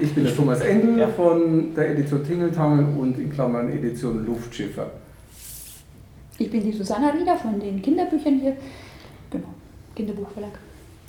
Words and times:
Ich 0.00 0.14
bin 0.14 0.24
der 0.24 0.34
Thomas 0.34 0.60
Endel 0.60 0.98
ja. 0.98 1.08
von 1.08 1.74
der 1.74 1.90
Edition 1.90 2.24
Tingeltangel 2.24 2.86
und 2.98 3.18
in 3.18 3.32
Klammern 3.32 3.70
Edition 3.72 4.24
Luftschiffer. 4.24 4.90
Ich 6.38 6.50
bin 6.50 6.62
die 6.62 6.72
Susanna 6.72 7.10
Rieder 7.10 7.36
von 7.36 7.58
den 7.58 7.82
Kinderbüchern 7.82 8.38
hier. 8.38 8.56
Genau, 9.30 9.48
Kinderbuchverlag. 9.96 10.52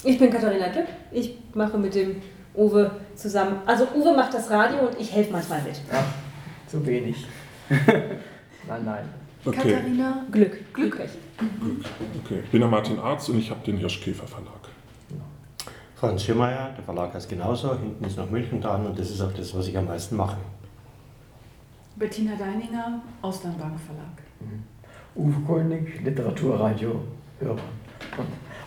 Ich 0.03 0.17
bin 0.17 0.31
Katharina 0.31 0.69
Glück. 0.69 0.87
Ich 1.11 1.37
mache 1.53 1.77
mit 1.77 1.93
dem 1.93 2.15
Uwe 2.55 2.89
zusammen. 3.15 3.57
Also 3.65 3.87
Uwe 3.95 4.15
macht 4.15 4.33
das 4.33 4.49
Radio 4.49 4.79
und 4.87 4.99
ich 4.99 5.13
helfe 5.13 5.31
manchmal 5.31 5.61
mit. 5.61 5.75
Ach, 5.91 6.05
zu 6.67 6.83
wenig. 6.85 7.27
nein, 7.69 8.85
nein. 8.85 9.05
Okay. 9.45 9.57
Katharina 9.57 10.25
Glück. 10.31 10.73
Glück. 10.73 10.95
Glück. 10.95 11.09
Okay, 12.25 12.39
ich 12.43 12.49
bin 12.49 12.61
der 12.61 12.69
Martin 12.69 12.97
Arz 12.97 13.29
und 13.29 13.37
ich 13.37 13.51
habe 13.51 13.63
den 13.65 13.77
Hirschkäfer 13.77 14.25
Verlag. 14.25 14.68
Franz 15.99 16.23
Schirmeier, 16.23 16.69
der 16.77 16.83
Verlag 16.85 17.13
heißt 17.13 17.27
genauso, 17.27 17.77
hinten 17.77 18.05
ist 18.05 18.17
noch 18.17 18.29
München 18.29 18.61
dran 18.61 18.85
und 18.85 18.97
das 18.97 19.09
ist 19.09 19.19
auch 19.19 19.33
das, 19.33 19.53
was 19.53 19.67
ich 19.67 19.77
am 19.77 19.85
meisten 19.85 20.15
mache. 20.15 20.37
Bettina 21.97 22.31
Deininger, 22.39 23.01
Auslandbank 23.21 23.77
Verlag. 23.77 24.23
Mhm. 24.39 24.63
Uwe 25.21 25.41
Koenig, 25.45 26.01
Literaturradio, 26.01 27.01
Hörer. 27.41 27.57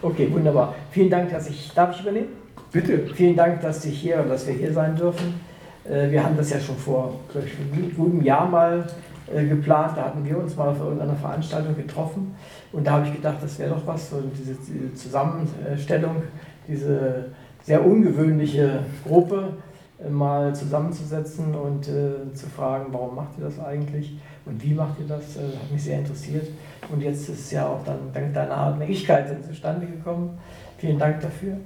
Okay, 0.02 0.30
wunderbar. 0.30 0.74
Vielen 0.90 1.09
Dank, 1.09 1.30
dass 1.30 1.48
ich, 1.48 1.73
darf 1.73 1.95
ich 1.95 2.02
übernehmen? 2.02 2.28
Bitte. 2.70 3.06
Vielen 3.14 3.34
Dank, 3.34 3.62
dass 3.62 3.82
ich 3.87 3.98
hier, 3.98 4.23
dass 4.24 4.46
wir 4.46 4.52
hier 4.52 4.73
sein 4.74 4.95
dürfen. 4.95 5.40
Äh, 5.84 6.10
wir 6.10 6.23
haben 6.23 6.37
das 6.37 6.51
ja 6.51 6.60
schon 6.60 6.76
vor 6.76 7.14
ich, 7.30 7.59
einem 7.59 7.96
guten 7.96 8.23
Jahr 8.23 8.46
mal 8.46 8.87
äh, 9.34 9.46
geplant. 9.46 9.96
Da 9.96 10.04
hatten 10.04 10.23
wir 10.23 10.37
uns 10.37 10.54
mal 10.54 10.68
auf 10.68 10.80
irgendeiner 10.80 11.16
Veranstaltung 11.16 11.74
getroffen. 11.76 12.34
Und 12.73 12.87
da 12.87 12.92
habe 12.92 13.06
ich 13.06 13.14
gedacht, 13.14 13.38
das 13.40 13.59
wäre 13.59 13.70
doch 13.70 13.87
was, 13.87 14.10
so 14.10 14.23
diese 14.38 14.95
Zusammenstellung, 14.95 16.16
diese 16.69 17.27
sehr 17.62 17.84
ungewöhnliche 17.84 18.80
Gruppe 19.07 19.55
äh, 19.98 20.11
mal 20.11 20.55
zusammenzusetzen 20.55 21.55
und 21.55 21.88
äh, 21.88 22.33
zu 22.35 22.47
fragen, 22.47 22.87
warum 22.93 23.15
macht 23.15 23.38
ihr 23.38 23.45
das 23.45 23.59
eigentlich 23.61 24.16
und 24.45 24.63
wie 24.63 24.74
macht 24.74 24.99
ihr 25.01 25.07
das, 25.07 25.37
äh, 25.37 25.41
hat 25.41 25.71
mich 25.71 25.82
sehr 25.82 25.99
interessiert. 25.99 26.49
Und 26.91 27.02
jetzt 27.02 27.29
ist 27.29 27.41
es 27.41 27.51
ja 27.51 27.66
auch 27.66 27.85
dann 27.85 27.99
dank 28.13 28.35
deiner 28.35 28.57
Hartnäckigkeit 28.57 29.45
zustande 29.45 29.87
gekommen. 29.87 30.38
Vielen 30.79 30.99
Dank 30.99 31.21
dafür. 31.21 31.57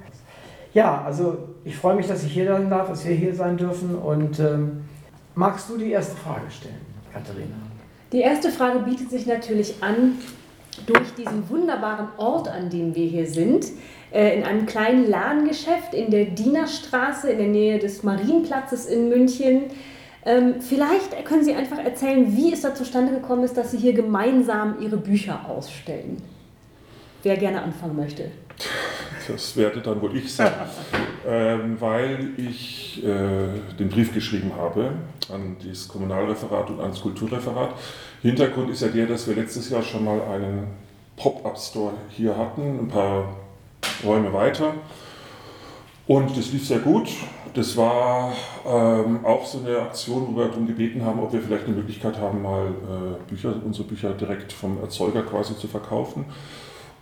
Ja, 0.75 1.03
also 1.03 1.39
ich 1.65 1.75
freue 1.75 1.97
mich, 1.97 2.07
dass 2.07 2.23
ich 2.23 2.33
hier 2.33 2.47
sein 2.47 2.69
darf, 2.69 2.89
dass 2.89 3.07
wir 3.07 3.15
hier 3.15 3.35
sein 3.35 3.57
dürfen. 3.57 3.95
Und 3.95 4.39
ähm, 4.41 4.85
magst 5.35 5.71
du 5.71 5.79
die 5.79 5.91
erste 5.91 6.15
Frage 6.17 6.51
stellen, 6.51 6.75
Katharina? 7.11 7.57
Die 8.13 8.21
erste 8.21 8.51
Frage 8.51 8.81
bietet 8.81 9.11
sich 9.11 9.27
natürlich 9.27 9.83
an 9.83 10.13
durch 10.87 11.15
diesen 11.15 11.49
wunderbaren 11.49 12.09
Ort, 12.19 12.49
an 12.49 12.71
dem 12.71 12.95
wir 12.95 13.07
hier 13.07 13.27
sind. 13.27 13.67
Äh, 14.13 14.39
in 14.39 14.45
einem 14.45 14.67
kleinen 14.67 15.09
Ladengeschäft 15.09 15.93
in 15.93 16.11
der 16.11 16.27
Dienerstraße 16.27 17.31
in 17.31 17.39
der 17.39 17.49
Nähe 17.49 17.79
des 17.79 18.03
Marienplatzes 18.03 18.87
in 18.87 19.09
München. 19.09 19.65
Ähm, 20.25 20.57
vielleicht 20.61 21.25
können 21.25 21.45
Sie 21.45 21.55
einfach 21.55 21.79
erzählen, 21.79 22.37
wie 22.37 22.53
es 22.53 22.63
da 22.63 22.75
zustande 22.75 23.13
gekommen 23.13 23.45
ist, 23.45 23.57
dass 23.57 23.73
Sie 23.73 23.79
hier 23.79 23.93
gemeinsam 23.93 24.77
Ihre 24.81 24.97
Bücher 24.97 25.49
ausstellen. 25.49 26.23
Wer 27.23 27.37
gerne 27.37 27.63
anfangen 27.63 27.97
möchte. 27.97 28.31
Das 29.29 29.57
werde 29.57 29.81
dann 29.81 30.01
wohl 30.01 30.17
ich 30.17 30.33
sein, 30.33 30.53
ähm, 31.29 31.77
weil 31.81 32.31
ich 32.37 33.05
äh, 33.05 33.77
den 33.79 33.89
Brief 33.89 34.15
geschrieben 34.15 34.53
habe 34.57 34.93
an 35.33 35.57
das 35.67 35.89
Kommunalreferat 35.89 36.71
und 36.71 36.81
ans 36.81 37.01
Kulturreferat. 37.01 37.75
Hintergrund 38.27 38.71
ist 38.71 38.83
ja 38.83 38.89
der, 38.89 39.07
dass 39.07 39.29
wir 39.29 39.37
letztes 39.37 39.71
Jahr 39.71 39.83
schon 39.83 40.05
mal 40.05 40.21
einen 40.21 40.67
Pop-up-Store 41.17 41.95
hier 42.11 42.37
hatten, 42.37 42.81
ein 42.81 42.89
paar 42.89 43.37
Räume 44.05 44.33
weiter. 44.33 44.75
Und 46.07 46.37
das 46.37 46.53
lief 46.53 46.67
sehr 46.67 46.79
gut. 46.79 47.09
Das 47.55 47.77
war 47.77 48.33
ähm, 48.67 49.25
auch 49.25 49.47
so 49.47 49.59
eine 49.59 49.79
Aktion, 49.79 50.27
wo 50.29 50.37
wir 50.39 50.49
darum 50.49 50.67
gebeten 50.67 51.05
haben, 51.05 51.21
ob 51.21 51.33
wir 51.33 51.41
vielleicht 51.41 51.67
eine 51.67 51.77
Möglichkeit 51.77 52.19
haben, 52.19 52.43
mal 52.43 52.67
äh, 52.67 53.31
Bücher, 53.31 53.55
unsere 53.65 53.89
Bücher 53.89 54.13
direkt 54.13 54.53
vom 54.53 54.81
Erzeuger 54.81 55.23
quasi 55.23 55.57
zu 55.57 55.67
verkaufen. 55.67 56.27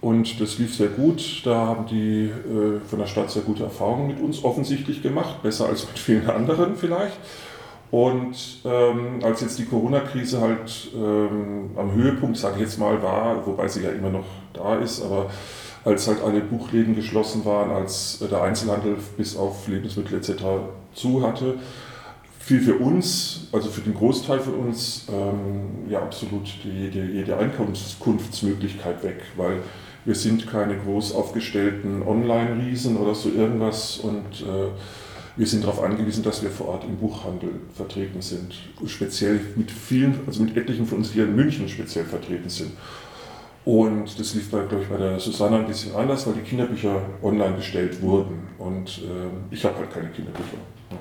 Und 0.01 0.41
das 0.41 0.59
lief 0.59 0.77
sehr 0.77 0.89
gut. 0.89 1.41
Da 1.45 1.55
haben 1.67 1.87
die 1.87 2.27
äh, 2.27 2.81
von 2.87 2.99
der 2.99 3.07
Stadt 3.07 3.31
sehr 3.31 3.43
gute 3.43 3.65
Erfahrungen 3.65 4.09
mit 4.09 4.21
uns 4.21 4.45
offensichtlich 4.45 5.03
gemacht, 5.03 5.43
besser 5.43 5.67
als 5.67 5.87
mit 5.87 5.99
vielen 5.99 6.29
anderen 6.29 6.77
vielleicht. 6.77 7.17
Und 7.95 8.59
ähm, 8.65 9.21
als 9.23 9.41
jetzt 9.43 9.57
die 9.57 9.67
Corona-Krise 9.67 10.41
halt 10.41 10.91
ähm, 10.97 11.71
am 11.77 11.93
Höhepunkt, 11.93 12.37
sage 12.37 12.57
ich 12.57 12.63
jetzt 12.63 12.81
mal, 12.81 13.01
war, 13.01 13.47
wobei 13.47 13.69
sie 13.69 13.85
ja 13.85 13.91
immer 13.91 14.11
noch 14.11 14.25
da 14.53 14.75
ist, 14.81 15.01
aber 15.01 15.31
als 15.85 16.09
halt 16.09 16.21
alle 16.21 16.41
Buchläden 16.41 16.97
geschlossen 16.97 17.45
waren, 17.45 17.71
als 17.71 18.19
der 18.29 18.43
Einzelhandel 18.43 18.97
bis 19.17 19.37
auf 19.37 19.69
Lebensmittel 19.69 20.19
etc. 20.19 20.43
zu 20.93 21.25
hatte, 21.25 21.55
fiel 22.41 22.63
für 22.63 22.75
uns, 22.79 23.47
also 23.53 23.71
für 23.71 23.83
den 23.83 23.95
Großteil 23.95 24.41
von 24.41 24.55
uns, 24.55 25.07
ähm, 25.09 25.89
ja 25.89 26.01
absolut 26.03 26.49
jede, 26.65 27.05
jede 27.05 27.37
Einkommenskunftsmöglichkeit 27.37 29.05
weg, 29.05 29.23
weil 29.37 29.59
wir 30.05 30.17
sind 30.17 30.49
keine 30.49 30.77
groß 30.79 31.15
aufgestellten 31.15 32.03
Online-Riesen 32.03 32.97
oder 32.97 33.15
so 33.15 33.29
irgendwas 33.29 33.99
und 33.99 34.41
äh, 34.41 34.71
wir 35.37 35.47
sind 35.47 35.65
darauf 35.65 35.83
angewiesen, 35.83 36.23
dass 36.23 36.43
wir 36.43 36.51
vor 36.51 36.69
Ort 36.69 36.85
im 36.85 36.97
Buchhandel 36.97 37.51
vertreten 37.75 38.23
sind. 38.23 38.55
Speziell 38.87 39.41
mit 39.57 39.71
vielen, 39.71 40.21
also 40.27 40.43
mit 40.43 40.57
etlichen 40.57 40.87
von 40.87 40.99
uns 40.99 41.13
hier 41.13 41.25
in 41.25 41.35
München 41.35 41.69
speziell 41.69 42.05
vertreten 42.05 42.49
sind. 42.49 42.73
Und 43.65 44.19
das 44.21 44.35
lief, 44.35 44.51
glaube 44.51 44.69
ich, 44.81 44.89
bei 44.89 44.99
der 44.99 45.19
Susanna 45.19 45.59
ein 45.59 45.67
bisschen 45.67 45.95
anders, 45.97 46.27
weil 46.27 46.35
die 46.35 46.43
Kinderbücher 46.43 47.01
online 47.23 47.55
bestellt 47.57 48.01
wurden. 48.03 48.49
Und 48.59 48.99
äh, 48.99 49.55
ich 49.55 49.65
habe 49.65 49.79
halt 49.79 49.91
keine 49.91 50.11
Kinderbücher. 50.11 50.59
Ja. 50.91 50.99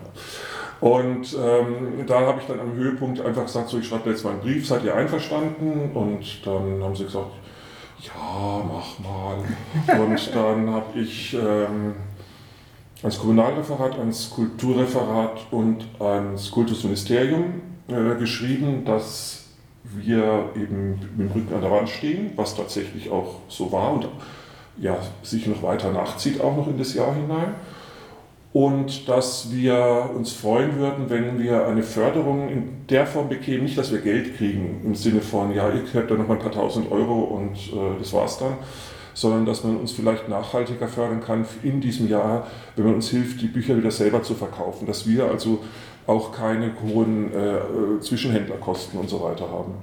Und 0.88 1.34
ähm, 1.34 2.06
da 2.08 2.22
habe 2.22 2.40
ich 2.42 2.48
dann 2.48 2.60
am 2.60 2.74
Höhepunkt 2.74 3.22
einfach 3.22 3.44
gesagt, 3.44 3.70
so 3.70 3.78
ich 3.78 3.88
schreibe 3.88 4.10
jetzt 4.10 4.24
mal 4.24 4.32
einen 4.32 4.40
Brief, 4.40 4.68
seid 4.68 4.84
ihr 4.84 4.96
einverstanden? 4.96 5.92
Und 5.94 6.46
dann 6.46 6.84
haben 6.84 6.96
sie 6.96 7.06
gesagt, 7.06 7.32
ja, 8.02 8.64
mach 8.66 9.00
mal. 9.00 9.38
Und 10.02 10.36
dann 10.36 10.70
habe 10.72 11.00
ich 11.00 11.34
ähm, 11.34 11.96
ans 13.04 13.20
Kommunalreferat, 13.20 14.00
ans 14.00 14.30
Kulturreferat 14.30 15.48
und 15.52 15.86
ans 16.00 16.50
Kultusministerium 16.50 17.62
äh, 17.88 18.16
geschrieben, 18.18 18.86
dass 18.86 19.44
wir 19.84 20.50
eben 20.56 21.00
mit 21.18 21.28
dem 21.28 21.32
Rücken 21.32 21.54
an 21.54 21.62
der 21.62 21.72
Wand 21.72 21.90
stehen, 21.90 22.32
was 22.38 22.56
tatsächlich 22.56 23.12
auch 23.12 23.36
so 23.50 23.72
war 23.72 23.94
und 23.94 24.08
ja, 24.78 24.98
sich 25.22 25.46
noch 25.46 25.62
weiter 25.62 25.92
nachzieht, 25.92 26.42
auch 26.42 26.56
noch 26.56 26.68
in 26.68 26.78
das 26.78 26.94
Jahr 26.94 27.14
hinein. 27.14 27.54
Und 28.54 29.10
dass 29.10 29.52
wir 29.52 30.12
uns 30.16 30.32
freuen 30.32 30.78
würden, 30.78 31.10
wenn 31.10 31.40
wir 31.40 31.66
eine 31.66 31.84
Förderung 31.84 32.50
in 32.50 32.86
der 32.88 33.08
Form 33.08 33.28
bekämen, 33.28 33.64
nicht, 33.64 33.78
dass 33.78 33.92
wir 33.92 34.00
Geld 34.00 34.38
kriegen 34.38 34.82
im 34.86 34.96
Sinne 34.96 35.22
von, 35.22 35.54
ja, 35.54 35.70
ihr 35.70 35.84
habt 35.94 36.10
da 36.10 36.16
noch 36.16 36.28
mal 36.28 36.36
ein 36.36 36.40
paar 36.40 36.52
tausend 36.52 36.92
Euro 36.92 37.22
und 37.22 37.56
äh, 37.56 38.00
das 38.00 38.14
war's 38.14 38.38
dann, 38.38 38.54
sondern 39.14 39.46
dass 39.46 39.64
man 39.64 39.78
uns 39.78 39.92
vielleicht 39.92 40.30
nachhaltiger 40.30 40.88
fördern 40.88 41.22
kann 41.22 41.46
in 41.62 41.82
diesem 41.82 42.08
Jahr, 42.08 42.48
wenn 42.76 42.86
man 42.86 42.96
uns 42.96 43.10
hilft, 43.10 43.42
die 43.42 43.48
Bücher 43.48 43.78
wieder 43.78 43.92
selber 43.92 44.24
zu 44.24 44.34
verkaufen, 44.34 44.86
dass 44.86 45.08
wir 45.08 45.26
also 45.26 45.60
auch 46.08 46.32
keine 46.32 46.72
hohen 46.82 47.32
äh, 47.34 48.00
Zwischenhändlerkosten 48.02 49.00
und 49.00 49.10
so 49.10 49.22
weiter 49.22 49.50
haben. 49.50 49.76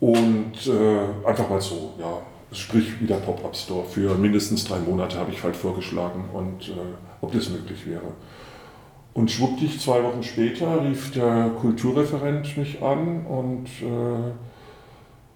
Und 0.00 0.66
äh, 0.66 1.28
einfach 1.28 1.48
mal 1.48 1.60
so, 1.60 1.92
ja, 1.98 2.22
sprich 2.52 3.00
wieder 3.00 3.16
Pop-Up 3.16 3.54
Store 3.54 3.84
für 3.84 4.14
mindestens 4.14 4.64
drei 4.64 4.78
Monate 4.78 5.18
habe 5.18 5.30
ich 5.30 5.42
halt 5.42 5.54
vorgeschlagen 5.54 6.24
und 6.32 6.68
äh, 6.68 6.72
ob 7.20 7.32
das 7.32 7.50
möglich 7.50 7.86
wäre. 7.86 8.12
Und 9.12 9.30
schwuppdig, 9.30 9.80
zwei 9.80 10.02
Wochen 10.02 10.22
später 10.22 10.84
rief 10.84 11.12
der 11.12 11.50
Kulturreferent 11.60 12.56
mich 12.56 12.82
an 12.82 13.26
und 13.26 13.66
äh, 13.82 14.32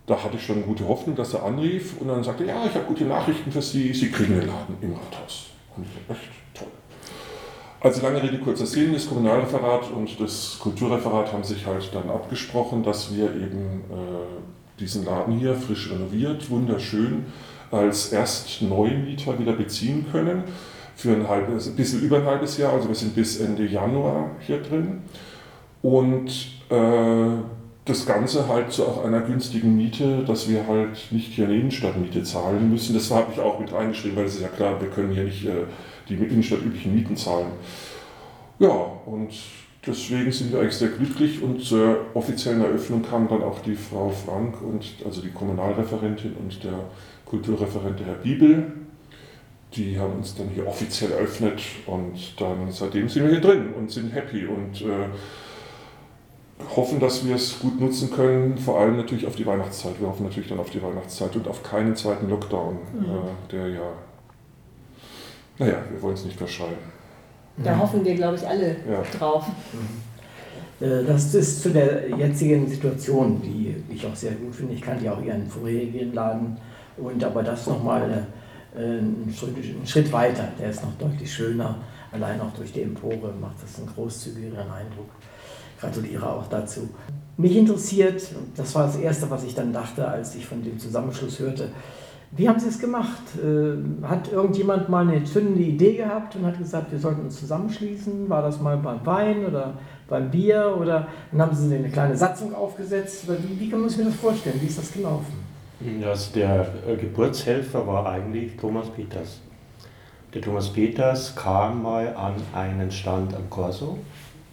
da 0.07 0.23
hatte 0.23 0.37
ich 0.37 0.45
schon 0.45 0.63
gute 0.65 0.87
Hoffnung, 0.87 1.17
dass 1.17 1.35
er 1.35 1.45
anrief 1.45 2.01
und 2.01 2.09
dann 2.09 2.23
sagte, 2.23 2.45
ja, 2.45 2.65
ich 2.67 2.75
habe 2.75 2.85
gute 2.87 3.05
Nachrichten 3.05 3.51
für 3.51 3.63
Sie, 3.63 3.93
Sie 3.95 4.11
kriegen 4.11 4.39
den 4.39 4.49
Laden 4.49 4.77
im 4.81 4.93
Rathaus. 4.93 5.47
Und 5.77 5.87
echt 6.09 6.21
toll. 6.53 6.69
Also 7.81 8.03
lange 8.03 8.23
Rede, 8.23 8.39
kurzer 8.39 8.67
Sinn, 8.67 8.93
das 8.93 9.09
Kommunalreferat 9.09 9.91
und 9.91 10.21
das 10.21 10.59
Kulturreferat 10.61 11.33
haben 11.33 11.45
sich 11.45 11.67
halt 11.67 11.91
dann 11.95 12.11
abgesprochen, 12.11 12.83
dass 12.83 13.15
wir 13.15 13.27
eben 13.35 13.83
äh, 13.91 14.81
diesen 14.81 15.05
Laden 15.05 15.39
hier 15.39 15.55
frisch 15.55 15.91
renoviert, 15.91 16.51
wunderschön, 16.51 17.27
als 17.71 18.13
Erstneumieter 18.13 19.39
wieder 19.39 19.53
beziehen 19.53 20.07
können 20.11 20.45
für 20.97 21.13
ein 21.13 21.29
halbes, 21.29 21.67
ein 21.67 21.77
bisschen 21.77 22.03
über 22.03 22.19
ein 22.19 22.27
halbes 22.27 22.57
Jahr, 22.57 22.73
also 22.73 22.89
wir 22.89 22.95
sind 22.95 23.15
bis 23.15 23.41
Ende 23.41 23.67
Januar 23.67 24.31
hier 24.41 24.63
drin. 24.63 25.03
Und 25.83 26.31
äh, 26.71 27.27
das 27.85 28.07
Ganze 28.07 28.49
halt 28.49 28.73
zu 28.73 28.87
auch 28.87 29.05
einer 29.05 29.21
günstigen 29.21 29.77
Miete, 29.77 30.25
dass 30.27 30.49
wir 30.49 30.67
halt 30.67 31.11
nicht 31.11 31.33
hier 31.33 31.47
eine 31.47 31.57
Innenstadtmiete 31.57 32.23
zahlen 32.23 32.71
müssen. 32.71 32.95
Das 32.95 33.11
habe 33.11 33.33
ich 33.33 33.41
auch 33.41 33.61
mit 33.61 33.73
reingeschrieben, 33.73 34.17
weil 34.17 34.25
es 34.25 34.37
ist 34.37 34.43
ja 34.43 34.49
klar, 34.49 34.81
wir 34.81 34.89
können 34.89 35.13
hier 35.13 35.25
nicht 35.25 35.45
äh, 35.45 35.65
die 36.09 36.15
innenstadtüblichen 36.15 36.95
Mieten 36.95 37.17
zahlen. 37.17 37.49
Ja, 38.59 38.71
und 38.71 39.33
deswegen 39.87 40.33
sind 40.33 40.53
wir 40.53 40.61
eigentlich 40.61 40.77
sehr 40.77 40.89
glücklich 40.89 41.43
und 41.43 41.61
zur 41.63 41.99
offiziellen 42.15 42.63
Eröffnung 42.63 43.03
kam 43.03 43.29
dann 43.29 43.43
auch 43.43 43.61
die 43.61 43.75
Frau 43.75 44.11
Frank 44.11 44.63
und 44.63 44.85
also 45.05 45.21
die 45.21 45.31
Kommunalreferentin 45.31 46.35
und 46.43 46.65
der 46.65 46.79
Kulturreferent 47.27 48.01
der 48.01 48.07
Herr 48.07 48.15
Bibel 48.15 48.73
die 49.77 49.99
haben 49.99 50.15
uns 50.15 50.35
dann 50.37 50.49
hier 50.49 50.67
offiziell 50.67 51.13
eröffnet 51.13 51.61
und 51.87 52.41
dann 52.41 52.71
seitdem 52.71 53.09
sind 53.09 53.25
wir 53.25 53.31
hier 53.31 53.41
drin 53.41 53.71
und 53.77 53.91
sind 53.91 54.15
happy 54.15 54.47
und 54.47 54.81
äh, 54.83 55.09
hoffen, 56.77 57.01
dass 57.01 57.27
wir 57.27 57.35
es 57.35 57.59
gut 57.59 57.81
nutzen 57.81 58.11
können, 58.11 58.57
vor 58.59 58.81
allem 58.81 58.97
natürlich 58.97 59.27
auf 59.27 59.37
die 59.37 59.47
Weihnachtszeit. 59.47 60.01
Wir 60.01 60.09
hoffen 60.09 60.25
natürlich 60.25 60.49
dann 60.49 60.61
auf 60.61 60.71
die 60.71 60.83
Weihnachtszeit 60.83 61.35
und 61.37 61.49
auf 61.49 61.63
keinen 61.63 61.95
zweiten 61.97 62.29
Lockdown, 62.29 62.79
Mhm. 62.95 63.05
äh, 63.05 63.53
der 63.53 63.69
ja, 63.69 63.81
naja, 65.59 65.77
wir 65.91 66.03
wollen 66.03 66.15
es 66.15 66.25
nicht 66.25 66.37
verschreiben. 66.39 66.77
Da 67.57 67.79
hoffen 67.79 68.05
wir, 68.05 68.15
glaube 68.15 68.37
ich, 68.37 68.47
alle 68.47 68.71
Ja. 68.91 69.03
drauf. 69.17 69.47
Äh, 70.81 71.05
Das 71.07 71.33
ist 71.35 71.63
zu 71.63 71.71
der 71.71 72.09
jetzigen 72.19 72.69
Situation, 72.69 73.41
die 73.43 73.77
ich 73.93 74.05
auch 74.07 74.15
sehr 74.17 74.33
gut 74.33 74.55
finde. 74.55 74.75
Ich 74.75 74.83
kannte 74.83 75.05
ja 75.05 75.15
auch 75.15 75.23
Ihren 75.23 75.49
vorherigen 75.49 76.13
Laden 76.13 76.57
und 76.97 77.23
aber 77.23 77.43
das 77.45 77.67
nochmal 77.69 78.27
äh, 78.77 78.81
ein 78.99 79.33
Schritt, 79.37 79.57
ein 79.57 79.87
Schritt 79.87 80.13
weiter. 80.13 80.49
Der 80.61 80.71
ist 80.71 80.83
noch 80.83 80.93
deutlich 80.99 81.33
schöner. 81.33 81.77
Allein 82.11 82.41
auch 82.41 82.53
durch 82.57 82.73
die 82.73 82.83
Empore 82.83 83.33
macht 83.41 83.63
das 83.63 83.79
einen 83.79 83.89
großzügigeren 83.95 84.69
Eindruck. 84.71 85.09
Gratuliere 85.81 86.29
auch 86.29 86.47
dazu. 86.49 86.89
Mich 87.37 87.57
interessiert, 87.57 88.23
das 88.57 88.75
war 88.75 88.87
das 88.87 88.97
Erste, 88.97 89.29
was 89.31 89.45
ich 89.45 89.55
dann 89.55 89.73
dachte, 89.73 90.07
als 90.07 90.35
ich 90.37 90.47
von 90.47 90.63
dem 90.63 90.79
Zusammenschluss 90.79 91.41
hörte, 91.41 91.71
wie 92.37 92.49
haben 92.49 92.59
Sie 92.59 92.69
es 92.69 92.81
gemacht? 92.81 93.23
Äh, 93.39 94.07
Hat 94.07 94.33
irgendjemand 94.33 94.89
mal 94.89 95.07
eine 95.07 95.23
zündende 95.23 95.63
Idee 95.63 95.97
gehabt 95.97 96.35
und 96.35 96.45
hat 96.45 96.59
gesagt, 96.59 96.91
wir 96.91 96.99
sollten 96.99 97.23
uns 97.23 97.39
zusammenschließen? 97.39 98.29
War 98.29 98.43
das 98.43 98.61
mal 98.61 98.77
beim 98.77 99.05
Wein 99.07 99.47
oder 99.47 99.75
beim 100.09 100.31
Bier? 100.31 100.77
Oder 100.81 101.07
dann 101.31 101.43
haben 101.43 101.55
Sie 101.55 101.73
eine 101.73 101.89
kleine 101.89 102.17
Satzung 102.17 102.53
aufgesetzt? 102.55 103.27
Wie, 103.29 103.61
wie 103.61 103.71
kann 103.71 103.81
man 103.81 103.89
sich 103.89 104.05
das 104.05 104.15
vorstellen? 104.17 104.61
Wie 104.61 104.67
ist 104.67 104.79
das 104.79 104.93
gelaufen? 104.93 105.45
Also 106.05 106.35
der 106.35 106.67
äh, 106.89 106.97
Geburtshelfer 106.97 107.87
war 107.87 108.07
eigentlich 108.09 108.57
Thomas 108.57 108.89
Peters. 108.91 109.41
Der 110.33 110.43
Thomas 110.43 110.73
Peters 110.73 111.37
kam 111.37 111.83
mal 111.83 112.17
an 112.17 112.35
einen 112.53 112.91
Stand 112.91 113.35
am 113.37 113.49
Corso. 113.49 113.99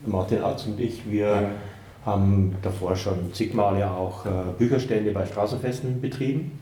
Martin 0.06 0.42
Arz 0.42 0.66
und 0.66 0.80
ich, 0.80 1.10
wir 1.10 1.52
haben 2.06 2.56
davor 2.62 2.96
schon 2.96 3.34
zig 3.34 3.54
Male 3.54 3.90
auch 3.90 4.26
äh, 4.26 4.30
Bücherstände 4.58 5.12
bei 5.12 5.26
Straßenfesten 5.26 6.02
betrieben. 6.02 6.60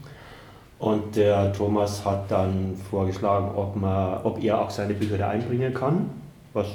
Und 0.77 1.15
der 1.15 1.53
Thomas 1.53 2.05
hat 2.05 2.31
dann 2.31 2.75
vorgeschlagen, 2.89 3.55
ob, 3.55 3.75
man, 3.75 4.21
ob 4.23 4.41
er 4.43 4.61
auch 4.61 4.69
seine 4.69 4.93
Bücher 4.93 5.17
da 5.17 5.29
einbringen 5.29 5.73
kann, 5.73 6.09
was 6.53 6.67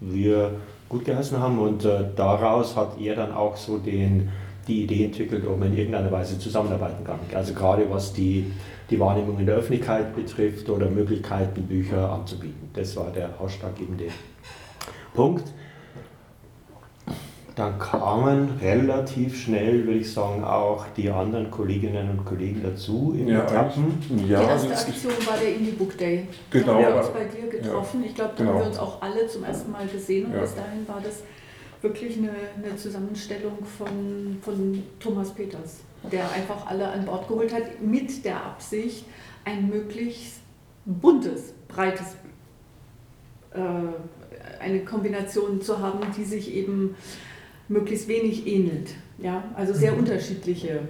wir 0.00 0.52
gut 0.88 1.04
geheißen 1.04 1.38
haben. 1.38 1.58
Und 1.58 1.84
äh, 1.84 2.04
daraus 2.16 2.76
hat 2.76 3.00
er 3.00 3.16
dann 3.16 3.32
auch 3.32 3.56
so 3.56 3.78
den, 3.78 4.30
die 4.66 4.84
Idee 4.84 5.06
entwickelt, 5.06 5.46
ob 5.46 5.58
man 5.58 5.72
in 5.72 5.78
irgendeiner 5.78 6.12
Weise 6.12 6.38
zusammenarbeiten 6.38 7.04
kann. 7.04 7.18
Also 7.34 7.54
gerade 7.54 7.90
was 7.90 8.12
die, 8.12 8.50
die 8.90 9.00
Wahrnehmung 9.00 9.38
in 9.38 9.46
der 9.46 9.56
Öffentlichkeit 9.56 10.14
betrifft 10.14 10.68
oder 10.68 10.88
Möglichkeiten, 10.88 11.62
Bücher 11.62 12.10
anzubieten. 12.10 12.70
Das 12.74 12.96
war 12.96 13.10
der 13.10 13.30
ausschlaggebende 13.40 14.06
Punkt. 15.14 15.44
Dann 17.58 17.76
kamen 17.80 18.50
relativ 18.60 19.36
schnell, 19.42 19.84
würde 19.84 19.98
ich 19.98 20.12
sagen, 20.12 20.44
auch 20.44 20.86
die 20.96 21.10
anderen 21.10 21.50
Kolleginnen 21.50 22.08
und 22.08 22.24
Kollegen 22.24 22.62
dazu 22.62 23.16
in 23.18 23.26
Ja, 23.26 23.42
Etappen. 23.42 23.98
Ja, 24.28 24.38
die 24.40 24.46
erste 24.46 24.68
das- 24.68 24.86
Aktion 24.86 25.12
war 25.26 25.36
der 25.36 25.56
Indie 25.56 25.72
Book 25.72 25.98
Day. 25.98 26.28
Genau, 26.50 26.66
Da 26.66 26.72
haben 26.74 26.94
wir 26.94 26.96
uns 26.98 27.08
bei 27.08 27.24
dir 27.24 27.48
getroffen. 27.48 28.04
Ich 28.04 28.14
glaube, 28.14 28.30
da 28.36 28.44
genau. 28.44 28.54
haben 28.54 28.60
wir 28.60 28.66
uns 28.68 28.78
auch 28.78 29.02
alle 29.02 29.26
zum 29.26 29.42
ersten 29.42 29.72
Mal 29.72 29.88
gesehen 29.88 30.26
und 30.26 30.34
Ja. 30.34 30.40
bis 30.42 30.54
dahin 30.54 30.86
war 30.86 31.00
das 31.02 31.24
wirklich 31.82 32.16
eine, 32.18 32.30
eine 32.64 32.76
Zusammenstellung 32.76 33.58
von, 33.76 34.38
von 34.40 34.84
Thomas 35.00 35.32
Peters, 35.32 35.78
der 36.12 36.30
einfach 36.30 36.64
alle 36.68 36.86
an 36.88 37.04
Bord 37.06 37.26
geholt 37.26 37.52
hat 37.52 37.82
mit 37.82 38.24
der 38.24 38.36
Absicht, 38.36 39.04
ein 39.44 39.68
möglichst 39.68 40.42
buntes, 40.86 41.54
breites, 41.66 42.14
äh, 43.52 43.58
eine 44.62 44.84
Kombination 44.84 45.60
zu 45.60 45.80
haben, 45.80 45.98
die 46.16 46.24
sich 46.24 46.54
eben 46.54 46.94
möglichst 47.68 48.08
wenig 48.08 48.46
ähnelt. 48.46 48.94
Ja? 49.18 49.44
Also 49.54 49.72
sehr 49.72 49.92
Mhm. 49.92 49.98
unterschiedliche 50.00 50.80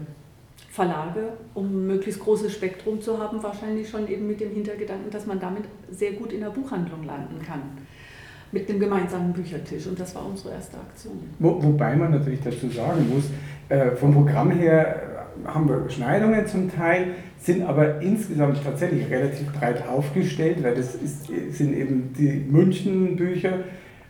Verlage, 0.70 1.32
um 1.54 1.66
ein 1.66 1.86
möglichst 1.86 2.20
großes 2.20 2.52
Spektrum 2.52 3.00
zu 3.00 3.18
haben, 3.18 3.42
wahrscheinlich 3.42 3.88
schon 3.88 4.08
eben 4.08 4.26
mit 4.26 4.40
dem 4.40 4.50
Hintergedanken, 4.52 5.10
dass 5.10 5.26
man 5.26 5.40
damit 5.40 5.64
sehr 5.90 6.12
gut 6.12 6.32
in 6.32 6.40
der 6.40 6.50
Buchhandlung 6.50 7.04
landen 7.04 7.40
kann. 7.44 7.62
Mit 8.52 8.68
einem 8.70 8.80
gemeinsamen 8.80 9.32
Büchertisch. 9.32 9.86
Und 9.86 10.00
das 10.00 10.14
war 10.14 10.24
unsere 10.24 10.54
erste 10.54 10.78
Aktion. 10.78 11.18
Wo, 11.38 11.62
wobei 11.62 11.96
man 11.96 12.12
natürlich 12.12 12.40
dazu 12.42 12.68
sagen 12.70 13.06
muss, 13.12 13.24
äh, 13.68 13.90
vom 13.96 14.14
Programm 14.14 14.50
her 14.52 15.26
haben 15.44 15.68
wir 15.68 15.76
Überschneidungen 15.76 16.46
zum 16.46 16.70
Teil, 16.70 17.08
sind 17.38 17.62
aber 17.62 18.00
insgesamt 18.00 18.62
tatsächlich 18.64 19.08
relativ 19.10 19.52
breit 19.52 19.86
aufgestellt, 19.86 20.62
weil 20.62 20.74
das 20.74 20.94
ist, 20.94 21.26
sind 21.50 21.76
eben 21.76 22.12
die 22.18 22.44
München-Bücher, 22.50 23.60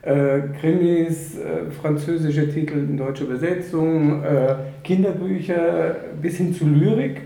äh, 0.03 0.41
Krimis, 0.61 1.37
äh, 1.37 1.71
französische 1.71 2.53
Titel 2.53 2.79
in 2.79 2.97
deutscher 2.97 3.25
Übersetzung, 3.25 4.23
äh, 4.23 4.55
Kinderbücher 4.85 5.97
bis 6.21 6.37
hin 6.37 6.55
zu 6.55 6.67
Lyrik 6.67 7.23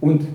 und 0.00 0.26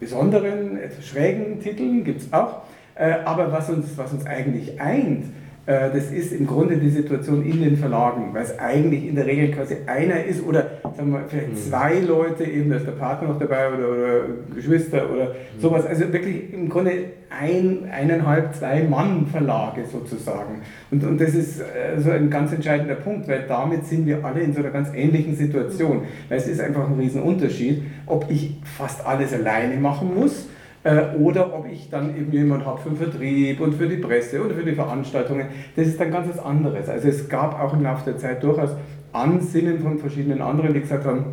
besonderen, 0.00 0.76
etwas 0.78 1.06
schrägen 1.06 1.60
Titeln 1.60 2.04
gibt 2.04 2.22
es 2.22 2.32
auch. 2.32 2.62
Äh, 2.96 3.14
aber 3.24 3.50
was 3.50 3.70
uns, 3.70 3.96
was 3.96 4.12
uns 4.12 4.26
eigentlich 4.26 4.80
eint, 4.80 5.26
das 5.66 6.10
ist 6.10 6.32
im 6.32 6.46
Grunde 6.46 6.76
die 6.76 6.90
Situation 6.90 7.44
in 7.44 7.62
den 7.62 7.76
Verlagen, 7.76 8.34
weil 8.34 8.42
es 8.42 8.58
eigentlich 8.58 9.06
in 9.08 9.14
der 9.14 9.26
Regel 9.26 9.50
quasi 9.50 9.76
einer 9.86 10.22
ist 10.24 10.44
oder 10.46 10.66
sagen 10.96 11.10
wir, 11.12 11.24
vielleicht 11.28 11.48
Mhm. 11.52 11.56
zwei 11.56 11.98
Leute, 12.00 12.44
eben 12.44 12.70
da 12.70 12.76
ist 12.76 12.86
der 12.86 12.92
Partner 12.92 13.28
noch 13.28 13.38
dabei 13.38 13.68
oder, 13.68 13.88
oder 13.88 14.20
Geschwister 14.54 15.10
oder 15.10 15.34
sowas. 15.58 15.86
Also 15.86 16.12
wirklich 16.12 16.52
im 16.52 16.68
Grunde 16.68 16.92
ein, 17.30 17.88
eineinhalb, 17.90 18.54
zwei 18.54 18.82
Mann-Verlage 18.84 19.84
sozusagen. 19.90 20.60
Und, 20.90 21.02
und 21.04 21.20
das 21.20 21.34
ist 21.34 21.60
äh, 21.60 21.98
so 21.98 22.10
ein 22.10 22.30
ganz 22.30 22.52
entscheidender 22.52 22.94
Punkt, 22.96 23.26
weil 23.28 23.44
damit 23.48 23.86
sind 23.86 24.06
wir 24.06 24.24
alle 24.24 24.40
in 24.40 24.52
so 24.52 24.60
einer 24.60 24.70
ganz 24.70 24.88
ähnlichen 24.94 25.34
Situation. 25.34 26.02
Weil 26.28 26.38
es 26.38 26.46
ist 26.46 26.60
einfach 26.60 26.88
ein 26.88 26.94
Riesenunterschied, 26.98 27.82
ob 28.06 28.30
ich 28.30 28.56
fast 28.76 29.04
alles 29.06 29.32
alleine 29.32 29.76
machen 29.76 30.14
muss 30.14 30.46
äh, 30.84 31.16
oder 31.18 31.54
ob 31.54 31.66
ich 31.66 31.88
dann 31.90 32.16
eben 32.16 32.30
jemanden 32.30 32.66
habe 32.66 32.80
für 32.80 32.90
den 32.90 32.98
Vertrieb 32.98 33.60
und 33.60 33.74
für 33.74 33.88
die 33.88 33.96
Presse 33.96 34.44
oder 34.44 34.54
für 34.54 34.64
die 34.64 34.74
Veranstaltungen. 34.74 35.46
Das 35.74 35.86
ist 35.86 35.98
dann 35.98 36.10
ganz 36.12 36.28
was 36.28 36.38
anderes. 36.38 36.88
Also 36.88 37.08
es 37.08 37.28
gab 37.28 37.58
auch 37.60 37.72
im 37.72 37.82
Laufe 37.82 38.04
der 38.04 38.18
Zeit 38.18 38.42
durchaus 38.42 38.70
Ansinnen 39.12 39.80
von 39.80 39.98
verschiedenen 39.98 40.42
anderen, 40.42 40.74
die 40.74 40.80
gesagt 40.80 41.06
haben, 41.06 41.24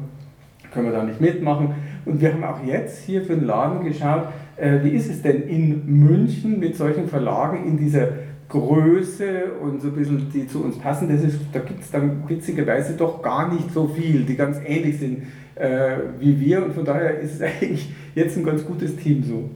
können 0.74 0.86
wir 0.86 0.94
da 0.94 1.04
nicht 1.04 1.20
mitmachen. 1.20 1.76
Und 2.06 2.22
wir 2.22 2.34
haben 2.34 2.44
auch 2.44 2.64
jetzt 2.66 3.04
hier 3.04 3.24
für 3.24 3.36
den 3.36 3.46
Laden 3.46 3.84
geschaut, 3.84 4.30
äh, 4.56 4.80
wie 4.84 4.92
ist 4.92 5.10
es 5.10 5.22
denn 5.22 5.44
in 5.44 5.86
München 5.86 6.60
mit 6.60 6.76
solchen 6.78 7.08
Verlagen 7.08 7.66
in 7.68 7.78
dieser 7.78 8.08
Größe 8.48 9.52
und 9.62 9.82
so 9.82 9.90
ein 9.90 9.96
bisschen, 9.96 10.30
die 10.34 10.48
zu 10.48 10.64
uns 10.64 10.78
passen. 10.78 11.10
Das 11.10 11.24
ist, 11.24 11.40
da 11.52 11.60
gibt 11.60 11.82
es 11.82 11.92
dann 11.92 12.24
witzigerweise 12.28 12.94
doch 12.94 13.22
gar 13.22 13.54
nicht 13.54 13.72
so 13.72 13.88
viel, 13.88 14.24
die 14.24 14.36
ganz 14.36 14.58
ähnlich 14.66 15.00
sind 15.00 15.24
äh, 15.62 15.98
wie 16.20 16.40
wir. 16.40 16.66
Und 16.66 16.74
von 16.74 16.86
daher 16.86 17.20
ist 17.20 17.36
es 17.36 17.42
eigentlich 17.62 17.90
jetzt 18.16 18.38
ein 18.38 18.44
ganz 18.44 18.66
gutes 18.66 18.96
Team 18.96 19.24
so. 19.24 19.50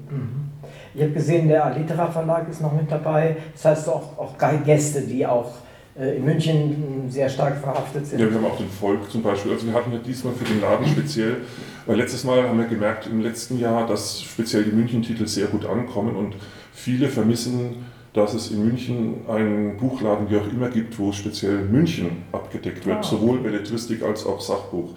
Ich 0.93 1.01
habe 1.01 1.11
gesehen, 1.11 1.47
der 1.47 1.65
Alitera 1.65 2.09
Verlag 2.09 2.49
ist 2.49 2.61
noch 2.61 2.73
mit 2.73 2.89
dabei. 2.89 3.35
Das 3.53 3.65
heißt 3.65 3.89
auch, 3.89 4.17
auch 4.17 4.35
Gäste, 4.65 5.01
die 5.01 5.25
auch 5.25 5.51
äh, 5.99 6.17
in 6.17 6.25
München 6.25 7.05
sehr 7.09 7.29
stark 7.29 7.57
verhaftet 7.57 8.05
sind. 8.07 8.19
Ja, 8.19 8.29
wir 8.29 8.37
haben 8.37 8.45
auch 8.45 8.57
den 8.57 8.69
Volk 8.69 9.09
zum 9.11 9.21
Beispiel. 9.23 9.51
Also 9.53 9.67
wir 9.67 9.73
hatten 9.73 9.91
ja 9.91 9.99
diesmal 9.99 10.33
für 10.33 10.45
den 10.45 10.61
Laden 10.61 10.85
speziell, 10.87 11.37
weil 11.85 11.97
letztes 11.97 12.23
Mal 12.23 12.47
haben 12.47 12.57
wir 12.57 12.67
gemerkt 12.67 13.07
im 13.07 13.21
letzten 13.21 13.59
Jahr, 13.59 13.87
dass 13.87 14.21
speziell 14.21 14.63
die 14.63 14.71
München-Titel 14.71 15.27
sehr 15.27 15.47
gut 15.47 15.65
ankommen 15.65 16.15
und 16.15 16.35
viele 16.73 17.09
vermissen, 17.09 17.85
dass 18.13 18.33
es 18.33 18.51
in 18.51 18.65
München 18.65 19.15
einen 19.27 19.75
Buchladen, 19.75 20.29
wie 20.29 20.37
auch 20.37 20.47
immer, 20.47 20.69
gibt, 20.69 20.97
wo 20.97 21.11
speziell 21.11 21.59
München 21.65 22.23
abgedeckt 22.31 22.85
wird, 22.85 22.99
Ah. 22.99 23.03
sowohl 23.03 23.39
Belletristik 23.39 24.01
als 24.03 24.25
auch 24.25 24.39
Sachbuch. 24.39 24.91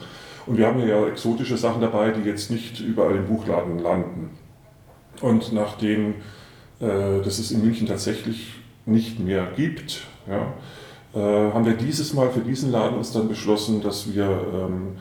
Und 0.48 0.56
wir 0.56 0.66
haben 0.66 0.80
ja 0.86 1.06
exotische 1.06 1.58
Sachen 1.58 1.82
dabei, 1.82 2.10
die 2.10 2.26
jetzt 2.26 2.50
nicht 2.50 2.80
überall 2.80 3.16
im 3.16 3.26
Buchladen 3.26 3.80
landen. 3.80 4.30
Und 5.20 5.52
nachdem 5.52 6.14
äh, 6.80 7.20
das 7.22 7.38
es 7.38 7.50
in 7.50 7.62
München 7.62 7.86
tatsächlich 7.86 8.54
nicht 8.86 9.20
mehr 9.20 9.48
gibt, 9.54 10.06
ja, 10.26 10.54
äh, 11.14 11.52
haben 11.52 11.66
wir 11.66 11.74
dieses 11.74 12.14
Mal 12.14 12.30
für 12.30 12.40
diesen 12.40 12.72
Laden 12.72 12.96
uns 12.96 13.12
dann 13.12 13.28
beschlossen, 13.28 13.82
dass 13.82 14.14
wir 14.14 14.24
ähm, 14.24 14.96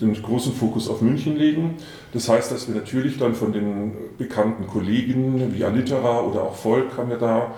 den 0.00 0.20
großen 0.22 0.52
Fokus 0.52 0.88
auf 0.88 1.00
München 1.00 1.36
legen. 1.36 1.76
Das 2.12 2.28
heißt, 2.28 2.52
dass 2.52 2.68
wir 2.68 2.74
natürlich 2.76 3.18
dann 3.18 3.34
von 3.34 3.52
den 3.52 3.94
bekannten 4.18 4.68
Kollegen 4.68 5.52
wie 5.52 5.64
Alitera 5.64 6.20
oder 6.20 6.42
auch 6.42 6.54
Volk 6.54 6.96
haben 6.96 7.10
wir 7.10 7.18
da, 7.18 7.54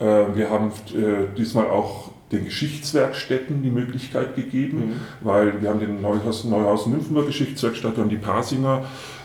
äh, 0.00 0.34
wir 0.34 0.48
haben 0.48 0.72
äh, 0.94 1.34
diesmal 1.36 1.66
auch 1.66 2.10
den 2.32 2.44
Geschichtswerkstätten 2.44 3.62
die 3.62 3.70
Möglichkeit 3.70 4.34
gegeben, 4.34 5.00
weil 5.20 5.60
wir 5.62 5.70
haben 5.70 5.80
den 5.80 6.00
Neuhaus, 6.02 6.44
Neuhausen 6.44 6.92
Nymphenburg 6.92 7.26
Geschichtswerkstatt 7.26 7.96
und 7.98 8.08
die 8.08 8.16
Pasinger 8.16 8.82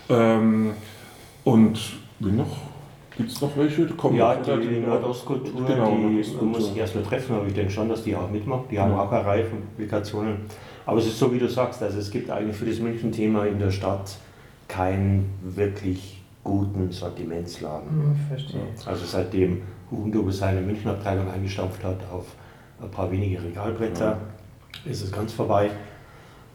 ähm, 0.10 0.72
und 1.44 1.80
wie 2.20 2.32
noch? 2.32 2.58
Gibt 3.18 3.32
es 3.32 3.42
noch 3.42 3.56
welche? 3.58 3.86
Kommen 3.88 4.16
Ja, 4.18 4.40
oder? 4.40 4.58
die 4.58 4.80
Nordostkultur, 4.80 5.66
Genau, 5.66 5.96
die 5.96 6.02
Nordostkultur. 6.04 6.48
muss 6.48 6.72
ich 6.72 6.78
erst 6.78 6.96
mal 6.96 7.04
treffen, 7.04 7.36
aber 7.36 7.48
ich 7.48 7.54
denke 7.54 7.72
schon, 7.72 7.90
dass 7.90 8.04
die 8.04 8.16
auch 8.16 8.30
mitmacht. 8.30 8.66
Die 8.72 8.80
haben 8.80 8.92
Ja. 8.92 9.02
auch 9.02 9.12
eine 9.12 9.26
Reihe 9.26 9.46
von 9.46 9.60
Publikationen. 9.62 10.38
Aber 10.86 11.00
es 11.00 11.08
ist 11.08 11.20
so, 11.20 11.34
wie 11.34 11.38
du 11.40 11.48
sagst, 11.50 11.82
also 11.84 12.00
es 12.00 12.10
gibt 12.10 12.30
eigentlich 12.30 12.56
für 12.56 12.66
das 12.66 12.80
München-Thema 12.80 13.46
in 13.46 13.60
der 13.60 13.72
Stadt 13.72 14.16
kein 14.68 15.26
wirklich 15.44 16.22
guten 16.44 16.92
Sortimentsladen. 16.92 17.90
Hm, 17.90 18.16
verstehe. 18.30 18.62
Also 18.86 19.06
seitdem 19.06 19.62
Hugendubel 19.92 20.32
seine 20.32 20.62
Münchner 20.62 20.92
Abteilung 20.92 21.30
eingestampft 21.30 21.84
hat 21.84 22.00
auf 22.12 22.26
ein 22.82 22.90
paar 22.92 23.12
wenige 23.12 23.42
Regalbretter, 23.44 24.18
ist 24.86 25.02
es 25.04 25.12
ganz 25.12 25.34
vorbei. 25.34 25.72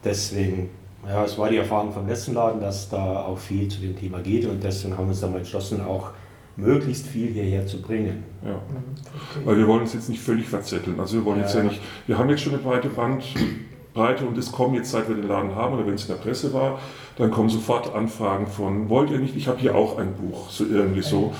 Deswegen, 0.04 0.70
ja, 1.06 1.24
es 1.24 1.36
war 1.38 1.48
die 1.48 1.56
Erfahrung 1.56 1.92
vom 1.92 2.06
letzten 2.06 2.34
Laden, 2.34 2.60
dass 2.60 2.88
da 2.88 3.22
auch 3.22 3.38
viel 3.38 3.68
zu 3.68 3.80
dem 3.80 3.96
Thema 3.96 4.20
geht 4.20 4.46
und 4.46 4.62
deswegen 4.62 4.96
haben 4.96 5.04
wir 5.06 5.10
uns 5.10 5.20
dann 5.20 5.32
mal 5.32 5.38
entschlossen, 5.38 5.80
auch 5.84 6.10
möglichst 6.56 7.06
viel 7.06 7.28
hierher 7.32 7.66
zu 7.66 7.82
bringen. 7.82 8.24
Ja. 8.42 8.50
Hm, 8.52 8.58
verstehe. 8.94 9.46
Weil 9.46 9.58
wir 9.58 9.66
wollen 9.68 9.82
uns 9.82 9.92
jetzt 9.94 10.08
nicht 10.08 10.22
völlig 10.22 10.48
verzetteln. 10.48 10.98
Also 10.98 11.18
wir 11.18 11.24
wollen 11.24 11.40
jetzt 11.40 11.54
ja 11.54 11.60
Ja. 11.60 11.66
nicht, 11.66 11.80
wir 12.06 12.18
haben 12.18 12.30
jetzt 12.30 12.42
schon 12.42 12.54
eine 12.54 12.62
breite 12.62 12.88
Bandbreite 12.88 14.24
und 14.26 14.38
es 14.38 14.50
kommen 14.52 14.74
jetzt, 14.74 14.90
seit 14.90 15.08
wir 15.08 15.16
den 15.16 15.28
Laden 15.28 15.54
haben 15.54 15.74
oder 15.74 15.86
wenn 15.86 15.94
es 15.94 16.02
in 16.02 16.14
der 16.14 16.22
Presse 16.22 16.52
war, 16.54 16.78
dann 17.18 17.30
kommen 17.30 17.48
sofort 17.50 17.94
Anfragen 17.94 18.46
von, 18.46 18.88
wollt 18.88 19.10
ihr 19.10 19.18
nicht, 19.18 19.36
ich 19.36 19.48
habe 19.48 19.58
hier 19.58 19.74
auch 19.74 19.98
ein 19.98 20.14
Buch, 20.14 20.50
so 20.50 20.64
irgendwie 20.64 21.02
so. 21.02 21.32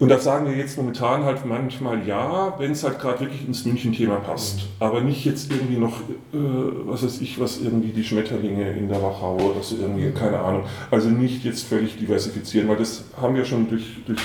Und 0.00 0.08
da 0.08 0.18
sagen 0.18 0.46
wir 0.46 0.56
jetzt 0.56 0.78
momentan 0.78 1.24
halt 1.24 1.44
manchmal 1.44 2.06
ja, 2.06 2.58
wenn 2.58 2.72
es 2.72 2.82
halt 2.82 2.98
gerade 2.98 3.20
wirklich 3.20 3.46
ins 3.46 3.66
München-Thema 3.66 4.16
passt. 4.16 4.60
Aber 4.78 5.02
nicht 5.02 5.26
jetzt 5.26 5.52
irgendwie 5.52 5.76
noch, 5.76 6.00
äh, 6.00 6.38
was 6.86 7.04
weiß 7.04 7.20
ich, 7.20 7.38
was 7.38 7.60
irgendwie 7.60 7.90
die 7.90 8.02
Schmetterlinge 8.02 8.72
in 8.72 8.88
der 8.88 9.02
Wachau 9.02 9.36
oder 9.36 9.62
so 9.62 9.76
irgendwie, 9.76 10.10
keine 10.12 10.38
Ahnung. 10.38 10.64
Also 10.90 11.10
nicht 11.10 11.44
jetzt 11.44 11.64
völlig 11.64 11.98
diversifizieren, 11.98 12.66
weil 12.68 12.78
das 12.78 13.04
haben 13.20 13.34
wir 13.34 13.44
schon 13.44 13.68
durch, 13.68 13.98
durch 14.06 14.20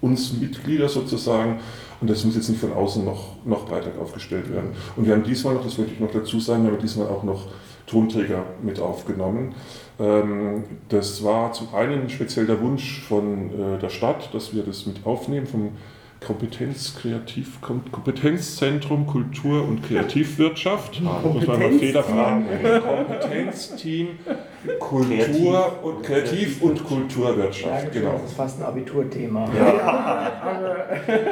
uns 0.00 0.32
Mitglieder 0.32 0.88
sozusagen 0.88 1.60
und 2.00 2.08
das 2.08 2.24
muss 2.24 2.34
jetzt 2.34 2.48
nicht 2.48 2.60
von 2.60 2.72
außen 2.72 3.04
noch, 3.04 3.36
noch 3.44 3.66
breiter 3.66 3.90
aufgestellt 4.00 4.50
werden. 4.50 4.70
Und 4.96 5.06
wir 5.06 5.12
haben 5.12 5.22
diesmal 5.22 5.52
noch, 5.52 5.64
das 5.64 5.76
wollte 5.76 5.92
ich 5.92 6.00
noch 6.00 6.10
dazu 6.10 6.40
sagen, 6.40 6.64
wir 6.64 6.72
haben 6.72 6.80
diesmal 6.80 7.08
auch 7.08 7.24
noch 7.24 7.42
Tonträger 7.86 8.44
mit 8.62 8.80
aufgenommen. 8.80 9.54
Ähm, 10.00 10.64
Das 10.88 11.22
war 11.22 11.52
zum 11.52 11.74
einen 11.74 12.08
speziell 12.08 12.46
der 12.46 12.60
Wunsch 12.60 13.02
von 13.02 13.50
äh, 13.50 13.78
der 13.78 13.90
Stadt, 13.90 14.32
dass 14.32 14.54
wir 14.54 14.62
das 14.62 14.86
mit 14.86 15.04
aufnehmen, 15.04 15.46
vom 15.46 15.72
Kompetenz, 16.26 16.96
Kreativ, 17.00 17.60
Kom 17.62 17.80
Kompetenzzentrum 17.90 19.06
Kultur 19.06 19.66
und 19.66 19.82
Kreativwirtschaft. 19.82 21.00
Muss 21.00 21.46
man 21.46 21.60
mal 21.60 22.02
fragen. 22.02 22.46
Kompetenzteam 22.82 24.08
Kultur 24.78 25.78
und 25.82 26.02
Kreativ 26.02 26.60
und 26.60 26.84
Kulturwirtschaft. 26.84 27.94
Ja, 27.94 28.00
Genau. 28.00 28.12
Das 28.20 28.30
ist 28.30 28.36
fast 28.36 28.60
ein 28.60 28.66
Abiturthema. 28.66 29.48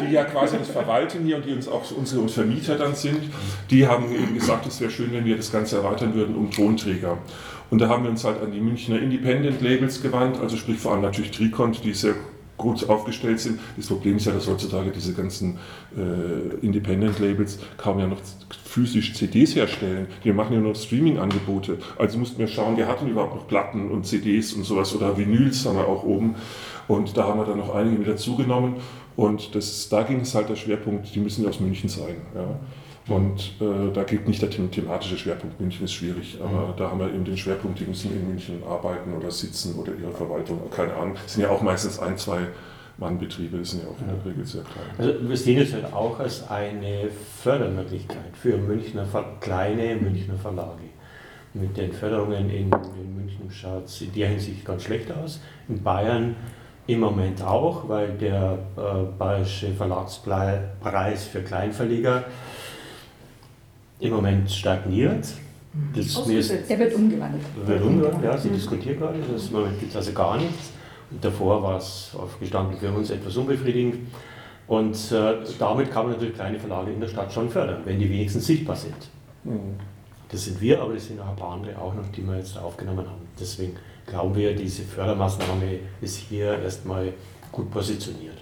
die 0.00 0.12
ja 0.12 0.24
quasi 0.24 0.56
das 0.56 0.68
verwalten 0.68 1.24
hier 1.24 1.36
und 1.36 1.44
die 1.44 1.52
uns 1.52 1.68
auch 1.68 1.82
unsere 1.94 2.26
Vermieter 2.28 2.76
dann 2.76 2.94
sind, 2.94 3.20
die 3.70 3.86
haben 3.86 4.10
eben 4.10 4.34
gesagt, 4.34 4.66
es 4.66 4.80
wäre 4.80 4.90
schön, 4.90 5.12
wenn 5.12 5.26
wir 5.26 5.36
das 5.36 5.52
Ganze 5.52 5.76
erweitern 5.76 6.14
würden 6.14 6.34
um 6.34 6.50
Tonträger. 6.50 7.18
Und 7.70 7.80
da 7.80 7.88
haben 7.88 8.04
wir 8.04 8.10
uns 8.10 8.24
halt 8.24 8.40
an 8.42 8.52
die 8.52 8.60
Münchner 8.60 8.98
Independent 8.98 9.60
Labels 9.60 10.02
gewandt, 10.02 10.40
also 10.40 10.56
sprich 10.56 10.78
vor 10.78 10.92
allem 10.92 11.02
natürlich 11.02 11.30
Tricont, 11.30 11.84
die 11.84 11.92
sehr 11.92 12.14
gut 12.58 12.88
aufgestellt 12.88 13.40
sind. 13.40 13.60
Das 13.76 13.86
Problem 13.86 14.16
ist 14.16 14.26
ja, 14.26 14.32
dass 14.32 14.48
heutzutage 14.48 14.90
diese 14.90 15.14
ganzen 15.14 15.58
äh, 15.96 16.64
Independent 16.64 17.18
Labels 17.20 17.60
kaum 17.76 18.00
ja 18.00 18.06
noch 18.06 18.18
physisch 18.64 19.14
CDs 19.14 19.54
herstellen. 19.54 20.08
Die 20.24 20.32
machen 20.32 20.54
ja 20.54 20.60
nur 20.60 20.74
Streaming-Angebote. 20.74 21.78
Also 21.98 22.18
mussten 22.18 22.38
wir 22.38 22.48
schauen, 22.48 22.76
wer 22.76 22.88
hat 22.88 23.00
denn 23.00 23.08
überhaupt 23.08 23.36
noch 23.36 23.46
Platten 23.46 23.90
und 23.90 24.04
CDs 24.04 24.52
und 24.52 24.64
sowas 24.64 24.94
oder 24.94 25.16
Vinyls 25.16 25.64
haben 25.64 25.76
wir 25.76 25.86
auch 25.86 26.02
oben. 26.02 26.34
Und 26.88 27.16
da 27.16 27.24
haben 27.24 27.38
wir 27.38 27.46
dann 27.46 27.58
noch 27.58 27.74
einige 27.74 27.98
mit 27.98 28.08
dazugenommen. 28.08 28.74
Und 29.16 29.54
das, 29.54 29.88
da 29.88 30.02
ging 30.02 30.20
es 30.20 30.34
halt 30.34 30.48
der 30.48 30.56
Schwerpunkt, 30.56 31.14
die 31.14 31.20
müssen 31.20 31.44
ja 31.44 31.50
aus 31.50 31.60
München 31.60 31.88
sein. 31.88 32.16
Ja. 32.34 32.58
Und 33.08 33.52
äh, 33.60 33.90
da 33.92 34.02
gilt 34.02 34.28
nicht 34.28 34.42
der 34.42 34.50
them- 34.50 34.70
thematische 34.70 35.16
Schwerpunkt, 35.16 35.58
München 35.58 35.84
ist 35.86 35.94
schwierig, 35.94 36.38
aber 36.42 36.74
da 36.76 36.90
haben 36.90 37.00
wir 37.00 37.08
eben 37.08 37.24
den 37.24 37.38
Schwerpunkt, 37.38 37.80
die 37.80 37.84
müssen 37.84 38.12
in 38.12 38.28
München 38.28 38.62
arbeiten 38.68 39.14
oder 39.14 39.30
sitzen 39.30 39.74
oder 39.76 39.92
ihre 39.98 40.12
Verwaltung, 40.12 40.60
keine 40.70 40.92
Ahnung. 40.92 41.16
Es 41.24 41.32
sind 41.32 41.42
ja 41.44 41.48
auch 41.50 41.62
meistens 41.62 41.98
ein, 41.98 42.18
zwei 42.18 42.40
Mannbetriebe, 42.98 43.64
sind 43.64 43.84
ja 43.84 43.88
auch 43.88 43.98
in 44.00 44.08
der 44.08 44.30
Regel 44.30 44.44
sehr 44.44 44.62
klein. 44.62 44.84
Also 44.98 45.28
wir 45.28 45.36
sehen 45.36 45.58
es 45.62 45.72
halt 45.72 45.90
auch 45.92 46.18
als 46.18 46.50
eine 46.50 47.08
Fördermöglichkeit 47.42 48.36
für 48.40 48.58
Münchner, 48.58 49.06
kleine 49.40 49.96
Münchner 49.96 50.34
Verlage. 50.34 50.82
Mit 51.54 51.78
den 51.78 51.92
Förderungen 51.92 52.50
in, 52.50 52.70
in 52.70 53.16
München 53.16 53.50
schaut 53.50 53.86
es 53.86 54.02
in 54.02 54.12
der 54.12 54.28
Hinsicht 54.28 54.66
ganz 54.66 54.82
schlecht 54.82 55.10
aus. 55.10 55.40
In 55.68 55.82
Bayern 55.82 56.36
im 56.86 57.00
Moment 57.00 57.42
auch, 57.42 57.88
weil 57.88 58.08
der 58.18 58.58
äh, 58.76 58.80
bayerische 59.18 59.72
Verlagspreis 59.72 61.24
für 61.24 61.40
Kleinverleger 61.40 62.24
im 64.00 64.12
Moment 64.12 64.50
stagniert. 64.50 65.26
Das 65.94 66.26
mir 66.26 66.38
ist. 66.38 66.52
Der 66.68 66.78
wird 66.78 66.94
umgewandelt. 66.94 67.42
wird 67.64 67.82
umgewandelt, 67.82 68.24
ja, 68.24 68.38
sie 68.38 68.50
diskutiert 68.50 68.98
gerade, 68.98 69.18
das 69.32 69.48
im 69.48 69.52
Moment 69.52 69.78
gibt 69.78 69.90
es 69.90 69.96
also 69.96 70.12
gar 70.12 70.36
nichts. 70.36 70.72
Und 71.10 71.24
davor 71.24 71.62
war 71.62 71.78
es 71.78 72.10
aufgestanden 72.18 72.78
für 72.78 72.90
uns 72.90 73.10
etwas 73.10 73.36
unbefriedigend. 73.36 73.96
Und 74.66 74.96
äh, 75.12 75.36
damit 75.58 75.90
kann 75.90 76.04
man 76.04 76.12
natürlich 76.12 76.34
kleine 76.34 76.58
Verlage 76.58 76.92
in 76.92 77.00
der 77.00 77.08
Stadt 77.08 77.32
schon 77.32 77.48
fördern, 77.48 77.80
wenn 77.84 77.98
die 77.98 78.08
wenigstens 78.08 78.46
sichtbar 78.46 78.76
sind. 78.76 78.96
Mhm. 79.44 79.76
Das 80.30 80.44
sind 80.44 80.60
wir, 80.60 80.82
aber 80.82 80.92
das 80.92 81.06
sind 81.06 81.18
auch 81.20 81.28
ein 81.28 81.36
paar 81.36 81.52
andere 81.52 81.78
auch 81.78 81.94
noch, 81.94 82.06
die 82.14 82.22
wir 82.26 82.36
jetzt 82.36 82.58
aufgenommen 82.58 83.06
haben. 83.06 83.26
Deswegen 83.40 83.76
glauben 84.06 84.34
wir, 84.34 84.54
diese 84.54 84.82
Fördermaßnahme 84.82 85.78
ist 86.02 86.18
hier 86.18 86.58
erstmal 86.58 87.14
gut 87.50 87.70
positioniert. 87.70 88.36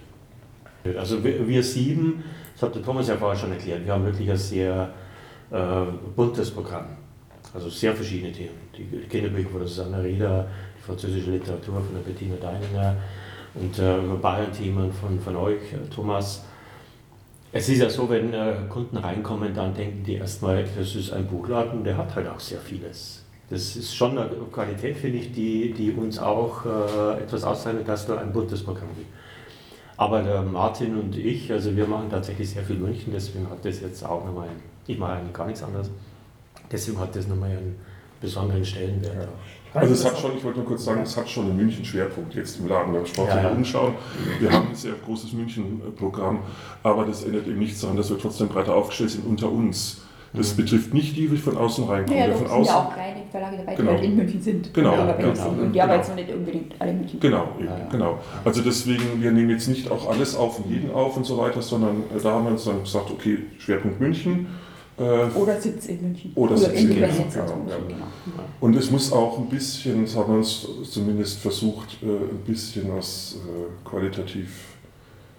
Also 0.97 1.23
wir, 1.23 1.47
wir 1.47 1.63
sieben, 1.63 2.23
das 2.53 2.63
hat 2.63 2.75
der 2.75 2.83
Thomas 2.83 3.07
ja 3.07 3.15
vorher 3.15 3.37
schon 3.37 3.51
erklärt, 3.51 3.85
wir 3.85 3.93
haben 3.93 4.05
wirklich 4.05 4.29
ein 4.29 4.37
sehr 4.37 4.89
buntes 6.15 6.51
Programm. 6.51 6.85
Also 7.53 7.69
sehr 7.69 7.95
verschiedene 7.95 8.31
Themen. 8.31 8.57
Die 8.77 8.83
Kinderbücher 9.07 9.49
von 9.49 9.59
der 9.59 9.67
Susanne 9.67 10.03
Rieder, 10.03 10.47
die 10.77 10.81
französische 10.83 11.31
Literatur 11.31 11.75
von 11.75 11.93
der 11.95 12.01
Bettina 12.01 12.35
Deininger 12.35 12.95
und 13.55 13.79
äh, 13.79 13.97
Bayern-Themen 14.21 14.91
von, 14.91 15.19
von 15.19 15.35
euch, 15.35 15.73
äh, 15.73 15.89
Thomas. 15.93 16.43
Es 17.51 17.69
ist 17.69 17.79
ja 17.79 17.89
so, 17.89 18.09
wenn 18.09 18.33
äh, 18.33 18.53
Kunden 18.69 18.97
reinkommen, 18.97 19.53
dann 19.55 19.73
denken 19.73 20.03
die 20.03 20.15
erstmal, 20.15 20.65
das 20.77 20.95
ist 20.95 21.11
ein 21.13 21.25
Buchladen, 21.25 21.83
der 21.83 21.97
hat 21.97 22.13
halt 22.13 22.27
auch 22.27 22.39
sehr 22.39 22.59
vieles. 22.59 23.23
Das 23.49 23.77
ist 23.77 23.95
schon 23.95 24.17
eine 24.17 24.29
Qualität, 24.51 24.97
finde 24.97 25.19
ich, 25.19 25.31
die, 25.31 25.71
die 25.71 25.91
uns 25.91 26.19
auch 26.19 26.65
äh, 26.65 27.23
etwas 27.23 27.45
auszeichnet, 27.45 27.87
dass 27.87 28.05
da 28.05 28.17
ein 28.17 28.33
buntes 28.33 28.61
Programm 28.61 28.89
gibt. 28.97 29.09
Aber 29.95 30.21
der 30.21 30.41
Martin 30.41 30.97
und 30.97 31.17
ich, 31.17 31.51
also 31.51 31.75
wir 31.75 31.87
machen 31.87 32.09
tatsächlich 32.11 32.49
sehr 32.49 32.63
viel 32.63 32.75
München, 32.75 33.13
deswegen 33.13 33.49
hat 33.49 33.63
das 33.63 33.79
jetzt 33.79 34.03
auch 34.05 34.25
nochmal, 34.25 34.49
einen- 34.49 34.76
ich 34.87 34.97
mache 34.97 35.13
eigentlich 35.13 35.33
gar 35.33 35.45
nichts 35.47 35.63
anderes, 35.63 35.89
deswegen 36.71 36.99
hat 36.99 37.15
das 37.15 37.27
nochmal 37.27 37.51
einen 37.51 37.75
besonderen 38.21 38.65
Stellenwert. 38.65 39.27
auch. 39.27 39.77
Also 39.79 39.93
es 39.93 40.05
hat 40.05 40.17
schon, 40.17 40.35
ich 40.35 40.43
wollte 40.43 40.59
nur 40.59 40.67
kurz 40.67 40.85
sagen, 40.85 41.01
es 41.01 41.15
hat 41.15 41.29
schon 41.29 41.45
einen 41.45 41.57
München-Schwerpunkt 41.57 42.33
jetzt 42.33 42.59
im 42.59 42.67
Laden, 42.67 42.93
wenn 42.93 43.01
wir 43.01 43.05
sportlich 43.05 43.35
Ja, 43.35 43.43
ja. 43.43 43.49
umschauen. 43.49 43.93
Wir 44.39 44.51
haben 44.51 44.69
ein 44.69 44.75
sehr 44.75 44.93
großes 45.05 45.33
München-Programm, 45.33 46.39
aber 46.83 47.05
das 47.05 47.23
ändert 47.25 47.47
eben 47.47 47.59
nichts 47.59 47.81
daran, 47.81 47.97
dass 47.97 48.09
wir 48.09 48.17
trotzdem 48.17 48.47
breiter 48.47 48.73
aufgestellt 48.73 49.11
sind 49.11 49.25
unter 49.27 49.51
uns. 49.51 50.01
Das 50.33 50.53
Mhm. 50.53 50.57
betrifft 50.63 50.93
nicht 50.93 51.15
die, 51.15 51.27
die 51.27 51.37
von 51.37 51.57
außen 51.57 51.85
reinkommen. 51.85 52.29
Doch 52.31 52.37
von 52.37 52.47
sind 52.47 52.55
außen, 52.55 52.65
ja 52.73 52.79
auch 52.79 52.93
kleine 52.93 53.23
Verlage 53.31 53.57
dabei, 53.57 53.71
die 53.71 53.77
Genau. 53.77 53.91
halt 53.91 54.03
in 54.03 54.15
München 54.15 54.41
sind. 54.41 54.73
Genau, 54.73 54.93
unabhängig 54.93 55.33
genau, 55.33 55.49
sind. 55.49 55.59
Und 55.61 55.73
die 55.73 55.79
genau. 55.79 55.97
noch 55.97 56.15
nicht 56.15 56.33
unbedingt 56.33 56.73
alle 56.79 56.91
in 56.91 56.97
München. 56.99 57.19
Genau, 57.19 57.47
eben, 57.59 57.67
Ja, 57.67 57.77
ja. 57.77 57.87
genau. 57.89 58.19
Also 58.43 58.61
deswegen, 58.61 59.21
wir 59.21 59.31
nehmen 59.31 59.49
jetzt 59.51 59.67
nicht 59.67 59.89
auch 59.91 60.09
alles 60.09 60.35
auf 60.35 60.59
und 60.59 60.69
jeden 60.69 60.91
auf 60.91 61.15
und 61.17 61.25
so 61.25 61.37
weiter, 61.37 61.61
sondern 61.61 62.03
äh, 62.15 62.19
da 62.21 62.31
haben 62.33 62.45
wir 62.45 62.51
uns 62.51 62.65
dann 62.65 62.83
gesagt, 62.83 63.09
okay, 63.11 63.39
Schwerpunkt 63.59 63.99
München. 63.99 64.47
Äh, 64.97 65.03
Oder 65.37 65.61
Sitz 65.61 65.85
in 65.85 66.01
München. 66.01 66.31
Oder 66.35 66.57
Sitz 66.57 66.69
in 66.69 66.77
Independent 66.89 67.17
München, 67.17 67.31
Sitz 67.31 67.35
in 67.35 67.45
genau, 67.45 67.57
München, 67.57 67.89
ja. 67.89 68.07
genau. 68.25 68.43
Und 68.59 68.75
es 68.75 68.91
muss 68.91 69.11
auch 69.11 69.37
ein 69.37 69.49
bisschen, 69.49 70.03
das 70.03 70.15
haben 70.15 70.31
wir 70.31 70.37
uns 70.39 70.67
zumindest 70.89 71.39
versucht, 71.39 71.97
äh, 72.01 72.05
ein 72.07 72.43
bisschen 72.45 72.91
was 72.95 73.35
äh, 73.35 73.87
qualitativ 73.87 74.76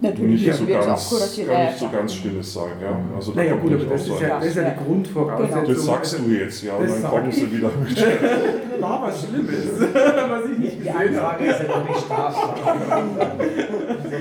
Natürlich, 0.01 0.47
nicht 0.47 0.55
so 0.55 0.65
ganz, 0.65 1.37
ja, 1.37 1.65
nicht 1.65 1.79
so 1.79 1.89
ganz 1.89 2.15
Stilles 2.15 2.55
sein. 2.55 2.71
Ja? 2.81 3.01
Also 3.17 3.33
da 3.33 3.43
Naja 3.43 3.57
gut, 3.57 3.73
aber 3.73 3.85
das 3.85 4.03
ist 4.07 4.21
ja, 4.21 4.39
das 4.39 4.47
ist 4.47 4.57
ja 4.57 4.71
die 4.71 4.85
Grundvoraussetzung. 4.85 5.67
Das 5.67 5.85
sagst 5.85 6.15
Also, 6.15 6.25
du 6.29 6.35
jetzt, 6.35 6.63
ja, 6.63 6.75
und 6.75 6.89
dann 6.89 7.03
kommen 7.03 7.33
sie 7.33 7.51
wieder 7.51 7.71
mit. 7.83 7.97
war 8.81 9.03
was 9.03 9.27
Schlimmes, 9.27 9.81
was 9.81 10.51
ich 10.53 10.59
nicht 10.59 10.73
Die 10.75 10.79
gesehen 10.79 10.95
habe. 10.95 11.09
Anfrage 11.09 11.45
ist 11.45 11.61
ja 11.61 11.69
noch 11.69 11.89
nicht 11.89 12.01
strafbar. 12.01 12.55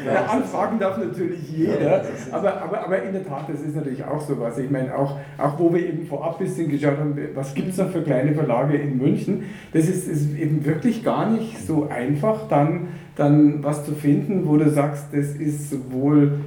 Ja, 0.05 0.25
anfragen 0.31 0.79
darf 0.79 0.97
natürlich 0.97 1.49
jeder, 1.49 2.05
aber, 2.31 2.61
aber, 2.61 2.85
aber 2.85 3.03
in 3.03 3.13
der 3.13 3.25
Tat, 3.25 3.47
das 3.47 3.61
ist 3.61 3.75
natürlich 3.75 4.03
auch 4.03 4.21
so 4.21 4.39
was. 4.39 4.57
Ich 4.57 4.69
meine, 4.69 4.95
auch, 4.95 5.17
auch 5.37 5.59
wo 5.59 5.73
wir 5.73 5.87
eben 5.87 6.05
vorab 6.05 6.39
ein 6.39 6.45
bisschen 6.45 6.69
geschaut 6.69 6.97
haben, 6.97 7.17
was 7.35 7.53
gibt 7.53 7.69
es 7.69 7.75
da 7.77 7.85
für 7.85 8.01
kleine 8.01 8.33
Verlage 8.33 8.77
in 8.77 8.97
München, 8.97 9.43
das 9.73 9.87
ist, 9.87 10.07
ist 10.07 10.35
eben 10.35 10.65
wirklich 10.65 11.03
gar 11.03 11.29
nicht 11.29 11.65
so 11.65 11.87
einfach, 11.89 12.47
dann, 12.47 12.87
dann 13.17 13.63
was 13.63 13.85
zu 13.85 13.93
finden, 13.93 14.47
wo 14.47 14.57
du 14.57 14.69
sagst, 14.69 15.07
das 15.11 15.35
ist 15.35 15.71
sowohl 15.71 16.39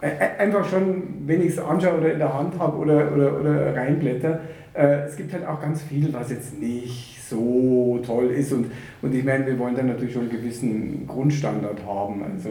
äh, 0.00 0.42
einfach 0.42 0.68
schon, 0.68 1.02
wenn 1.26 1.42
ich 1.42 1.50
es 1.50 1.58
anschaue 1.58 1.98
oder 1.98 2.12
in 2.12 2.18
der 2.18 2.34
Hand 2.34 2.58
habe 2.58 2.76
oder, 2.78 3.12
oder, 3.12 3.40
oder 3.40 3.76
reinblätter, 3.76 4.40
äh, 4.74 5.04
es 5.06 5.16
gibt 5.16 5.32
halt 5.32 5.46
auch 5.46 5.60
ganz 5.60 5.82
viel, 5.82 6.12
was 6.12 6.30
jetzt 6.30 6.58
nicht 6.58 7.22
so 7.28 8.00
toll 8.04 8.26
ist. 8.26 8.52
Und, 8.52 8.66
und 9.02 9.14
ich 9.14 9.24
meine, 9.24 9.46
wir 9.46 9.58
wollen 9.58 9.76
dann 9.76 9.86
natürlich 9.86 10.12
schon 10.12 10.22
einen 10.22 10.30
gewissen 10.30 11.06
Grundstandard 11.06 11.84
haben. 11.86 12.22
Also, 12.22 12.48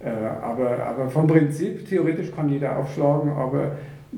äh, 0.00 0.10
aber, 0.42 0.84
aber 0.84 1.08
vom 1.08 1.26
Prinzip, 1.26 1.88
theoretisch 1.88 2.32
kann 2.34 2.48
jeder 2.48 2.76
aufschlagen, 2.78 3.30
aber 3.30 3.72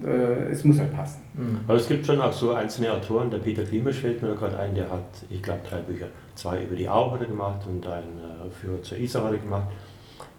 äh, 0.04 0.50
es 0.50 0.64
muss 0.64 0.78
halt 0.78 0.94
passen. 0.94 1.22
Aber 1.66 1.76
es 1.76 1.88
gibt 1.88 2.06
schon 2.06 2.20
auch 2.20 2.32
so 2.32 2.52
einzelne 2.52 2.92
Autoren, 2.92 3.30
der 3.30 3.38
Peter 3.38 3.64
Klimisch 3.64 4.00
fällt 4.00 4.22
mir 4.22 4.34
gerade 4.34 4.58
ein, 4.58 4.74
der 4.74 4.90
hat, 4.90 5.04
ich 5.30 5.42
glaube, 5.42 5.60
drei 5.68 5.78
Bücher. 5.78 6.06
Zwei 6.34 6.62
über 6.62 6.76
die 6.76 6.88
Au 6.88 7.12
hat 7.12 7.20
er 7.20 7.28
gemacht 7.28 7.60
und 7.68 7.86
ein 7.86 8.02
äh, 8.02 8.25
für 8.50 8.80
zur 8.82 8.98
Isar 8.98 9.24
hat 9.24 9.32
er 9.32 9.38
gemacht. 9.38 9.68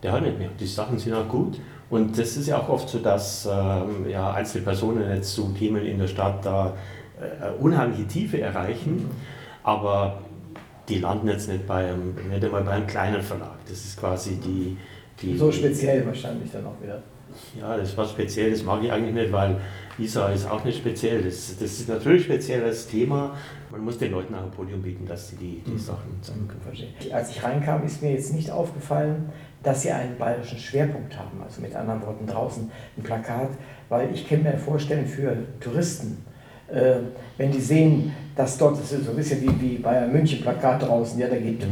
Der 0.04 0.12
hat 0.12 0.22
nicht 0.22 0.38
mehr. 0.38 0.50
Die 0.60 0.68
Sachen 0.68 1.00
sind 1.00 1.14
auch 1.14 1.28
gut. 1.28 1.60
Und 1.90 2.18
das 2.18 2.36
ist 2.38 2.48
ja 2.48 2.60
auch 2.60 2.70
oft 2.70 2.90
so, 2.90 3.00
dass 3.00 3.48
ähm, 3.50 4.10
ja, 4.10 4.32
einzelne 4.32 4.64
Personen 4.66 5.10
jetzt 5.10 5.34
zu 5.34 5.54
Themen 5.58 5.86
in 5.86 6.00
der 6.00 6.08
Stadt 6.08 6.46
da 6.46 6.74
äh, 7.20 7.50
unheimliche 7.62 8.06
Tiefe 8.08 8.42
erreichen, 8.42 9.10
aber 9.64 10.22
die 10.90 11.00
landen 11.00 11.28
jetzt 11.28 11.50
nicht, 11.50 11.66
bei 11.66 11.90
einem, 11.90 12.16
nicht 12.30 12.44
einmal 12.44 12.64
bei 12.64 12.72
einem 12.72 12.88
kleinen 12.88 13.22
Verlag. 13.22 13.58
Das 13.68 13.84
ist 13.84 14.00
quasi 14.00 14.36
die. 14.36 14.78
die 15.22 15.38
So 15.38 15.52
speziell 15.52 16.06
wahrscheinlich 16.06 16.52
dann 16.52 16.66
auch 16.66 16.82
wieder. 16.82 17.02
Ja, 17.60 17.78
das 17.78 17.96
war 17.98 18.06
speziell, 18.08 18.52
das 18.52 18.64
mag 18.64 18.84
ich 18.84 18.92
eigentlich 18.92 19.14
nicht, 19.14 19.32
weil 19.32 19.58
Isa 20.00 20.30
ist 20.30 20.50
auch 20.50 20.64
nicht 20.64 20.78
speziell. 20.78 21.24
Das, 21.24 21.56
das 21.60 21.72
ist 21.80 21.90
natürlich 21.90 22.26
speziell 22.26 22.64
als 22.64 22.88
Thema. 22.88 23.36
Man 23.72 23.82
muss 23.82 23.98
den 23.98 24.12
Leuten 24.12 24.34
auch 24.36 24.44
ein 24.44 24.52
Podium 24.52 24.82
bieten, 24.82 25.06
dass 25.06 25.30
sie 25.30 25.36
die, 25.38 25.64
die 25.66 25.78
Sachen 25.78 26.22
zeigen 26.22 26.48
können. 26.48 26.62
Verstehe. 26.62 27.14
Als 27.14 27.32
ich 27.32 27.44
reinkam, 27.44 27.84
ist 27.84 28.02
mir 28.02 28.12
jetzt 28.12 28.34
nicht 28.34 28.52
aufgefallen, 28.52 29.30
dass 29.64 29.82
Sie 29.82 29.92
einen 29.92 30.18
bayerischen 30.18 30.58
Schwerpunkt 30.58 31.18
haben. 31.18 31.42
Also 31.44 31.62
mit 31.62 31.76
anderen 31.76 32.02
Worten 32.02 32.28
draußen 32.28 32.72
ein 32.98 33.04
Plakat, 33.04 33.50
weil 33.90 34.14
ich 34.14 34.28
kann 34.28 34.44
mir 34.44 34.58
vorstellen, 34.58 35.06
für 35.06 35.36
Touristen, 35.60 36.24
äh, 36.72 36.98
wenn 37.38 37.52
die 37.52 37.60
sehen, 37.60 38.14
dass 38.36 38.58
dort, 38.58 38.80
das 38.80 38.92
ist 38.92 39.06
so 39.06 39.12
ein 39.12 39.18
bisschen 39.18 39.42
wie, 39.42 39.62
wie 39.62 39.78
Bayern 39.80 40.12
München 40.12 40.42
Plakat 40.42 40.84
draußen, 40.84 41.20
ja, 41.20 41.28
da 41.28 41.38
geht, 41.38 41.66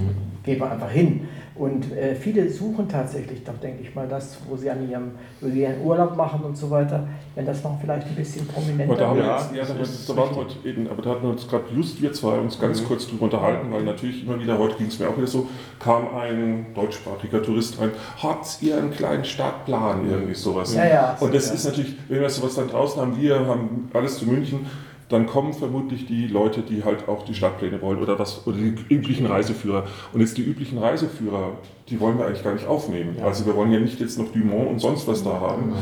geht 0.44 0.60
man 0.60 0.72
einfach 0.72 0.90
hin. 0.90 1.28
Und 1.58 1.94
äh, 1.96 2.16
viele 2.16 2.50
suchen 2.50 2.90
tatsächlich 2.90 3.42
doch, 3.46 3.58
denke 3.64 3.82
ich 3.82 3.96
mal, 3.96 4.10
das, 4.10 4.38
wo 4.50 4.58
sie 4.58 4.70
an 4.70 4.90
ihrem, 4.90 5.12
wo 5.40 5.48
sie 5.48 5.62
ihren 5.62 5.82
Urlaub 5.86 6.18
machen 6.18 6.44
und 6.44 6.58
so 6.58 6.70
weiter, 6.70 7.08
wenn 7.34 7.46
das 7.46 7.64
noch 7.64 7.80
vielleicht 7.80 8.08
ein 8.08 8.16
bisschen 8.16 8.46
prominenter 8.46 8.92
Aber 8.92 9.00
da 9.02 9.08
haben 9.08 9.18
wir 9.18 9.24
Ja, 9.26 9.38
jetzt, 9.38 9.56
ja, 9.70 9.74
da, 9.74 9.82
ist 9.82 10.10
da 10.10 10.18
waren 10.18 10.36
heute 10.36 10.56
eben, 10.68 10.90
aber 10.90 11.02
da 11.02 11.12
hatten 11.12 11.24
wir 11.24 11.30
uns 11.30 11.48
gerade 11.48 11.64
just 11.74 12.02
wir 12.02 12.12
zwei 12.12 12.38
uns 12.40 12.60
ganz 12.60 12.82
Mhm. 12.82 12.86
kurz 12.88 13.08
drüber 13.08 13.24
unterhalten, 13.24 13.72
weil 13.72 13.84
natürlich 13.84 14.26
immer 14.28 14.38
wieder, 14.38 14.58
heute 14.60 14.76
ging 14.76 14.88
es 14.88 15.00
mir 15.00 15.08
auch 15.08 15.16
wieder 15.16 15.28
so, 15.28 15.48
kam 15.80 16.14
ein 16.14 16.66
deutschsprachiger 16.76 17.42
Tourist 17.42 17.80
rein, 17.80 17.92
habt 18.22 18.58
ihr 18.62 18.78
einen 18.78 18.92
kleinen 18.92 19.24
Stadtplan, 19.24 20.10
irgendwie 20.10 20.34
sowas. 20.36 20.76
Ja, 20.76 20.86
ja, 20.86 21.18
Und 21.22 21.34
das 21.34 21.48
ja. 21.48 21.54
ist 21.54 21.64
natürlich, 21.66 21.96
wenn 22.10 22.20
wir 22.20 22.30
sowas 22.30 22.56
dann 22.56 22.68
draußen 22.68 23.02
haben, 23.02 23.16
wir 23.18 23.40
haben 23.48 23.90
alles 23.94 24.18
zu 24.18 24.26
München, 24.26 24.66
dann 25.10 25.28
kommen 25.28 25.54
vermutlich 25.54 26.08
die 26.08 26.28
Leute, 26.28 26.62
die 26.62 26.84
halt 26.84 27.08
auch 27.08 27.24
die 27.26 27.34
Stadtpläne 27.36 27.82
wollen 27.82 28.00
oder 28.00 28.18
was 28.18 28.46
oder 28.48 28.58
die 28.58 28.74
üblichen 28.94 29.26
Reiseführer. 29.28 29.86
Und 30.14 30.22
jetzt 30.22 30.38
die 30.38 30.44
üblichen 30.44 30.78
Reiseführer, 30.80 31.52
die 31.90 32.00
wollen 32.00 32.18
wir 32.18 32.26
eigentlich 32.26 32.44
gar 32.44 32.54
nicht 32.54 32.66
aufnehmen. 32.66 33.16
Ja. 33.20 33.26
Also 33.26 33.46
wir 33.46 33.56
wollen 33.56 33.72
ja 33.72 33.80
nicht 33.80 34.00
jetzt 34.00 34.18
noch 34.18 34.32
Dumont 34.32 34.68
und 34.72 34.80
sonst 34.80 35.08
was 35.08 35.24
da 35.24 35.40
haben. 35.40 35.74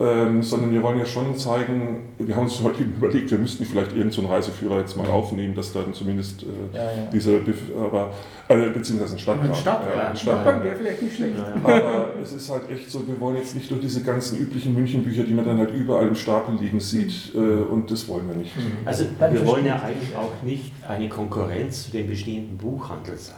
Ähm, 0.00 0.42
sondern 0.42 0.72
wir 0.72 0.82
wollen 0.82 0.98
ja 0.98 1.06
schon 1.06 1.36
zeigen, 1.36 2.08
wir 2.18 2.34
haben 2.34 2.44
uns 2.44 2.60
heute 2.62 2.82
überlegt, 2.96 3.30
wir 3.30 3.38
müssten 3.38 3.64
vielleicht 3.64 3.92
irgendeinen 3.92 4.10
so 4.10 4.26
Reiseführer 4.26 4.78
jetzt 4.80 4.96
mal 4.96 5.06
aufnehmen, 5.06 5.54
dass 5.54 5.72
dann 5.72 5.94
zumindest 5.94 6.42
äh, 6.42 6.46
Ja, 6.76 6.82
ja. 6.82 6.90
diese, 7.12 7.36
Bef- 7.38 7.72
aber, 7.80 8.10
äh, 8.48 8.70
beziehungsweise 8.70 9.14
ein 9.14 9.18
Stadtplan. 9.20 9.50
Ein 9.50 9.54
Stadtplan. 9.56 10.06
Ein 10.08 10.16
Stadtplan 10.16 10.16
Stadtplan. 10.44 10.64
wäre 10.64 10.76
vielleicht 10.76 11.02
nicht 11.02 11.14
schlecht. 11.16 11.34
Aber 11.62 12.08
es 12.20 12.32
ist 12.32 12.50
halt 12.50 12.68
echt 12.68 12.90
so, 12.90 13.06
wir 13.06 13.20
wollen 13.20 13.36
jetzt 13.36 13.54
nicht 13.54 13.70
durch 13.70 13.80
diese 13.80 14.02
ganzen 14.02 14.38
üblichen 14.40 14.74
Münchenbücher, 14.74 15.22
die 15.22 15.34
man 15.34 15.44
dann 15.44 15.58
halt 15.58 15.72
überall 15.72 16.08
im 16.08 16.16
Stapel 16.16 16.56
liegen 16.60 16.80
sieht, 16.80 17.32
äh, 17.36 17.38
und 17.38 17.88
das 17.90 18.08
wollen 18.08 18.28
wir 18.28 18.34
nicht. 18.36 18.52
Also 18.84 19.04
Dann 19.18 19.34
wir 19.34 19.46
wollen 19.46 19.66
ja 19.66 19.76
ich. 19.76 19.82
eigentlich 19.82 20.16
auch 20.16 20.42
nicht 20.42 20.72
eine 20.88 21.08
Konkurrenz 21.08 21.84
zu 21.84 21.90
dem 21.92 22.06
bestehenden 22.08 22.56
Buchhandel 22.56 23.16
sein. 23.16 23.36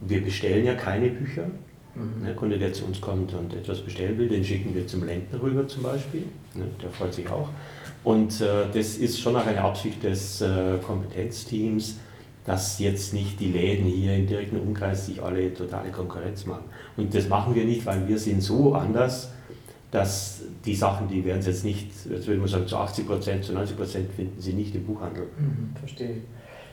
Wir 0.00 0.22
bestellen 0.22 0.64
ja 0.64 0.74
keine 0.74 1.08
Bücher. 1.10 1.44
Der 2.24 2.34
Kunde, 2.34 2.58
der 2.58 2.72
zu 2.72 2.84
uns 2.84 3.00
kommt 3.00 3.34
und 3.34 3.52
etwas 3.54 3.80
bestellen 3.80 4.16
will, 4.18 4.28
den 4.28 4.44
schicken 4.44 4.72
wir 4.72 4.86
zum 4.86 5.04
Lenten 5.04 5.34
rüber 5.36 5.66
zum 5.66 5.82
Beispiel. 5.82 6.22
Ne, 6.54 6.66
Der 6.80 6.90
freut 6.90 7.12
sich 7.12 7.28
auch. 7.28 7.48
Und 8.04 8.40
äh, 8.40 8.66
das 8.72 8.96
ist 8.98 9.18
schon 9.20 9.34
auch 9.34 9.44
eine 9.46 9.60
Absicht 9.60 10.04
des 10.04 10.40
äh, 10.40 10.78
Kompetenzteams, 10.86 11.96
dass 12.44 12.78
jetzt 12.78 13.12
nicht 13.14 13.40
die 13.40 13.50
Läden 13.50 13.86
hier 13.86 14.14
im 14.14 14.28
direkten 14.28 14.60
Umkreis 14.60 15.06
sich 15.06 15.20
alle 15.20 15.52
totale 15.52 15.90
Konkurrenz 15.90 16.46
machen. 16.46 16.64
Und 16.96 17.12
das 17.12 17.28
machen 17.28 17.54
wir 17.56 17.64
nicht, 17.64 17.84
weil 17.84 18.06
wir 18.06 18.18
sind 18.18 18.42
so 18.42 18.74
anders, 18.74 19.32
dass 19.90 20.40
die 20.64 20.74
Sachen, 20.74 21.08
die 21.08 21.24
werden 21.24 21.42
jetzt 21.42 21.64
nicht, 21.64 21.90
jetzt 22.10 22.26
würde 22.26 22.40
man 22.40 22.48
sagen, 22.48 22.66
zu 22.66 22.76
80 22.76 23.06
Prozent, 23.06 23.44
zu 23.44 23.52
90 23.52 23.76
Prozent 23.76 24.12
finden 24.12 24.40
sie 24.40 24.52
nicht 24.52 24.74
im 24.74 24.84
Buchhandel. 24.84 25.24
Mhm, 25.38 25.74
verstehe. 25.78 26.16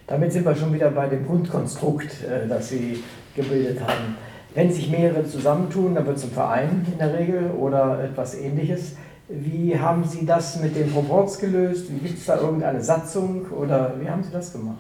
Damit 0.07 0.33
sind 0.33 0.45
wir 0.45 0.55
schon 0.55 0.73
wieder 0.73 0.91
bei 0.91 1.07
dem 1.07 1.25
Grundkonstrukt, 1.25 2.23
äh, 2.23 2.47
das 2.47 2.69
Sie 2.69 3.03
gebildet 3.35 3.79
haben. 3.81 4.15
Wenn 4.53 4.71
sich 4.71 4.89
mehrere 4.89 5.25
zusammentun, 5.25 5.95
dann 5.95 6.05
wird 6.05 6.17
es 6.17 6.23
ein 6.23 6.31
Verein 6.31 6.85
in 6.91 6.97
der 6.97 7.17
Regel 7.17 7.51
oder 7.51 8.03
etwas 8.03 8.35
ähnliches. 8.35 8.95
Wie 9.27 9.77
haben 9.77 10.03
Sie 10.03 10.25
das 10.25 10.61
mit 10.61 10.75
den 10.75 10.91
Proports 10.91 11.39
gelöst? 11.39 11.87
Gibt 12.03 12.19
es 12.19 12.25
da 12.25 12.39
irgendeine 12.39 12.81
Satzung 12.81 13.47
oder 13.47 13.95
wie 13.99 14.09
haben 14.09 14.23
Sie 14.23 14.31
das 14.31 14.53
gemacht? 14.53 14.77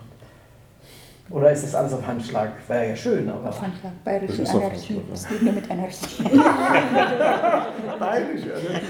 Oder 1.29 1.51
ist 1.51 1.63
das 1.63 1.73
alles 1.73 1.91
auf 1.93 2.05
Handschlag? 2.05 2.51
Wäre 2.67 2.89
ja 2.89 2.95
schön, 2.95 3.27
aber. 3.27 3.49
Auf 3.49 3.59
Handschlag, 3.59 3.91
bayerische 4.03 4.43
Das 4.43 4.53
Anarchie. 4.53 4.69
Handschlag, 4.75 4.97
ja. 4.97 5.03
Das 5.11 5.27
geht 5.27 5.41
nur 5.41 5.53
mit 5.53 5.71
Anarchie. 5.71 6.23
Bayerische, 7.99 8.49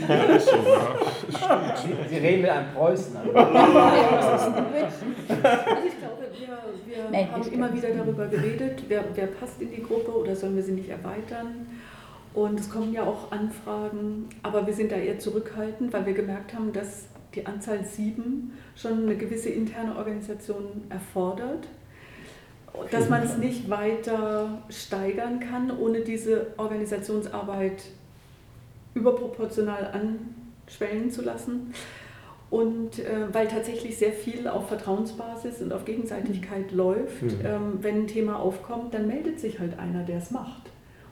Ja, 0.10 0.16
ist 0.36 0.46
so, 0.50 0.56
ja. 0.56 1.76
Sie, 1.78 2.10
Sie 2.10 2.18
reden 2.18 2.42
mit 2.42 2.50
einem 2.52 2.74
Preußen. 2.74 3.16
Also. 3.16 3.30
Ich 3.30 3.36
glaube, 6.00 6.26
wir, 6.34 6.48
wir 6.86 7.10
Nein, 7.12 7.32
haben 7.32 7.52
immer 7.52 7.74
wieder 7.74 7.90
darüber 7.90 8.28
geredet, 8.28 8.84
wer, 8.90 9.06
wer 9.14 9.28
passt 9.28 9.62
in 9.62 9.72
die 9.72 9.82
Gruppe 9.82 10.12
oder 10.12 10.36
sollen 10.36 10.58
wir 10.58 10.64
sie 10.64 10.74
nicht 10.74 10.90
erweitern. 10.90 11.68
Und 12.34 12.60
es 12.60 12.70
kommen 12.70 12.92
ja 12.92 13.04
auch 13.04 13.32
Anfragen, 13.32 14.28
aber 14.44 14.68
wir 14.68 14.74
sind 14.74 14.92
da 14.92 14.98
eher 14.98 15.20
zurückhaltend, 15.20 15.94
weil 15.94 16.06
wir 16.06 16.14
gemerkt 16.14 16.54
haben, 16.54 16.74
dass 16.74 17.06
die 17.34 17.46
Anzahl 17.46 17.86
sieben 17.86 18.58
schon 18.76 19.04
eine 19.04 19.16
gewisse 19.16 19.50
interne 19.50 19.96
Organisation 19.96 20.84
erfordert. 20.90 21.68
Dass 22.92 23.10
man 23.10 23.24
es 23.24 23.38
nicht 23.38 23.70
weiter 23.70 24.62
steigern 24.70 25.40
kann, 25.40 25.72
ohne 25.78 26.02
diese 26.02 26.48
Organisationsarbeit 26.58 27.84
überproportional 28.94 29.92
anschwellen 30.68 31.12
zu 31.12 31.22
lassen. 31.22 31.74
Und 32.50 33.00
äh, 33.00 33.34
weil 33.34 33.48
tatsächlich 33.48 33.98
sehr 33.98 34.12
viel 34.14 34.48
auf 34.48 34.68
Vertrauensbasis 34.68 35.62
und 35.62 35.74
auf 35.74 35.84
Gegenseitigkeit 35.84 36.72
läuft, 36.72 37.24
Mhm. 37.24 37.40
ähm, 37.44 37.78
wenn 37.82 37.96
ein 38.04 38.08
Thema 38.08 38.40
aufkommt, 38.40 38.94
dann 38.94 39.08
meldet 39.08 39.40
sich 39.40 39.60
halt 39.60 39.78
einer, 39.80 40.04
der 40.04 40.20
es 40.20 40.32
macht. 40.32 40.62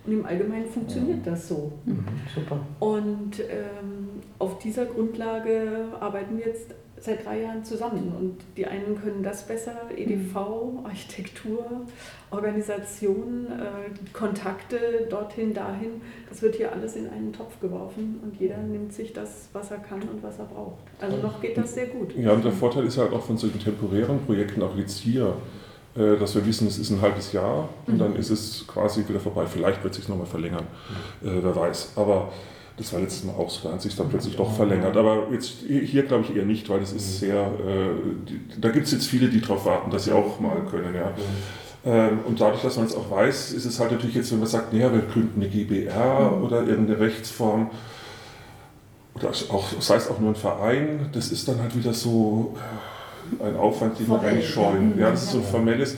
Und 0.06 0.14
im 0.14 0.26
Allgemeinen 0.26 0.68
funktioniert 0.68 1.26
das 1.26 1.48
so. 1.48 1.72
Mhm, 1.86 2.06
super. 2.34 2.60
Und 2.80 3.40
ähm, 3.40 4.22
auf 4.38 4.60
dieser 4.60 4.86
Grundlage 4.86 5.88
arbeiten 6.00 6.38
wir 6.38 6.46
jetzt 6.48 6.74
seit 7.04 7.26
drei 7.26 7.42
Jahren 7.42 7.64
zusammen. 7.66 8.14
Und 8.18 8.38
die 8.56 8.66
einen 8.66 9.00
können 9.00 9.24
das 9.24 9.46
besser, 9.46 9.74
EDV, 9.96 10.36
Architektur, 10.86 11.66
Organisation, 12.32 13.48
äh, 13.48 14.14
Kontakte 14.14 15.06
dorthin, 15.10 15.54
dahin. 15.54 16.02
Das 16.30 16.42
wird 16.42 16.56
hier 16.56 16.72
alles 16.72 16.96
in 16.96 17.10
einen 17.10 17.34
Topf 17.34 17.60
geworfen 17.60 18.22
und 18.24 18.40
jeder 18.40 18.58
nimmt 18.58 18.94
sich 18.94 19.12
das, 19.12 19.50
was 19.52 19.72
er 19.72 19.78
kann 19.78 20.02
und 20.02 20.24
was 20.24 20.40
er 20.40 20.46
braucht. 20.46 20.80
Also 21.02 21.18
noch 21.18 21.42
geht 21.42 21.58
das 21.58 21.74
sehr 21.74 21.88
gut. 21.88 22.16
Ja, 22.16 22.32
und 22.32 22.46
der 22.46 22.54
Vorteil 22.54 22.86
ist 22.86 22.98
halt 22.98 23.12
auch 23.12 23.24
von 23.24 23.38
solchen 23.38 23.60
temporären 23.60 24.20
Projekten, 24.26 24.62
auch 24.62 24.76
jetzt 24.78 24.98
hier, 25.00 25.36
äh, 25.96 26.16
dass 26.18 26.36
wir 26.36 26.46
wissen, 26.46 26.68
es 26.68 26.78
ist 26.78 26.90
ein 26.90 27.02
halbes 27.02 27.34
Jahr 27.34 27.68
und 27.86 28.00
dann 28.00 28.16
ist 28.16 28.30
es 28.30 28.66
quasi 28.66 29.08
wieder 29.08 29.20
vorbei. 29.20 29.46
Vielleicht 29.46 29.84
wird 29.84 29.94
es 29.94 30.00
sich 30.00 30.10
nochmal 30.10 30.26
verlängern, 30.26 30.66
äh, 31.22 31.28
wer 31.42 31.54
weiß. 31.54 31.94
Aber 31.98 32.32
das 32.78 32.92
war 32.92 33.00
letztes 33.02 33.24
Mal 33.24 33.34
auch 33.34 33.50
so, 33.50 33.68
da 33.68 33.76
hat 33.76 33.82
sich 33.82 33.96
dann 33.96 34.10
plötzlich 34.10 34.36
doch 34.36 34.52
verlängert. 34.56 34.98
Aber 34.98 35.28
jetzt 35.32 35.54
hier 35.68 36.04
glaube 36.04 36.26
ich 36.28 36.36
eher 36.36 36.46
nicht, 36.46 36.70
weil 36.70 36.80
das 36.80 36.92
ist 36.92 37.20
sehr, 37.20 37.36
äh, 37.36 38.28
die, 38.28 38.60
da 38.60 38.70
gibt 38.70 38.88
es 38.88 38.92
jetzt 38.92 39.08
viele, 39.08 39.30
die 39.30 39.42
darauf 39.42 39.66
warten, 39.66 39.92
dass 39.92 40.06
sie 40.06 40.12
auch 40.12 40.40
mal 40.40 40.58
können. 40.70 40.96
Ja. 40.96 41.12
Ähm, 41.86 42.20
und 42.26 42.40
dadurch, 42.40 42.62
dass 42.62 42.78
man 42.78 42.86
es 42.86 42.96
auch 42.96 43.12
weiß, 43.12 43.52
ist 43.52 43.66
es 43.66 43.80
halt 43.80 43.92
natürlich 43.92 44.16
jetzt, 44.16 44.32
wenn 44.32 44.40
man 44.40 44.48
sagt, 44.48 44.74
naja, 44.74 44.92
wir 44.92 45.02
gründen 45.02 45.42
eine 45.42 45.50
GBR 45.50 46.40
oder 46.42 46.64
irgendeine 46.64 47.00
Rechtsform, 47.00 47.70
oder 49.16 49.30
auch, 49.50 49.70
sei 49.80 49.96
es 49.96 50.10
auch 50.10 50.20
nur 50.20 50.32
ein 50.32 50.36
Verein, 50.36 51.10
das 51.12 51.32
ist 51.32 51.48
dann 51.48 51.60
halt 51.62 51.76
wieder 51.78 51.94
so 51.94 52.56
ein 53.40 53.56
Aufwand, 53.56 54.00
den 54.00 54.08
wir 54.08 54.16
Formell, 54.16 54.32
eigentlich 54.32 54.50
scheuen. 54.50 54.98
ja. 54.98 55.12
Das 55.12 55.24
ist 55.24 55.32
so 55.32 55.38
ein 55.40 55.44
formelles, 55.44 55.98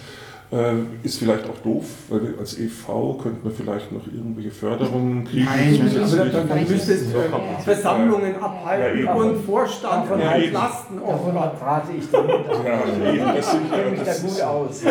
ist 1.04 1.18
vielleicht 1.20 1.50
auch 1.50 1.58
doof, 1.64 1.86
weil 2.10 2.22
wir 2.24 2.40
als 2.40 2.58
e.V. 2.60 3.20
könnten 3.22 3.44
wir 3.44 3.52
vielleicht 3.52 3.92
noch 3.92 4.06
irgendwelche 4.08 4.52
Förderungen 4.52 5.26
kriegen 5.26 5.46
Nein, 5.46 5.82
also 5.82 6.00
zusätzlich. 6.02 6.34
dann, 6.34 6.48
dann 6.50 6.60
müsstest 6.70 7.14
du 7.14 7.18
äh, 7.18 7.62
Versammlungen 7.64 8.36
abhalten 8.42 9.04
Ja, 9.06 9.14
und 9.16 9.44
Vorstand 9.44 10.06
Davon- 10.06 10.20
Ja, 10.22 10.32
entlasten. 10.36 11.00
Oh 11.04 11.12
Davon 11.12 11.38
rate 11.38 11.88
ich 11.98 12.10
dringend 12.10 12.50
ab. 12.50 12.66
Ja, 12.66 13.12
eben, 13.14 13.36
das 13.36 13.52
sind 13.52 13.62
Ich 13.66 13.72
kenne 13.72 13.92
mich 13.92 14.02
da 14.04 14.14
gut 14.14 14.42
aus. 14.42 14.82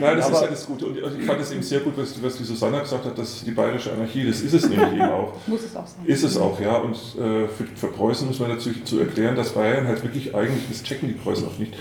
Nein, 0.00 0.16
das 0.16 0.28
ist 0.28 0.34
Aber- 0.34 0.44
ja 0.44 0.50
das 0.50 0.66
Gute. 0.66 0.86
Und 0.86 1.18
ich 1.20 1.26
fand 1.26 1.40
es 1.40 1.52
eben 1.52 1.62
sehr 1.62 1.80
gut, 1.80 1.94
was, 1.96 2.22
was 2.22 2.36
die 2.36 2.44
Susanna 2.44 2.80
gesagt 2.80 3.04
hat, 3.04 3.18
dass 3.18 3.44
die 3.44 3.50
bayerische 3.50 3.92
Anarchie, 3.92 4.26
das 4.26 4.40
ist 4.40 4.52
es 4.54 4.68
nämlich 4.68 4.92
eben 4.92 5.02
auch. 5.02 5.32
Muss 5.46 5.62
es 5.64 5.74
auch 5.76 5.86
sein. 5.86 6.04
Ist 6.06 6.22
es 6.22 6.36
auch, 6.38 6.60
ja. 6.60 6.76
Und 6.76 6.94
äh, 6.94 7.48
für, 7.48 7.64
für 7.74 7.86
Preußen 7.88 8.26
muss 8.28 8.38
man 8.38 8.50
natürlich 8.50 8.84
zu 8.84 9.00
erklären, 9.00 9.36
dass 9.36 9.50
Bayern 9.50 9.86
halt 9.86 10.02
wirklich 10.02 10.34
eigentlich, 10.34 10.68
das 10.68 10.82
checken 10.82 11.08
die 11.08 11.14
Preußen 11.14 11.46
auch 11.46 11.58
nicht, 11.58 11.74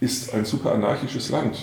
ist 0.00 0.32
ein 0.34 0.44
super 0.44 0.72
anarchisches 0.72 1.30
Land. 1.30 1.58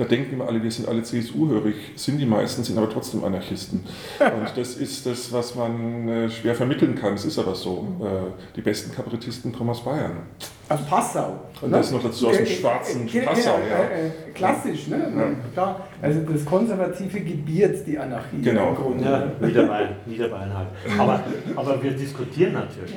Da 0.00 0.06
denken 0.06 0.32
immer 0.32 0.48
alle, 0.48 0.62
wir 0.62 0.70
sind 0.70 0.88
alle 0.88 1.02
CSU-hörig, 1.02 1.74
sind 1.94 2.18
die 2.18 2.24
meisten, 2.26 2.64
sind 2.64 2.78
aber 2.78 2.88
trotzdem 2.88 3.22
Anarchisten. 3.22 3.80
Und 4.20 4.56
das 4.56 4.74
ist 4.76 5.04
das, 5.04 5.30
was 5.30 5.54
man 5.54 6.08
äh, 6.08 6.30
schwer 6.30 6.54
vermitteln 6.54 6.94
kann. 6.94 7.14
Es 7.14 7.24
ist 7.26 7.38
aber 7.38 7.54
so. 7.54 7.86
Äh, 8.00 8.56
die 8.56 8.62
besten 8.62 8.92
Kabarettisten 8.94 9.52
kommen 9.52 9.70
aus 9.70 9.84
Bayern. 9.84 10.22
Aus 10.70 10.80
Passau. 10.88 11.40
Und 11.60 11.72
das 11.72 11.90
noch 11.90 12.02
dazu 12.02 12.28
aus 12.28 12.36
dem 12.36 12.46
Äh, 12.46 12.48
äh, 12.48 12.52
schwarzen 12.52 13.08
äh, 13.12 13.20
Passau, 13.22 13.58
ja. 13.68 13.84
äh, 13.84 14.06
äh, 14.06 14.10
Klassisch, 14.32 14.86
ne? 14.88 15.36
Klar. 15.52 15.86
Also 16.00 16.20
das 16.20 16.44
Konservative 16.44 17.20
gebiert 17.20 17.86
die 17.86 17.98
Anarchie. 17.98 18.40
Genau. 18.40 18.70
Im 18.70 18.74
Grunde, 18.76 19.04
Ja, 19.04 19.18
ne? 19.18 19.32
Niederbayern, 19.40 19.96
Niederbayern 20.06 20.56
halt. 20.56 20.68
Aber, 20.98 21.22
aber 21.56 21.82
wir 21.82 21.90
diskutieren 21.90 22.52
natürlich. 22.54 22.94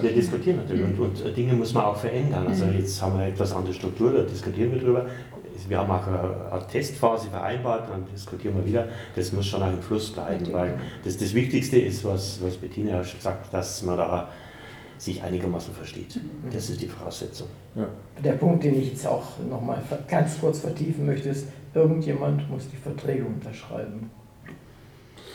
Wir 0.00 0.12
diskutieren 0.12 0.56
natürlich 0.56 0.82
und, 0.98 0.98
und 0.98 1.36
Dinge 1.36 1.52
muss 1.52 1.72
man 1.74 1.84
auch 1.84 1.96
verändern. 1.96 2.46
Also 2.48 2.64
jetzt 2.64 3.00
haben 3.00 3.18
wir 3.18 3.26
etwas 3.26 3.54
andere 3.54 3.74
Struktur, 3.74 4.12
da 4.12 4.22
diskutieren 4.22 4.72
wir 4.72 4.80
drüber. 4.80 5.06
Wir 5.68 5.78
haben 5.78 5.90
auch 5.90 6.06
eine, 6.06 6.66
Testphase 6.70 7.28
vereinbart, 7.28 7.88
dann 7.90 8.04
diskutieren 8.12 8.56
wir 8.56 8.66
wieder. 8.66 8.88
Das 9.14 9.32
muss 9.32 9.46
schon 9.46 9.62
auch 9.62 9.72
im 9.72 9.82
Fluss 9.82 10.10
bleiben, 10.10 10.52
weil 10.52 10.78
das, 11.04 11.16
das 11.16 11.34
Wichtigste 11.34 11.78
ist, 11.78 12.04
was, 12.04 12.42
was 12.42 12.56
Bettina 12.56 12.92
ja 12.92 13.04
schon 13.04 13.18
gesagt 13.18 13.46
hat, 13.46 13.54
dass 13.54 13.82
man 13.82 13.96
da 13.96 14.28
sich 14.98 15.22
einigermaßen 15.22 15.74
versteht. 15.74 16.20
Das 16.52 16.70
ist 16.70 16.80
die 16.80 16.86
Voraussetzung. 16.86 17.48
Der 18.22 18.32
Punkt, 18.32 18.64
den 18.64 18.80
ich 18.80 18.92
jetzt 18.92 19.06
auch 19.06 19.24
nochmal 19.48 19.82
ganz 20.08 20.40
kurz 20.40 20.60
vertiefen 20.60 21.06
möchte, 21.06 21.28
ist, 21.28 21.48
irgendjemand 21.74 22.48
muss 22.50 22.68
die 22.70 22.76
Verträge 22.76 23.24
unterschreiben. 23.24 24.10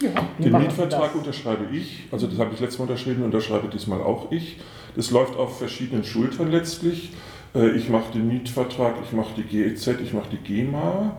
Ja, 0.02 0.10
Den 0.42 0.54
Mietvertrag 0.54 1.12
das? 1.12 1.16
unterschreibe 1.16 1.66
ich, 1.76 2.08
also 2.12 2.26
das 2.28 2.40
habe 2.40 2.54
ich 2.54 2.60
letztes 2.62 2.80
Mal 2.80 2.86
unterschrieben, 2.86 3.24
unterschreibe 3.24 3.68
diesmal 3.68 4.02
auch 4.02 4.32
ich. 4.32 4.58
Das 4.96 5.12
läuft 5.12 5.36
auf 5.36 5.58
verschiedenen 5.58 6.06
Schultern 6.06 6.52
letztlich. 6.52 7.12
Äh, 7.56 7.70
Ich 7.72 7.90
mache 7.90 8.14
den 8.14 8.28
Mietvertrag, 8.28 8.96
ich 9.04 9.12
mache 9.14 9.34
die 9.38 9.44
GEZ, 9.44 9.88
ich 10.04 10.14
mache 10.14 10.30
die 10.32 10.38
GEMA. 10.38 11.18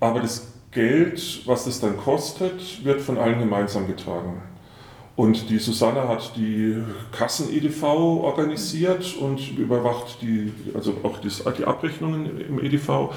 Aber 0.00 0.20
das 0.20 0.52
Geld, 0.70 1.42
was 1.46 1.64
das 1.64 1.80
dann 1.80 1.96
kostet, 1.96 2.84
wird 2.84 3.00
von 3.00 3.16
allen 3.16 3.38
gemeinsam 3.38 3.86
getragen. 3.86 4.42
Und 5.16 5.48
die 5.48 5.58
Susanne 5.58 6.06
hat 6.06 6.36
die 6.36 6.76
Kassen-EDV 7.10 7.82
organisiert 7.82 9.16
und 9.16 9.56
überwacht 9.56 10.18
die, 10.20 10.52
also 10.74 10.92
auch 11.02 11.18
die, 11.18 11.64
Abrechnungen 11.64 12.38
im 12.38 12.62
EDV. 12.62 13.08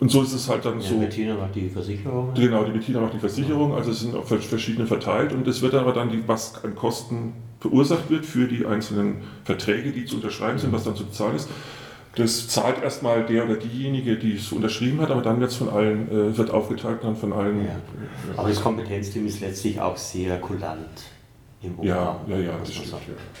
Und 0.00 0.10
so 0.10 0.22
ist 0.22 0.32
es 0.32 0.48
halt 0.48 0.64
dann 0.64 0.80
Ja, 0.80 0.88
so. 0.88 0.98
Bettina 0.98 1.36
macht 1.36 1.54
die 1.54 1.68
Versicherung. 1.68 2.34
Genau, 2.34 2.64
die 2.64 2.72
Bettina 2.72 3.00
macht 3.00 3.14
die 3.14 3.18
Versicherung, 3.20 3.74
also 3.74 3.92
es 3.92 4.00
sind 4.00 4.16
auf 4.16 4.28
verschiedene 4.28 4.86
verteilt 4.86 5.32
und 5.32 5.46
es 5.46 5.62
wird 5.62 5.74
aber 5.74 5.92
dann, 5.92 6.10
die, 6.10 6.26
was 6.26 6.64
an 6.64 6.74
Kosten 6.74 7.32
verursacht 7.60 8.08
wird 8.10 8.24
für 8.24 8.46
die 8.46 8.66
einzelnen 8.66 9.16
Verträge, 9.44 9.92
die 9.92 10.04
zu 10.04 10.16
unterschreiben 10.16 10.58
sind, 10.58 10.72
was 10.72 10.84
dann 10.84 10.94
zu 10.96 11.04
bezahlen 11.04 11.36
ist. 11.36 11.48
Das 12.16 12.48
zahlt 12.48 12.82
erstmal 12.82 13.24
der 13.26 13.44
oder 13.44 13.56
diejenige, 13.56 14.16
die 14.16 14.34
es 14.36 14.50
unterschrieben 14.50 15.00
hat, 15.00 15.10
aber 15.10 15.22
dann 15.22 15.38
wird 15.40 15.50
es 15.50 15.56
von 15.56 15.68
allen, 15.68 16.08
äh, 16.10 16.36
wird 16.36 16.50
aufgeteilt 16.50 16.98
dann 17.02 17.14
von 17.16 17.32
allen. 17.32 17.64
Ja. 17.64 17.70
Aber 18.36 18.48
das 18.48 18.60
Kompetenzteam 18.60 19.26
ist 19.26 19.40
letztlich 19.40 19.80
auch 19.80 19.96
sehr 19.96 20.38
kulant 20.40 20.86
im 21.62 21.72
Umgang. 21.78 21.86
ja, 21.86 22.20
ja, 22.28 22.36
ja, 22.38 22.50
das 22.60 22.72
stimmt. 22.74 22.90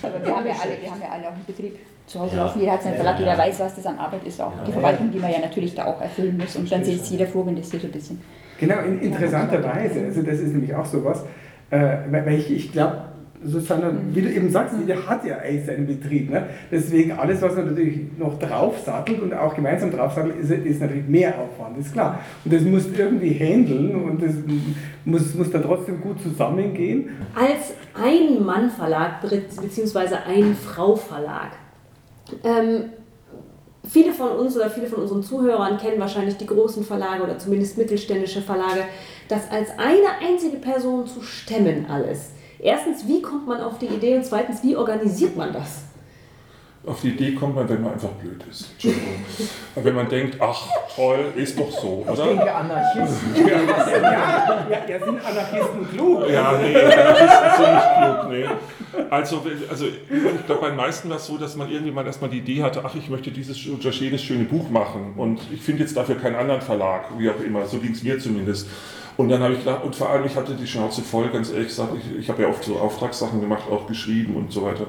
Ja. 0.02 0.08
Aber 0.08 0.24
wir 0.24 0.36
haben 0.36 0.46
ja 0.46 0.52
alle, 0.62 0.72
wir 0.82 0.90
haben 0.90 1.00
ja 1.00 1.08
alle 1.10 1.28
auch 1.28 1.32
einen 1.32 1.44
Betrieb 1.46 1.76
zu 2.06 2.20
Hause 2.20 2.36
Ja. 2.36 2.44
laufen. 2.44 2.60
Jeder 2.60 2.72
hat 2.72 2.82
seinen 2.82 2.92
Ja, 2.92 2.96
Verlag, 2.98 3.18
jeder 3.18 3.38
weiß, 3.38 3.60
was 3.60 3.74
das 3.76 3.86
an 3.86 3.98
Arbeit 3.98 4.24
ist, 4.26 4.40
auch 4.40 4.52
die 4.66 4.72
Verwaltung, 4.72 5.10
die 5.10 5.18
man 5.18 5.30
ja 5.32 5.38
natürlich 5.40 5.74
da 5.74 5.84
auch 5.86 6.00
erfüllen 6.00 6.36
muss. 6.38 6.54
Und 6.56 6.70
dann 6.70 6.84
sitzt 6.84 7.10
jeder 7.10 7.26
vor, 7.26 7.46
wenn 7.46 7.56
das 7.56 7.70
hier 7.70 7.80
so 7.80 7.86
ein 7.86 7.92
bisschen. 7.92 8.20
Genau, 8.60 8.78
in, 8.80 9.00
interessanterweise, 9.00 10.04
also 10.04 10.22
das 10.22 10.38
ist 10.40 10.52
nämlich 10.52 10.74
auch 10.74 10.86
sowas, 10.86 11.24
äh, 11.70 11.78
weil 12.10 12.26
weil 12.26 12.38
ich, 12.38 12.50
ich 12.50 12.72
glaube, 12.72 13.02
Susanne, 13.44 13.92
wie 14.12 14.22
du 14.22 14.32
eben 14.32 14.50
sagst, 14.50 14.74
jeder 14.78 15.06
hat 15.06 15.24
ja 15.24 15.38
eigentlich 15.38 15.66
seinen 15.66 15.86
Betrieb. 15.86 16.30
Ne? 16.30 16.46
Deswegen 16.70 17.12
alles, 17.12 17.40
was 17.40 17.54
man 17.54 17.66
natürlich 17.66 18.00
noch 18.18 18.38
draufsattelt 18.38 19.22
und 19.22 19.32
auch 19.34 19.54
gemeinsam 19.54 19.90
draufsattelt, 19.90 20.36
ist, 20.36 20.50
ist 20.50 20.80
natürlich 20.80 21.06
mehr 21.06 21.34
Aufwand, 21.38 21.78
ist 21.78 21.92
klar. 21.92 22.20
Und 22.44 22.52
das 22.52 22.62
muss 22.62 22.86
irgendwie 22.96 23.32
handeln 23.32 23.94
und 23.94 24.22
das 24.22 24.34
muss, 25.04 25.34
muss 25.34 25.50
dann 25.50 25.62
trotzdem 25.62 26.00
gut 26.00 26.20
zusammengehen. 26.20 27.10
Als 27.34 27.74
Ein-Mann-Verlag 27.94 29.20
bzw. 29.22 30.16
Ein-Frau-Verlag. 30.26 31.52
Ähm, 32.44 32.90
viele 33.88 34.12
von 34.12 34.30
uns 34.30 34.56
oder 34.56 34.68
viele 34.68 34.86
von 34.86 35.02
unseren 35.02 35.22
Zuhörern 35.22 35.78
kennen 35.78 36.00
wahrscheinlich 36.00 36.36
die 36.36 36.46
großen 36.46 36.84
Verlage 36.84 37.22
oder 37.22 37.38
zumindest 37.38 37.78
mittelständische 37.78 38.42
Verlage. 38.42 38.82
Das 39.28 39.50
als 39.50 39.70
eine 39.78 40.26
einzige 40.26 40.56
Person 40.56 41.06
zu 41.06 41.22
stemmen 41.22 41.86
alles. 41.88 42.32
Erstens, 42.60 43.06
wie 43.06 43.22
kommt 43.22 43.46
man 43.46 43.60
auf 43.60 43.78
die 43.78 43.86
Idee 43.86 44.16
und 44.16 44.24
zweitens, 44.24 44.62
wie 44.62 44.76
organisiert 44.76 45.36
man 45.36 45.52
das? 45.52 45.82
Auf 46.86 47.00
die 47.02 47.08
Idee 47.08 47.34
kommt 47.34 47.54
man, 47.54 47.68
wenn 47.68 47.82
man 47.82 47.92
einfach 47.92 48.08
blöd 48.10 48.42
ist. 48.50 48.70
Entschuldigung. 48.72 49.16
Aber 49.74 49.84
wenn 49.84 49.94
man 49.94 50.08
denkt, 50.08 50.38
ach 50.40 50.68
toll, 50.94 51.32
ist 51.36 51.58
doch 51.58 51.70
so, 51.70 52.04
Ich 52.06 52.10
oder? 52.12 52.24
denke, 52.28 52.54
Anarchisten. 52.54 53.34
Ja, 53.46 54.66
ja, 54.70 54.88
ja 54.88 55.04
sind 55.04 55.24
Anarchisten 55.24 55.90
klug? 55.92 56.30
Ja, 56.30 56.52
nee, 56.52 56.72
das 56.72 57.20
ist 57.20 57.56
so 57.56 57.72
nicht 57.74 57.88
klug, 57.98 58.30
nee. 58.30 59.04
Also, 59.10 59.42
also 59.68 59.86
ich 59.86 60.46
glaube, 60.46 60.60
bei 60.62 60.68
den 60.68 60.76
meisten 60.76 61.10
war 61.10 61.16
es 61.16 61.26
so, 61.26 61.36
dass 61.36 61.56
man 61.56 61.70
irgendwann 61.70 62.06
erstmal 62.06 62.30
die 62.30 62.38
Idee 62.38 62.62
hatte, 62.62 62.82
ach, 62.84 62.94
ich 62.94 63.10
möchte 63.10 63.30
dieses 63.32 63.58
oder 63.68 63.90
jenes 63.90 64.22
schöne 64.22 64.44
Buch 64.44 64.70
machen 64.70 65.14
und 65.16 65.40
ich 65.52 65.60
finde 65.60 65.82
jetzt 65.82 65.96
dafür 65.96 66.14
keinen 66.16 66.36
anderen 66.36 66.62
Verlag, 66.62 67.06
wie 67.18 67.28
auch 67.28 67.40
immer, 67.44 67.66
so 67.66 67.78
ging 67.78 67.92
es 67.92 68.02
mir 68.02 68.18
zumindest. 68.18 68.66
Und 69.18 69.30
dann 69.30 69.42
habe 69.42 69.54
ich 69.54 69.58
gedacht, 69.58 69.82
und 69.82 69.96
vor 69.96 70.10
allem, 70.10 70.24
ich 70.26 70.36
hatte 70.36 70.54
die 70.54 70.66
Schnauze 70.66 71.02
voll, 71.02 71.28
ganz 71.30 71.50
ehrlich 71.50 71.66
gesagt, 71.68 71.92
ich, 71.98 72.20
ich 72.20 72.28
habe 72.30 72.42
ja 72.42 72.48
oft 72.48 72.62
so 72.62 72.76
Auftragssachen 72.76 73.40
gemacht, 73.40 73.64
auch 73.68 73.88
geschrieben 73.88 74.36
und 74.36 74.52
so 74.52 74.62
weiter. 74.62 74.86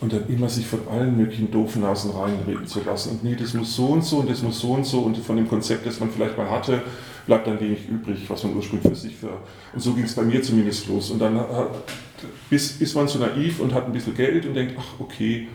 Und 0.00 0.12
dann 0.12 0.26
immer 0.28 0.48
sich 0.48 0.66
von 0.66 0.80
allen 0.90 1.16
möglichen 1.16 1.48
doofen 1.48 1.82
Nasen 1.82 2.10
reinreden 2.10 2.66
zu 2.66 2.80
lassen. 2.82 3.10
Und 3.10 3.24
nee, 3.24 3.36
das 3.36 3.54
muss 3.54 3.76
so 3.76 3.86
und 3.86 4.04
so 4.04 4.16
und 4.16 4.28
das 4.28 4.42
muss 4.42 4.58
so 4.58 4.72
und 4.72 4.84
so 4.84 5.02
und 5.02 5.16
von 5.18 5.36
dem 5.36 5.48
Konzept, 5.48 5.86
das 5.86 6.00
man 6.00 6.10
vielleicht 6.10 6.36
mal 6.36 6.50
hatte, 6.50 6.82
bleibt 7.24 7.46
dann 7.46 7.60
wenig 7.60 7.88
übrig, 7.88 8.28
was 8.28 8.42
man 8.42 8.56
ursprünglich 8.56 8.90
für 8.90 8.96
sich 8.96 9.14
für. 9.14 9.30
Und 9.72 9.80
so 9.80 9.94
ging 9.94 10.02
es 10.02 10.14
bei 10.16 10.22
mir 10.22 10.42
zumindest 10.42 10.88
los. 10.88 11.12
Und 11.12 11.20
dann 11.20 11.38
hat, 11.38 11.70
ist, 12.50 12.82
ist 12.82 12.96
man 12.96 13.06
so 13.06 13.20
naiv 13.20 13.60
und 13.60 13.72
hat 13.72 13.86
ein 13.86 13.92
bisschen 13.92 14.16
Geld 14.16 14.44
und 14.44 14.54
denkt, 14.54 14.74
ach 14.76 14.98
okay, 14.98 15.46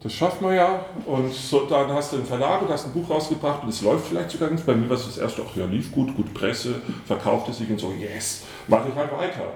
das 0.00 0.12
schafft 0.12 0.40
man 0.40 0.54
ja. 0.54 0.84
Und 1.06 1.32
so, 1.32 1.66
dann 1.66 1.92
hast 1.92 2.12
du 2.12 2.16
einen 2.16 2.26
Verlag 2.26 2.62
und 2.62 2.68
hast 2.68 2.86
ein 2.86 2.92
Buch 2.92 3.10
rausgebracht 3.10 3.62
und 3.62 3.70
es 3.70 3.82
läuft 3.82 4.06
vielleicht 4.06 4.30
sogar 4.30 4.48
ganz. 4.48 4.62
Bei 4.62 4.74
mir 4.74 4.88
war 4.88 4.96
es 4.96 5.06
das 5.06 5.18
erste, 5.18 5.42
ach 5.48 5.56
ja, 5.56 5.64
lief 5.66 5.92
gut, 5.92 6.14
gut 6.16 6.32
Presse, 6.34 6.76
verkaufte 7.06 7.52
sich 7.52 7.68
und 7.70 7.80
so, 7.80 7.92
yes, 7.98 8.44
mache 8.68 8.88
ich 8.90 8.94
halt 8.94 9.12
weiter. 9.12 9.52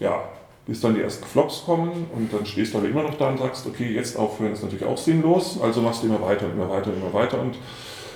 Ja, 0.00 0.22
bis 0.66 0.80
dann 0.80 0.94
die 0.94 1.00
ersten 1.00 1.24
Flops 1.24 1.64
kommen 1.64 2.06
und 2.14 2.32
dann 2.32 2.44
stehst 2.44 2.74
du 2.74 2.78
aber 2.78 2.88
immer 2.88 3.02
noch 3.02 3.14
da 3.14 3.28
und 3.28 3.38
sagst, 3.38 3.66
okay, 3.66 3.92
jetzt 3.92 4.16
aufhören 4.16 4.52
ist 4.52 4.62
natürlich 4.62 4.84
auch 4.84 4.98
sinnlos, 4.98 5.60
also 5.62 5.80
machst 5.80 6.02
du 6.02 6.08
immer 6.08 6.20
weiter 6.20 6.46
und 6.46 6.52
immer 6.52 6.68
weiter 6.68 6.90
und 6.90 6.96
immer 7.00 7.12
weiter 7.12 7.40
und 7.40 7.56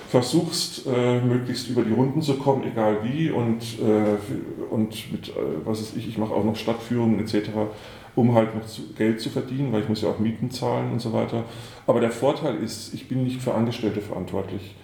versuchst 0.09 0.87
äh, 0.89 1.21
möglichst 1.21 1.69
über 1.69 1.83
die 1.83 1.93
Runden 1.93 2.21
zu 2.21 2.35
kommen, 2.35 2.65
egal 2.65 2.99
wie 3.05 3.31
und, 3.31 3.63
äh, 3.79 4.73
und 4.73 5.13
mit, 5.13 5.29
äh, 5.29 5.33
was 5.65 5.81
ist 5.81 5.97
ich, 5.97 6.09
ich 6.09 6.19
mache 6.19 6.35
auch 6.35 6.43
noch 6.43 6.57
Stadtführungen 6.57 7.21
etc., 7.21 7.51
um 8.17 8.35
halt 8.35 8.55
noch 8.55 8.65
Geld 8.97 9.21
zu 9.21 9.31
verdienen, 9.31 9.73
weil 9.73 9.83
ich 9.83 9.89
muss 9.89 10.03
ja 10.03 10.09
auch 10.11 10.19
Mieten 10.19 10.51
zahlen 10.51 10.93
und 10.93 11.01
so 11.01 11.13
weiter. 11.13 11.45
Aber 11.87 12.01
der 12.01 12.11
Vorteil 12.11 12.57
ist, 12.57 12.93
ich 12.95 13.09
bin 13.09 13.25
nicht 13.25 13.41
für 13.41 13.55
Angestellte 13.55 14.01
verantwortlich. 14.01 14.75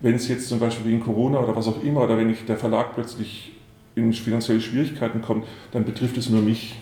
Wenn 0.00 0.14
es 0.14 0.28
jetzt 0.28 0.48
zum 0.48 0.60
Beispiel 0.60 0.86
wegen 0.92 1.00
Corona 1.00 1.40
oder 1.40 1.56
was 1.56 1.66
auch 1.66 1.82
immer, 1.82 2.02
oder 2.02 2.16
wenn 2.16 2.30
ich, 2.30 2.44
der 2.44 2.56
Verlag 2.56 2.94
plötzlich 2.94 3.52
in 3.96 4.12
finanzielle 4.12 4.60
Schwierigkeiten 4.60 5.22
kommt, 5.22 5.44
dann 5.72 5.84
betrifft 5.84 6.16
es 6.16 6.30
nur 6.30 6.40
mich. 6.40 6.76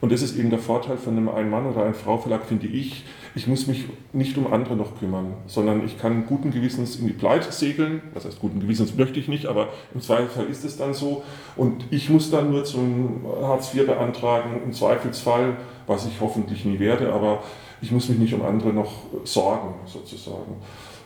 Und 0.00 0.12
das 0.12 0.22
ist 0.22 0.38
eben 0.38 0.50
der 0.50 0.58
Vorteil 0.58 0.96
von 0.96 1.16
einem 1.16 1.28
Ein-Mann- 1.28 1.66
oder 1.66 1.84
Ein-Frau-Verlag, 1.84 2.44
finde 2.46 2.66
ich. 2.66 3.04
Ich 3.36 3.48
muss 3.48 3.66
mich 3.66 3.86
nicht 4.12 4.38
um 4.38 4.52
andere 4.52 4.76
noch 4.76 4.98
kümmern, 4.98 5.34
sondern 5.46 5.84
ich 5.84 5.98
kann 5.98 6.24
guten 6.26 6.52
Gewissens 6.52 6.96
in 6.96 7.08
die 7.08 7.12
Pleite 7.12 7.50
segeln. 7.50 8.00
Das 8.14 8.24
heißt, 8.24 8.40
guten 8.40 8.60
Gewissens 8.60 8.94
möchte 8.96 9.18
ich 9.18 9.26
nicht, 9.26 9.46
aber 9.46 9.70
im 9.92 10.00
Zweifelsfall 10.00 10.46
ist 10.46 10.64
es 10.64 10.76
dann 10.76 10.94
so. 10.94 11.24
Und 11.56 11.84
ich 11.90 12.10
muss 12.10 12.30
dann 12.30 12.52
nur 12.52 12.64
zum 12.64 13.22
Hartz 13.42 13.74
IV 13.74 13.86
beantragen, 13.86 14.60
im 14.64 14.72
Zweifelsfall, 14.72 15.56
was 15.88 16.06
ich 16.06 16.20
hoffentlich 16.20 16.64
nie 16.64 16.78
werde, 16.78 17.12
aber 17.12 17.42
ich 17.82 17.90
muss 17.90 18.08
mich 18.08 18.18
nicht 18.18 18.34
um 18.34 18.42
andere 18.42 18.72
noch 18.72 18.92
sorgen, 19.24 19.74
sozusagen. 19.86 20.56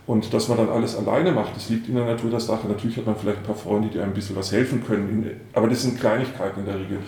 Und 0.06 0.32
dass 0.32 0.48
man 0.48 0.58
dann 0.58 0.68
alles 0.68 0.96
alleine 0.96 1.32
macht, 1.32 1.56
das 1.56 1.70
liegt 1.70 1.88
in 1.88 1.94
der 1.94 2.04
Natur 2.04 2.30
der 2.30 2.40
Sache. 2.40 2.68
Natürlich 2.68 2.98
hat 2.98 3.06
man 3.06 3.16
vielleicht 3.16 3.38
ein 3.38 3.44
paar 3.44 3.54
Freunde, 3.54 3.88
die 3.88 3.98
einem 3.98 4.10
ein 4.10 4.14
bisschen 4.14 4.36
was 4.36 4.52
helfen 4.52 4.84
können, 4.86 5.30
aber 5.54 5.68
das 5.68 5.82
sind 5.82 5.98
Kleinigkeiten 5.98 6.60
in 6.60 6.66
der 6.66 6.78
Regel. 6.78 6.98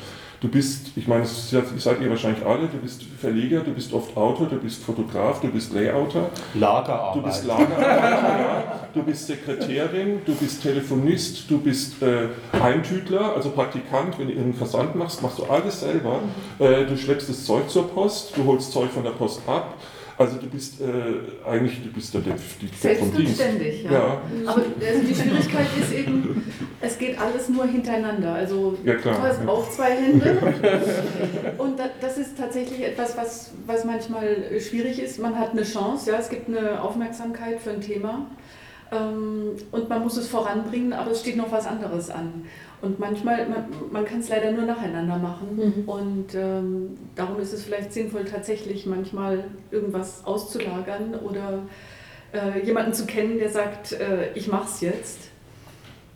Du 0.40 0.48
bist, 0.48 0.92
ich 0.96 1.06
meine, 1.06 1.20
das 1.20 1.50
seid 1.50 2.00
ihr 2.00 2.08
wahrscheinlich 2.08 2.46
alle, 2.46 2.66
du 2.66 2.78
bist 2.78 3.02
Verleger, 3.02 3.60
du 3.60 3.72
bist 3.72 3.92
oft 3.92 4.16
Autor, 4.16 4.46
du 4.46 4.56
bist 4.56 4.82
Fotograf, 4.82 5.42
du 5.42 5.48
bist 5.48 5.74
Layouter, 5.74 6.30
Lagerarbeit. 6.54 7.14
du 7.14 7.22
bist 7.28 7.44
Lagerarbeiter, 7.44 8.40
ja, 8.40 8.88
du 8.94 9.02
bist 9.02 9.26
Sekretärin, 9.26 10.22
du 10.24 10.34
bist 10.34 10.62
Telefonist, 10.62 11.50
du 11.50 11.58
bist 11.58 12.02
äh, 12.02 12.28
Eintütler, 12.58 13.36
also 13.36 13.50
Praktikant, 13.50 14.18
wenn 14.18 14.28
du 14.28 14.32
irgendeinen 14.32 14.54
Versand 14.54 14.94
machst, 14.94 15.20
machst 15.22 15.40
du 15.40 15.44
alles 15.44 15.80
selber. 15.80 16.20
Äh, 16.58 16.86
du 16.86 16.96
schleppst 16.96 17.28
das 17.28 17.44
Zeug 17.44 17.68
zur 17.68 17.88
Post, 17.88 18.34
du 18.34 18.46
holst 18.46 18.72
Zeug 18.72 18.90
von 18.90 19.02
der 19.04 19.10
Post 19.10 19.42
ab. 19.46 19.74
Also 20.20 20.36
du 20.36 20.48
bist 20.48 20.82
äh, 20.82 21.48
eigentlich, 21.48 21.82
du 21.82 21.90
bist 21.90 22.12
der, 22.12 22.20
der, 22.20 22.34
der 22.82 22.96
vom 22.96 23.16
Dienst. 23.16 23.38
Selbstständig, 23.38 23.84
ja. 23.84 23.90
Ja. 23.92 24.20
Aber 24.46 24.60
also 24.60 25.00
die 25.08 25.14
Schwierigkeit 25.14 25.66
ist 25.80 25.92
eben, 25.94 26.44
es 26.82 26.98
geht 26.98 27.18
alles 27.18 27.48
nur 27.48 27.64
hintereinander. 27.64 28.34
Also 28.34 28.76
Ja, 28.84 28.96
klar, 28.96 29.14
du 29.14 29.22
hast 29.22 29.40
ja. 29.42 29.48
auch 29.48 29.70
zwei 29.70 29.92
Hände. 29.92 30.36
Und 31.56 31.78
da, 31.78 31.84
das 32.02 32.18
ist 32.18 32.36
tatsächlich 32.36 32.84
etwas, 32.84 33.16
was, 33.16 33.52
was 33.64 33.86
manchmal 33.86 34.60
schwierig 34.60 35.00
ist. 35.02 35.18
Man 35.20 35.38
hat 35.38 35.52
eine 35.52 35.62
Chance, 35.62 36.10
ja, 36.10 36.18
es 36.18 36.28
gibt 36.28 36.48
eine 36.48 36.82
Aufmerksamkeit 36.82 37.58
für 37.58 37.70
ein 37.70 37.80
Thema. 37.80 38.26
ähm, 38.92 39.52
und 39.70 39.88
man 39.88 40.02
muss 40.02 40.18
es 40.18 40.28
voranbringen, 40.28 40.92
aber 40.92 41.12
es 41.12 41.20
steht 41.20 41.36
noch 41.38 41.50
was 41.50 41.66
anderes 41.66 42.10
an. 42.10 42.44
Und 42.82 42.98
manchmal, 42.98 43.46
man, 43.48 43.64
man 43.92 44.04
kann 44.04 44.20
es 44.20 44.28
leider 44.30 44.52
nur 44.52 44.64
nacheinander 44.64 45.18
machen. 45.18 45.48
Mhm. 45.56 45.88
Und 45.88 46.34
ähm, 46.34 46.96
darum 47.14 47.38
ist 47.40 47.52
es 47.52 47.64
vielleicht 47.64 47.92
sinnvoll, 47.92 48.24
tatsächlich 48.24 48.86
manchmal 48.86 49.44
irgendwas 49.70 50.24
auszulagern 50.24 51.14
oder 51.14 51.60
äh, 52.32 52.64
jemanden 52.64 52.94
zu 52.94 53.04
kennen, 53.06 53.38
der 53.38 53.50
sagt, 53.50 53.92
äh, 53.92 54.32
ich 54.34 54.48
mache 54.48 54.64
es 54.66 54.80
jetzt. 54.80 55.18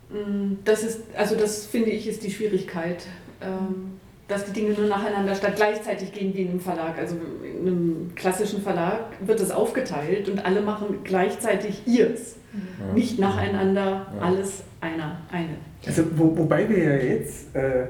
Mm, 0.09 0.53
Das 0.63 0.83
ist, 0.83 1.01
also 1.15 1.35
das 1.35 1.65
finde 1.67 1.91
ich, 1.91 2.07
ist 2.07 2.23
die 2.23 2.31
Schwierigkeit. 2.31 3.05
Ähm, 3.41 3.91
dass 4.27 4.45
die 4.45 4.53
Dinge 4.53 4.73
nur 4.73 4.87
nacheinander 4.87 5.35
statt 5.35 5.55
gleichzeitig 5.55 6.11
gehen 6.11 6.33
wie 6.33 6.41
in 6.41 6.49
einem 6.49 6.59
Verlag. 6.59 6.97
Also 6.97 7.15
in 7.43 7.67
einem 7.67 8.11
klassischen 8.15 8.59
Verlag 8.63 9.01
wird 9.19 9.39
es 9.39 9.51
aufgeteilt 9.51 10.27
und 10.29 10.43
alle 10.43 10.61
machen 10.61 11.01
gleichzeitig 11.03 11.83
ihrs. 11.85 12.37
Ja. 12.79 12.93
Nicht 12.95 13.19
nacheinander, 13.19 14.07
Ja. 14.17 14.21
alles 14.21 14.63
einer, 14.85 15.17
eine. 15.31 15.57
Also, 15.85 16.03
wo, 16.15 16.37
wobei 16.37 16.69
wir 16.69 16.83
ja 16.83 16.95
jetzt, 16.95 17.55
äh, 17.55 17.85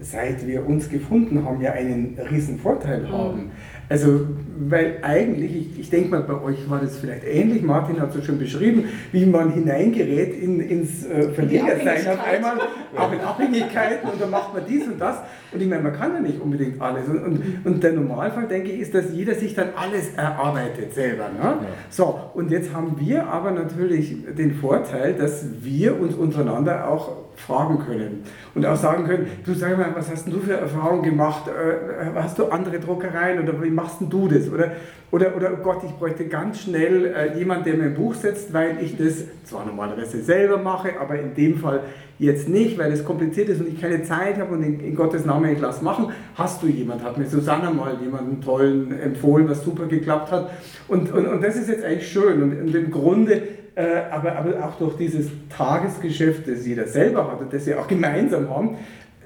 seit 0.00 0.46
wir 0.46 0.66
uns 0.66 0.88
gefunden 0.88 1.44
haben, 1.44 1.60
ja 1.60 1.72
einen 1.72 2.18
riesen 2.30 2.58
Vorteil 2.58 3.08
haben. 3.10 3.50
Also, 3.90 4.26
weil 4.58 4.98
eigentlich, 5.02 5.56
ich, 5.56 5.80
ich 5.80 5.90
denke 5.90 6.10
mal, 6.10 6.22
bei 6.22 6.40
euch 6.42 6.68
war 6.68 6.80
das 6.80 6.98
vielleicht 6.98 7.24
ähnlich, 7.24 7.62
Martin 7.62 8.00
hat 8.00 8.10
es 8.10 8.16
so 8.16 8.22
schön 8.22 8.38
beschrieben, 8.38 8.84
wie 9.12 9.24
man 9.24 9.52
hineingerät 9.52 10.40
in, 10.40 10.60
ins 10.60 11.06
äh, 11.06 11.30
Verlegersein 11.30 12.06
auf 12.06 12.24
einmal, 12.24 12.58
auch 12.96 13.12
in 13.12 13.20
Abhängigkeiten 13.20 14.10
und 14.10 14.20
dann 14.20 14.30
macht 14.30 14.52
man 14.52 14.62
dies 14.68 14.86
und 14.86 15.00
das. 15.00 15.22
Und 15.52 15.62
ich 15.62 15.68
meine, 15.68 15.82
man 15.82 15.94
kann 15.94 16.12
ja 16.12 16.20
nicht 16.20 16.40
unbedingt 16.40 16.80
alles. 16.80 17.08
Und, 17.08 17.18
und, 17.18 17.42
und 17.64 17.82
der 17.82 17.92
Normalfall, 17.92 18.46
denke 18.46 18.70
ich, 18.70 18.80
ist, 18.80 18.94
dass 18.94 19.12
jeder 19.12 19.34
sich 19.34 19.54
dann 19.54 19.68
alles 19.76 20.14
erarbeitet 20.14 20.92
selber. 20.92 21.24
Ne? 21.24 21.58
So, 21.88 22.20
und 22.34 22.50
jetzt 22.50 22.74
haben 22.74 22.96
wir 22.98 23.26
aber 23.26 23.50
natürlich 23.50 24.16
den 24.36 24.54
Vorteil, 24.54 25.14
dass 25.14 25.46
wir 25.60 25.98
uns 25.98 26.14
untereinander 26.14 26.88
auch 26.88 27.12
fragen 27.38 27.78
können 27.78 28.24
und 28.54 28.66
auch 28.66 28.76
sagen 28.76 29.06
können, 29.06 29.26
du 29.44 29.54
sag 29.54 29.78
mal, 29.78 29.94
was 29.94 30.10
hast 30.10 30.26
denn 30.26 30.34
du 30.34 30.40
für 30.40 30.54
Erfahrungen 30.54 31.04
gemacht? 31.04 31.44
Äh, 31.48 32.10
Hast 32.14 32.38
du 32.38 32.46
andere 32.46 32.80
Druckereien 32.80 33.40
oder 33.42 33.62
wie 33.62 33.70
machst 33.70 34.00
denn 34.00 34.10
du 34.10 34.28
das? 34.28 34.50
Oder, 34.50 34.72
oder, 35.10 35.34
oder 35.34 35.52
oh 35.54 35.62
Gott, 35.62 35.82
ich 35.84 35.92
bräuchte 35.92 36.26
ganz 36.26 36.60
schnell 36.60 37.06
äh, 37.06 37.38
jemand, 37.38 37.64
der 37.66 37.74
mir 37.74 37.84
ein 37.84 37.94
Buch 37.94 38.14
setzt, 38.14 38.52
weil 38.52 38.76
ich 38.82 38.96
das 38.96 39.24
zwar 39.44 39.64
normalerweise 39.64 40.22
selber 40.22 40.58
mache, 40.58 41.00
aber 41.00 41.18
in 41.18 41.34
dem 41.34 41.56
Fall 41.58 41.80
jetzt 42.18 42.48
nicht, 42.48 42.78
weil 42.78 42.92
es 42.92 43.04
kompliziert 43.04 43.48
ist 43.48 43.60
und 43.60 43.68
ich 43.68 43.80
keine 43.80 44.02
Zeit 44.02 44.38
habe 44.38 44.54
und 44.54 44.62
in, 44.62 44.80
in 44.80 44.94
Gottes 44.94 45.24
Namen 45.24 45.50
ich 45.50 45.60
lass 45.60 45.80
machen. 45.80 46.12
Hast 46.34 46.62
du 46.62 46.66
jemand? 46.66 47.02
Hat 47.02 47.16
mir 47.16 47.26
Susanna 47.26 47.70
mal 47.70 47.96
jemanden 48.02 48.42
tollen 48.42 48.98
empfohlen, 49.00 49.48
was 49.48 49.64
super 49.64 49.86
geklappt 49.86 50.30
hat. 50.30 50.50
Und, 50.88 51.10
und, 51.10 51.26
und 51.26 51.42
das 51.42 51.56
ist 51.56 51.68
jetzt 51.68 51.84
eigentlich 51.84 52.08
schön. 52.08 52.42
Und, 52.42 52.60
und 52.60 52.74
im 52.74 52.90
Grunde, 52.90 53.42
äh, 53.76 54.10
aber, 54.10 54.36
aber 54.36 54.64
auch 54.64 54.76
durch 54.76 54.96
dieses 54.96 55.30
Tagesgeschäft, 55.56 56.48
das 56.48 56.66
jeder 56.66 56.86
selber 56.86 57.30
hat 57.30 57.40
und 57.40 57.52
das 57.52 57.64
wir 57.66 57.80
auch 57.80 57.88
gemeinsam 57.88 58.50
haben, 58.50 58.76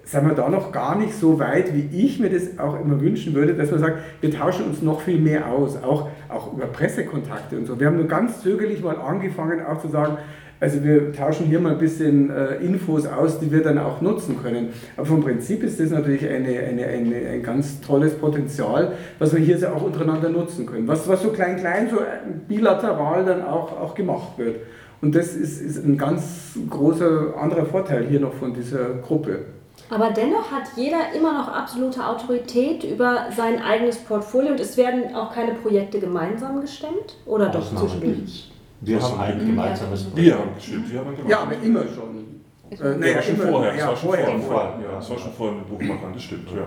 sind 0.04 0.26
wir 0.26 0.34
da 0.34 0.48
noch 0.48 0.72
gar 0.72 0.96
nicht 0.96 1.14
so 1.14 1.38
weit, 1.38 1.72
wie 1.74 2.04
ich 2.04 2.18
mir 2.18 2.30
das 2.30 2.58
auch 2.58 2.80
immer 2.80 3.00
wünschen 3.00 3.34
würde, 3.34 3.54
dass 3.54 3.70
man 3.70 3.80
sagt, 3.80 3.98
wir 4.20 4.30
tauschen 4.30 4.66
uns 4.66 4.82
noch 4.82 5.00
viel 5.00 5.18
mehr 5.18 5.48
aus, 5.48 5.82
auch, 5.82 6.08
auch 6.28 6.52
über 6.52 6.66
Pressekontakte 6.66 7.56
und 7.56 7.66
so. 7.66 7.78
Wir 7.78 7.86
haben 7.86 7.96
nur 7.96 8.08
ganz 8.08 8.42
zögerlich 8.42 8.82
mal 8.82 8.96
angefangen, 8.96 9.64
auch 9.64 9.80
zu 9.80 9.88
sagen, 9.88 10.18
also 10.62 10.84
wir 10.84 11.12
tauschen 11.12 11.46
hier 11.46 11.58
mal 11.58 11.72
ein 11.72 11.78
bisschen 11.78 12.30
äh, 12.30 12.54
Infos 12.64 13.04
aus, 13.04 13.40
die 13.40 13.50
wir 13.50 13.64
dann 13.64 13.78
auch 13.78 14.00
nutzen 14.00 14.40
können. 14.40 14.68
Aber 14.96 15.06
vom 15.06 15.20
Prinzip 15.20 15.64
ist 15.64 15.80
das 15.80 15.90
natürlich 15.90 16.24
eine, 16.24 16.56
eine, 16.56 16.86
eine, 16.86 17.16
ein 17.16 17.42
ganz 17.42 17.80
tolles 17.80 18.14
Potenzial, 18.14 18.92
was 19.18 19.34
wir 19.34 19.40
hier 19.40 19.58
so 19.58 19.66
auch 19.66 19.82
untereinander 19.82 20.28
nutzen 20.28 20.64
können. 20.64 20.86
Was, 20.86 21.08
was 21.08 21.20
so 21.20 21.30
klein, 21.30 21.56
klein, 21.56 21.88
so 21.90 21.96
äh, 21.96 22.02
bilateral 22.46 23.24
dann 23.24 23.42
auch, 23.42 23.72
auch 23.72 23.96
gemacht 23.96 24.38
wird. 24.38 24.60
Und 25.00 25.16
das 25.16 25.34
ist, 25.34 25.60
ist 25.60 25.84
ein 25.84 25.98
ganz 25.98 26.56
großer 26.70 27.34
anderer 27.36 27.66
Vorteil 27.66 28.06
hier 28.06 28.20
noch 28.20 28.34
von 28.34 28.54
dieser 28.54 29.00
Gruppe. 29.04 29.40
Aber 29.92 30.10
dennoch 30.10 30.50
hat 30.50 30.62
jeder 30.74 31.12
immer 31.14 31.34
noch 31.34 31.48
absolute 31.48 32.04
Autorität 32.06 32.82
über 32.82 33.26
sein 33.36 33.60
eigenes 33.60 33.98
Portfolio 33.98 34.52
und 34.52 34.60
es 34.60 34.78
werden 34.78 35.14
auch 35.14 35.34
keine 35.34 35.52
Projekte 35.52 36.00
gemeinsam 36.00 36.62
gestemmt? 36.62 37.16
Oder 37.26 37.50
doch 37.50 37.62
zwischendurch? 37.74 38.50
Wir 38.80 39.02
haben 39.02 39.20
ein 39.20 39.38
gemeinsames 39.38 40.06
Wir 40.14 40.34
haben 40.38 40.54
gestimmt, 40.54 40.90
wir 40.90 40.98
haben 40.98 41.14
gemacht. 41.14 41.28
Ja, 41.30 41.40
aber 41.40 41.54
immer 41.62 41.80
schon. 41.82 42.22
Äh, 42.70 42.98
naja, 42.98 43.16
Ja, 43.16 43.22
schon 43.22 43.34
immer- 43.34 43.48
vorher, 43.48 43.74
ja, 43.74 43.78
das 43.78 43.86
war 43.88 43.96
schon 43.96 44.08
vorher, 44.08 44.24
vorher, 44.26 44.40
vorher. 44.40 44.80
ja, 44.90 44.96
das 44.96 45.10
war 45.10 45.18
schon 45.18 45.32
vorher 45.32 45.56
mit 45.56 45.68
Buchmachern, 45.68 46.12
das 46.14 46.22
stimmt, 46.22 46.50
ja. 46.50 46.66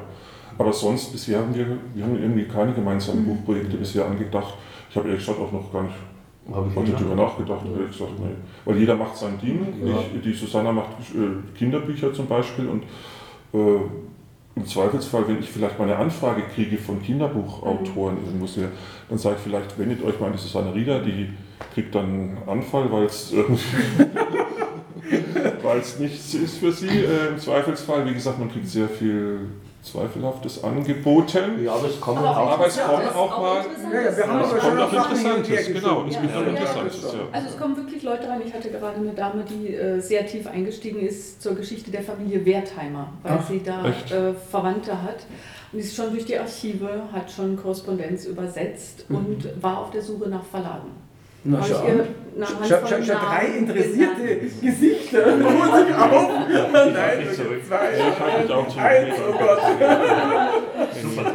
Aber 0.57 0.71
sonst, 0.71 1.11
bisher 1.11 1.39
haben 1.39 1.53
wir, 1.55 1.65
wir 1.95 2.03
haben 2.03 2.15
irgendwie 2.21 2.45
keine 2.45 2.73
gemeinsamen 2.73 3.25
Buchprojekte 3.25 3.75
bisher 3.77 4.05
angedacht. 4.05 4.53
Ich 4.89 4.95
habe 4.95 5.07
ehrlich 5.09 5.25
gesagt 5.25 5.39
auch 5.41 5.51
noch 5.51 5.73
gar 5.73 5.81
nicht 5.83 5.95
Habe 6.53 6.67
ich 6.69 6.75
heute 6.75 6.89
nicht 6.91 7.01
darüber 7.01 7.23
nachgedacht, 7.23 7.61
ehrlich 7.75 7.91
gesagt, 7.91 8.19
nee. 8.19 8.35
Weil 8.65 8.77
jeder 8.77 8.95
macht 8.95 9.17
sein 9.17 9.39
Ding. 9.41 9.65
Ja. 9.83 9.95
Ich, 10.15 10.21
die 10.21 10.31
Susanna 10.31 10.71
macht 10.71 10.89
äh, 11.15 11.57
Kinderbücher 11.57 12.13
zum 12.13 12.27
Beispiel 12.27 12.67
und 12.69 12.83
äh, 13.56 14.58
im 14.58 14.65
Zweifelsfall, 14.65 15.28
wenn 15.28 15.39
ich 15.39 15.50
vielleicht 15.50 15.78
mal 15.78 15.86
eine 15.86 15.98
Anfrage 15.98 16.44
kriege 16.54 16.78
von 16.78 17.02
Kinderbuchautoren, 17.02 18.18
irgendwo 18.26 18.48
sehr, 18.48 18.70
dann 19.10 19.18
sage 19.18 19.36
ich 19.38 19.41
vielleicht, 19.41 19.78
wendet 19.78 20.04
euch 20.04 20.20
mal 20.20 20.28
an 20.28 20.34
die 20.34 20.39
Susanne 20.39 20.74
Rieder, 20.74 21.00
die 21.00 21.30
kriegt 21.74 21.94
dann 21.94 22.06
einen 22.06 22.38
Anfall, 22.48 22.89
weil 22.91 23.06
es 23.06 23.34
weil 25.62 25.80
es 25.80 26.00
nichts 26.00 26.34
ist 26.34 26.60
für 26.60 26.72
sie. 26.72 26.88
Äh, 26.88 27.28
Im 27.30 27.38
Zweifelsfall, 27.38 28.06
wie 28.06 28.13
gesagt, 28.13 28.39
man 28.39 28.50
kriegt 28.50 28.68
sehr 28.68 28.88
viel 28.88 29.39
Zweifelhaftes 29.86 30.63
angeboten. 30.63 31.63
Ja, 31.63 31.74
aber 31.74 31.88
es 31.88 32.02
kommen 32.02 32.17
Aber 32.17 32.30
auch. 32.38 32.52
Aber 32.52 32.67
es 32.67 32.78
kommen 32.78 33.08
auch 33.08 33.32
auch 33.32 33.41
mal. 33.41 33.65
Ja, 33.93 34.02
ja, 34.02 34.17
wir 34.17 34.28
haben 34.28 34.39
Es 34.39 34.50
aber 34.52 34.60
kommt 34.60 34.62
schon 34.62 34.80
auch 34.80 34.93
Interessantes, 34.93 35.67
genau. 35.67 36.06
Es 36.08 36.19
gibt 36.21 36.34
Ja, 36.34 36.39
auch 36.39 36.41
ja, 36.41 36.48
Interessantes. 36.50 37.06
Also 37.32 37.48
es 37.50 37.58
kommen 37.60 37.78
wirklich 37.78 38.04
Leute 38.04 38.28
rein. 38.28 38.41
Ich 38.45 38.54
hatte 38.54 38.69
gerade 38.71 38.98
eine 38.98 39.13
Dame, 39.13 39.43
die 39.43 39.76
äh, 39.76 40.00
sehr 40.00 40.26
tief 40.26 40.48
eingestiegen 40.48 41.00
ist 41.00 41.41
zur 41.41 41.56
Geschichte 41.56 41.91
der 41.91 42.02
Familie 42.02 42.45
Wertheimer, 42.45 43.13
weil 43.24 43.39
Ach, 43.39 43.48
sie 43.48 43.62
da 43.63 43.86
äh, 43.86 44.34
Verwandte 44.34 45.02
hat. 45.02 45.26
Und 45.71 45.80
ist 45.80 45.95
schon 45.95 46.12
durch 46.12 46.26
die 46.26 46.38
Archive, 46.38 47.04
hat 47.12 47.30
schon 47.32 47.56
Korrespondenz 47.56 48.26
übersetzt 48.26 49.06
und 49.10 49.62
war 49.62 49.80
auf 49.80 49.91
der 49.91 50.02
Suche 50.02 50.30
nach 50.30 50.43
Verlagen. 50.43 51.05
Na, 51.47 51.60
Habe 51.60 51.67
schau 51.69 51.84
ich 51.86 52.71
Handvoll 52.71 52.89
schon, 52.89 53.03
schon 53.05 53.15
drei 53.15 53.45
interessierte 53.60 54.23
genannt. 54.23 54.62
Gesichter. 54.62 55.36
Muss 55.38 55.53
ich 55.88 55.95
auf. 55.95 56.31
Nein, 56.73 57.17
mich 57.19 57.34
zurück. 57.34 57.62
zwei. 57.67 57.93
Ich 57.93 58.19
halte 58.19 58.41
mich 58.41 58.51
auch 58.51 58.67
zurück. 58.67 58.84
Eins, 58.84 59.15
oh 59.19 59.31
Gott. 59.38 59.62
Super. 61.01 61.31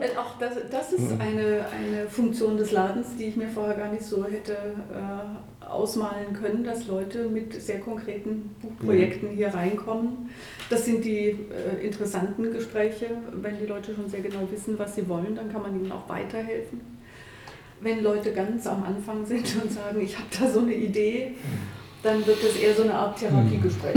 Äh, 0.00 0.16
Auch 0.18 0.38
das, 0.38 0.54
das 0.70 0.92
ist 0.92 1.12
eine, 1.20 1.64
eine 1.74 2.06
Funktion 2.08 2.56
des 2.56 2.72
Ladens, 2.72 3.16
die 3.18 3.26
ich 3.26 3.36
mir 3.36 3.48
vorher 3.48 3.76
gar 3.76 3.88
nicht 3.88 4.04
so 4.04 4.24
hätte 4.24 4.52
äh, 4.52 5.49
ausmalen 5.70 6.32
können, 6.32 6.64
dass 6.64 6.86
Leute 6.86 7.28
mit 7.28 7.54
sehr 7.60 7.80
konkreten 7.80 8.54
Buchprojekten 8.60 9.30
hier 9.30 9.48
reinkommen. 9.48 10.30
Das 10.68 10.84
sind 10.84 11.04
die 11.04 11.28
äh, 11.28 11.84
interessanten 11.84 12.52
Gespräche. 12.52 13.06
Wenn 13.32 13.58
die 13.58 13.66
Leute 13.66 13.94
schon 13.94 14.08
sehr 14.08 14.20
genau 14.20 14.50
wissen, 14.50 14.78
was 14.78 14.94
sie 14.94 15.08
wollen, 15.08 15.34
dann 15.34 15.52
kann 15.52 15.62
man 15.62 15.74
ihnen 15.74 15.92
auch 15.92 16.08
weiterhelfen. 16.08 16.80
Wenn 17.80 18.02
Leute 18.02 18.32
ganz 18.32 18.66
am 18.66 18.82
Anfang 18.82 19.24
sind 19.24 19.46
und 19.62 19.72
sagen, 19.72 20.00
ich 20.00 20.16
habe 20.16 20.28
da 20.38 20.48
so 20.48 20.60
eine 20.60 20.74
Idee, 20.74 21.34
dann 22.02 22.26
wird 22.26 22.42
das 22.42 22.56
eher 22.56 22.74
so 22.74 22.82
eine 22.84 22.94
Art 22.94 23.16
Therapiegespräch. 23.18 23.94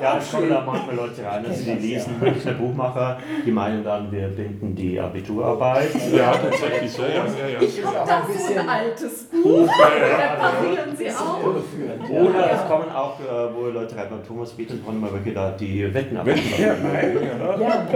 Ja, 0.00 0.16
es 0.18 0.30
kommen 0.32 0.48
da 0.48 0.62
manchmal 0.64 0.96
Leute 0.96 1.22
rein, 1.24 1.44
also 1.46 1.62
die 1.64 1.72
lesen 1.72 2.18
Münchner 2.18 2.52
Buchmacher, 2.52 3.18
die 3.44 3.50
meinen 3.52 3.84
dann, 3.84 4.10
wir 4.10 4.28
binden 4.28 4.74
die 4.74 4.98
Abiturarbeit. 4.98 5.90
Ja, 6.12 6.32
tatsächlich, 6.32 6.96
ja, 6.96 7.04
ja, 7.06 7.48
ja. 7.48 7.60
Ich 7.60 7.78
ist 7.78 7.84
habe 7.86 8.08
da 8.08 8.16
ein 8.16 8.22
so 8.26 8.32
bisschen- 8.32 8.58
ein 8.58 8.68
altes 8.68 9.24
Buch, 9.24 9.68
reparieren 9.68 10.96
Sie 10.96 11.10
auch. 11.10 11.40
Ja. 12.10 12.20
Oder 12.20 12.52
es 12.52 12.68
kommen 12.68 12.90
auch, 12.90 13.20
äh, 13.20 13.54
wo 13.54 13.66
Leute 13.68 13.94
rein 13.96 14.06
beim 14.10 14.26
Thomas 14.26 14.50
Peters 14.52 14.78
waren 14.84 14.98
mal 15.00 15.12
wirklich 15.12 15.34
da 15.34 15.50
die 15.50 15.92
Wetten 15.92 16.16
ab. 16.16 16.26
Ja, 16.26 16.34
nein. 16.82 17.18
Ja, 17.60 17.86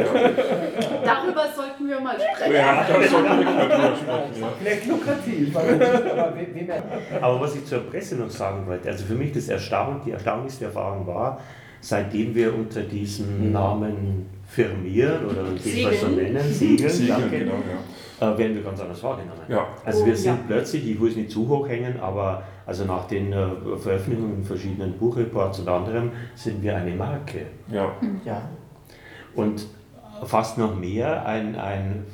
Darüber 1.04 1.44
sollten 1.54 1.88
wir 1.88 2.00
mal 2.00 2.14
sprechen. 2.20 2.54
Ja, 2.54 2.84
das 2.86 3.10
sollten 3.10 3.38
wir 3.38 3.44
drüber 3.46 3.96
sprechen. 3.96 4.40
Ja. 4.40 4.48
Vielleicht 4.60 4.86
lukrativ. 4.86 5.54
er- 5.56 7.22
Aber 7.24 7.40
was 7.40 7.54
ich 7.56 7.64
zur 7.66 7.80
Presse 7.90 8.05
noch 8.14 8.30
sagen 8.30 8.66
wollte, 8.66 8.88
also 8.88 9.04
für 9.04 9.14
mich 9.14 9.32
das 9.32 9.48
Erstaun 9.48 10.00
die 10.06 10.12
erstaunlichste 10.12 10.66
Erfahrung 10.66 11.06
war, 11.06 11.40
seitdem 11.80 12.34
wir 12.34 12.54
unter 12.54 12.82
diesem 12.82 13.52
Namen 13.52 14.26
firmieren 14.46 15.26
oder 15.26 15.44
jedenfalls 15.62 16.00
so 16.00 16.08
nennen, 16.08 16.42
Segeln, 16.52 16.90
Siegeln, 16.90 17.20
danke, 17.20 17.38
genau, 17.38 17.54
ja. 18.20 18.32
äh, 18.32 18.38
werden 18.38 18.56
wir 18.56 18.62
ganz 18.62 18.80
anders 18.80 19.02
wahrgenommen. 19.02 19.40
Ja. 19.48 19.66
Also 19.84 20.02
Oh, 20.02 20.06
wir 20.06 20.16
sind 20.16 20.36
ja. 20.36 20.44
plötzlich, 20.46 20.88
ich 20.88 21.00
will 21.00 21.10
es 21.10 21.16
nicht 21.16 21.30
zu 21.30 21.48
hoch 21.48 21.68
hängen, 21.68 21.98
aber 22.00 22.42
also 22.64 22.84
nach 22.84 23.06
den 23.06 23.32
äh, 23.32 23.46
Veröffentlichungen 23.76 24.36
in 24.36 24.44
verschiedenen 24.44 24.92
Buchreports 24.98 25.60
und 25.60 25.68
anderem 25.68 26.10
sind 26.34 26.62
wir 26.62 26.76
eine 26.76 26.94
Marke. 26.94 27.46
Ja. 27.70 27.92
ja. 28.24 28.42
Und 29.34 29.66
fast 30.24 30.58
noch 30.58 30.74
mehr 30.74 31.26
ein, 31.26 31.56
ein 31.56 32.04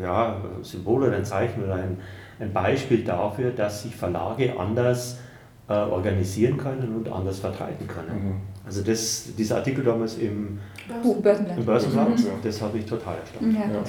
ja, 0.00 0.36
Symbol 0.62 1.04
oder 1.04 1.16
ein 1.16 1.24
Zeichen 1.24 1.62
oder 1.62 1.74
ein, 1.74 1.98
ein 2.40 2.52
Beispiel 2.52 3.04
dafür, 3.04 3.50
dass 3.50 3.82
sich 3.82 3.94
Verlage 3.94 4.58
anders 4.58 5.20
äh, 5.68 5.72
organisieren 5.72 6.56
können 6.58 6.94
und 6.96 7.10
anders 7.10 7.38
vertreiben 7.38 7.86
können. 7.86 8.24
Mhm. 8.28 8.34
Also 8.66 8.82
das, 8.82 9.28
dieser 9.36 9.56
Artikel 9.56 9.84
damals 9.84 10.16
im, 10.18 10.58
Buch, 11.02 11.16
Börsenblatt. 11.22 11.58
im 11.58 11.64
Börsenblatt, 11.64 12.08
Mhm. 12.10 12.24
das 12.42 12.60
hat 12.62 12.74
mich 12.74 12.84
total 12.86 13.16
erstaunt. 13.18 13.54
Ja, 13.54 13.60
Ja. 13.60 13.80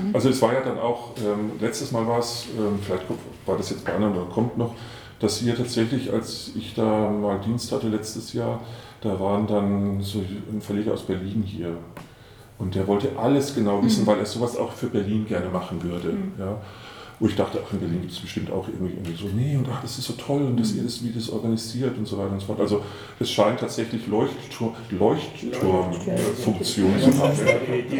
Mhm. 0.00 0.14
Also 0.14 0.28
es 0.30 0.40
war 0.42 0.52
ja 0.52 0.60
dann 0.60 0.78
auch, 0.78 1.10
ähm, 1.18 1.52
letztes 1.60 1.92
Mal 1.92 2.06
war 2.06 2.18
es, 2.18 2.46
ähm, 2.58 2.78
vielleicht 2.82 3.04
war 3.46 3.56
das 3.56 3.70
jetzt 3.70 3.84
bei 3.84 3.94
anderen 3.94 4.14
oder 4.16 4.26
kommt 4.26 4.56
noch, 4.58 4.74
dass 5.20 5.40
ihr 5.42 5.56
tatsächlich, 5.56 6.12
als 6.12 6.50
ich 6.56 6.74
da 6.74 7.10
mal 7.10 7.38
Dienst 7.40 7.70
hatte 7.70 7.88
letztes 7.88 8.32
Jahr, 8.32 8.60
da 9.00 9.18
waren 9.20 9.46
dann 9.46 10.00
so 10.00 10.18
ein 10.52 10.60
Verleger 10.60 10.92
aus 10.92 11.02
Berlin 11.02 11.42
hier. 11.44 11.76
Und 12.58 12.74
der 12.76 12.86
wollte 12.86 13.08
alles 13.18 13.54
genau 13.54 13.82
wissen, 13.82 14.02
Mhm. 14.02 14.06
weil 14.08 14.18
er 14.18 14.26
sowas 14.26 14.56
auch 14.56 14.72
für 14.72 14.86
Berlin 14.86 15.26
gerne 15.26 15.48
machen 15.48 15.82
würde. 15.82 16.08
Mhm. 16.12 16.32
Ja. 16.38 16.58
Wo 17.22 17.28
ich 17.28 17.36
dachte, 17.36 17.60
ach, 17.64 17.72
in 17.72 17.78
Berlin 17.78 18.00
gibt 18.00 18.12
es 18.14 18.18
bestimmt 18.18 18.50
auch 18.50 18.66
irgendwie, 18.66 18.94
irgendwie 18.94 19.14
so, 19.16 19.28
nee, 19.32 19.56
und 19.56 19.64
ach, 19.72 19.80
das 19.80 19.96
ist 19.96 20.06
so 20.08 20.14
toll 20.14 20.42
und 20.42 20.58
dass 20.58 20.74
ihr 20.74 20.82
das, 20.82 21.04
wie 21.04 21.12
das 21.12 21.30
organisiert 21.30 21.96
und 21.96 22.04
so 22.04 22.18
weiter 22.18 22.32
und 22.32 22.40
so 22.40 22.46
fort. 22.46 22.58
Also 22.60 22.82
es 23.20 23.30
scheint 23.30 23.60
tatsächlich 23.60 24.08
Leuchtturm, 24.08 24.72
Leuchtturmfunktion 24.90 26.90
zu 27.00 27.22
haben. 27.22 27.32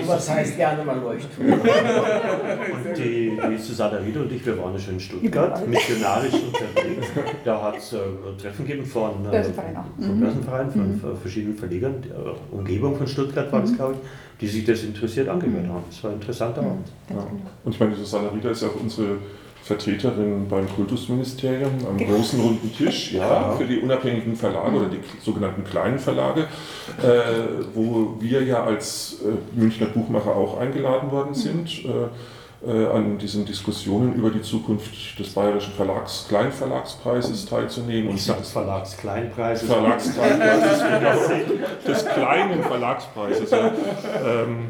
Was 0.06 0.28
heißt 0.28 0.56
gerne 0.56 0.84
mal 0.84 0.98
Leuchtturm? 0.98 1.52
Und 1.52 2.98
die, 2.98 3.38
die 3.50 3.58
Susanne 3.62 4.00
Riede 4.04 4.22
und 4.22 4.32
ich, 4.32 4.44
wir 4.44 4.58
waren 4.58 4.72
ja 4.72 4.78
schon 4.80 4.94
in 4.94 5.00
Stuttgart, 5.00 5.68
missionarisch 5.68 6.34
unterwegs. 6.34 7.06
Da 7.44 7.62
hat 7.62 7.76
es 7.76 7.92
äh, 7.92 7.98
Treffen 8.40 8.66
gegeben 8.66 8.84
von, 8.86 9.24
äh, 9.26 9.30
Börsenverein 9.30 9.76
auch. 9.76 9.84
von 10.04 10.16
Mhm. 10.16 10.20
Börsenvereinen, 10.20 10.72
von 10.72 10.82
Mhm. 11.12 11.16
verschiedenen 11.20 11.56
Verlegern, 11.56 11.94
die, 12.02 12.08
äh, 12.08 12.12
Umgebung 12.50 12.96
von 12.96 13.06
Stuttgart 13.06 13.52
war 13.52 13.60
das, 13.60 13.72
glaube 13.76 13.94
ich, 13.94 14.00
die 14.42 14.48
sich 14.48 14.64
das 14.64 14.82
interessiert 14.82 15.28
angehört 15.28 15.68
haben. 15.68 15.84
Das 15.88 16.02
war 16.02 16.10
ein 16.10 16.16
interessanter 16.16 16.60
Abend. 16.60 16.88
Ja. 17.08 17.26
Und 17.64 17.72
ich 17.72 17.80
meine, 17.80 17.92
die 17.92 18.00
Susanne 18.00 18.32
Rieder 18.32 18.50
ist 18.50 18.62
ja 18.62 18.68
auch 18.68 18.80
unsere 18.80 19.18
Vertreterin 19.62 20.48
beim 20.48 20.68
Kultusministerium 20.68 21.70
am 21.88 21.96
großen 21.96 22.40
runden 22.40 22.74
Tisch, 22.74 23.12
ja, 23.12 23.52
für 23.52 23.64
die 23.64 23.78
unabhängigen 23.78 24.34
Verlage 24.34 24.76
oder 24.76 24.88
die 24.88 24.98
sogenannten 25.22 25.62
kleinen 25.62 26.00
Verlage, 26.00 26.48
äh, 27.00 27.64
wo 27.72 28.16
wir 28.18 28.42
ja 28.42 28.64
als 28.64 29.18
äh, 29.22 29.58
Münchner 29.58 29.86
Buchmacher 29.86 30.34
auch 30.34 30.58
eingeladen 30.58 31.12
worden 31.12 31.34
sind. 31.34 31.84
Äh, 31.84 32.08
an 32.64 33.18
diesen 33.18 33.44
Diskussionen 33.44 34.14
über 34.14 34.30
die 34.30 34.42
Zukunft 34.42 35.18
des 35.18 35.30
Bayerischen 35.30 35.72
Verlags, 35.72 36.26
Kleinverlagspreises 36.28 37.46
teilzunehmen. 37.46 38.10
Und 38.10 38.16
des 38.16 38.50
Verlagskleinpreises. 38.50 39.68
Verlagspreises, 39.68 40.38
genau, 40.80 41.92
des 41.92 42.06
kleinen 42.06 42.62
Verlagspreises. 42.62 43.50
Ja. 43.50 43.72
Ähm, 44.24 44.68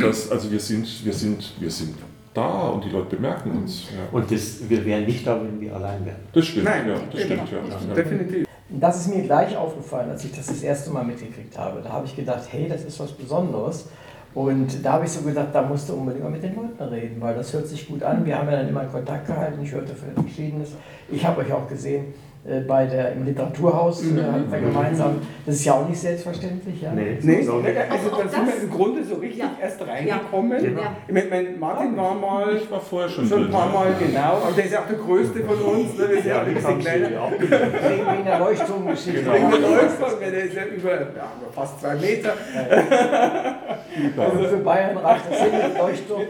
das, 0.00 0.30
also 0.30 0.50
wir 0.50 0.60
sind, 0.60 1.04
wir, 1.04 1.12
sind, 1.12 1.52
wir 1.60 1.70
sind 1.70 1.94
da 2.34 2.68
und 2.68 2.84
die 2.84 2.88
Leute 2.88 3.16
bemerken 3.16 3.50
uns. 3.52 3.84
Ja. 3.90 4.16
Und 4.16 4.30
das, 4.30 4.68
wir 4.68 4.84
wären 4.84 5.04
nicht 5.04 5.26
da, 5.26 5.40
wenn 5.40 5.60
wir 5.60 5.74
allein 5.76 6.04
wären. 6.04 6.16
Das 6.32 6.46
stimmt, 6.46 6.64
Nein, 6.64 6.88
ja, 6.88 6.94
das 6.94 7.28
genau. 7.28 7.46
stimmt, 7.46 7.68
ja. 7.68 7.88
ja. 7.88 7.94
Definitiv. 7.94 8.46
Das 8.70 9.00
ist 9.00 9.14
mir 9.14 9.22
gleich 9.22 9.54
aufgefallen, 9.54 10.10
als 10.10 10.24
ich 10.24 10.32
das 10.34 10.46
das 10.46 10.62
erste 10.62 10.90
Mal 10.90 11.04
mitgekriegt 11.04 11.58
habe. 11.58 11.82
Da 11.82 11.90
habe 11.90 12.06
ich 12.06 12.16
gedacht, 12.16 12.42
hey, 12.50 12.68
das 12.68 12.84
ist 12.84 12.98
was 13.00 13.12
Besonderes. 13.12 13.86
Und 14.34 14.84
da 14.84 14.94
habe 14.94 15.04
ich 15.04 15.12
so 15.12 15.22
gedacht, 15.22 15.48
da 15.52 15.62
musst 15.62 15.88
du 15.88 15.94
unbedingt 15.94 16.24
mal 16.24 16.30
mit 16.30 16.42
den 16.42 16.54
Leuten 16.54 16.82
reden, 16.82 17.20
weil 17.20 17.34
das 17.34 17.52
hört 17.52 17.66
sich 17.66 17.86
gut 17.86 18.02
an. 18.02 18.24
Wir 18.24 18.38
haben 18.38 18.48
ja 18.48 18.56
dann 18.56 18.68
immer 18.68 18.84
Kontakt 18.84 19.26
gehalten, 19.26 19.60
ich 19.62 19.72
hörte 19.72 19.94
Verschiedenes. 19.94 20.70
Ich 21.10 21.24
habe 21.26 21.42
euch 21.42 21.52
auch 21.52 21.68
gesehen 21.68 22.14
bei 22.44 22.86
der, 22.86 23.12
im 23.12 23.24
Literaturhaus, 23.24 24.02
äh, 24.02 24.20
hatten 24.20 24.50
wir 24.50 24.58
gemeinsam. 24.58 25.20
Das 25.46 25.54
ist 25.54 25.64
ja 25.64 25.74
auch 25.74 25.88
nicht 25.88 26.00
selbstverständlich. 26.00 26.82
Ja? 26.82 26.90
Nee. 26.92 27.16
Nee, 27.22 27.42
So. 27.42 27.52
also 27.58 28.10
Auch- 28.10 28.14
auch 28.18 28.22
da 28.24 28.28
sind 28.28 28.46
wir 28.48 28.62
im 28.64 28.70
Grunde 28.70 29.04
so 29.04 29.14
richtig 29.14 29.38
Ja. 29.38 29.50
erst 29.62 29.80
reingekommen. 29.86 30.50
Ja. 30.76 30.96
Ich 31.06 31.14
meine, 31.14 31.26
mein 31.30 31.58
Martin 31.60 31.96
war 31.96 32.14
mal 32.14 32.56
Ich 32.56 32.68
war 32.68 32.80
vorher 32.80 33.08
schon 33.08 33.26
schon 33.28 33.44
ein 33.44 33.50
paar 33.50 33.70
Mal 33.72 33.94
genau, 33.96 34.38
aber 34.42 34.50
der 34.56 34.64
ist 34.64 34.72
ja 34.72 34.80
auch 34.80 34.86
der 34.88 34.98
größte 34.98 35.38
von 35.44 35.56
uns. 35.56 35.96
Ne? 35.96 36.08
Wir 36.08 36.16
sind 36.16 36.26
ja 36.26 36.38
alle 36.38 36.48
ein 36.48 36.54
bisschen 36.54 36.78
kleiner. 36.80 37.08
Wegen, 37.38 38.24
der 38.26 38.38
Leuchtturmgeschichte. 38.40 39.20
Genau. 39.22 39.34
Wegen 39.34 39.50
der 39.50 39.60
Läufer, 39.60 40.16
der 40.20 40.44
ist 40.44 40.54
ja 40.54 40.64
über 40.64 40.90
ja, 41.00 41.08
fast 41.54 41.80
zwei 41.80 41.94
Meter. 41.94 42.32
Also 44.16 44.44
für 44.44 44.56
Bayern 44.56 44.96
reicht 44.96 45.24
das 45.30 45.38
hin 45.42 45.50
mit 45.52 45.78
Leuchtturm. 45.78 46.22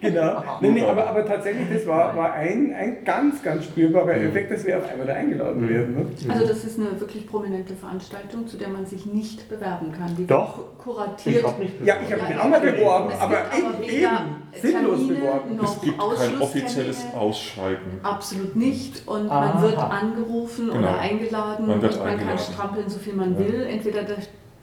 Genau. 0.00 0.42
Nee, 0.60 0.70
nee, 0.70 0.82
aber, 0.84 1.08
aber 1.08 1.26
tatsächlich, 1.26 1.66
das 1.72 1.86
war, 1.86 2.16
war 2.16 2.32
ein, 2.34 2.72
ein 2.72 3.04
ganz, 3.04 3.42
ganz 3.42 3.64
spürbarer 3.64 4.14
Effekt, 4.14 4.50
dass 4.52 4.64
wir 4.64 4.78
auf 4.78 4.88
einmal 4.88 5.06
da 5.08 5.14
eingeladen 5.14 5.68
werden. 5.68 5.94
Ne? 5.96 6.06
Also 6.32 6.46
das 6.46 6.64
ist 6.64 6.78
eine 6.78 6.98
wirklich 7.00 7.26
prominente 7.26 7.74
Veranstaltung, 7.74 8.46
zu 8.46 8.56
der 8.56 8.68
man 8.68 8.86
sich 8.86 9.06
nicht 9.06 9.48
bewerben 9.48 9.90
kann. 9.92 10.14
Die 10.16 10.26
Doch. 10.26 10.78
kuratiert. 10.78 11.36
Ich 11.38 11.44
habe 11.44 11.62
nicht 11.62 11.74
Ja, 11.84 11.96
ich 12.06 12.12
habe 12.12 12.22
mich 12.32 12.38
auch 12.40 12.48
mal 12.48 12.60
beworben, 12.60 13.10
Es 13.12 13.20
aber 13.20 13.36
gibt 13.36 13.64
aber 13.74 13.84
eben, 13.90 14.36
sinnlos 14.62 14.98
Termine 14.98 15.14
beworben. 15.18 15.56
noch 15.56 15.64
Es 15.76 15.80
gibt 15.80 15.98
kein 15.98 16.40
offizielles 16.40 17.04
Ausschreiben. 17.16 18.00
Absolut 18.04 18.54
nicht. 18.56 19.06
Und 19.08 19.28
Aha. 19.30 19.52
man 19.54 19.62
wird 19.62 19.78
angerufen 19.78 20.66
Genau. 20.68 20.78
oder 20.78 20.98
eingeladen 21.00 21.66
Man 21.66 21.82
wird 21.82 21.94
und 21.94 21.98
man 22.00 22.08
eingeladen. 22.10 22.36
kann 22.36 22.54
strampeln, 22.54 22.88
so 22.88 22.98
viel 23.00 23.14
man 23.14 23.32
Ja. 23.34 23.38
will. 23.40 23.66
Entweder 23.68 24.02
der, 24.04 24.16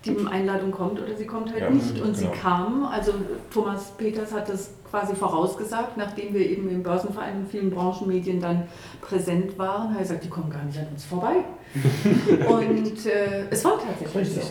die 0.05 0.15
Einladung 0.27 0.71
kommt 0.71 1.01
oder 1.01 1.15
sie 1.15 1.25
kommt 1.25 1.51
halt 1.51 1.61
Ja, 1.61 1.69
nicht. 1.69 1.99
Und 2.01 2.15
sie 2.15 2.25
genau. 2.25 2.37
kam, 2.41 2.85
also 2.85 3.13
Thomas 3.53 3.91
Peters 3.97 4.31
hat 4.33 4.49
das 4.49 4.71
quasi 4.89 5.15
vorausgesagt, 5.15 5.97
nachdem 5.97 6.33
wir 6.33 6.41
eben 6.49 6.69
im 6.69 6.83
Börsenverein 6.83 7.37
und 7.39 7.49
vielen 7.49 7.69
Branchenmedien 7.69 8.39
dann 8.39 8.67
präsent 9.01 9.57
waren, 9.57 9.89
hat 9.89 9.97
er 9.97 10.03
gesagt, 10.03 10.23
die 10.23 10.29
kommen 10.29 10.49
gar 10.49 10.63
nicht 10.63 10.77
an 10.79 10.87
uns 10.91 11.05
vorbei. 11.05 11.43
und 12.47 13.05
äh, 13.05 13.47
es 13.49 13.65
war 13.65 13.79
tatsächlich 13.79 14.29
so. 14.35 14.41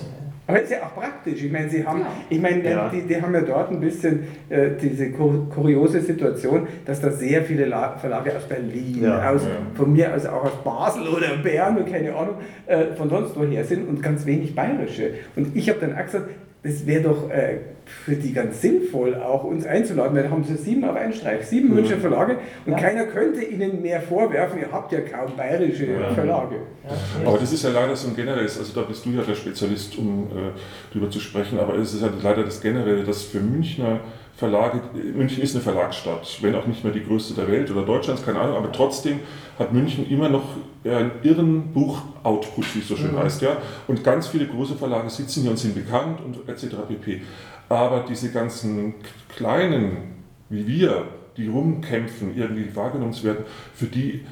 Aber 0.47 0.59
es 0.59 0.65
ist 0.65 0.73
ja 0.73 0.83
auch 0.83 0.95
praktisch. 0.95 1.43
Ich 1.43 1.51
meine, 1.51 1.71
sie 1.71 1.87
haben, 1.87 2.01
Ja. 2.01 2.07
ich 2.29 2.39
meine, 2.41 2.63
Ja. 2.63 2.89
die, 2.91 3.01
die 3.03 3.21
haben 3.21 3.33
ja 3.33 3.41
dort 3.41 3.71
ein 3.71 3.81
bisschen 3.81 4.25
äh, 4.51 4.71
diese 4.81 5.11
kur 5.11 5.49
kuriose 5.49 6.01
Situation, 6.03 6.67
dass 6.85 7.01
da 7.01 7.11
sehr 7.11 7.43
viele 7.45 7.65
La 7.65 7.97
Verlage 7.97 8.37
aus 8.37 8.45
Berlin, 8.45 8.99
Ja. 9.03 9.31
aus, 9.31 9.43
Ja. 9.45 9.51
von 9.75 9.93
mir 9.93 10.15
aus 10.15 10.27
auch 10.27 10.45
aus 10.45 10.63
Basel 10.63 11.09
oder 11.09 11.37
Bern 11.43 11.79
und 11.79 11.91
keine 11.91 12.15
Ahnung, 12.15 12.35
äh, 12.67 12.87
von 12.97 13.09
sonst 13.09 13.35
woher 13.37 13.65
sind 13.65 13.89
und 13.89 14.03
ganz 14.03 14.27
wenig 14.27 14.55
bayerische. 14.55 15.15
Und 15.35 15.57
ich 15.57 15.69
habe 15.71 15.81
dann 15.81 15.95
auch 15.97 16.05
gesagt, 16.05 16.29
das 16.63 16.87
wäre 16.87 17.03
doch 17.05 17.31
äh, 17.31 17.59
für 17.87 18.17
die 18.17 18.33
ganz 18.33 18.63
sinnvoll, 18.63 19.15
auch 19.17 19.45
uns 19.45 19.67
einzuladen, 19.67 20.17
weil 20.17 20.25
da 20.25 20.31
haben 20.31 20.45
sie 20.45 20.57
sieben 20.57 20.85
auf 20.85 20.97
einen 20.97 21.13
Streich, 21.13 21.45
sieben 21.47 21.69
Mhm. 21.69 21.75
Münchner 21.77 21.97
Verlage 21.99 22.37
und 22.67 22.73
Ja. 22.73 22.79
keiner 22.79 23.05
könnte 23.05 23.43
ihnen 23.45 23.83
mehr 23.83 24.01
vorwerfen, 24.01 24.61
ihr 24.61 24.73
habt 24.73 24.91
ja 24.93 25.01
kaum 25.01 25.37
bayerische 25.37 25.87
Ja. 25.87 26.11
Verlage. 26.15 26.57
Ja, 26.89 27.29
Aber 27.29 27.39
das 27.39 27.53
ist 27.53 27.63
ja 27.65 27.71
leider 27.71 27.95
so 27.95 28.09
ein 28.09 28.17
generelles, 28.17 28.59
also 28.59 28.81
da 28.81 28.87
bist 28.87 29.05
du 29.05 29.11
ja 29.11 29.23
der 29.23 29.35
Spezialist, 29.35 29.97
um 29.99 30.25
äh, 30.29 30.93
drüber 30.93 31.11
zu 31.11 31.21
sprechen, 31.21 31.59
aber 31.59 31.75
es 31.77 31.95
ist 31.95 32.03
ja 32.03 32.09
leider 32.23 32.43
das 32.45 32.61
Generelle, 32.61 33.05
dass 33.05 33.23
für 33.25 33.41
Münchner 33.41 34.01
Verlage, 34.37 34.81
München 35.15 35.45
ist 35.45 35.55
eine 35.55 35.63
Verlagsstadt, 35.63 36.39
wenn 36.43 36.57
auch 36.57 36.67
nicht 36.67 36.83
mehr 36.83 36.93
die 36.93 37.05
größte 37.05 37.35
der 37.35 37.47
Welt 37.49 37.71
oder 37.71 37.83
Deutschlands, 37.83 38.25
keine 38.27 38.41
Ahnung, 38.41 38.57
aber 38.57 38.73
trotzdem 38.73 39.21
hat 39.61 39.73
München 39.73 40.11
immer 40.11 40.29
noch 40.29 40.43
einen 40.85 41.13
irren 41.23 41.73
Buchoutput, 41.73 42.75
wie 42.75 42.81
es 42.81 42.89
so 42.89 42.97
schön 42.97 43.13
Mhm. 43.13 43.21
heißt, 43.21 43.43
ja. 43.43 43.57
Und 43.87 44.03
ganz 44.03 44.27
viele 44.27 44.47
große 44.47 44.75
Verlage 44.75 45.09
sitzen 45.09 45.43
hier 45.43 45.53
und 45.53 45.57
sind 45.57 45.77
bekannt 45.77 46.19
und 46.25 46.49
etc. 46.49 46.75
pp. 46.89 47.23
Aber 47.69 48.05
diese 48.09 48.31
ganzen 48.31 48.95
kleinen, 49.29 50.15
wie 50.49 50.67
wir, 50.67 51.09
die 51.37 51.49
rumkämpfen, 51.49 52.37
irgendwie 52.37 52.75
wahrgenommen 52.77 53.13
zu 53.13 53.25
werden, 53.25 53.45
für 53.75 53.87
die 53.87 54.25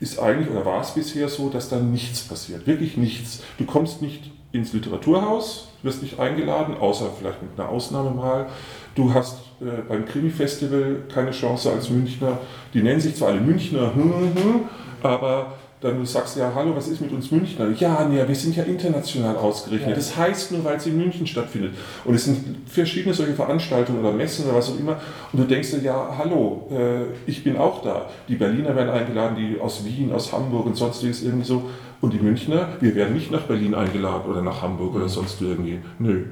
ist 0.00 0.18
eigentlich 0.18 0.50
oder 0.50 0.64
war 0.64 0.80
es 0.80 0.92
bisher 0.92 1.28
so, 1.28 1.50
dass 1.50 1.68
da 1.68 1.78
nichts 1.78 2.22
passiert. 2.22 2.66
Wirklich 2.66 2.96
nichts. 2.96 3.42
Du 3.58 3.64
kommst 3.64 4.02
nicht 4.02 4.30
ins 4.52 4.72
Literaturhaus, 4.72 5.68
wirst 5.82 6.02
nicht 6.02 6.18
eingeladen, 6.18 6.76
außer 6.76 7.10
vielleicht 7.18 7.42
mit 7.42 7.58
einer 7.58 7.68
Ausnahme 7.68 8.10
mal. 8.10 8.46
Du 8.94 9.14
hast 9.14 9.38
äh, 9.60 9.82
beim 9.88 10.06
Krimi-Festival 10.06 11.04
keine 11.12 11.30
Chance 11.30 11.70
als 11.70 11.90
Münchner. 11.90 12.38
Die 12.74 12.82
nennen 12.82 13.00
sich 13.00 13.14
zwar 13.16 13.28
alle 13.28 13.40
Münchner, 13.40 13.94
hm, 13.94 14.34
hm, 14.34 14.60
aber 15.02 15.52
dann 15.80 15.96
du 15.98 16.04
sagst 16.04 16.36
ja, 16.36 16.52
hallo, 16.54 16.76
was 16.76 16.88
ist 16.88 17.00
mit 17.00 17.10
uns 17.10 17.30
Münchner? 17.30 17.70
Ja, 17.78 18.06
nee, 18.06 18.22
wir 18.26 18.34
sind 18.34 18.54
ja 18.54 18.64
international 18.64 19.36
ausgerichtet. 19.36 19.88
Ja. 19.88 19.94
Das 19.94 20.14
heißt 20.14 20.52
nur, 20.52 20.62
weil 20.62 20.76
es 20.76 20.86
in 20.86 20.98
München 20.98 21.26
stattfindet. 21.26 21.72
Und 22.04 22.14
es 22.14 22.24
sind 22.24 22.56
verschiedene 22.66 23.14
solche 23.14 23.32
Veranstaltungen 23.32 24.00
oder 24.00 24.12
Messen 24.12 24.44
oder 24.44 24.56
was 24.56 24.70
auch 24.70 24.78
immer. 24.78 25.00
Und 25.32 25.40
du 25.40 25.44
denkst 25.44 25.70
dir, 25.70 25.82
ja, 25.82 26.14
hallo, 26.18 26.68
äh, 26.70 27.04
ich 27.26 27.42
bin 27.42 27.56
auch 27.56 27.82
da. 27.82 28.10
Die 28.28 28.36
Berliner 28.36 28.76
werden 28.76 28.90
eingeladen, 28.90 29.36
die 29.36 29.58
aus 29.58 29.82
Wien, 29.84 30.12
aus 30.12 30.32
Hamburg 30.32 30.66
und 30.66 30.76
sonstiges 30.76 31.22
irgendwie 31.22 31.46
so. 31.46 31.70
Und 32.02 32.12
die 32.12 32.18
Münchner, 32.18 32.68
wir 32.80 32.94
werden 32.94 33.14
nicht 33.14 33.30
nach 33.30 33.42
Berlin 33.42 33.74
eingeladen 33.74 34.30
oder 34.30 34.42
nach 34.42 34.60
Hamburg 34.60 34.94
oder 34.94 35.08
sonst 35.08 35.40
irgendwie. 35.40 35.78
Nö. 35.98 36.26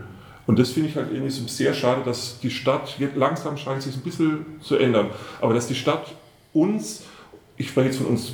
Und 0.46 0.58
das 0.58 0.70
finde 0.70 0.88
ich 0.90 0.96
halt 0.96 1.08
irgendwie 1.11 1.30
so 1.30 1.46
sehr 1.46 1.72
schade, 1.72 2.02
dass 2.04 2.38
die 2.40 2.50
Stadt, 2.50 2.96
jetzt 2.98 3.16
langsam 3.16 3.56
scheint 3.56 3.82
sich 3.82 3.94
ein 3.94 4.02
bisschen 4.02 4.46
zu 4.61 4.76
ändern, 4.76 5.08
aber 5.42 5.52
dass 5.52 5.68
die 5.68 5.74
Stadt 5.74 6.06
uns, 6.54 7.02
ich 7.58 7.68
spreche 7.68 7.88
jetzt 7.88 7.98
von 7.98 8.06
uns 8.06 8.32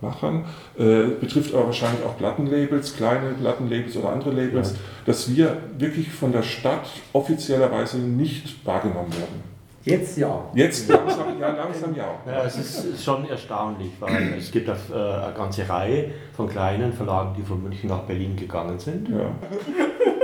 Buchmachern, 0.00 0.44
äh, 0.78 1.08
betrifft 1.20 1.54
aber 1.54 1.66
wahrscheinlich 1.66 2.04
auch 2.04 2.16
Plattenlabels, 2.16 2.96
kleine 2.96 3.30
Plattenlabels 3.40 3.96
oder 3.96 4.10
andere 4.10 4.30
Labels, 4.30 4.74
dass 5.06 5.34
wir 5.34 5.56
wirklich 5.78 6.10
von 6.10 6.32
der 6.32 6.42
Stadt 6.42 6.88
offiziellerweise 7.12 7.98
nicht 7.98 8.64
wahrgenommen 8.66 9.12
werden. 9.12 9.58
Jetzt 9.84 10.18
ja. 10.18 10.44
Jetzt 10.54 10.88
langsam, 10.88 11.40
ja, 11.40 11.48
langsam 11.48 11.94
ja. 11.94 12.14
Ja, 12.26 12.44
es 12.44 12.56
ist 12.58 13.02
schon 13.02 13.28
erstaunlich, 13.28 13.92
weil 14.00 14.34
es 14.36 14.50
gibt 14.50 14.68
eine, 14.68 14.78
äh, 14.92 15.24
eine 15.24 15.34
ganze 15.34 15.66
Reihe 15.68 16.10
von 16.36 16.48
kleinen 16.48 16.92
Verlagen, 16.92 17.34
die 17.38 17.42
von 17.42 17.62
München 17.62 17.88
nach 17.88 18.00
Berlin 18.00 18.36
gegangen 18.36 18.78
sind. 18.78 19.08
ja. 19.08 19.30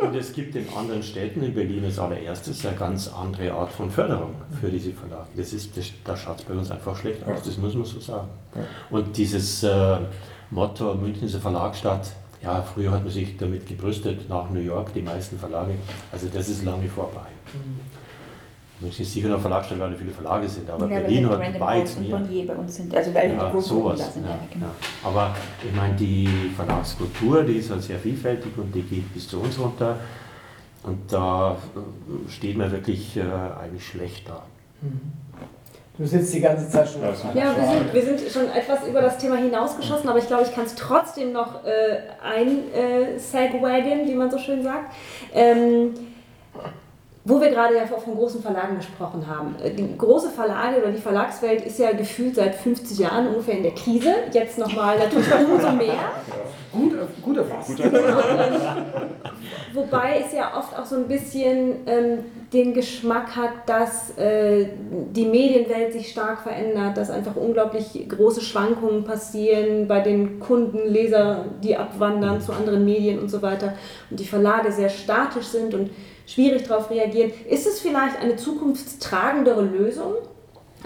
Und 0.00 0.14
es 0.14 0.32
gibt 0.32 0.54
in 0.56 0.66
anderen 0.76 1.02
Städten, 1.02 1.42
in 1.42 1.54
Berlin 1.54 1.84
als 1.84 1.98
allererstes, 1.98 2.66
eine 2.66 2.76
ganz 2.76 3.08
andere 3.08 3.52
Art 3.52 3.70
von 3.72 3.90
Förderung 3.90 4.34
für 4.60 4.68
diese 4.68 4.92
Verlage. 4.92 5.28
Das 5.36 5.52
ist, 5.52 5.76
das, 5.76 5.86
da 6.04 6.16
schaut 6.16 6.40
es 6.40 6.44
bei 6.44 6.54
uns 6.54 6.70
einfach 6.70 6.96
schlecht 6.96 7.24
aus, 7.24 7.42
das 7.42 7.56
muss 7.56 7.74
man 7.74 7.84
so 7.84 8.00
sagen. 8.00 8.28
Und 8.90 9.16
dieses 9.16 9.62
äh, 9.62 9.98
Motto, 10.50 10.94
München 10.94 11.24
ist 11.26 11.34
eine 11.34 11.42
Verlagsstadt, 11.42 12.08
Ja, 12.42 12.62
früher 12.62 12.90
hat 12.92 13.02
man 13.02 13.12
sich 13.12 13.36
damit 13.36 13.66
gebrüstet, 13.66 14.28
nach 14.28 14.50
New 14.50 14.60
York, 14.60 14.92
die 14.92 15.02
meisten 15.02 15.38
Verlage. 15.38 15.74
Also 16.12 16.28
das 16.32 16.48
ist 16.48 16.64
lange 16.64 16.88
vorbei. 16.88 17.26
Ich 18.80 19.00
weiß 19.00 19.12
sicher 19.12 19.28
noch 19.28 19.40
Verlagsstellen, 19.40 19.82
weil 19.82 19.94
viele 19.94 20.12
Verlage 20.12 20.46
sind, 20.48 20.68
aber 20.68 20.86
ja, 20.90 21.00
Berlin 21.00 21.30
weit 21.30 21.60
House 21.60 21.96
und 21.96 22.08
mehr. 22.08 22.18
Bonnier 22.18 22.46
bei 22.46 22.54
uns 22.54 22.76
sind, 22.76 22.94
also 22.94 23.14
weil 23.14 23.30
die 23.30 23.36
Ja, 23.36 23.50
Großgruppen 23.50 23.82
sowas. 23.96 23.98
da 23.98 24.12
sind. 24.12 24.24
Ja, 24.24 24.30
Ja, 24.30 24.38
genau. 24.52 24.66
ja. 24.66 25.08
Aber 25.08 25.34
ich 25.66 25.74
meine, 25.74 25.94
die 25.94 26.28
Verlagskultur, 26.54 27.42
die 27.44 27.54
ist 27.54 27.70
halt 27.70 27.82
sehr 27.82 27.98
vielfältig 27.98 28.52
und 28.58 28.74
die 28.74 28.82
geht 28.82 29.14
bis 29.14 29.28
zu 29.28 29.40
uns 29.40 29.58
runter. 29.58 29.96
Und 30.82 31.10
da 31.10 31.52
äh, 31.74 32.30
steht 32.30 32.56
man 32.58 32.70
wirklich 32.70 33.16
äh, 33.16 33.22
eigentlich 33.60 33.86
schlecht 33.86 34.28
da. 34.28 34.42
Du 35.98 36.06
sitzt 36.06 36.34
die 36.34 36.40
ganze 36.40 36.68
Zeit 36.68 36.86
schon 36.90 37.00
Ja, 37.00 37.56
wir 37.56 37.66
sind, 37.66 37.94
wir 37.94 38.02
sind 38.02 38.30
schon 38.30 38.50
etwas 38.50 38.86
über 38.86 39.00
das 39.00 39.16
Thema 39.16 39.36
hinausgeschossen, 39.36 40.06
aber 40.10 40.18
ich 40.18 40.26
glaube, 40.26 40.42
ich 40.42 40.54
kann 40.54 40.66
es 40.66 40.74
trotzdem 40.74 41.32
noch 41.32 41.64
äh, 41.64 42.00
ein 42.22 42.70
äh, 42.74 43.18
Segwagon, 43.18 44.06
wie 44.06 44.14
man 44.14 44.30
so 44.30 44.36
schön 44.38 44.62
sagt. 44.62 44.92
Ähm, 45.32 45.94
wo 47.28 47.40
wir 47.40 47.50
gerade 47.50 47.74
ja 47.74 47.86
von 47.86 48.14
großen 48.14 48.40
Verlagen 48.40 48.76
gesprochen 48.76 49.26
haben. 49.26 49.56
Äh, 49.62 49.70
Die 49.70 49.98
große 49.98 50.30
Verlage 50.30 50.78
oder 50.80 50.92
die 50.92 51.00
Verlagswelt 51.00 51.66
ist 51.66 51.78
ja 51.80 51.90
gefühlt 51.90 52.36
seit 52.36 52.54
50 52.54 53.00
Jahren 53.00 53.26
ungefähr 53.26 53.56
in 53.56 53.64
der 53.64 53.74
Krise. 53.74 54.14
Jetzt 54.32 54.58
nochmal 54.58 54.96
natürlich 54.96 55.26
umso 55.52 55.72
mehr. 55.72 56.12
Gut, 56.72 56.92
gut 57.22 57.36
erfasst. 57.38 57.76
Guter 57.76 57.90
Wobei 59.74 60.22
es 60.24 60.32
ja 60.32 60.56
oft 60.56 60.78
auch 60.78 60.86
so 60.86 60.96
ein 60.96 61.08
bisschen 61.08 61.78
ähm, 61.86 62.18
den 62.52 62.74
Geschmack 62.74 63.34
hat, 63.34 63.50
dass 63.66 64.16
äh, 64.16 64.68
die 65.10 65.26
Medienwelt 65.26 65.92
sich 65.94 66.10
stark 66.10 66.42
verändert, 66.42 66.96
dass 66.96 67.10
einfach 67.10 67.34
unglaublich 67.34 68.08
große 68.08 68.40
Schwankungen 68.40 69.02
passieren 69.02 69.88
bei 69.88 70.00
den 70.00 70.38
Kunden, 70.38 70.78
Leser, 70.86 71.44
die 71.62 71.76
abwandern 71.76 72.40
zu 72.40 72.52
anderen 72.52 72.84
Medien 72.84 73.18
und 73.18 73.30
so 73.30 73.42
weiter 73.42 73.72
und 74.10 74.20
die 74.20 74.26
Verlage 74.26 74.70
sehr 74.70 74.90
statisch 74.90 75.46
sind 75.46 75.74
und 75.74 75.90
schwierig 76.26 76.64
darauf 76.64 76.90
reagieren. 76.90 77.32
Ist 77.48 77.66
es 77.66 77.80
vielleicht 77.80 78.18
eine 78.18 78.36
zukunftstragendere 78.36 79.62
Lösung? 79.62 80.14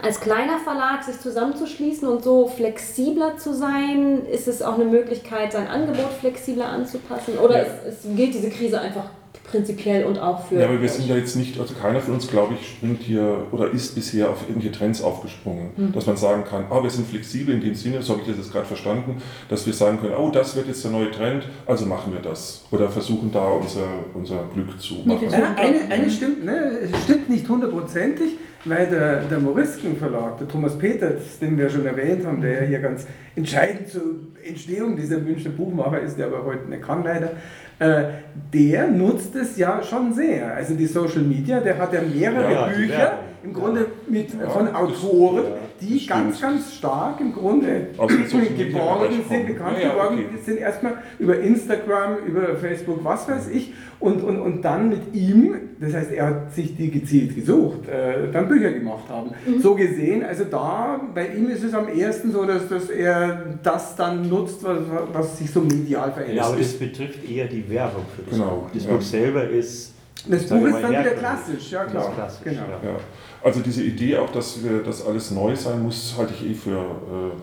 Als 0.02 0.20
kleiner 0.20 0.58
Verlag 0.58 1.02
sich 1.04 1.18
zusammenzuschließen 1.20 2.06
und 2.08 2.22
so 2.24 2.46
flexibler 2.48 3.36
zu 3.36 3.54
sein? 3.54 4.24
Ist 4.26 4.48
es 4.48 4.62
auch 4.62 4.74
eine 4.74 4.84
Möglichkeit, 4.84 5.52
sein 5.52 5.66
Angebot 5.68 6.10
flexibler 6.20 6.68
anzupassen? 6.68 7.38
Oder 7.38 7.58
Ja. 7.58 7.66
es, 7.86 8.04
es 8.04 8.16
gilt 8.16 8.34
diese 8.34 8.50
Krise 8.50 8.80
einfach 8.80 9.04
prinzipiell 9.50 10.04
und 10.04 10.16
auch 10.18 10.46
für. 10.46 10.60
Ja, 10.60 10.68
aber 10.68 10.80
wir 10.80 10.88
sind 10.88 11.08
ja 11.08 11.16
jetzt 11.16 11.34
nicht, 11.34 11.58
also 11.58 11.74
keiner 11.74 12.00
von 12.00 12.14
uns, 12.14 12.28
glaube 12.28 12.54
ich, 12.54 12.68
springt 12.68 13.02
hier 13.02 13.46
oder 13.50 13.68
ist 13.72 13.96
bisher 13.96 14.30
auf 14.30 14.42
irgendwelche 14.48 14.70
Trends 14.76 15.02
aufgesprungen, 15.02 15.70
Mhm. 15.76 15.92
dass 15.92 16.06
man 16.06 16.16
sagen 16.16 16.44
kann, 16.44 16.66
ah, 16.70 16.80
wir 16.80 16.90
sind 16.90 17.08
flexibel 17.08 17.54
in 17.56 17.60
dem 17.60 17.74
Sinne, 17.74 18.00
so 18.00 18.12
habe 18.12 18.22
ich 18.22 18.28
das 18.28 18.36
jetzt 18.36 18.52
gerade 18.52 18.66
verstanden, 18.66 19.20
dass 19.48 19.66
wir 19.66 19.72
sagen 19.72 19.98
können, 20.00 20.14
oh, 20.16 20.30
das 20.30 20.54
wird 20.54 20.68
jetzt 20.68 20.84
der 20.84 20.92
neue 20.92 21.10
Trend, 21.10 21.44
also 21.66 21.84
machen 21.86 22.12
wir 22.12 22.20
das. 22.20 22.64
Oder 22.70 22.88
versuchen 22.90 23.32
da 23.32 23.44
unser, 23.48 23.88
unser 24.14 24.44
Glück 24.54 24.80
zu 24.80 24.94
machen. 25.04 25.28
Ja, 25.30 25.54
eine, 25.56 25.80
eine 25.90 26.08
stimmt, 26.10 26.44
ne, 26.44 26.78
es 26.82 27.02
stimmt 27.04 27.28
nicht 27.28 27.48
hundertprozentig, 27.48 28.30
weil 28.64 28.86
der, 28.86 29.22
der 29.22 29.38
Morisken 29.38 29.96
Verlag, 29.96 30.38
der 30.38 30.48
Thomas 30.48 30.76
Peters, 30.76 31.38
den 31.40 31.56
wir 31.56 31.70
schon 31.70 31.86
erwähnt 31.86 32.26
haben, 32.26 32.40
der 32.40 32.62
ja 32.62 32.68
hier 32.68 32.78
ganz 32.80 33.06
entscheidend 33.34 33.88
zur 33.88 34.02
Entstehung 34.46 34.96
dieser 34.96 35.18
Münchner 35.18 35.50
Buchmacher 35.50 36.00
ist, 36.00 36.18
der 36.18 36.26
aber 36.26 36.44
heute 36.44 36.68
nicht 36.68 36.82
kann 36.82 37.02
leider, 37.04 37.30
äh, 37.78 38.12
der 38.52 38.88
nutzt 38.88 39.34
es 39.34 39.56
ja 39.56 39.82
schon 39.82 40.12
sehr. 40.12 40.54
Also 40.54 40.74
die 40.74 40.86
Social 40.86 41.22
Media, 41.22 41.60
der 41.60 41.78
hat 41.78 41.92
ja 41.92 42.02
mehrere 42.02 42.52
Ja, 42.52 42.66
Bücher 42.66 43.18
im 43.42 43.54
Grunde 43.54 43.86
mit, 44.06 44.34
Ja, 44.34 44.50
von 44.50 44.74
Autoren, 44.74 45.44
die 45.80 45.98
das 45.98 46.06
ganz, 46.06 46.38
stimmt. 46.38 46.52
ganz 46.52 46.74
stark 46.74 47.20
im 47.20 47.32
Grunde 47.32 47.88
Bereich 47.96 49.28
sind, 49.28 49.46
bekannt 49.46 49.76
Ja, 49.78 49.82
ja, 49.88 49.92
geworden 49.92 50.18
okay. 50.28 50.38
sind 50.44 50.58
erstmal 50.58 50.94
über 51.18 51.38
Instagram, 51.38 52.16
über 52.26 52.56
Facebook, 52.56 53.04
was 53.04 53.28
weiß 53.28 53.48
ich, 53.48 53.72
und, 53.98 54.22
und, 54.22 54.38
und 54.40 54.62
dann 54.62 54.88
mit 54.88 55.14
ihm, 55.14 55.54
das 55.78 55.92
heißt, 55.92 56.10
er 56.12 56.26
hat 56.26 56.54
sich 56.54 56.74
die 56.76 56.90
gezielt 56.90 57.34
gesucht, 57.34 57.86
äh, 57.86 58.30
dann 58.32 58.48
Bücher 58.48 58.72
gemacht 58.72 59.04
haben. 59.08 59.30
So 59.60 59.74
gesehen, 59.74 60.24
also 60.24 60.44
da, 60.44 61.00
bei 61.14 61.28
ihm 61.28 61.48
ist 61.50 61.62
es 61.64 61.74
am 61.74 61.88
ehesten 61.88 62.32
so, 62.32 62.44
dass, 62.44 62.66
dass 62.68 62.88
er 62.88 63.56
das 63.62 63.96
dann 63.96 64.28
nutzt, 64.28 64.64
was, 64.64 64.78
was 65.12 65.38
sich 65.38 65.50
so 65.50 65.60
medial 65.60 66.12
verändert. 66.12 66.36
Ja, 66.36 66.44
aber 66.44 66.56
das 66.56 66.72
betrifft 66.72 67.28
eher 67.28 67.46
die 67.46 67.68
Werbung 67.68 68.04
für 68.16 68.22
das 68.22 68.38
Genau, 68.38 68.56
Buch. 68.62 68.70
Das 68.72 68.84
ja. 68.86 68.90
Buch 68.92 69.02
selber 69.02 69.48
ist. 69.48 69.92
das 70.26 70.46
Buch 70.46 70.56
ich 70.56 70.74
ist 70.74 70.82
dann 70.82 70.90
wieder 70.92 71.10
klassisch, 71.10 71.70
ja 71.72 71.82
Das 71.84 71.92
klar. 71.92 72.08
ist 72.08 72.14
klassisch, 72.14 72.44
genau. 72.44 72.60
ja. 72.82 72.96
Also 73.42 73.60
diese 73.60 73.82
Idee 73.82 74.18
auch, 74.18 74.30
dass 74.30 74.62
wir, 74.62 74.82
das 74.82 75.06
alles 75.06 75.30
neu 75.30 75.56
sein 75.56 75.82
muss, 75.82 76.14
halte 76.16 76.34
ich 76.34 76.50
eh 76.50 76.54
für. 76.54 76.78
Äh, 76.78 77.40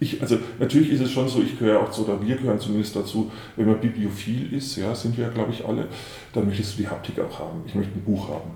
ich, 0.00 0.20
also 0.20 0.36
natürlich 0.58 0.90
ist 0.90 1.00
es 1.00 1.12
schon 1.12 1.28
so, 1.28 1.40
ich 1.40 1.56
gehöre 1.56 1.80
auch 1.80 1.90
zu, 1.92 2.04
oder 2.04 2.20
wir 2.20 2.34
gehören 2.34 2.58
zumindest 2.58 2.96
dazu, 2.96 3.30
wenn 3.54 3.66
man 3.66 3.80
bibliophil 3.80 4.52
ist, 4.52 4.74
ja, 4.74 4.92
sind 4.96 5.16
wir 5.16 5.26
ja 5.26 5.30
glaube 5.30 5.52
ich 5.52 5.64
alle, 5.64 5.86
dann 6.32 6.46
möchtest 6.46 6.74
du 6.74 6.82
die 6.82 6.88
Haptik 6.88 7.20
auch 7.20 7.38
haben. 7.38 7.62
Ich 7.66 7.74
möchte 7.76 7.96
ein 7.96 8.02
Buch 8.02 8.28
haben. 8.28 8.50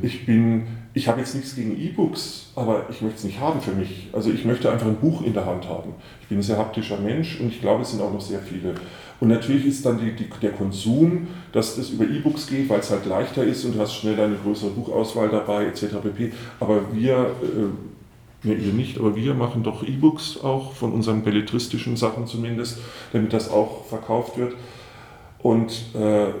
Ich 0.00 0.26
bin, 0.26 0.66
ich 0.94 1.08
habe 1.08 1.20
jetzt 1.20 1.34
nichts 1.34 1.56
gegen 1.56 1.76
E-Books, 1.76 2.52
aber 2.54 2.86
ich 2.88 3.02
möchte 3.02 3.18
es 3.18 3.24
nicht 3.24 3.40
haben 3.40 3.60
für 3.60 3.72
mich. 3.72 4.08
Also 4.12 4.30
ich 4.30 4.44
möchte 4.44 4.70
einfach 4.70 4.86
ein 4.86 4.96
Buch 4.96 5.22
in 5.22 5.32
der 5.32 5.44
Hand 5.44 5.68
haben. 5.68 5.94
Ich 6.20 6.28
bin 6.28 6.38
ein 6.38 6.42
sehr 6.42 6.58
haptischer 6.58 6.98
Mensch 6.98 7.40
und 7.40 7.48
ich 7.48 7.60
glaube, 7.60 7.82
es 7.82 7.90
sind 7.90 8.00
auch 8.00 8.12
noch 8.12 8.20
sehr 8.20 8.38
viele. 8.38 8.74
Und 9.22 9.28
natürlich 9.28 9.66
ist 9.66 9.86
dann 9.86 10.00
die, 10.00 10.10
die, 10.10 10.28
der 10.42 10.50
Konsum, 10.50 11.28
dass 11.52 11.76
das 11.76 11.90
über 11.90 12.02
E-Books 12.02 12.48
geht, 12.48 12.68
weil 12.68 12.80
es 12.80 12.90
halt 12.90 13.06
leichter 13.06 13.44
ist 13.44 13.64
und 13.64 13.76
du 13.76 13.78
hast 13.78 13.94
schnell 13.94 14.18
eine 14.18 14.34
größere 14.34 14.70
Buchauswahl 14.70 15.28
dabei 15.28 15.66
etc. 15.66 15.98
pp. 16.02 16.32
Aber 16.58 16.80
wir, 16.92 17.30
äh, 17.40 18.48
ja, 18.48 18.52
ihr 18.52 18.72
nicht, 18.72 18.98
aber 18.98 19.14
wir 19.14 19.34
machen 19.34 19.62
doch 19.62 19.86
E-Books 19.86 20.40
auch 20.42 20.72
von 20.72 20.92
unseren 20.92 21.22
belletristischen 21.22 21.96
Sachen 21.96 22.26
zumindest, 22.26 22.78
damit 23.12 23.32
das 23.32 23.48
auch 23.48 23.86
verkauft 23.86 24.38
wird. 24.38 24.54
Und 25.38 25.70
äh, 25.94 26.32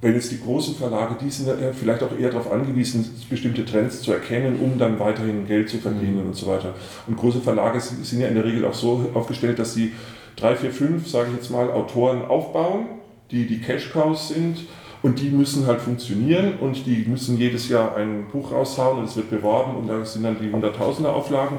wenn 0.00 0.14
jetzt 0.14 0.32
die 0.32 0.40
großen 0.40 0.74
Verlage, 0.74 1.14
die 1.22 1.30
sind 1.30 1.46
ja 1.46 1.72
vielleicht 1.72 2.02
auch 2.02 2.18
eher 2.18 2.30
darauf 2.30 2.50
angewiesen, 2.50 3.08
bestimmte 3.30 3.64
Trends 3.64 4.02
zu 4.02 4.12
erkennen, 4.12 4.58
um 4.58 4.80
dann 4.80 4.98
weiterhin 4.98 5.46
Geld 5.46 5.68
zu 5.68 5.78
verdienen 5.78 6.26
und 6.26 6.34
so 6.34 6.48
weiter. 6.48 6.74
Und 7.06 7.16
große 7.16 7.40
Verlage 7.40 7.80
sind 7.80 8.04
sind 8.04 8.20
ja 8.20 8.26
in 8.26 8.34
der 8.34 8.44
Regel 8.44 8.64
auch 8.64 8.74
so 8.74 9.10
aufgestellt, 9.14 9.60
dass 9.60 9.74
sie 9.74 9.92
drei, 10.36 10.54
vier, 10.54 10.70
fünf, 10.70 11.08
sage 11.08 11.28
ich 11.30 11.36
jetzt 11.36 11.50
mal, 11.50 11.70
Autoren 11.70 12.24
aufbauen, 12.24 12.86
die 13.30 13.46
die 13.46 13.60
Cash-Cows 13.60 14.28
sind 14.28 14.58
und 15.02 15.20
die 15.20 15.30
müssen 15.30 15.66
halt 15.66 15.80
funktionieren 15.80 16.58
und 16.60 16.86
die 16.86 17.04
müssen 17.08 17.38
jedes 17.38 17.68
Jahr 17.68 17.96
ein 17.96 18.26
Buch 18.30 18.52
raushauen 18.52 18.98
und 18.98 19.04
es 19.04 19.16
wird 19.16 19.30
beworben 19.30 19.76
und 19.76 19.88
da 19.88 20.04
sind 20.04 20.22
dann 20.24 20.38
die 20.40 20.50
Hunderttausender 20.52 21.14
Auflagen 21.14 21.58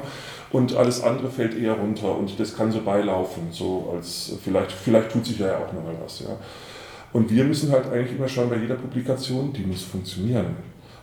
und 0.50 0.74
alles 0.76 1.02
andere 1.02 1.28
fällt 1.28 1.58
eher 1.58 1.74
runter 1.74 2.16
und 2.16 2.38
das 2.38 2.56
kann 2.56 2.72
so 2.72 2.80
beilaufen, 2.80 3.48
so 3.50 3.92
als 3.94 4.38
vielleicht, 4.42 4.72
vielleicht 4.72 5.12
tut 5.12 5.26
sich 5.26 5.38
ja 5.38 5.58
auch 5.58 5.72
noch 5.72 5.84
mal 5.84 5.94
was. 6.02 6.20
Ja. 6.20 6.36
Und 7.12 7.30
wir 7.30 7.44
müssen 7.44 7.72
halt 7.72 7.90
eigentlich 7.90 8.16
immer 8.16 8.28
schauen, 8.28 8.50
bei 8.50 8.56
jeder 8.56 8.74
Publikation, 8.74 9.52
die 9.52 9.62
muss 9.62 9.82
funktionieren. 9.82 10.56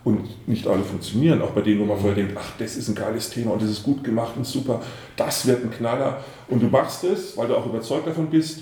Und 0.06 0.48
nicht 0.48 0.68
alle 0.68 0.84
funktionieren, 0.84 1.42
auch 1.42 1.50
bei 1.50 1.62
denen, 1.62 1.82
wo 1.82 1.86
man 1.86 1.98
vorher 1.98 2.16
denkt, 2.16 2.38
ach, 2.40 2.54
das 2.60 2.78
ist 2.78 2.88
ein 2.90 2.96
geiles 2.96 3.32
Thema 3.32 3.54
und 3.54 3.62
das 3.62 3.72
ist 3.72 3.82
gut 3.84 4.04
gemacht 4.04 4.34
und 4.38 4.46
super, 4.46 4.80
das 5.18 5.48
wird 5.48 5.64
ein 5.64 5.72
Knaller. 5.72 6.24
Und 6.48 6.62
du 6.62 6.68
machst 6.68 7.04
es, 7.04 7.36
weil 7.36 7.48
du 7.48 7.58
auch 7.58 7.66
überzeugt 7.66 8.06
davon 8.06 8.28
bist 8.30 8.60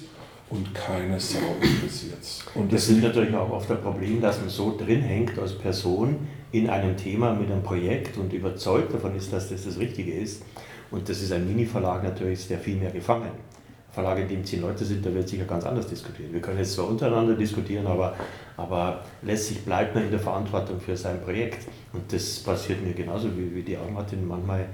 und 0.49 0.73
keine 0.73 1.19
Sau 1.19 1.39
interessiert 1.61 2.19
Und 2.55 2.71
Das 2.71 2.87
ist 2.87 3.01
natürlich 3.01 3.35
auch 3.35 3.49
oft 3.49 3.69
ein 3.69 3.81
Problem, 3.81 4.21
dass 4.21 4.39
man 4.39 4.49
so 4.49 4.77
drin 4.77 5.01
hängt 5.01 5.37
als 5.37 5.57
Person 5.57 6.15
in 6.53 6.69
einem 6.69 6.95
Thema 6.95 7.33
mit 7.33 7.51
einem 7.51 7.63
Projekt 7.63 8.17
und 8.17 8.31
überzeugt 8.31 8.93
davon 8.93 9.15
ist, 9.15 9.33
dass 9.33 9.49
das 9.49 9.65
das 9.65 9.77
Richtige 9.79 10.13
ist. 10.13 10.43
Und 10.91 11.09
das 11.09 11.21
ist 11.21 11.31
ein 11.31 11.47
Mini-Verlag 11.47 12.03
natürlich, 12.03 12.47
der 12.47 12.59
viel 12.59 12.75
mehr 12.75 12.91
gefangen. 12.91 13.31
Ein 13.31 13.93
Verlag, 13.93 14.19
in 14.19 14.27
dem 14.27 14.45
zehn 14.45 14.61
Leute 14.61 14.85
sind, 14.85 15.05
da 15.05 15.13
wird 15.13 15.27
sicher 15.27 15.45
ganz 15.45 15.65
anders 15.65 15.87
diskutieren. 15.87 16.31
Wir 16.31 16.41
können 16.41 16.59
jetzt 16.59 16.73
zwar 16.73 16.87
untereinander 16.87 17.33
diskutieren, 17.33 17.87
aber, 17.87 18.15
aber 18.57 19.03
letztlich 19.21 19.63
bleibt 19.65 19.95
man 19.95 20.05
in 20.05 20.11
der 20.11 20.19
Verantwortung 20.19 20.79
für 20.79 20.95
sein 20.95 21.21
Projekt. 21.21 21.67
Und 21.91 22.11
das 22.11 22.39
passiert 22.39 22.83
mir 22.85 22.93
genauso 22.93 23.29
wie, 23.37 23.53
wie 23.55 23.61
die 23.63 23.77
auch 23.77 23.89
Martin. 23.89 24.27
Manchmal 24.27 24.65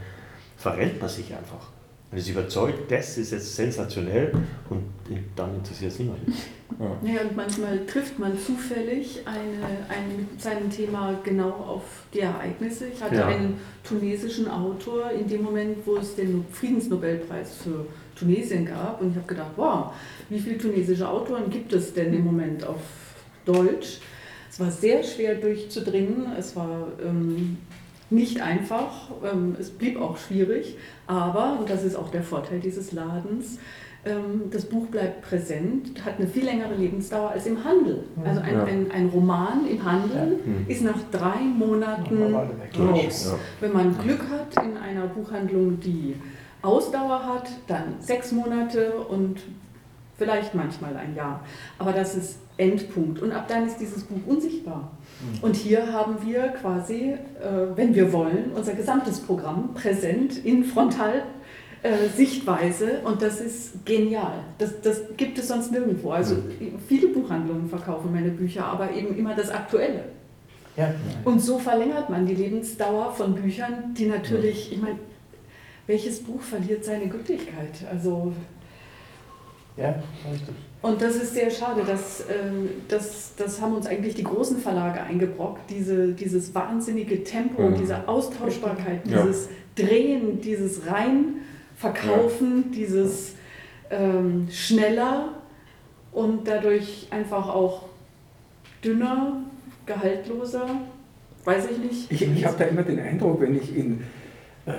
verrennt 0.57 0.99
man 0.99 1.09
sich 1.09 1.33
einfach. 1.33 1.67
Man 2.11 2.19
ist 2.19 2.27
überzeugt, 2.29 2.91
das 2.91 3.19
ist 3.19 3.31
jetzt 3.31 3.55
sensationell 3.55 4.31
und 4.71 4.83
dann 5.35 5.53
interessiert 5.55 5.91
es 5.91 5.99
niemanden. 5.99 6.33
Naja, 7.03 7.21
und 7.21 7.35
manchmal 7.35 7.85
trifft 7.85 8.17
man 8.17 8.37
zufällig 8.37 9.19
eine, 9.25 9.85
ein, 9.89 10.15
mit 10.17 10.41
seinem 10.41 10.71
Thema 10.71 11.19
genau 11.23 11.49
auf 11.49 11.83
die 12.13 12.21
Ereignisse. 12.21 12.87
Ich 12.87 13.01
hatte 13.01 13.15
Ja. 13.15 13.27
einen 13.27 13.59
tunesischen 13.83 14.49
Autor 14.49 15.11
in 15.11 15.27
dem 15.27 15.43
Moment, 15.43 15.77
wo 15.85 15.97
es 15.97 16.15
den 16.15 16.45
Friedensnobelpreis 16.51 17.57
für 17.63 17.85
Tunesien 18.15 18.65
gab. 18.65 19.01
Und 19.01 19.11
ich 19.11 19.15
habe 19.17 19.27
gedacht, 19.27 19.51
wow, 19.55 19.93
wie 20.29 20.39
viele 20.39 20.57
tunesische 20.57 21.07
Autoren 21.07 21.49
gibt 21.49 21.71
es 21.73 21.93
denn 21.93 22.11
im 22.13 22.25
Moment 22.25 22.63
auf 22.65 22.81
Deutsch? 23.53 23.99
Es 24.51 24.59
war 24.59 24.71
sehr 24.71 25.03
schwer 25.03 25.35
durchzudringen. 25.35 26.27
Es 26.37 26.55
war 26.55 26.87
ähm, 27.05 27.57
nicht 28.09 28.41
einfach. 28.41 29.09
Ähm, 29.23 29.55
es 29.59 29.69
blieb 29.69 29.99
auch 29.99 30.17
schwierig. 30.17 30.75
Aber, 31.07 31.57
und 31.59 31.69
das 31.69 31.83
ist 31.83 31.95
auch 31.95 32.09
der 32.11 32.23
Vorteil 32.23 32.59
dieses 32.59 32.91
Ladens, 32.91 33.57
ähm, 34.05 34.43
das 34.51 34.65
Buch 34.65 34.87
bleibt 34.87 35.23
präsent, 35.23 36.03
hat 36.05 36.17
eine 36.19 36.27
viel 36.27 36.45
längere 36.45 36.73
Lebensdauer 36.75 37.31
als 37.31 37.45
im 37.45 37.63
Handel. 37.63 38.03
Also 38.23 38.39
ein, 38.41 38.53
Ja. 38.53 38.63
ein, 38.63 38.91
ein 38.91 39.09
Roman 39.09 39.67
im 39.69 39.83
Handel 39.83 40.39
Mhm. 40.45 40.65
ist 40.67 40.81
nach 40.83 40.99
drei 41.11 41.39
Monaten 41.41 42.33
raus. 42.79 43.31
Ja. 43.31 43.39
Wenn 43.59 43.73
man 43.73 43.97
Glück 43.99 44.21
hat 44.29 44.63
in 44.65 44.77
einer 44.77 45.05
Buchhandlung, 45.07 45.79
die 45.81 46.15
Ausdauer 46.61 47.25
hat, 47.25 47.49
dann 47.67 47.95
sechs 47.99 48.31
Monate 48.31 48.91
und 48.93 49.39
vielleicht 50.17 50.55
manchmal 50.55 50.95
ein 50.95 51.13
Jahr. 51.15 51.43
Aber 51.77 51.91
das 51.91 52.15
ist 52.15 52.39
Endpunkt. 52.59 53.21
Und 53.21 53.31
ab 53.31 53.47
dann 53.47 53.65
ist 53.65 53.77
dieses 53.77 54.03
Buch 54.03 54.19
unsichtbar. 54.27 54.91
Und 55.41 55.55
hier 55.55 55.91
haben 55.91 56.17
wir 56.25 56.49
quasi, 56.49 57.13
äh, 57.13 57.17
wenn 57.75 57.95
wir 57.95 58.11
wollen, 58.13 58.51
unser 58.55 58.73
gesamtes 58.73 59.19
Programm 59.19 59.73
präsent 59.73 60.45
in 60.45 60.63
Frontal. 60.63 61.23
Äh, 61.81 62.09
Sichtweise 62.13 62.99
und 63.05 63.21
das 63.21 63.39
ist 63.39 63.85
genial. 63.85 64.33
Das, 64.57 64.81
das 64.81 65.01
gibt 65.15 65.39
es 65.39 65.47
sonst 65.47 65.71
nirgendwo. 65.71 66.11
Also 66.11 66.35
viele 66.89 67.07
Buchhandlungen 67.07 67.69
verkaufen 67.69 68.11
meine 68.11 68.31
Bücher, 68.31 68.65
aber 68.65 68.91
eben 68.91 69.17
immer 69.17 69.33
das 69.33 69.49
Aktuelle. 69.49 70.03
Ja. 70.75 70.93
Und 71.23 71.39
so 71.39 71.57
verlängert 71.57 72.09
man 72.09 72.25
die 72.25 72.35
Lebensdauer 72.35 73.13
von 73.13 73.33
Büchern, 73.33 73.93
die 73.97 74.07
natürlich, 74.07 74.73
ich 74.73 74.81
meine, 74.81 74.99
welches 75.87 76.21
Buch 76.21 76.41
verliert 76.41 76.83
seine 76.83 77.07
Gültigkeit? 77.07 77.71
Also 77.89 78.33
ja, 79.77 79.95
richtig. 80.29 80.55
Und 80.81 81.01
das 81.01 81.15
ist 81.17 81.33
sehr 81.33 81.49
schade, 81.51 81.81
dass, 81.85 82.21
ähm, 82.29 82.69
das, 82.87 83.33
das 83.37 83.59
haben 83.61 83.73
uns 83.75 83.85
eigentlich 83.87 84.15
die 84.15 84.23
großen 84.23 84.57
Verlage 84.59 85.01
eingebrockt, 85.01 85.69
diese, 85.69 86.13
dieses 86.13 86.53
wahnsinnige 86.55 87.23
Tempo, 87.23 87.63
Mhm. 87.69 87.75
diese 87.77 88.07
Austauschbarkeit, 88.07 89.05
Ja. 89.07 89.23
dieses 89.23 89.49
Drehen, 89.75 90.39
dieses 90.41 90.81
Reinverkaufen, 91.81 92.71
dieses 92.71 93.33
ähm, 93.91 94.47
schneller 94.51 95.29
und 96.11 96.47
dadurch 96.47 97.07
einfach 97.11 97.49
auch 97.49 97.83
dünner, 98.83 99.41
gehaltloser, 99.85 100.67
weiß 101.45 101.67
ich 101.71 101.77
nicht. 101.79 102.11
Ich, 102.11 102.21
ich 102.21 102.45
habe 102.45 102.55
da 102.59 102.65
immer 102.65 102.83
den 102.83 102.99
Eindruck, 102.99 103.41
wenn 103.41 103.55
ich 103.55 103.75
in 103.75 104.01
äh, 104.65 104.71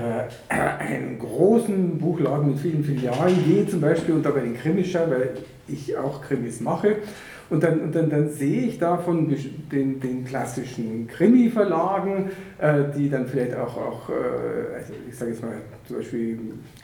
einen 0.55 1.19
großen 1.19 1.99
Buchladen 1.99 2.51
mit 2.51 2.59
vielen 2.61 2.85
Filialen 2.85 3.45
gehe 3.45 3.67
zum 3.67 3.81
Beispiel 3.81 4.15
und 4.15 4.23
da 4.25 4.31
bei 4.31 4.41
den 4.41 4.57
Krimis 4.57 4.89
schaue, 4.89 5.11
weil 5.11 5.31
ich 5.73 5.97
auch 5.97 6.23
Krimis 6.23 6.61
mache, 6.61 6.97
und 7.51 7.65
dann, 7.65 7.81
und 7.81 7.95
dann, 7.97 8.09
dann 8.09 8.31
sehe 8.31 8.63
ich 8.63 8.79
da 8.79 8.97
von 8.97 9.29
den, 9.73 9.99
den 9.99 10.25
klassischen 10.25 11.09
Krimi-Verlagen, 11.09 12.31
äh, 12.59 12.85
die 12.97 13.11
dann 13.11 13.27
vielleicht 13.27 13.57
auch, 13.57 13.77
auch 13.77 14.09
äh, 14.09 14.77
also 14.77 14.93
ich 15.09 15.17
sage 15.17 15.33
jetzt 15.33 15.43
mal 15.43 15.55
zum 15.87 15.97
Beispiel 15.97 16.39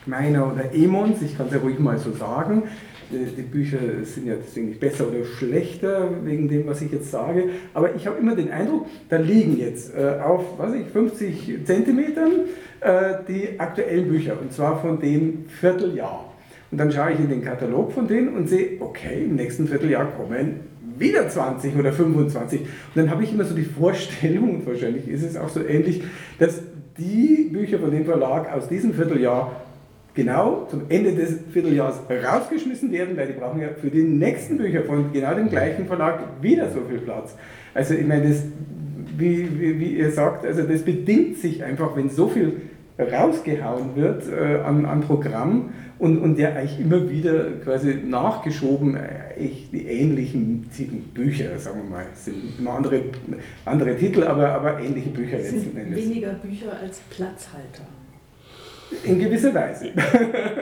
Meiner 0.06 0.52
oder 0.52 0.74
Emons, 0.74 1.22
ich 1.22 1.36
kann 1.36 1.46
es 1.46 1.52
ja 1.52 1.60
ruhig 1.60 1.78
mal 1.78 1.98
so 1.98 2.10
sagen, 2.10 2.64
die, 3.12 3.42
Bücher 3.42 3.78
sind 4.02 4.26
ja 4.26 4.34
deswegen 4.34 4.66
nicht 4.66 4.80
besser 4.80 5.06
oder 5.06 5.24
schlechter 5.24 6.10
wegen 6.24 6.48
dem, 6.48 6.66
was 6.66 6.82
ich 6.82 6.90
jetzt 6.90 7.12
sage, 7.12 7.44
aber 7.72 7.94
ich 7.94 8.04
habe 8.08 8.18
immer 8.18 8.34
den 8.34 8.50
Eindruck, 8.50 8.86
da 9.08 9.18
liegen 9.18 9.56
jetzt 9.58 9.94
äh, 9.94 10.18
auf, 10.20 10.58
was 10.58 10.74
ich, 10.74 10.88
50 10.88 11.64
Zentimetern 11.64 12.32
äh, 12.80 13.14
die 13.28 13.60
aktuellen 13.60 14.08
Bücher. 14.08 14.36
Und 14.40 14.52
zwar 14.52 14.80
von 14.80 14.98
dem 14.98 15.44
Vierteljahr. 15.48 16.32
Und 16.70 16.78
dann 16.78 16.90
schaue 16.90 17.12
ich 17.12 17.20
in 17.20 17.28
den 17.28 17.44
Katalog 17.44 17.92
von 17.92 18.08
denen 18.08 18.34
und 18.34 18.48
sehe, 18.48 18.80
okay, 18.80 19.24
im 19.24 19.36
nächsten 19.36 19.68
Vierteljahr 19.68 20.06
kommen 20.16 20.60
wieder 20.98 21.28
20 21.28 21.76
oder 21.76 21.92
25. 21.92 22.60
Und 22.60 22.68
dann 22.94 23.10
habe 23.10 23.22
ich 23.22 23.32
immer 23.32 23.44
so 23.44 23.54
die 23.54 23.62
Vorstellung, 23.62 24.56
und 24.56 24.66
wahrscheinlich 24.66 25.08
ist 25.08 25.22
es 25.22 25.36
auch 25.36 25.48
so 25.48 25.64
ähnlich, 25.64 26.02
dass 26.38 26.62
die 26.98 27.50
Bücher 27.52 27.78
von 27.78 27.90
dem 27.90 28.04
Verlag 28.04 28.52
aus 28.52 28.68
diesem 28.68 28.94
Vierteljahr 28.94 29.52
genau 30.14 30.66
zum 30.70 30.82
Ende 30.88 31.12
des 31.12 31.38
Vierteljahres 31.52 32.00
rausgeschmissen 32.08 32.90
werden, 32.90 33.16
weil 33.16 33.26
die 33.26 33.34
brauchen 33.34 33.60
ja 33.60 33.68
für 33.78 33.90
die 33.90 34.02
nächsten 34.02 34.56
Bücher 34.56 34.82
von 34.82 35.12
genau 35.12 35.34
dem 35.34 35.50
gleichen 35.50 35.86
Verlag 35.86 36.20
wieder 36.40 36.70
so 36.70 36.80
viel 36.88 36.98
Platz. 36.98 37.36
Also 37.74 37.94
ich 37.94 38.06
meine, 38.06 38.30
das, 38.30 38.42
wie, 39.18 39.60
wie, 39.60 39.78
wie 39.78 39.98
ihr 39.98 40.10
sagt, 40.10 40.46
also 40.46 40.62
das 40.62 40.82
bedingt 40.82 41.36
sich 41.36 41.62
einfach, 41.62 41.94
wenn 41.96 42.08
so 42.08 42.28
viel 42.28 42.62
rausgehauen 42.98 43.94
wird 43.94 44.24
äh, 44.28 44.60
an, 44.64 44.86
an 44.86 45.00
Programm 45.02 45.70
und, 45.98 46.18
und 46.18 46.38
der 46.38 46.56
eigentlich 46.56 46.80
immer 46.80 47.08
wieder 47.08 47.52
quasi 47.62 47.94
nachgeschoben, 47.94 48.96
äh, 48.96 49.34
echt 49.34 49.72
die 49.72 49.86
ähnlichen 49.86 50.62
Bücher, 51.14 51.58
sagen 51.58 51.82
wir 51.82 51.90
mal, 51.90 52.06
sind 52.14 52.58
immer 52.58 52.74
andere, 52.74 53.02
andere 53.64 53.96
Titel, 53.96 54.22
aber, 54.24 54.48
aber 54.48 54.80
ähnliche 54.80 55.10
Bücher 55.10 55.36
letzten 55.38 55.60
sind 55.60 55.76
Endes. 55.76 55.98
weniger 55.98 56.32
Bücher 56.34 56.72
als 56.82 57.00
Platzhalter. 57.10 57.84
In 59.04 59.18
gewisser 59.18 59.52
Weise. 59.52 59.92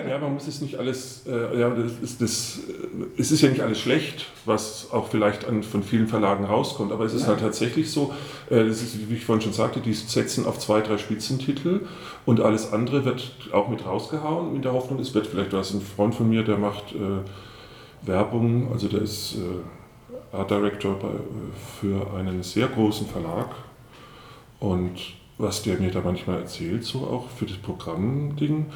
Ja, 0.08 0.18
man 0.18 0.34
muss 0.34 0.46
es 0.46 0.60
nicht 0.60 0.76
alles, 0.78 1.26
äh, 1.26 1.58
ja, 1.58 1.70
das 1.70 1.92
ist, 2.02 2.22
das, 2.22 2.60
äh, 2.68 3.20
es 3.20 3.30
ist 3.32 3.42
ja 3.42 3.48
nicht 3.48 3.60
alles 3.60 3.80
schlecht, 3.80 4.26
was 4.44 4.88
auch 4.92 5.08
vielleicht 5.08 5.46
an, 5.46 5.62
von 5.62 5.82
vielen 5.82 6.06
Verlagen 6.06 6.44
rauskommt, 6.44 6.92
aber 6.92 7.04
es 7.04 7.14
ist 7.14 7.26
halt 7.26 7.40
tatsächlich 7.40 7.90
so, 7.90 8.14
äh, 8.48 8.64
das 8.64 8.82
ist, 8.82 9.10
wie 9.10 9.14
ich 9.14 9.24
vorhin 9.24 9.42
schon 9.42 9.52
sagte, 9.52 9.80
die 9.80 9.92
setzen 9.92 10.46
auf 10.46 10.58
zwei, 10.58 10.80
drei 10.80 10.98
Spitzentitel 10.98 11.80
und 12.24 12.40
alles 12.40 12.72
andere 12.72 13.04
wird 13.04 13.32
auch 13.52 13.68
mit 13.68 13.84
rausgehauen, 13.84 14.54
in 14.54 14.62
der 14.62 14.72
Hoffnung, 14.72 15.00
es 15.00 15.14
wird 15.14 15.26
vielleicht, 15.26 15.52
da 15.52 15.60
ist 15.60 15.74
ein 15.74 15.82
Freund 15.82 16.14
von 16.14 16.28
mir, 16.28 16.44
der 16.44 16.56
macht 16.56 16.92
äh, 16.92 18.06
Werbung, 18.06 18.72
also 18.72 18.88
der 18.88 19.02
ist 19.02 19.36
äh, 19.36 20.36
Art 20.36 20.50
Director 20.50 20.98
bei, 20.98 21.08
äh, 21.08 21.80
für 21.80 22.14
einen 22.14 22.42
sehr 22.42 22.68
großen 22.68 23.06
Verlag 23.06 23.48
und 24.60 24.98
was 25.38 25.62
der 25.62 25.78
mir 25.78 25.90
da 25.90 26.00
manchmal 26.00 26.40
erzählt, 26.40 26.84
so 26.84 27.00
auch 27.00 27.28
für 27.28 27.46
das 27.46 27.56
Programmding, 27.56 28.66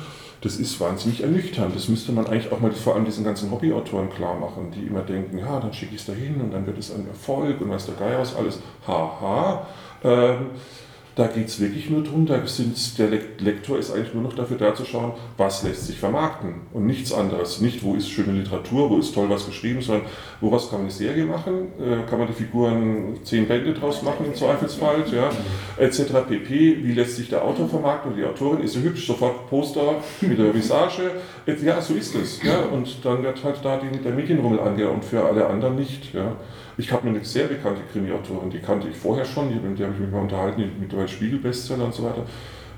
das 0.41 0.57
ist 0.57 0.81
wahnsinnig 0.81 1.23
ernüchternd. 1.23 1.75
Das 1.75 1.89
müsste 1.89 2.13
man 2.13 2.27
eigentlich 2.27 2.53
auch 2.53 2.61
mal 2.61 2.73
vor 2.73 2.95
allem 2.95 3.05
diesen 3.05 3.25
ganzen 3.25 3.51
Hobbyautoren 3.51 4.11
klar 4.11 4.39
machen, 4.39 4.73
die 4.73 4.87
immer 4.87 5.03
denken, 5.03 5.39
ja, 5.39 5.61
dann 5.61 5.73
schicke 5.73 5.95
ich 5.95 6.01
es 6.01 6.07
dahin 6.07 6.41
und 6.41 6.53
dann 6.53 6.67
wird 6.67 6.79
es 6.79 6.95
ein 6.95 7.07
Erfolg 7.07 7.61
und 7.61 7.71
weiß 7.71 7.87
der 7.87 7.95
Geier 7.95 8.21
was 8.21 8.35
alles. 8.35 8.61
Haha. 8.87 9.67
Ähm, 10.03 10.47
da 11.19 11.27
geht 11.27 11.49
es 11.49 11.59
wirklich 11.59 11.91
nur 11.91 12.05
darum, 12.05 12.27
da 12.27 12.37
der 12.37 13.09
Lek- 13.09 13.41
Lektor 13.41 13.77
ist 13.77 13.91
eigentlich 13.93 14.15
nur 14.15 14.23
noch 14.23 14.35
dafür 14.35 14.57
da 14.57 14.73
zu 14.73 14.85
schauen, 14.85 15.13
was 15.37 15.65
lässt 15.65 15.89
sich 15.89 15.99
vermarkten 15.99 16.61
und 16.73 16.87
nichts 16.87 17.13
anderes. 17.13 17.61
Nicht, 17.61 17.83
wo 17.83 17.95
ist 17.95 18.09
schöne 18.09 18.33
Literatur, 18.39 18.89
wo 18.89 18.99
ist 18.99 19.13
toll 19.15 19.29
was 19.29 19.45
geschrieben, 19.47 19.83
sondern 19.83 20.07
woraus 20.41 20.71
kann 20.71 20.79
man 20.79 20.87
eine 20.87 20.93
Serie 20.93 21.25
machen, 21.25 21.73
äh, 21.81 22.09
kann 22.09 22.21
man 22.21 22.29
die 22.29 22.35
Figuren 22.35 23.19
zehn 23.25 23.49
Bände 23.49 23.75
draus 23.75 24.03
machen 24.05 24.27
im 24.27 24.35
Zweifelsfall, 24.37 25.05
ja, 25.13 25.31
etc. 25.83 26.05
pp. 26.29 26.85
Wie 26.85 26.93
lässt 26.93 27.17
sich 27.17 27.29
der 27.29 27.45
Autor 27.45 27.69
vermarkten 27.69 28.13
oder 28.13 28.21
die 28.21 28.27
Autorin, 28.29 28.63
ist 28.63 28.75
sie 28.75 28.83
hübsch, 28.83 29.05
sofort 29.05 29.51
Poster 29.51 29.97
mit 30.21 30.39
der 30.39 30.55
Visage, 30.55 31.11
ja, 31.65 31.81
so 31.81 31.95
ist 31.95 32.15
es. 32.15 32.41
Ja, 32.45 32.61
und 32.73 33.05
dann 33.05 33.25
wird 33.25 33.43
halt 33.43 33.57
da 33.65 33.79
die, 33.79 33.99
der 33.99 34.13
Medienrummel 34.13 34.61
angeht 34.61 34.87
und 34.87 35.05
für 35.05 35.25
alle 35.25 35.49
anderen 35.49 35.75
nicht. 35.75 36.15
Ja. 36.15 36.37
Ich 36.79 36.93
habe 36.93 37.09
eine 37.09 37.25
sehr 37.25 37.49
bekannte 37.49 37.81
Krimi-Autorin, 37.93 38.51
die 38.51 38.61
kannte 38.61 38.87
ich 38.87 38.97
vorher 38.97 39.25
schon, 39.25 39.49
die, 39.49 39.75
die 39.75 39.83
habe 39.83 39.93
ich 39.95 40.01
mich 40.01 40.13
mal 40.13 40.21
unterhalten, 40.21 40.63
die 40.63 40.71
mittlerweile 40.81 41.09
Spiegel-Bestseller 41.09 41.85
und 41.85 41.93
so 41.93 42.05
weiter. 42.05 42.23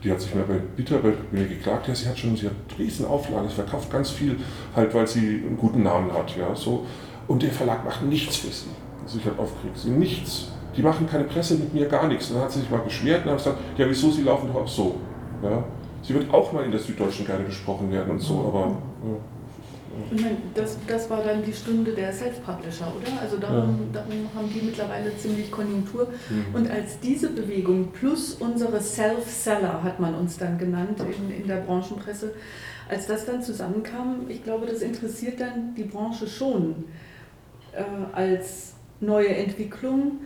Die 0.03 0.11
hat 0.11 0.18
sich 0.18 0.34
mir 0.34 0.42
bei 0.42 0.55
Bitter 0.55 0.98
bei 1.01 1.12
mir 1.30 1.46
geklagt, 1.46 1.86
ja, 1.86 1.94
sie 1.94 2.09
hat 2.09 2.18
schon, 2.18 2.34
sie 2.34 2.46
hat 2.46 2.55
riesen 2.78 3.05
Auflagen, 3.05 3.46
sie 3.51 3.57
verkauft 3.57 3.92
ganz 3.92 4.09
viel, 4.09 4.36
halt 4.74 4.94
weil 4.94 5.07
sie 5.07 5.44
einen 5.46 5.59
guten 5.59 5.82
Namen 5.82 6.11
hat, 6.14 6.34
ja, 6.34 6.55
so. 6.55 6.86
Und 7.28 7.42
der 7.42 7.51
Verlag 7.51 7.84
macht 7.84 8.03
nichts 8.03 8.38
für 8.38 8.51
sie. 8.51 8.70
Also 9.03 9.18
ich 9.18 9.26
habe 9.26 9.38
aufgeregt, 9.38 9.76
sie 9.76 9.90
nichts. 9.90 10.48
Die 10.74 10.82
machen 10.82 11.07
keine 11.07 11.24
Presse 11.24 11.57
mit 11.57 11.74
mir, 11.74 11.86
gar 11.86 12.09
nichts. 12.09 12.30
Und 12.30 12.36
dann 12.36 12.44
hat 12.44 12.53
sie 12.53 12.61
sich 12.61 12.70
mal 12.70 12.78
beschwert 12.78 13.26
und 13.26 13.32
hat 13.32 13.38
gesagt, 13.38 13.59
ja, 13.76 13.86
wieso, 13.86 14.11
sie 14.11 14.22
laufen 14.22 14.48
doch 14.51 14.62
auch 14.62 14.68
so. 14.68 14.94
Ja. 15.42 15.62
Sie 16.01 16.14
wird 16.14 16.32
auch 16.32 16.51
mal 16.53 16.64
in 16.64 16.70
der 16.70 16.80
Süddeutschen 16.80 17.26
gerne 17.26 17.44
besprochen 17.44 17.92
werden 17.92 18.12
und 18.12 18.20
so, 18.20 18.46
aber 18.48 18.78
ja. 19.05 19.39
Ich 20.12 20.22
meine, 20.22 20.36
das, 20.55 20.78
das 20.86 21.11
war 21.11 21.22
dann 21.22 21.45
die 21.45 21.53
Stunde 21.53 21.93
der 21.93 22.12
Self-Publisher, 22.12 22.93
oder? 22.97 23.20
Also 23.20 23.38
darum, 23.38 23.88
darum 23.93 24.28
haben 24.34 24.49
die 24.55 24.64
mittlerweile 24.64 25.16
ziemlich 25.16 25.51
Konjunktur. 25.51 26.09
Und 26.53 26.70
als 26.70 27.01
diese 27.01 27.30
Bewegung 27.30 27.88
plus 27.93 28.34
unsere 28.34 28.80
Self-Seller, 28.80 29.82
hat 29.82 29.99
man 29.99 30.14
uns 30.14 30.38
dann 30.38 30.59
genannt 30.59 31.01
in, 31.01 31.43
in 31.43 31.49
der 31.49 31.57
Branchenpresse, 31.57 32.34
als 32.88 33.07
das 33.07 33.26
dann 33.26 33.43
zusammenkam, 33.43 34.26
ich 34.28 34.45
glaube, 34.45 34.66
das 34.66 34.82
interessiert 34.82 35.41
dann 35.41 35.74
die 35.74 35.84
Branche 35.84 36.26
schon 36.26 36.84
äh, 37.72 37.82
als 38.12 38.74
neue 39.01 39.28
Entwicklung. 39.28 40.20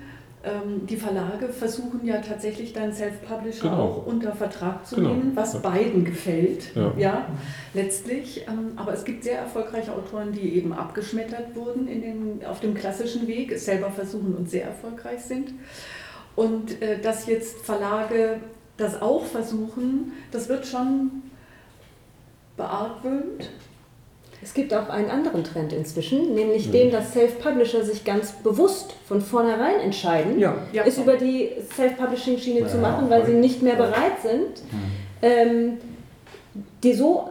Ähm, 0.44 0.86
die 0.86 0.96
Verlage 0.96 1.48
versuchen 1.48 2.04
ja 2.04 2.18
tatsächlich 2.18 2.72
dann 2.72 2.92
Self-Publisher 2.92 3.62
Genau. 3.70 3.82
auch 3.82 4.06
unter 4.06 4.32
Vertrag 4.34 4.86
zu 4.86 4.96
Genau. 4.96 5.10
nehmen, 5.14 5.32
was 5.34 5.54
Ja. 5.54 5.60
beiden 5.60 6.04
gefällt. 6.04 6.74
Ja. 6.74 6.92
Ja, 6.98 7.26
letztlich. 7.72 8.46
Ähm, 8.46 8.72
aber 8.76 8.92
es 8.92 9.04
gibt 9.04 9.24
sehr 9.24 9.38
erfolgreiche 9.38 9.92
Autoren, 9.94 10.32
die 10.32 10.54
eben 10.56 10.72
abgeschmettert 10.72 11.54
wurden 11.56 11.88
in 11.88 12.02
den, 12.02 12.46
auf 12.46 12.60
dem 12.60 12.74
klassischen 12.74 13.26
Weg, 13.26 13.52
es 13.52 13.64
selber 13.64 13.90
versuchen 13.90 14.34
und 14.34 14.50
sehr 14.50 14.64
erfolgreich 14.64 15.20
sind. 15.22 15.52
Und 16.36 16.82
äh, 16.82 17.00
dass 17.00 17.26
jetzt 17.26 17.60
Verlage 17.64 18.40
das 18.76 19.00
auch 19.00 19.24
versuchen, 19.24 20.12
das 20.32 20.48
wird 20.48 20.66
schon 20.66 21.22
beargwöhnt. 22.56 23.50
Es 24.44 24.52
gibt 24.52 24.74
auch 24.74 24.90
einen 24.90 25.08
anderen 25.08 25.42
Trend 25.42 25.72
inzwischen, 25.72 26.34
nämlich 26.34 26.70
den, 26.70 26.90
dass 26.92 27.14
Self-Publisher 27.14 27.82
sich 27.82 28.04
ganz 28.04 28.32
bewusst 28.32 28.94
von 29.08 29.22
vornherein 29.22 29.80
entscheiden, 29.80 30.38
Ja. 30.38 30.54
Ja. 30.70 30.82
es 30.86 30.98
über 30.98 31.16
die 31.16 31.48
Self-Publishing-Schiene 31.74 32.66
zu 32.66 32.76
Ja, 32.76 32.82
machen, 32.82 33.08
weil 33.08 33.24
sie 33.24 33.32
nicht 33.32 33.62
mehr 33.62 33.76
bereit 33.76 34.20
sind, 34.22 34.62
ähm, 35.22 35.78
die 36.84 36.92
so 36.92 37.28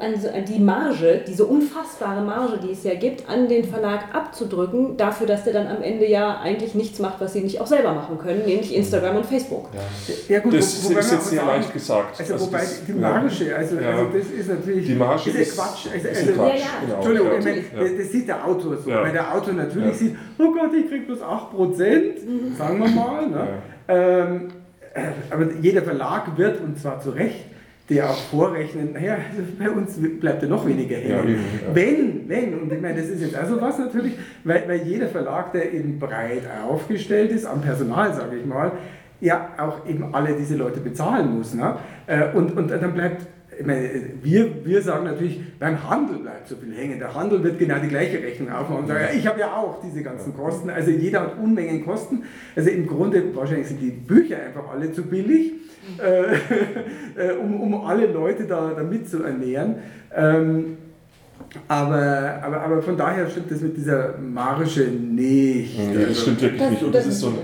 die 0.49 0.59
Marge, 0.59 1.21
diese 1.25 1.45
unfassbare 1.45 2.21
Marge, 2.21 2.57
die 2.61 2.71
es 2.71 2.83
ja 2.83 2.95
gibt, 2.95 3.29
an 3.29 3.47
den 3.47 3.63
Verlag 3.63 4.13
abzudrücken, 4.13 4.97
dafür, 4.97 5.27
dass 5.27 5.45
der 5.45 5.53
dann 5.53 5.67
am 5.67 5.81
Ende 5.81 6.05
ja 6.09 6.39
eigentlich 6.41 6.75
nichts 6.75 6.99
macht, 6.99 7.21
was 7.21 7.31
sie 7.31 7.39
nicht 7.39 7.61
auch 7.61 7.67
selber 7.67 7.93
machen 7.93 8.17
können, 8.17 8.39
nämlich 8.45 8.75
Instagram 8.75 9.17
und 9.17 9.25
Facebook. 9.25 9.69
Ja, 10.27 10.39
gut, 10.39 10.55
Das 10.55 10.83
wo- 10.83 10.97
ist 10.97 11.11
jetzt 11.11 11.29
sehr 11.29 11.45
leicht 11.45 11.71
gesagt. 11.71 12.19
Also, 12.19 12.33
Also 12.33 12.47
wobei 12.47 12.57
das- 12.59 12.83
die 12.85 12.91
ja. 12.91 12.97
magische, 12.97 13.55
also, 13.55 13.75
Ja. 13.79 13.89
also 13.91 14.05
das 14.17 14.27
ist 14.27 14.49
natürlich 14.49 14.87
Die 14.87 14.95
Marge 14.95 15.29
ist, 15.29 15.35
ist, 15.37 15.55
Quatsch. 15.57 15.87
Also, 15.93 16.07
ist 16.07 16.17
also, 16.19 16.29
ein 16.31 16.35
Quatsch. 16.37 16.49
Ja, 16.49 16.55
ja. 16.59 16.65
Genau. 16.81 16.95
Entschuldigung, 16.95 17.31
ja. 17.31 17.37
ich 17.37 17.45
meine, 17.45 17.57
Ja. 17.57 17.63
das, 17.79 17.91
das 17.97 18.11
sieht 18.11 18.27
der 18.27 18.45
Autor 18.45 18.77
so, 18.77 18.89
Ja. 18.89 19.01
weil 19.03 19.11
der 19.13 19.33
Autor 19.35 19.53
natürlich 19.53 19.87
Ja. 19.87 19.93
sieht, 19.93 20.15
oh 20.39 20.51
Gott, 20.51 20.73
ich 20.77 20.89
krieg 20.89 21.05
bloß 21.07 21.21
8%, 21.21 22.17
sagen 22.57 22.79
wir 22.79 22.89
mal. 22.89 23.27
Ne? 23.29 23.47
Ähm, 23.87 24.47
äh, 24.93 25.01
aber 25.33 25.45
jeder 25.61 25.81
Verlag 25.83 26.37
wird, 26.37 26.59
und 26.59 26.77
zwar 26.77 26.99
zu 26.99 27.11
Recht, 27.11 27.45
der 27.89 28.09
auch 28.09 28.17
vorrechnen, 28.17 28.93
naja, 28.93 29.17
also 29.29 29.43
bei 29.59 29.69
uns 29.69 29.99
bleibt 30.19 30.41
ja 30.41 30.47
noch 30.47 30.65
weniger 30.65 30.95
hängen. 30.95 31.35
Ja. 31.35 31.75
Wenn, 31.75 32.29
wenn, 32.29 32.59
und 32.59 32.71
ich 32.71 32.81
meine, 32.81 32.95
das 33.01 33.09
ist 33.09 33.21
jetzt 33.21 33.35
also 33.35 33.59
was 33.59 33.77
natürlich, 33.77 34.13
weil, 34.45 34.63
weil 34.67 34.83
jeder 34.83 35.07
Verlag, 35.07 35.51
der 35.51 35.73
eben 35.73 35.99
breit 35.99 36.43
aufgestellt 36.65 37.31
ist, 37.31 37.45
am 37.45 37.61
Personal, 37.61 38.13
sage 38.13 38.37
ich 38.37 38.45
mal, 38.45 38.71
ja 39.19 39.49
auch 39.57 39.87
eben 39.87 40.13
alle 40.13 40.33
diese 40.33 40.55
Leute 40.55 40.79
bezahlen 40.79 41.37
muss. 41.37 41.53
Ne? 41.53 41.75
Äh, 42.07 42.35
Und, 42.35 42.55
und 42.55 42.69
dann 42.69 42.93
bleibt, 42.93 43.27
ich 43.59 43.65
meine, 43.65 43.89
wir, 44.21 44.65
wir 44.65 44.81
sagen 44.81 45.05
natürlich, 45.05 45.41
beim 45.59 45.89
Handel 45.89 46.19
bleibt 46.19 46.47
so 46.47 46.55
viel 46.55 46.73
hängen. 46.73 46.99
Der 46.99 47.13
Handel 47.13 47.43
wird 47.43 47.59
genau 47.59 47.75
die 47.79 47.87
gleiche 47.89 48.17
Rechnung 48.17 48.49
aufmachen 48.49 48.83
und 48.83 48.87
sagen, 48.87 49.05
ja, 49.11 49.17
ich 49.17 49.27
habe 49.27 49.39
ja 49.39 49.55
auch 49.55 49.79
diese 49.81 50.01
ganzen 50.03 50.35
Kosten. 50.35 50.69
Also 50.69 50.91
jeder 50.91 51.21
hat 51.21 51.37
Unmengen 51.37 51.85
Kosten. 51.85 52.23
Also 52.55 52.69
im 52.69 52.87
Grunde, 52.87 53.23
wahrscheinlich 53.35 53.67
sind 53.67 53.81
die 53.81 53.91
Bücher 53.91 54.37
einfach 54.37 54.71
alle 54.71 54.91
zu 54.91 55.03
billig, 55.03 55.53
äh, 55.97 56.35
äh, 57.29 57.33
um, 57.39 57.61
um 57.61 57.85
alle 57.85 58.07
Leute 58.07 58.45
da, 58.45 58.71
da 58.75 58.83
mitzuernähren. 58.83 59.75
Ähm, 60.15 60.77
aber, 61.67 62.39
aber, 62.43 62.61
aber 62.61 62.81
von 62.81 62.97
daher 62.97 63.29
stimmt 63.29 63.51
das 63.51 63.61
mit 63.61 63.77
dieser 63.77 64.17
Marge 64.17 64.63
nicht. 64.81 65.77
Nee, 65.77 65.93
das 65.95 66.07
Also- 66.09 66.21
stimmt 66.21 66.41
wirklich 66.41 66.61
Das- 66.61 66.71
nicht. 66.71 66.83
Und 66.83 66.95
das 66.95 67.05
das- 67.05 67.13
ist 67.15 67.19
so 67.21 67.27
ein, 67.27 67.37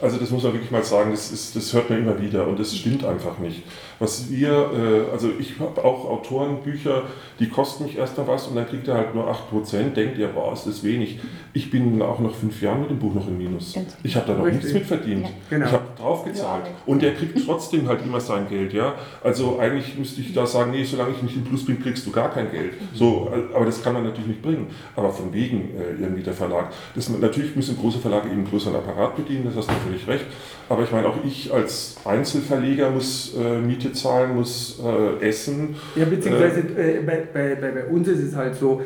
also 0.00 0.18
das 0.18 0.30
muss 0.30 0.42
man 0.42 0.52
wirklich 0.52 0.70
mal 0.70 0.84
sagen, 0.84 1.10
das, 1.10 1.32
ist, 1.32 1.56
das 1.56 1.72
hört 1.72 1.88
man 1.90 2.00
immer 2.00 2.20
wieder 2.20 2.46
und 2.46 2.58
das 2.60 2.74
stimmt 2.76 3.04
einfach 3.04 3.38
nicht. 3.38 3.62
Was 3.98 4.30
wir, 4.30 4.50
äh, 4.50 5.12
also 5.12 5.30
ich 5.38 5.58
habe 5.58 5.82
auch 5.84 6.04
Autorenbücher, 6.04 7.04
die 7.40 7.48
kosten 7.48 7.84
mich 7.84 7.96
erstmal 7.96 8.28
was 8.28 8.46
und 8.46 8.56
dann 8.56 8.66
kriegt 8.68 8.88
er 8.88 8.94
halt 8.94 9.14
nur 9.14 9.30
8%, 9.30 9.94
denkt 9.94 10.18
ihr, 10.18 10.28
boah, 10.28 10.52
ist 10.52 10.66
das 10.66 10.82
wenig. 10.84 11.18
Ich 11.52 11.70
bin 11.70 12.00
auch 12.02 12.18
nach 12.20 12.34
fünf 12.34 12.60
Jahren 12.60 12.80
mit 12.80 12.90
dem 12.90 12.98
Buch 12.98 13.14
noch 13.14 13.26
im 13.26 13.38
Minus. 13.38 13.74
Ich 14.02 14.16
habe 14.16 14.26
da 14.26 14.34
noch 14.34 14.44
Richtig. 14.44 14.64
nichts 14.64 14.74
mit 14.74 14.86
verdient. 14.86 15.24
Ja. 15.24 15.30
Genau. 15.50 15.66
Ich 15.66 15.72
habe 15.72 15.84
draufgezahlt. 15.98 16.66
Und 16.84 17.02
der 17.02 17.14
kriegt 17.14 17.38
trotzdem 17.46 17.88
halt 17.88 18.02
immer 18.02 18.20
sein 18.20 18.48
Geld, 18.48 18.72
ja. 18.72 18.94
Also 19.24 19.58
eigentlich 19.58 19.96
müsste 19.96 20.20
ich 20.20 20.32
da 20.34 20.46
sagen, 20.46 20.72
nee, 20.72 20.84
solange 20.84 21.12
ich 21.12 21.22
nicht 21.22 21.36
im 21.36 21.44
Plus 21.44 21.64
bin, 21.64 21.82
kriegst 21.82 22.06
du 22.06 22.10
gar 22.10 22.30
kein 22.30 22.50
Geld. 22.50 22.74
So, 22.92 23.30
äh, 23.32 23.54
aber 23.54 23.64
das 23.64 23.82
kann 23.82 23.94
man 23.94 24.04
natürlich 24.04 24.28
nicht 24.28 24.42
bringen. 24.42 24.66
Aber 24.94 25.10
von 25.10 25.32
wegen 25.32 25.70
äh, 25.76 26.00
irgendwie 26.00 26.22
der 26.22 26.34
Verlag. 26.34 26.72
Das, 26.94 27.08
natürlich 27.08 27.56
müssen 27.56 27.76
große 27.76 27.98
Verlage 27.98 28.28
eben 28.28 28.46
einen 28.46 28.76
Apparat 28.76 29.16
bedienen, 29.16 29.44
das 29.44 29.56
hast 29.56 29.68
du 29.68 29.72
natürlich 29.72 30.06
recht. 30.06 30.26
Aber 30.68 30.82
ich 30.82 30.90
meine, 30.90 31.08
auch 31.08 31.16
ich 31.24 31.52
als 31.52 31.96
Einzelverleger 32.04 32.90
muss 32.90 33.34
äh, 33.34 33.58
Miete 33.58 33.85
zahlen, 33.92 34.34
muss 34.36 34.80
äh, 34.84 35.26
essen. 35.28 35.76
Ja, 35.94 36.04
beziehungsweise 36.04 36.60
äh, 36.60 37.00
bei, 37.04 37.22
bei, 37.32 37.54
bei, 37.54 37.70
bei 37.70 37.84
uns 37.86 38.08
ist 38.08 38.22
es 38.22 38.36
halt 38.36 38.54
so, 38.56 38.82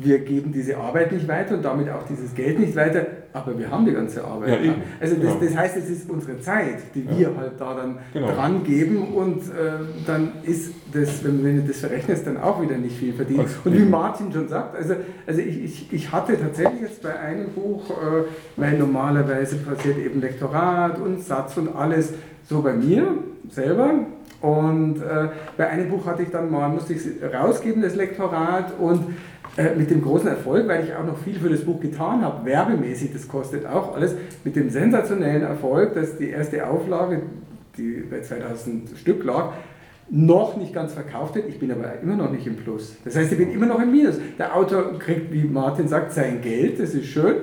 wir 0.00 0.18
geben 0.20 0.52
diese 0.52 0.76
Arbeit 0.78 1.12
nicht 1.12 1.28
weiter 1.28 1.54
und 1.54 1.62
damit 1.64 1.88
auch 1.90 2.02
dieses 2.08 2.34
Geld 2.34 2.58
nicht 2.58 2.74
weiter, 2.74 3.06
aber 3.32 3.58
wir 3.58 3.70
haben 3.70 3.84
die 3.84 3.92
ganze 3.92 4.24
Arbeit. 4.24 4.64
Ja. 4.64 4.74
Also 4.98 5.16
das, 5.16 5.38
das 5.38 5.56
heißt, 5.56 5.76
es 5.76 5.90
ist 5.90 6.10
unsere 6.10 6.40
Zeit, 6.40 6.78
die 6.94 7.06
wir 7.08 7.36
halt 7.36 7.52
da 7.58 7.74
dann 7.74 7.98
Genau. 8.12 8.28
dran 8.32 8.64
geben 8.64 9.08
und 9.14 9.42
äh, 9.42 9.84
dann 10.06 10.32
ist 10.44 10.72
das, 10.92 11.22
wenn, 11.22 11.44
wenn 11.44 11.56
du 11.58 11.68
das 11.68 11.80
verrechnest, 11.80 12.26
dann 12.26 12.38
auch 12.38 12.60
wieder 12.62 12.78
nicht 12.78 12.96
viel 12.96 13.12
verdient. 13.12 13.40
Also, 13.40 13.54
und 13.64 13.74
wie 13.74 13.82
eben. 13.82 13.90
Martin 13.90 14.32
schon 14.32 14.48
sagt, 14.48 14.74
also, 14.76 14.94
also 15.26 15.40
ich, 15.40 15.64
ich, 15.64 15.92
ich 15.92 16.12
hatte 16.12 16.40
tatsächlich 16.40 16.80
jetzt 16.80 17.02
bei 17.02 17.14
einem 17.18 17.50
Buch, 17.50 17.90
äh, 17.90 18.24
weil 18.56 18.78
normalerweise 18.78 19.56
passiert 19.56 19.98
eben 19.98 20.20
Lektorat 20.20 20.98
und 20.98 21.22
Satz 21.22 21.56
und 21.58 21.76
alles 21.76 22.14
so 22.48 22.62
bei 22.62 22.72
mir 22.72 23.06
selber. 23.50 23.90
Und 24.40 24.96
äh, 24.96 25.28
bei 25.56 25.68
einem 25.68 25.88
Buch 25.88 26.06
hatte 26.06 26.22
ich 26.22 26.30
dann 26.30 26.50
mal, 26.50 26.68
musste 26.68 26.92
ich 26.94 27.02
rausgeben, 27.32 27.82
das 27.82 27.94
Lektorat, 27.94 28.78
und 28.78 29.16
äh, 29.56 29.74
mit 29.74 29.90
dem 29.90 30.02
großen 30.02 30.28
Erfolg, 30.28 30.68
weil 30.68 30.84
ich 30.84 30.94
auch 30.94 31.04
noch 31.04 31.16
viel 31.18 31.36
für 31.36 31.48
das 31.48 31.62
Buch 31.62 31.80
getan 31.80 32.22
habe, 32.22 32.44
werbemäßig, 32.44 33.12
das 33.12 33.26
kostet 33.26 33.64
auch 33.64 33.94
alles, 33.94 34.14
mit 34.44 34.54
dem 34.54 34.68
sensationellen 34.68 35.42
Erfolg, 35.42 35.94
dass 35.94 36.18
die 36.18 36.28
erste 36.28 36.66
Auflage, 36.66 37.22
die 37.78 38.04
bei 38.10 38.20
2000 38.20 38.98
Stück 38.98 39.24
lag, 39.24 39.52
noch 40.08 40.56
nicht 40.56 40.74
ganz 40.74 40.92
verkauft 40.92 41.34
wird. 41.34 41.48
Ich 41.48 41.58
bin 41.58 41.72
aber 41.72 41.98
immer 42.00 42.16
noch 42.16 42.30
nicht 42.30 42.46
im 42.46 42.56
Plus. 42.56 42.96
Das 43.04 43.16
heißt, 43.16 43.32
ich 43.32 43.38
bin 43.38 43.50
immer 43.50 43.66
noch 43.66 43.80
im 43.80 43.90
Minus. 43.90 44.16
Der 44.38 44.54
Autor 44.54 44.98
kriegt, 44.98 45.32
wie 45.32 45.44
Martin 45.44 45.88
sagt, 45.88 46.12
sein 46.12 46.42
Geld, 46.42 46.78
das 46.78 46.94
ist 46.94 47.06
schön, 47.06 47.36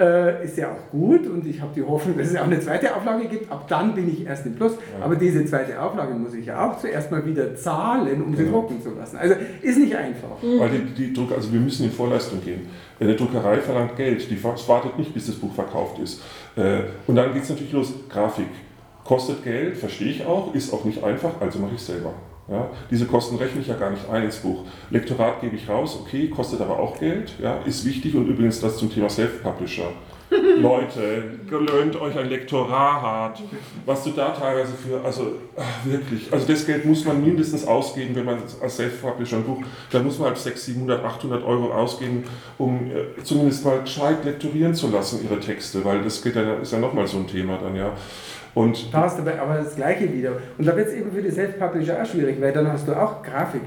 äh, 0.00 0.44
ist 0.44 0.56
ja 0.56 0.68
auch 0.72 0.90
gut 0.90 1.26
und 1.26 1.46
ich 1.46 1.60
habe 1.60 1.72
die 1.74 1.82
Hoffnung, 1.82 2.16
dass 2.16 2.28
es 2.30 2.36
auch 2.36 2.44
eine 2.44 2.58
zweite 2.58 2.96
Auflage 2.96 3.28
gibt. 3.28 3.52
Ab 3.52 3.66
dann 3.68 3.94
bin 3.94 4.08
ich 4.08 4.24
erst 4.26 4.46
im 4.46 4.54
Plus. 4.54 4.72
Aber 5.00 5.14
diese 5.16 5.44
zweite 5.44 5.80
Auflage 5.80 6.14
muss 6.14 6.34
ich 6.34 6.46
ja 6.46 6.68
auch 6.70 6.78
zuerst 6.78 7.10
mal 7.10 7.24
wieder 7.26 7.54
zahlen, 7.54 8.22
um 8.22 8.34
sie 8.34 8.44
Ja. 8.44 8.50
drucken 8.50 8.82
zu 8.82 8.90
lassen. 8.94 9.18
Also 9.18 9.34
ist 9.62 9.78
nicht 9.78 9.94
einfach. 9.94 10.28
Weil 10.42 10.70
die, 10.70 10.94
die 11.08 11.12
Druck, 11.12 11.32
also 11.32 11.52
wir 11.52 11.60
müssen 11.60 11.84
in 11.84 11.92
Vorleistung 11.92 12.42
gehen. 12.42 12.62
Eine 12.98 13.14
Druckerei 13.14 13.58
verlangt 13.58 13.96
Geld, 13.96 14.30
die 14.30 14.42
wartet 14.42 14.98
nicht, 14.98 15.12
bis 15.14 15.26
das 15.26 15.36
Buch 15.36 15.54
verkauft 15.54 15.98
ist. 15.98 16.22
Äh, 16.56 16.80
Und 17.06 17.16
dann 17.16 17.32
geht 17.34 17.42
es 17.42 17.50
natürlich 17.50 17.72
los. 17.72 17.92
Grafik 18.08 18.46
kostet 19.04 19.44
Geld, 19.44 19.76
verstehe 19.76 20.10
ich 20.12 20.24
auch, 20.24 20.54
ist 20.54 20.72
auch 20.72 20.84
nicht 20.84 21.02
einfach, 21.04 21.40
also 21.40 21.58
mache 21.58 21.72
ich 21.74 21.80
es 21.80 21.86
selber. 21.86 22.14
Ja, 22.50 22.68
diese 22.90 23.06
Kosten 23.06 23.36
rechne 23.36 23.60
ich 23.60 23.68
ja 23.68 23.76
gar 23.76 23.90
nicht 23.90 24.10
ein 24.10 24.24
ins 24.24 24.38
Buch. 24.38 24.64
Lektorat 24.90 25.40
gebe 25.40 25.54
ich 25.54 25.68
raus, 25.68 25.96
okay, 26.00 26.28
kostet 26.28 26.60
aber 26.60 26.80
auch 26.80 26.98
Geld, 26.98 27.32
ja, 27.40 27.58
ist 27.64 27.84
wichtig 27.84 28.16
und 28.16 28.26
übrigens 28.26 28.60
das 28.60 28.76
zum 28.76 28.92
Thema 28.92 29.08
Self-Publisher. 29.08 29.92
Leute, 30.58 31.38
gelöhnt 31.48 32.00
euch 32.00 32.16
ein 32.16 32.28
Lektorat, 32.28 33.40
was 33.86 34.02
du 34.02 34.10
da 34.10 34.30
teilweise 34.30 34.72
für, 34.72 35.04
also 35.04 35.34
ach, 35.56 35.84
wirklich, 35.84 36.32
also 36.32 36.46
das 36.46 36.66
Geld 36.66 36.84
muss 36.84 37.04
man 37.04 37.24
mindestens 37.24 37.66
ausgeben, 37.66 38.16
wenn 38.16 38.24
man 38.24 38.38
als 38.60 38.76
Self-Publisher 38.76 39.36
ein 39.36 39.44
Buch, 39.44 39.62
da 39.90 40.00
muss 40.00 40.18
man 40.18 40.28
halt 40.28 40.38
600, 40.38 40.60
700, 40.60 41.04
800 41.04 41.44
Euro 41.44 41.72
ausgeben, 41.72 42.24
um 42.58 42.90
äh, 42.90 43.22
zumindest 43.22 43.64
mal 43.64 43.80
gescheit 43.80 44.24
lektorieren 44.24 44.74
zu 44.74 44.88
lassen, 44.88 45.20
ihre 45.22 45.38
Texte, 45.38 45.84
weil 45.84 46.02
das 46.02 46.20
geht 46.20 46.34
ja, 46.34 46.54
ist 46.54 46.72
ja 46.72 46.80
nochmal 46.80 47.06
so 47.06 47.18
ein 47.18 47.28
Thema 47.28 47.58
dann, 47.62 47.76
ja. 47.76 47.92
Und 48.54 48.92
Da 48.92 49.02
hast 49.02 49.18
du 49.18 49.22
aber 49.22 49.54
das 49.54 49.76
Gleiche 49.76 50.12
wieder. 50.12 50.32
Und 50.58 50.66
da 50.66 50.76
wird 50.76 50.88
es 50.88 50.94
eben 50.94 51.12
für 51.12 51.22
die 51.22 51.30
Self-Publisher 51.30 52.02
auch 52.02 52.06
schwierig, 52.06 52.40
weil 52.40 52.52
dann 52.52 52.70
hast 52.72 52.88
du 52.88 52.92
auch 52.92 53.22
Grafik. 53.22 53.62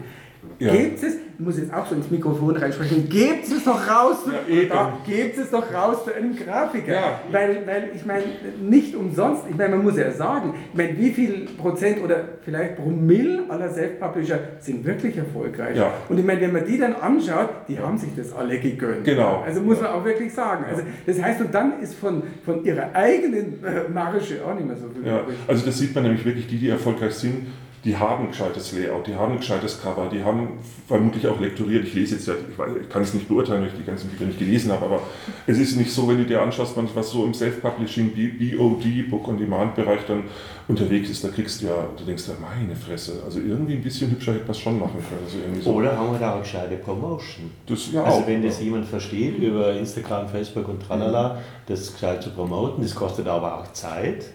Ja. 0.59 0.71
Gebt 0.71 1.03
es, 1.03 1.15
ich 1.15 1.39
muss 1.39 1.57
jetzt 1.57 1.73
auch 1.73 1.85
so 1.85 1.95
ins 1.95 2.09
Mikrofon 2.11 2.55
reinsprechen, 2.55 3.09
gebt 3.09 3.45
es 3.45 3.63
doch 3.63 3.87
raus, 3.87 4.17
Ja, 4.47 4.97
gebt 5.05 5.37
es 5.37 5.49
doch 5.49 5.73
raus 5.73 5.97
für 6.05 6.15
einen 6.15 6.35
Grafiker. 6.35 6.93
Ja. 6.93 7.19
Weil, 7.31 7.63
weil 7.65 7.89
ich 7.95 8.05
meine, 8.05 8.23
nicht 8.61 8.95
umsonst, 8.95 9.43
ich 9.49 9.57
meine, 9.57 9.75
man 9.75 9.83
muss 9.83 9.97
ja 9.97 10.11
sagen, 10.11 10.53
ich 10.71 10.77
meine, 10.77 10.97
wie 10.97 11.11
viel 11.11 11.47
Prozent 11.57 12.03
oder 12.03 12.23
vielleicht 12.43 12.75
Promille 12.75 13.43
aller 13.49 13.69
Self-Publisher 13.69 14.39
sind 14.59 14.85
wirklich 14.85 15.17
erfolgreich. 15.17 15.77
Ja. 15.77 15.93
Und 16.07 16.19
ich 16.19 16.25
meine, 16.25 16.41
wenn 16.41 16.53
man 16.53 16.65
die 16.65 16.77
dann 16.77 16.95
anschaut, 16.95 17.49
die 17.67 17.79
haben 17.79 17.97
sich 17.97 18.11
das 18.15 18.33
alle 18.33 18.59
gegönnt. 18.59 19.03
Genau. 19.03 19.43
Also 19.45 19.61
muss 19.61 19.81
man 19.81 19.91
auch 19.91 20.05
wirklich 20.05 20.33
sagen. 20.33 20.65
Also 20.69 20.83
das 21.05 21.21
heißt, 21.21 21.41
und 21.41 21.53
dann 21.53 21.81
ist 21.81 21.95
von, 21.95 22.23
von 22.45 22.63
ihrer 22.63 22.93
eigenen 22.93 23.63
äh, 23.63 23.89
Marge 23.91 24.19
auch 24.45 24.53
nicht 24.53 24.67
mehr 24.67 24.77
so 24.77 24.87
viel 24.89 25.05
Ja, 25.05 25.21
also 25.47 25.65
das 25.65 25.77
sieht 25.77 25.93
man 25.95 26.03
nämlich 26.03 26.23
wirklich, 26.25 26.47
die, 26.47 26.57
die 26.57 26.69
erfolgreich 26.69 27.15
sind, 27.15 27.47
die 27.83 27.97
haben 27.97 28.25
ein 28.25 28.31
gescheites 28.31 28.71
Layout, 28.71 29.07
die 29.07 29.15
haben 29.15 29.33
ein 29.33 29.39
gescheites 29.39 29.81
Cover, 29.81 30.07
die 30.09 30.23
haben 30.23 30.59
vermutlich 30.87 31.27
auch 31.27 31.39
lektoriert. 31.39 31.85
Ich 31.85 31.93
lese 31.93 32.15
jetzt 32.15 32.27
ja, 32.27 32.33
ich, 32.33 32.57
weiß, 32.57 32.71
ich 32.81 32.89
kann 32.89 33.01
es 33.01 33.13
nicht 33.13 33.27
beurteilen, 33.27 33.61
weil 33.61 33.67
ich 33.69 33.73
die 33.75 33.83
ganzen 33.83 34.09
Bücher 34.09 34.25
nicht 34.25 34.39
gelesen 34.39 34.71
habe, 34.71 34.85
aber 34.85 35.01
es 35.47 35.57
ist 35.57 35.75
nicht 35.75 35.91
so, 35.91 36.07
wenn 36.07 36.17
du 36.17 36.25
dir 36.25 36.41
anschaust, 36.41 36.77
was 36.95 37.09
so 37.09 37.25
im 37.25 37.33
Self-Publishing, 37.33 38.11
BOD, 38.13 39.09
Book-on-Demand-Bereich 39.09 40.01
dann 40.07 40.23
unterwegs 40.69 41.09
ist, 41.09 41.25
da 41.25 41.27
kriegst 41.27 41.61
du 41.61 41.65
ja, 41.67 41.87
du 41.97 42.05
denkst 42.05 42.23
ja, 42.29 42.35
meine 42.39 42.73
Fresse, 42.73 43.21
also 43.25 43.39
irgendwie 43.39 43.73
ein 43.73 43.83
bisschen 43.83 44.09
hübscher 44.11 44.31
hätte 44.33 44.43
man 44.43 44.51
es 44.51 44.59
schon 44.59 44.79
machen 44.79 45.03
können. 45.09 45.21
Also 45.25 45.61
so. 45.61 45.71
Oder 45.75 45.97
haben 45.97 46.13
wir 46.13 46.19
da 46.19 46.35
auch 46.35 46.41
gescheite 46.41 46.77
Promotion? 46.77 47.51
Das 47.67 47.91
ja 47.91 48.03
Also 48.03 48.19
auch. 48.19 48.27
wenn 48.27 48.43
das 48.43 48.61
jemand 48.61 48.85
versteht, 48.85 49.37
über 49.39 49.73
Instagram, 49.73 50.29
Facebook 50.29 50.69
und 50.69 50.81
tralala, 50.81 51.39
das 51.67 51.91
gescheit 51.91 52.23
zu 52.23 52.29
promoten, 52.29 52.81
das 52.81 52.95
kostet 52.95 53.27
aber 53.27 53.59
auch 53.59 53.73
Zeit, 53.73 54.25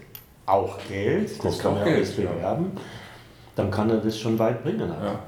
auch 0.44 0.76
Geld, 0.88 1.30
das 1.30 1.38
Kostet 1.38 1.62
kann 1.62 1.74
man 1.74 1.82
auch 1.82 1.86
ja 1.86 1.92
Geld, 1.94 2.18
alles 2.18 2.42
ja. 2.42 2.58
Dann 3.58 3.70
kann 3.70 3.90
er 3.90 3.96
das 3.98 4.18
schon 4.18 4.38
weit 4.38 4.62
bringen. 4.62 4.90
auch. 4.90 5.02
Ja. 5.02 5.18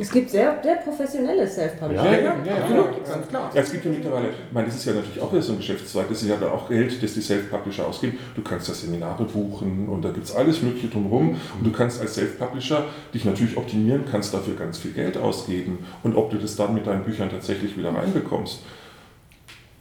Es 0.00 0.10
gibt 0.10 0.30
sehr, 0.30 0.60
sehr 0.62 0.76
professionelle 0.76 1.46
Self-Publisher. 1.46 2.04
Ja, 2.04 2.12
Ja, 2.12 2.18
ja, 2.18 2.36
ja, 2.44 2.56
ja, 2.56 2.62
absolut, 2.62 2.86
ja. 3.06 3.14
ganz 3.14 3.28
klar. 3.28 3.50
Ja, 3.54 3.60
es 3.62 3.72
gibt 3.72 3.84
ja 3.86 3.90
mittlerweile, 3.90 4.28
ich 4.28 4.52
meine, 4.52 4.66
das 4.66 4.76
ist 4.76 4.84
ja 4.84 4.92
natürlich 4.92 5.20
auch 5.20 5.32
wieder 5.32 5.42
so 5.42 5.52
ein 5.52 5.58
Geschäftszweig, 5.58 6.08
das 6.08 6.22
ist 6.22 6.28
ja 6.28 6.36
da 6.36 6.50
auch 6.50 6.68
Geld, 6.68 7.02
das 7.02 7.14
die 7.14 7.20
Self-Publisher 7.20 7.86
ausgeben. 7.86 8.18
Du 8.36 8.42
kannst 8.42 8.68
ja 8.68 8.74
Seminare 8.74 9.24
buchen 9.24 9.88
und 9.88 10.04
da 10.04 10.10
gibt 10.10 10.26
es 10.26 10.36
alles 10.36 10.62
Mögliche 10.62 10.88
drumherum 10.88 11.30
und 11.30 11.64
du 11.64 11.72
kannst 11.72 12.00
als 12.00 12.14
Self-Publisher 12.14 12.84
dich 13.14 13.24
natürlich 13.24 13.56
optimieren, 13.56 14.04
kannst 14.08 14.34
dafür 14.34 14.54
ganz 14.54 14.78
viel 14.78 14.92
Geld 14.92 15.16
ausgeben 15.16 15.84
und 16.02 16.14
ob 16.16 16.30
du 16.30 16.36
das 16.36 16.54
dann 16.54 16.74
mit 16.74 16.86
deinen 16.86 17.02
Büchern 17.02 17.30
tatsächlich 17.30 17.76
wieder 17.76 17.92
reinbekommst, 17.92 18.60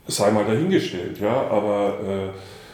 sei 0.07 0.31
mal 0.31 0.45
dahingestellt, 0.45 1.19
ja, 1.19 1.47
aber 1.49 1.97
äh, 2.01 2.29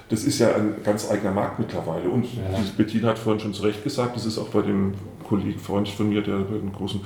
das 0.10 0.24
ist 0.24 0.40
ja 0.40 0.54
ein 0.56 0.76
ganz 0.84 1.10
eigener 1.10 1.32
Markt 1.32 1.60
mittlerweile 1.60 2.08
und 2.10 2.26
Ja. 2.26 2.60
Bettina 2.78 3.10
hat 3.10 3.20
vorhin 3.20 3.40
schon 3.42 3.54
zu 3.54 3.64
Recht 3.64 3.84
gesagt, 3.84 4.16
das 4.16 4.26
ist 4.26 4.38
auch 4.38 4.50
bei 4.50 4.62
dem 4.62 4.94
Kollegen, 5.24 5.60
Freund 5.60 5.88
von 5.90 6.10
mir, 6.10 6.22
der 6.22 6.38
bei 6.40 6.58
den 6.58 6.72
großen 6.72 7.02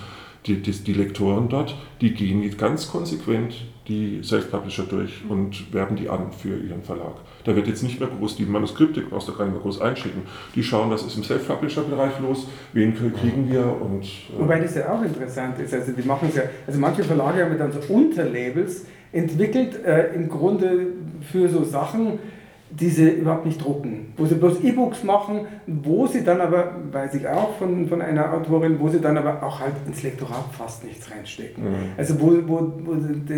die, 0.48 0.62
die, 0.62 0.72
die 0.72 0.94
Lektoren 0.94 1.50
dort, 1.50 1.76
die 2.02 2.14
gehen 2.14 2.58
ganz 2.58 2.90
konsequent 2.90 3.56
die 3.88 4.22
Self-Publisher 4.22 4.84
durch 4.84 5.24
und 5.30 5.74
werben 5.74 5.96
die 5.96 6.10
an 6.10 6.32
für 6.32 6.58
ihren 6.58 6.84
Verlag. 6.84 7.16
Da 7.46 7.56
wird 7.56 7.68
jetzt 7.68 7.84
nicht 7.84 8.00
mehr 8.00 8.10
groß 8.10 8.36
die 8.36 8.46
Manuskripte, 8.46 9.02
brauchst 9.02 9.30
du 9.30 9.34
gar 9.34 9.46
nicht 9.46 9.54
mehr 9.54 9.62
groß 9.62 9.80
einschicken. 9.80 10.24
Die 10.56 10.64
schauen, 10.64 10.92
was 10.92 11.04
ist 11.04 11.16
im 11.16 11.24
Self-Publisher-Bereich 11.24 12.20
los, 12.20 12.48
wen 12.74 12.94
kriegen 12.94 13.50
wir 13.50 13.66
und. 13.82 14.04
Äh 14.04 14.40
Wobei 14.40 14.60
das 14.60 14.76
ja 14.76 14.92
auch 14.92 15.02
interessant 15.02 15.58
ist. 15.60 15.74
Also 15.74 15.94
die 15.94 16.06
machen 16.06 16.28
es 16.30 16.36
ja, 16.36 16.44
also 16.66 16.80
manche 16.80 17.04
Verlage 17.04 17.46
haben 17.46 17.58
dann 17.58 17.72
so 17.72 17.80
Unterlabels 17.94 18.86
entwickelt, 19.14 19.84
äh, 19.86 20.14
im 20.14 20.28
Grunde 20.28 20.88
für 21.32 21.48
so 21.48 21.64
Sachen, 21.64 22.20
die 22.70 22.90
sie 22.90 23.10
überhaupt 23.10 23.46
nicht 23.46 23.64
drucken, 23.64 24.14
wo 24.18 24.26
sie 24.26 24.36
bloß 24.36 24.62
E-Books 24.62 25.04
machen, 25.04 25.48
wo 25.66 26.06
sie 26.06 26.24
dann 26.24 26.42
aber, 26.42 26.76
weiß 26.92 27.16
ich 27.16 27.28
auch 27.28 27.58
von, 27.58 27.88
von 27.88 28.02
einer 28.02 28.34
Autorin, 28.34 28.78
wo 28.80 28.90
sie 28.90 29.00
dann 29.00 29.18
aber 29.18 29.42
auch 29.42 29.62
halt 29.62 29.74
ins 29.86 30.04
Lektorat 30.04 30.46
fast 30.52 30.84
nichts 30.84 31.10
reinstecken. 31.10 31.64
Mhm. 31.64 31.76
Also 31.96 32.20
wo, 32.20 32.34
wo, 32.46 32.74
wo 32.84 32.96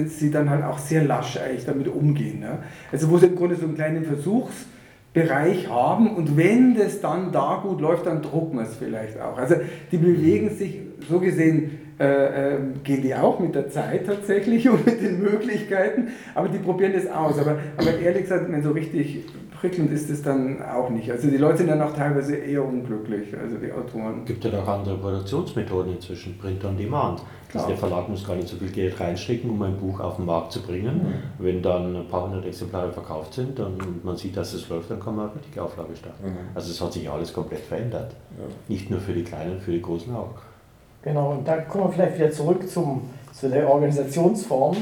sie 0.08 0.32
dann 0.32 0.50
halt 0.50 0.64
auch 0.64 0.80
sehr 0.80 1.04
lasch 1.04 1.38
eigentlich 1.38 1.66
damit 1.66 1.88
umgehen. 1.88 2.40
Ne? 2.40 2.60
Also 2.92 3.10
wo 3.12 3.18
sie 3.18 3.28
im 3.28 3.36
Grunde 3.36 3.56
so 3.56 3.66
einen 3.66 3.76
kleinen 3.76 4.04
Versuchsbereich 4.04 5.70
haben 5.70 6.16
und 6.16 6.36
wenn 6.36 6.76
das 6.76 7.00
dann 7.00 7.32
da 7.32 7.60
gut 7.62 7.82
läuft, 7.82 8.08
dann 8.08 8.24
drucken 8.24 8.58
wir 8.58 8.64
es 8.64 8.76
vielleicht 8.78 9.22
auch. 9.22 9.38
Also 9.38 9.56
die 9.92 9.98
bewegen 9.98 10.50
sich 10.50 10.80
so 11.08 11.20
gesehen 11.20 11.89
äh, 12.00 12.54
äh, 12.54 12.58
gehen 12.84 13.02
die 13.02 13.14
auch 13.14 13.40
mit 13.40 13.56
der 13.56 13.70
Zeit 13.70 14.06
tatsächlich 14.06 14.70
und 14.70 14.86
mit 14.86 15.02
den 15.02 15.22
Möglichkeiten, 15.22 16.10
aber 16.34 16.48
die 16.48 16.60
probieren 16.60 16.94
das 16.94 17.08
aus. 17.08 17.38
Aber, 17.38 17.58
aber 17.78 18.00
ehrlich 18.00 18.24
gesagt, 18.24 18.50
wenn 18.50 18.64
so 18.64 18.72
richtig 18.72 19.26
prickelnd 19.60 19.92
ist 19.92 20.10
es 20.10 20.22
dann 20.22 20.62
auch 20.62 20.90
nicht. 20.90 21.12
Also 21.12 21.30
die 21.30 21.38
Leute 21.38 21.60
sind 21.60 21.68
dann 21.68 21.82
auch 21.82 21.94
teilweise 21.94 22.36
eher 22.38 22.64
unglücklich, 22.64 23.38
also 23.38 23.58
die 23.58 23.72
Autoren. 23.72 24.22
Es 24.22 24.28
gibt 24.28 24.46
ja 24.46 24.52
auch 24.62 24.68
andere 24.68 24.98
Produktionsmethoden 24.98 25.96
inzwischen, 25.96 26.38
Print 26.38 26.64
on 26.64 26.78
Demand. 26.78 27.22
Also 27.54 27.68
der 27.68 27.78
Verlag 27.78 28.08
muss 28.08 28.26
gar 28.26 28.36
nicht 28.36 28.48
so 28.48 28.58
viel 28.58 28.70
Geld 28.70 29.00
reinstecken, 29.00 29.50
um 29.50 29.62
ein 29.64 29.76
Buch 29.76 30.00
auf 30.00 30.18
den 30.18 30.26
Markt 30.26 30.52
zu 30.52 30.62
bringen. 30.62 30.98
Mhm. 30.98 31.44
Wenn 31.44 31.62
dann 31.62 31.96
ein 31.96 32.08
paar 32.08 32.28
hundert 32.28 32.46
Exemplare 32.46 32.92
verkauft 32.92 33.34
sind 33.34 33.60
und 33.60 34.06
man 34.06 34.16
sieht, 34.16 34.38
dass 34.38 34.54
es 34.54 34.70
läuft, 34.70 34.92
dann 34.92 35.00
kann 35.00 35.16
man 35.16 35.30
eine 35.30 35.36
richtige 35.40 35.64
Auflage 35.64 35.96
starten. 35.96 36.28
Mhm. 36.28 36.38
Also 36.54 36.72
es 36.72 36.80
hat 36.80 36.94
sich 36.94 37.10
alles 37.10 37.34
komplett 37.34 37.62
verändert. 37.62 38.16
Ja. 38.38 38.46
Nicht 38.68 38.92
nur 38.92 39.00
für 39.00 39.14
die 39.14 39.24
Kleinen, 39.24 39.60
für 39.60 39.72
die 39.72 39.82
Großen 39.82 40.14
auch. 40.14 40.36
Genau, 41.02 41.32
und 41.32 41.48
da 41.48 41.58
kommen 41.62 41.86
wir 41.86 41.92
vielleicht 41.94 42.18
wieder 42.18 42.32
zurück 42.32 42.70
zum, 42.70 43.10
zu 43.32 43.50
der 43.50 43.70
Organisationsform 43.70 44.76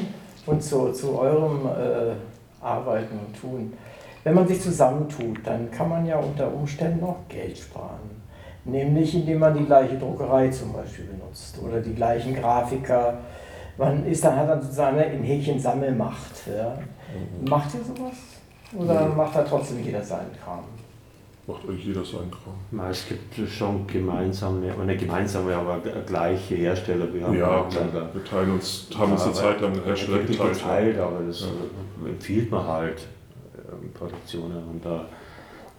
und 0.46 0.64
zu, 0.64 0.92
zu 0.92 1.18
eurem 1.20 1.68
äh, 1.68 2.64
Arbeiten 2.64 3.20
und 3.20 3.40
Tun. 3.40 3.74
Wenn 4.24 4.34
man 4.34 4.48
sich 4.48 4.62
zusammentut, 4.62 5.38
dann 5.46 5.70
kann 5.72 5.90
man 5.90 6.06
ja 6.06 6.18
unter 6.18 6.54
Umständen 6.54 7.04
auch 7.04 7.18
Geld 7.30 7.58
sparen. 7.58 8.18
Nämlich 8.66 9.16
indem 9.16 9.40
man 9.40 9.58
die 9.58 9.64
gleiche 9.64 9.98
Druckerei 9.98 10.50
zum 10.50 10.74
Beispiel 10.74 11.06
benutzt 11.06 11.58
oder 11.66 11.80
die 11.80 11.94
gleichen 11.94 12.36
Grafiker. 12.36 13.20
Man 13.78 14.06
ist 14.06 14.26
dann, 14.26 14.36
hat 14.36 14.50
dann 14.50 14.62
sozusagen 14.62 15.00
in 15.00 15.24
Häkchen 15.24 15.60
Sammelmacht. 15.60 16.34
Ja. 16.48 16.72
Mhm. 16.72 17.50
Macht 17.50 17.70
ihr 17.76 17.80
sowas? 17.84 18.18
Oder 18.78 19.08
macht 19.08 19.36
da 19.36 19.44
trotzdem 19.44 19.82
jeder 19.82 20.04
seinen 20.04 20.34
Kram? 20.44 20.66
Macht 21.48 21.68
euch 21.68 21.86
jeder 21.86 22.04
seinen 22.04 22.30
Kram. 22.30 22.90
Es 22.90 23.08
gibt 23.08 23.50
schon 23.50 23.88
gemeinsame, 23.88 24.74
oder 24.76 24.96
gemeinsame, 24.96 25.56
aber 25.56 25.80
gleiche 26.06 26.56
Hersteller. 26.56 27.12
Wir 27.14 27.26
haben 27.26 27.38
ja, 27.38 27.64
klar, 27.64 28.10
wir 28.14 28.24
teilen 28.24 28.52
uns, 28.52 28.88
haben 28.98 29.14
uns 29.14 29.24
eine 29.24 29.34
Zeit 29.34 29.62
lang 29.62 29.82
Hersteller 29.84 30.20
geteilt. 30.20 30.54
geteilt 30.54 31.00
aber 31.00 31.22
das 31.26 31.42
ja. 31.42 31.48
empfiehlt 32.10 32.52
man 32.52 32.68
halt, 32.68 33.08
ähm, 33.56 33.92
Produktionen. 33.94 34.62
Und 34.70 34.86
da 34.86 35.06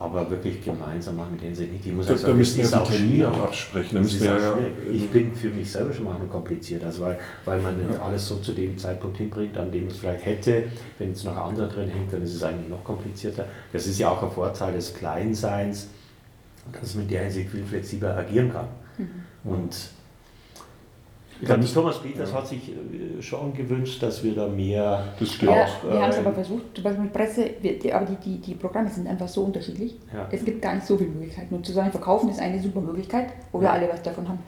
aber 0.01 0.31
wirklich 0.31 0.65
gemeinsam 0.65 1.17
machen 1.17 1.33
mit 1.33 1.43
denen 1.43 1.55
sie 1.55 1.67
nicht. 1.67 1.85
Ich 1.85 1.93
muss 1.93 2.07
da, 2.07 2.17
sagen, 2.17 2.33
da 2.33 2.37
müssen 2.37 2.59
wir 2.59 2.81
auch 2.81 2.89
Termine 2.89 3.27
absprechen. 3.29 3.95
Da 3.95 4.01
müssen 4.01 4.21
wir 4.21 4.39
ja, 4.39 4.59
ich 4.93 5.11
bin 5.11 5.35
für 5.35 5.49
mich 5.49 5.71
selber 5.71 5.93
schon 5.93 6.05
mal 6.05 6.17
kompliziert, 6.31 6.85
also 6.85 7.03
weil, 7.03 7.19
weil 7.45 7.61
man 7.61 7.75
ja. 7.93 8.01
alles 8.01 8.27
so 8.27 8.37
zu 8.37 8.53
dem 8.53 8.79
Zeitpunkt 8.79 9.17
hinbringt, 9.17 9.59
an 9.59 9.73
dem 9.73 9.89
es 9.89 9.97
vielleicht 9.97 10.25
hätte. 10.25 10.65
Wenn 10.99 11.09
jetzt 11.09 11.25
noch 11.25 11.37
andere 11.37 11.69
drin 11.69 11.89
hängt, 11.89 12.13
dann 12.13 12.23
ist 12.23 12.35
es 12.35 12.43
eigentlich 12.43 12.69
noch 12.69 12.85
komplizierter. 12.85 13.47
Das 13.73 13.87
ist 13.87 13.99
ja 13.99 14.09
auch 14.09 14.23
ein 14.23 14.31
Vorteil 14.31 14.73
des 14.75 14.95
Kleinseins, 14.95 15.89
dass 16.73 16.95
man 16.95 17.05
in 17.05 17.11
der 17.11 17.23
Hinsicht 17.25 17.51
viel 17.51 17.65
flexibler 17.65 18.17
agieren 18.17 18.53
kann. 18.53 18.69
Mhm. 18.99 19.51
Und 19.51 19.77
ich 21.41 21.47
glaube, 21.47 21.65
Thomas 21.65 21.99
Peters 21.99 22.31
ja. 22.31 22.37
hat 22.37 22.49
sich 22.49 22.71
äh, 22.71 23.23
schon 23.23 23.55
gewünscht, 23.55 24.03
dass 24.03 24.23
wir 24.25 24.35
da 24.35 24.49
mehr. 24.49 25.05
Das 25.19 25.33
stimmt. 25.33 25.53
Ja, 25.53 25.67
wir 25.89 26.03
haben 26.03 26.11
es 26.11 26.19
aber 26.19 26.33
versucht, 26.33 26.63
zum 26.75 26.85
Beispiel 26.85 27.05
mit 27.05 27.13
Presse, 27.13 27.51
aber 27.93 28.07
die, 28.07 28.17
die, 28.17 28.39
die 28.39 28.55
Programme 28.55 28.91
sind 28.91 29.07
einfach 29.07 29.29
so 29.29 29.45
unterschiedlich. 29.45 29.97
Ja. 30.13 30.29
Es 30.31 30.45
gibt 30.45 30.61
gar 30.61 30.75
nicht 30.75 30.87
so 30.87 30.97
viele 30.97 31.11
Möglichkeiten. 31.11 31.55
Und 31.55 31.65
zu 31.65 31.73
sagen, 31.73 31.91
verkaufen 31.91 32.29
ist 32.31 32.41
eine 32.41 32.61
super 32.61 32.81
Möglichkeit, 32.81 33.29
wo 33.53 33.61
wir 33.61 33.73
alle 33.73 33.89
was 33.89 34.03
davon 34.03 34.29
haben. 34.29 34.41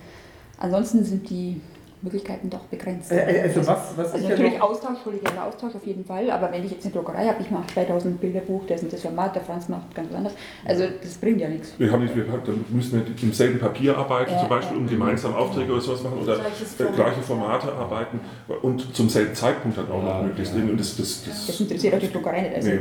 Ansonsten 0.58 1.04
sind 1.04 1.30
die 1.30 1.60
Möglichkeiten 2.02 2.48
doch 2.48 2.60
begrenzt. 2.60 3.12
Äh, 3.12 3.16
äh 3.16 3.42
also, 3.42 3.66
was, 3.66 3.96
was 3.96 4.12
also 4.12 4.28
natürlich 4.28 4.54
ja 4.54 4.60
Austausch, 4.60 4.98
kollegialer 5.04 5.46
Austausch 5.46 5.74
auf 5.74 5.86
jeden 5.86 6.04
Fall, 6.04 6.30
aber 6.30 6.50
wenn 6.50 6.64
ich 6.64 6.72
jetzt 6.72 6.84
eine 6.84 6.94
Druckerei 6.94 7.26
habe, 7.26 7.42
ich 7.42 7.50
mache 7.50 7.66
2000 7.74 8.20
Bilder 8.20 8.40
Buch, 8.40 8.62
das 8.66 8.82
ist 8.82 8.92
das 8.92 9.02
Format, 9.02 9.34
der 9.34 9.42
Franz 9.42 9.68
macht 9.68 9.94
ganz 9.94 10.12
anders. 10.14 10.32
Also 10.64 10.84
das 11.02 11.14
bringt 11.18 11.40
ja 11.40 11.48
nichts. 11.48 11.74
Wir 11.78 11.92
haben 11.92 12.02
nicht, 12.02 12.16
wir, 12.16 12.24
dann 12.24 12.64
müssen 12.70 13.04
wir 13.04 13.22
im 13.22 13.32
selben 13.32 13.58
Papier 13.58 13.96
arbeiten, 13.98 14.32
ja, 14.32 14.40
zum 14.40 14.48
Beispiel, 14.48 14.76
um 14.78 14.86
gemeinsam 14.86 15.34
Aufträge 15.34 15.72
oder 15.72 15.80
sowas 15.80 16.02
machen 16.02 16.20
oder 16.22 16.36
Format. 16.36 16.96
gleiche 16.96 17.22
Formate 17.22 17.72
arbeiten 17.72 18.20
und 18.62 18.94
zum 18.94 19.08
selben 19.08 19.34
Zeitpunkt 19.34 19.76
dann 19.76 19.90
auch 19.90 20.02
noch 20.02 20.22
möglichst. 20.22 20.54
Und 20.54 20.78
das, 20.78 20.96
das, 20.96 21.24
das, 21.24 21.46
das 21.48 21.60
interessiert 21.60 21.94
auch 21.94 21.98
die 21.98 22.10
Druckerei 22.10 22.42
nicht. 22.42 22.54
Also, 22.54 22.70
nee, 22.70 22.80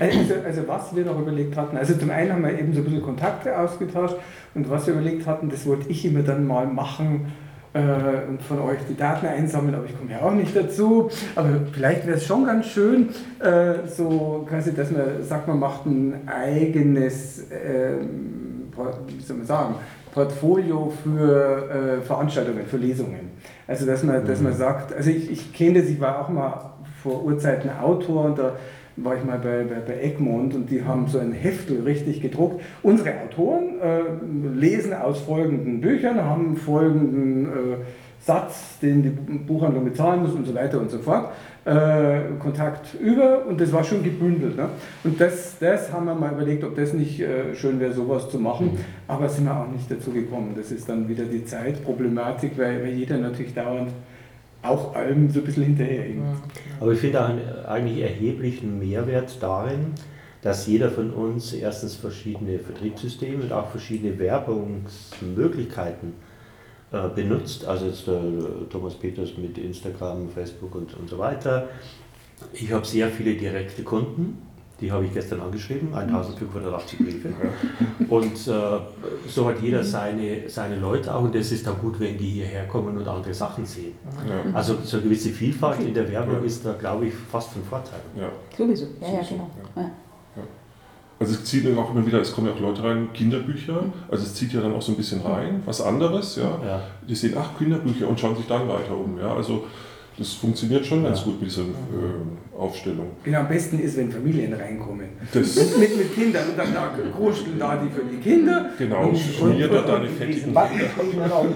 also, 0.00 0.34
also 0.44 0.68
was 0.68 0.94
wir 0.94 1.04
noch 1.04 1.18
überlegt 1.18 1.56
hatten, 1.56 1.76
also 1.76 1.94
zum 1.94 2.10
einen 2.10 2.32
haben 2.32 2.42
wir 2.42 2.58
eben 2.58 2.72
so 2.74 2.80
ein 2.80 2.84
bisschen 2.84 3.02
Kontakte 3.02 3.58
ausgetauscht 3.58 4.16
und 4.54 4.68
was 4.68 4.86
wir 4.86 4.94
überlegt 4.94 5.26
hatten, 5.26 5.48
das 5.48 5.66
wollte 5.66 5.88
ich 5.88 6.04
immer 6.04 6.22
dann 6.22 6.46
mal 6.46 6.66
machen, 6.66 7.26
äh, 7.26 7.43
und 7.74 8.40
von 8.42 8.60
euch 8.60 8.78
die 8.88 8.96
Daten 8.96 9.26
einsammeln, 9.26 9.74
aber 9.74 9.86
ich 9.86 9.98
komme 9.98 10.12
ja 10.12 10.20
auch 10.20 10.32
nicht 10.32 10.54
dazu. 10.54 11.10
Aber 11.34 11.48
vielleicht 11.72 12.06
wäre 12.06 12.18
es 12.18 12.26
schon 12.26 12.46
ganz 12.46 12.66
schön, 12.66 13.08
äh, 13.40 13.88
so 13.88 14.46
quasi, 14.48 14.72
dass 14.72 14.92
man 14.92 15.22
sagt, 15.22 15.48
man 15.48 15.58
macht 15.58 15.84
ein 15.86 16.28
eigenes, 16.28 17.46
ähm, 17.50 18.70
wie 19.08 19.22
soll 19.22 19.38
man 19.38 19.46
sagen, 19.46 19.74
Portfolio 20.12 20.92
für 21.02 21.98
äh, 21.98 22.02
Veranstaltungen, 22.02 22.64
für 22.66 22.76
Lesungen. 22.76 23.32
Also 23.66 23.86
dass 23.86 24.04
man, 24.04 24.24
dass 24.24 24.40
man 24.40 24.52
mhm. 24.52 24.56
sagt, 24.56 24.94
also 24.94 25.10
ich, 25.10 25.30
ich 25.30 25.52
kenne 25.52 25.80
das, 25.80 25.90
ich 25.90 26.00
war 26.00 26.20
auch 26.20 26.28
mal 26.28 26.74
vor 27.02 27.24
Urzeiten 27.24 27.70
Autor 27.70 28.26
und 28.26 28.38
da 28.38 28.52
war 28.96 29.16
ich 29.16 29.24
mal 29.24 29.38
bei, 29.38 29.64
bei, 29.64 29.80
bei 29.80 30.00
Egmont 30.00 30.54
und 30.54 30.70
die 30.70 30.84
haben 30.84 31.08
so 31.08 31.18
ein 31.18 31.32
Heftel 31.32 31.82
richtig 31.82 32.20
gedruckt. 32.20 32.62
Unsere 32.82 33.10
Autoren 33.22 33.80
äh, 33.80 34.58
lesen 34.58 34.92
aus 34.92 35.20
folgenden 35.20 35.80
Büchern, 35.80 36.22
haben 36.22 36.56
folgenden 36.56 37.46
äh, 37.46 37.76
Satz, 38.20 38.78
den 38.80 39.02
die 39.02 39.10
Buchhandlung 39.10 39.84
bezahlen 39.84 40.22
muss 40.22 40.32
und 40.32 40.46
so 40.46 40.54
weiter 40.54 40.80
und 40.80 40.90
so 40.90 40.98
fort. 40.98 41.32
Äh, 41.66 42.38
Kontakt 42.38 42.94
über 43.00 43.46
und 43.46 43.60
das 43.60 43.72
war 43.72 43.84
schon 43.84 44.02
gebündelt. 44.02 44.56
Ne? 44.56 44.68
Und 45.02 45.20
das, 45.20 45.58
das 45.58 45.92
haben 45.92 46.06
wir 46.06 46.14
mal 46.14 46.32
überlegt, 46.32 46.62
ob 46.64 46.76
das 46.76 46.92
nicht 46.92 47.20
äh, 47.20 47.54
schön 47.54 47.80
wäre, 47.80 47.92
sowas 47.92 48.30
zu 48.30 48.38
machen, 48.38 48.66
mhm. 48.66 48.78
aber 49.08 49.28
sind 49.28 49.44
wir 49.44 49.58
auch 49.58 49.70
nicht 49.70 49.90
dazu 49.90 50.10
gekommen. 50.10 50.54
Das 50.56 50.70
ist 50.70 50.88
dann 50.88 51.08
wieder 51.08 51.24
die 51.24 51.44
Zeitproblematik, 51.44 52.52
weil, 52.56 52.82
weil 52.82 52.92
jeder 52.92 53.18
natürlich 53.18 53.54
dauernd 53.54 53.90
auch 54.64 54.94
allem 54.94 55.30
so 55.30 55.40
ein 55.40 55.44
bisschen 55.44 55.64
hinterher. 55.64 56.06
Aber 56.80 56.92
ich 56.92 56.98
finde 57.00 57.24
einen 57.24 57.66
eigentlich 57.66 58.02
erheblichen 58.02 58.78
Mehrwert 58.78 59.36
darin, 59.40 59.92
dass 60.42 60.66
jeder 60.66 60.90
von 60.90 61.10
uns 61.10 61.52
erstens 61.52 61.94
verschiedene 61.94 62.58
Vertriebssysteme 62.58 63.44
und 63.44 63.52
auch 63.52 63.70
verschiedene 63.70 64.18
Werbungsmöglichkeiten 64.18 66.12
äh, 66.92 67.08
benutzt. 67.08 67.64
Also 67.64 67.86
jetzt 67.86 68.06
der 68.06 68.20
Thomas 68.70 68.94
Peters 68.94 69.38
mit 69.38 69.56
Instagram, 69.56 70.28
Facebook 70.28 70.74
und, 70.74 70.94
und 70.94 71.08
so 71.08 71.18
weiter. 71.18 71.68
Ich 72.52 72.70
habe 72.72 72.84
sehr 72.84 73.08
viele 73.08 73.34
direkte 73.34 73.82
Kunden 73.82 74.53
die 74.80 74.90
habe 74.90 75.04
ich 75.04 75.14
gestern 75.14 75.40
angeschrieben, 75.40 75.94
1580 75.94 76.98
Briefe. 76.98 77.28
Und 78.08 78.34
äh, 78.48 78.80
so 79.28 79.48
hat 79.48 79.60
jeder 79.62 79.84
seine, 79.84 80.48
seine 80.48 80.76
Leute 80.76 81.14
auch 81.14 81.22
und 81.22 81.34
das 81.34 81.52
ist 81.52 81.66
dann 81.66 81.78
gut, 81.78 82.00
wenn 82.00 82.18
die 82.18 82.30
hierher 82.30 82.66
kommen 82.66 82.96
und 82.96 83.06
andere 83.06 83.32
Sachen 83.32 83.64
sehen. 83.64 83.92
Ja. 84.28 84.52
Also 84.52 84.76
so 84.82 84.96
eine 84.96 85.04
gewisse 85.06 85.30
Vielfalt 85.30 85.80
in 85.80 85.94
der 85.94 86.10
Werbung 86.10 86.40
ja. 86.40 86.44
ist 86.44 86.66
da, 86.66 86.72
glaube 86.72 87.06
ich, 87.06 87.14
fast 87.14 87.52
von 87.52 87.62
Vorteil. 87.62 88.00
Ja. 88.16 88.28
Sowieso, 88.56 88.86
ja, 89.00 89.14
ja, 89.14 89.20
genau. 89.22 89.50
Also 91.20 91.34
es 91.34 91.44
zieht 91.44 91.64
auch 91.78 91.94
immer 91.94 92.04
wieder, 92.04 92.20
es 92.20 92.32
kommen 92.32 92.48
ja 92.48 92.52
auch 92.52 92.60
Leute 92.60 92.82
rein, 92.82 93.08
Kinderbücher, 93.12 93.82
mhm. 93.82 93.92
also 94.10 94.24
es 94.24 94.34
zieht 94.34 94.52
ja 94.52 94.60
dann 94.60 94.74
auch 94.74 94.82
so 94.82 94.92
ein 94.92 94.96
bisschen 94.96 95.20
rein, 95.22 95.62
was 95.64 95.80
anderes, 95.80 96.36
ja. 96.36 96.82
Die 97.08 97.14
sehen, 97.14 97.34
ach, 97.38 97.56
Kinderbücher 97.56 98.08
und 98.08 98.18
schauen 98.18 98.36
sich 98.36 98.46
dann 98.46 98.68
weiter 98.68 98.96
um, 98.96 99.18
ja. 99.18 99.32
Also 99.32 99.64
das 100.16 100.32
funktioniert 100.34 100.86
schon 100.86 101.02
ganz 101.02 101.24
gut 101.24 101.40
mit 101.40 101.50
dieser 101.50 101.62
äh, 101.62 102.56
Aufstellung. 102.56 103.08
Genau, 103.24 103.40
am 103.40 103.48
besten 103.48 103.80
ist, 103.80 103.96
wenn 103.96 104.12
Familien 104.12 104.52
reinkommen. 104.52 105.08
Das 105.32 105.56
mit, 105.56 105.78
mit, 105.78 105.96
mit 105.96 106.14
Kindern 106.14 106.50
und 106.50 106.58
dann 106.58 106.72
da 106.72 106.94
kruscheln 107.16 107.58
da 107.58 107.76
die 107.76 107.90
für 107.90 108.04
die 108.04 108.18
Kinder. 108.18 108.70
Genau, 108.78 109.08
und 109.08 109.18
schmier 109.18 109.66
da 109.66 109.82
deine 109.82 110.08
fettigen 110.08 110.54
Kinder. 110.54 110.70
Ja, 110.72 111.10
genau, 111.10 111.46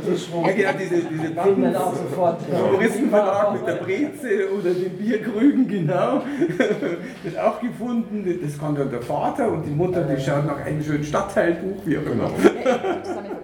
diese, 0.77 1.03
diese 1.09 1.31
Backen. 1.31 1.77
auch 1.77 1.95
sofort. 1.95 2.41
Touristenverlag 2.51 3.53
mit 3.53 3.67
der 3.67 3.75
Breze 3.75 4.53
oder 4.59 4.75
den 4.75 4.99
Bierkrügen, 4.99 5.69
genau. 5.69 6.23
Das 7.25 7.37
auch 7.37 7.61
gefunden. 7.61 8.25
Das 8.43 8.59
kann 8.59 8.75
dann 8.75 8.91
der 8.91 9.03
Vater 9.03 9.53
und 9.53 9.65
die 9.65 9.71
Mutter, 9.71 10.03
die 10.03 10.21
schauen 10.21 10.47
nach 10.47 10.65
einem 10.65 10.83
schönen 10.83 11.05
Stadtteilbuch, 11.05 11.83
wie 11.85 11.99
auch 11.99 12.07
immer. 12.07 12.31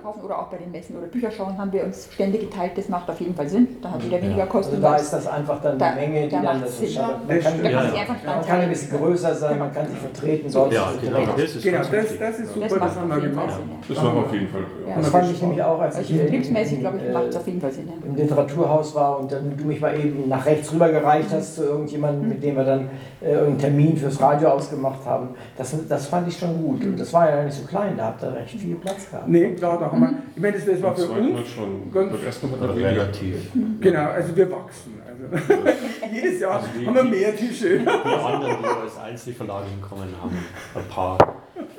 Kaufen 0.05 0.21
oder 0.23 0.39
auch 0.39 0.49
bei 0.49 0.59
den 0.59 0.71
Messen 0.71 0.97
oder 0.99 1.07
Bücherschauen 1.07 1.57
haben 1.57 1.73
wir 1.73 1.83
uns 1.85 2.09
Stände 2.13 2.37
geteilt, 2.39 2.73
das 2.77 2.91
macht 2.91 3.09
auf 3.09 3.19
jeden 3.21 3.35
Fall 3.35 3.49
Sinn. 3.49 3.67
Da 3.81 3.91
hat 3.93 4.03
jeder 4.03 4.21
weniger 4.21 4.45
Kosten. 4.47 4.73
Also 4.75 4.83
da 4.87 4.97
ist 4.97 5.13
das 5.15 5.27
einfach 5.27 5.63
dann 5.63 5.79
Da- 5.79 5.93
die 5.93 6.01
Menge, 6.01 6.23
die 6.25 6.29
da 6.31 6.43
dann 6.43 6.61
das 6.61 6.77
Sinn. 6.79 6.87
entscheidet. 6.89 7.17
Ja, 7.27 7.27
Man 7.27 7.41
kann, 7.43 7.63
Da 7.63 7.71
Ja, 7.71 7.81
kann 8.05 8.17
ja. 8.27 8.35
man 8.37 8.47
kann 8.47 8.61
ein 8.61 8.69
bisschen 8.69 8.99
größer 8.99 9.35
sein, 9.35 9.59
man 9.59 9.73
kann 9.73 9.89
sich 9.89 9.99
vertreten, 9.99 10.51
sonst 10.51 10.75
Ja, 10.75 10.91
ist 10.91 10.97
es 10.97 11.01
genau, 11.09 11.19
das 11.33 11.41
ist 11.57 11.63
Genau, 11.65 11.79
das, 11.79 11.91
das 12.19 12.39
ist 12.41 12.55
super, 12.55 12.69
Das 12.79 12.97
haben 12.97 13.09
wir 13.09 13.21
gemacht. 13.21 13.49
Das 13.89 13.97
machen 13.97 14.15
wir 14.15 14.21
auf 14.27 14.33
jeden 14.35 14.49
Fall. 14.49 14.61
Ja. 14.87 14.97
Das 14.97 15.09
fand 15.09 15.31
ich 15.31 15.41
nämlich 15.43 15.63
auch, 15.63 15.81
als 15.81 15.97
Also 15.97 16.11
ich 16.13 16.19
in- 16.21 16.25
betriebsmäßig, 16.27 16.81
glaube 16.81 16.97
ich, 16.99 17.05
in, 17.07 17.13
macht 17.15 17.25
es 17.29 17.35
äh, 17.35 17.39
auf 17.39 17.47
jeden 17.47 17.61
Fall 17.63 17.73
Sinn. 17.73 17.89
im 18.07 18.15
Literaturhaus 18.17 18.95
war 18.95 19.19
und 19.21 19.33
dann 19.33 19.57
du 19.57 19.65
mich 19.65 19.81
mal 19.81 19.99
eben 19.99 20.29
nach 20.29 20.45
rechts 20.45 20.71
rüber 20.73 20.91
gereicht 20.91 21.29
hast 21.33 21.55
zu 21.57 21.65
irgendjemandem, 21.65 22.29
mit 22.29 22.43
dem 22.43 22.57
wir 22.57 22.65
dann 22.65 22.91
äh, 23.23 23.31
irgendeinen 23.33 23.59
Termin 23.59 23.97
fürs 23.97 24.21
Radio 24.21 24.49
ausgemacht 24.51 25.07
haben. 25.07 25.31
Das, 25.57 25.75
das 25.89 26.07
fand 26.09 26.29
ich 26.29 26.39
schon 26.39 26.63
gut. 26.63 26.83
Und 26.85 27.01
das 27.01 27.11
war 27.15 27.31
ja 27.31 27.43
nicht 27.43 27.55
so 27.57 27.67
klein, 27.67 27.95
da 27.97 28.07
habt 28.07 28.23
ihr 28.23 28.35
recht 28.35 28.51
viel 28.51 28.75
Platz 28.77 29.11
gehabt. 29.11 29.29
Nee, 29.29 29.53
klar, 29.55 29.79
da 29.79 29.87
haben 29.95 30.01
wir, 30.03 30.19
ich 30.37 30.43
meine, 30.43 30.57
das, 30.57 30.67
das 30.67 30.83
war 30.83 30.95
für 30.97 31.07
uns, 31.09 31.49
schon. 31.49 31.91
ganz- 31.93 32.13
Relativ. 32.77 33.37
genau, 33.81 34.09
also 34.11 34.37
wir 34.37 34.51
wachsen. 34.51 34.95
Also, 35.07 35.53
jedes 36.13 36.41
Jahr 36.41 36.57
Also 36.57 36.67
die- 36.79 36.87
haben 36.87 36.95
wir 36.97 37.05
mehr 37.05 37.35
Tische. 37.37 37.79
Die 37.79 37.87
anderen, 37.89 38.57
die 38.63 38.67
als 38.83 38.99
Einzelverlage 38.99 39.67
hinkommen, 39.71 40.09
haben 40.21 40.37
ein 40.75 40.89
paar 40.89 41.19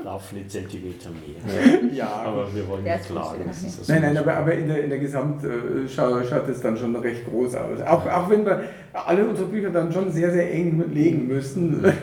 laufende 0.03 0.47
Zentimeter 0.47 1.09
mehr. 1.09 1.91
Ja, 1.93 2.07
Aber 2.26 2.53
wir 2.53 2.68
wollen 2.68 2.84
nicht 2.84 3.05
klagen. 3.07 3.43
Nein, 3.88 4.01
nein, 4.01 4.18
aber, 4.18 4.38
aber 4.38 4.53
in 4.53 4.68
der, 4.68 4.84
in 4.84 4.89
der 4.89 4.99
Gesamtschau 4.99 6.24
schaut 6.24 6.47
es 6.47 6.61
dann 6.61 6.78
schon 6.78 6.95
recht 6.95 7.26
groß 7.30 7.55
aus. 7.55 7.82
Auch, 7.82 8.05
auch 8.07 8.30
wenn 8.30 8.45
wir 8.45 8.63
alle 8.93 9.26
unsere 9.28 9.47
Bücher 9.49 9.70
dann 9.72 9.91
schon 9.91 10.11
sehr, 10.11 10.32
sehr 10.32 10.51
eng 10.53 10.84
legen 10.93 11.28
müssen, 11.28 11.84
weil 11.84 11.93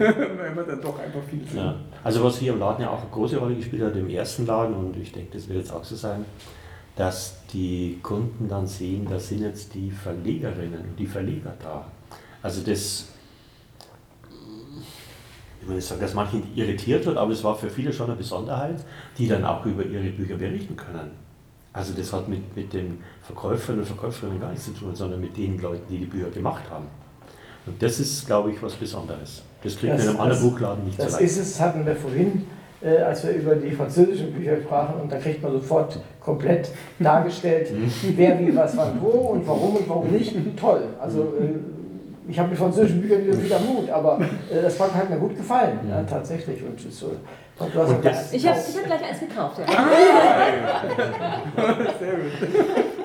wir 0.54 0.62
dann 0.64 0.80
doch 0.80 0.98
einfach 0.98 1.22
viel 1.30 1.44
sind. 1.46 1.56
Ja. 1.58 1.76
Also 2.04 2.24
was 2.24 2.38
hier 2.38 2.52
im 2.52 2.58
Laden 2.58 2.82
ja 2.82 2.90
auch 2.90 3.00
eine 3.00 3.10
große 3.10 3.38
Rolle 3.38 3.54
gespielt 3.54 3.82
hat, 3.82 3.94
im 3.94 4.08
ersten 4.08 4.46
Laden, 4.46 4.74
und 4.74 4.96
ich 4.96 5.12
denke, 5.12 5.36
das 5.36 5.48
wird 5.48 5.58
jetzt 5.58 5.72
auch 5.72 5.84
so 5.84 5.94
sein, 5.94 6.24
dass 6.96 7.36
die 7.52 7.98
Kunden 8.02 8.48
dann 8.48 8.66
sehen, 8.66 9.06
da 9.08 9.18
sind 9.18 9.42
jetzt 9.42 9.74
die 9.74 9.90
Verlegerinnen 9.90 10.80
und 10.80 10.98
die 10.98 11.06
Verleger 11.06 11.54
da. 11.62 11.86
Also 12.42 12.60
das, 12.62 13.06
ich 15.60 15.68
will 15.68 15.76
nicht 15.76 15.86
sagen, 15.86 16.00
dass 16.00 16.12
manche 16.12 16.42
irritiert 16.54 17.06
wird, 17.06 17.16
aber 17.16 17.32
es 17.32 17.44
war 17.44 17.56
für 17.56 17.70
viele 17.70 17.92
schon 17.92 18.06
eine 18.06 18.16
Besonderheit, 18.16 18.84
die 19.16 19.28
dann 19.28 19.44
auch 19.44 19.64
über 19.64 19.84
ihre 19.84 20.10
Bücher 20.10 20.36
berichten 20.36 20.76
können. 20.76 21.12
Also 21.72 21.94
das 21.94 22.12
hat 22.12 22.28
mit, 22.28 22.54
mit 22.54 22.72
den 22.72 22.98
Verkäufern 23.22 23.78
und 23.78 23.86
Verkäuferinnen 23.86 24.40
gar 24.40 24.50
nichts 24.50 24.66
zu 24.66 24.72
tun, 24.72 24.94
sondern 24.94 25.20
mit 25.20 25.36
den 25.36 25.58
Leuten, 25.60 25.84
die 25.88 25.98
die 25.98 26.06
Bücher 26.06 26.30
gemacht 26.30 26.64
haben. 26.68 26.86
Und 27.64 27.80
das 27.80 28.00
ist, 28.00 28.26
glaube 28.26 28.50
ich, 28.50 28.62
was 28.62 28.74
Besonderes. 28.74 29.42
Das 29.62 29.76
kriegt 29.76 29.92
man 29.92 29.96
Das- 29.96 30.04
in 30.06 30.10
einem 30.10 30.20
anderen 30.20 30.42
das- 30.42 30.50
Buchladen 30.50 30.84
nicht 30.84 30.96
so 30.98 31.04
Das 31.04 31.12
leicht. 31.12 31.24
ist 31.24 31.38
es, 31.38 31.60
hatten 31.60 31.86
wir 31.86 31.94
vorhin, 31.96 32.46
äh, 32.82 32.96
als 32.98 33.24
wir 33.24 33.30
über 33.32 33.54
die 33.54 33.70
französischen 33.70 34.32
Bücher 34.32 34.56
sprachen 34.60 35.00
und 35.00 35.10
da 35.12 35.16
kriegt 35.18 35.42
man 35.42 35.52
sofort 35.52 35.98
komplett 36.20 36.70
dargestellt, 36.98 37.70
wer 38.16 38.38
wie 38.40 38.54
was 38.56 38.76
wann 38.76 39.00
wo 39.00 39.06
und 39.08 39.46
warum 39.46 39.76
und 39.76 39.88
warum 39.88 40.08
nicht. 40.10 40.34
Toll. 40.58 40.82
Also 41.00 41.20
äh, 41.22 41.58
ich 42.28 42.38
habe 42.38 42.50
mit 42.50 42.58
französischen 42.58 43.00
Büchern 43.02 43.24
wieder 43.26 43.42
wieder 43.42 43.58
Mut, 43.60 43.88
aber 43.90 44.18
äh, 44.50 44.62
das 44.62 44.78
hat 44.80 45.10
mir 45.10 45.16
gut 45.16 45.36
gefallen, 45.36 45.78
ja, 45.88 46.02
tatsächlich. 46.02 46.60
Und, 46.62 46.78
äh, 46.80 46.84
und 47.78 48.04
das- 48.04 48.32
Ich 48.32 48.46
habe 48.48 48.58
hab 48.58 48.84
gleich 48.86 49.04
eins 49.10 49.20
gekauft. 49.20 49.58
Ja. 49.58 49.66
Sehr 51.98 52.12
gut. 52.14 52.32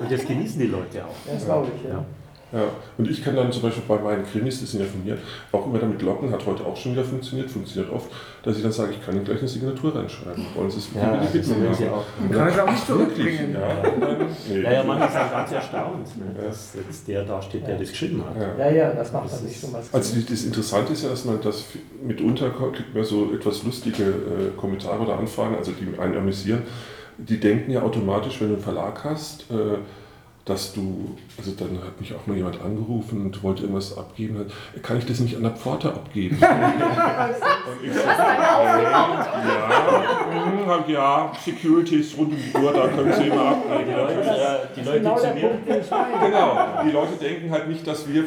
Und 0.00 0.12
das 0.12 0.24
genießen 0.26 0.60
die 0.60 0.66
Leute 0.66 1.04
auch. 1.04 1.26
Ja, 1.26 1.34
das 1.34 1.44
glaube 1.44 1.66
ich. 1.76 1.82
Ja. 1.90 2.04
Ja. 2.52 2.58
Ja, 2.60 2.64
und 2.96 3.10
ich 3.10 3.22
kann 3.22 3.36
dann 3.36 3.52
zum 3.52 3.62
Beispiel 3.62 3.82
bei 3.86 3.98
meinen 3.98 4.24
Krimis, 4.24 4.60
die 4.60 4.66
sind 4.66 4.80
ja 4.80 4.86
von 4.86 5.04
mir, 5.04 5.18
auch 5.52 5.66
immer 5.66 5.78
damit 5.78 6.00
locken, 6.02 6.32
hat 6.32 6.44
heute 6.46 6.64
auch 6.64 6.76
schon 6.76 6.92
wieder 6.92 7.04
funktioniert, 7.04 7.50
funktioniert 7.50 7.92
oft, 7.92 8.10
dass 8.42 8.56
ich 8.56 8.62
dann 8.62 8.72
sage, 8.72 8.92
ich 8.92 9.04
kann 9.04 9.14
Ihnen 9.16 9.24
gleich 9.24 9.38
eine 9.40 9.48
Signatur 9.48 9.94
reinschreiben. 9.94 10.46
Wollen 10.54 10.70
Sie 10.70 10.78
es 10.78 10.88
Ja, 10.94 11.10
bitte 11.16 11.38
das 11.38 11.48
bitten? 11.48 11.62
will 11.62 11.74
sie 11.74 11.88
auch. 11.88 12.04
Und 12.20 12.32
Kann 12.32 12.48
es 12.48 12.54
auch 12.54 12.56
wirklich, 12.58 12.74
nicht 12.74 12.86
zurückbringen. 12.86 13.52
ja. 13.54 13.82
Dann, 14.00 14.26
nee. 14.48 14.60
Ja, 14.62 14.72
ja, 14.72 14.82
manche 14.84 15.12
sind 15.12 15.30
ganz 15.30 15.52
erstaunt, 15.52 16.06
ne, 16.16 16.42
dass 16.44 16.74
jetzt 16.74 17.06
der 17.08 17.24
da 17.24 17.42
steht, 17.42 17.66
der 17.66 17.76
das 17.78 17.90
geschrieben 17.90 18.24
hat. 18.24 18.36
Ja. 18.58 18.66
Ja, 18.66 18.72
ja, 18.74 18.90
das 18.94 19.12
macht 19.12 19.30
natürlich 19.30 19.60
schon 19.60 19.72
was. 19.74 19.92
Also 19.92 20.14
die- 20.14 20.24
das 20.24 20.44
Interessante 20.44 20.92
ist 20.94 21.02
ja, 21.02 21.10
dass 21.10 21.24
man 21.26 21.40
das 21.42 21.64
mitunter 22.02 22.50
kriegt 22.50 22.94
man 22.94 23.04
so 23.04 23.32
etwas 23.34 23.62
lustige 23.64 24.04
äh, 24.04 24.56
Kommentare 24.56 25.00
oder 25.00 25.18
Anfragen, 25.18 25.54
also 25.56 25.72
die 25.72 25.98
einen 26.00 26.16
amüsieren. 26.16 26.62
Die 27.18 27.38
denken 27.40 27.72
ja 27.72 27.82
automatisch, 27.82 28.40
wenn 28.40 28.48
du 28.48 28.54
einen 28.54 28.62
Verlag 28.62 29.02
hast, 29.04 29.42
äh, 29.50 29.54
dass 30.48 30.72
du, 30.72 31.14
also 31.36 31.52
dann 31.52 31.78
hat 31.84 32.00
mich 32.00 32.14
auch 32.14 32.26
mal 32.26 32.36
jemand 32.36 32.60
angerufen 32.62 33.20
und 33.26 33.42
wollte 33.42 33.62
irgendwas 33.62 33.96
abgeben, 33.98 34.46
kann 34.82 34.98
ich 34.98 35.04
das 35.04 35.20
nicht 35.20 35.36
an 35.36 35.42
der 35.42 35.52
Pforte 35.52 35.88
abgeben? 35.88 36.36
und 36.40 37.86
ich 37.86 37.92
so, 37.92 38.00
ja, 38.00 39.18
mhm, 40.32 40.92
ja, 40.92 41.32
Security 41.44 41.96
ist 41.96 42.16
rund 42.16 42.32
um 42.32 42.38
die 42.38 42.56
Uhr, 42.56 42.72
da 42.72 42.88
können 42.88 43.12
Sie 43.12 43.26
immer 43.26 43.48
abgeben. 43.48 43.84
Die 43.86 43.92
Leute, 43.92 44.12
äh, 44.14 44.58
die 44.74 44.80
Leute 44.80 44.98
genau 45.00 45.16
zu 45.16 45.34
mir. 45.34 45.50
Genau, 45.66 46.58
die 46.84 46.90
Leute 46.90 47.12
denken 47.20 47.50
halt 47.50 47.68
nicht, 47.68 47.86
dass 47.86 48.08
wir, 48.08 48.24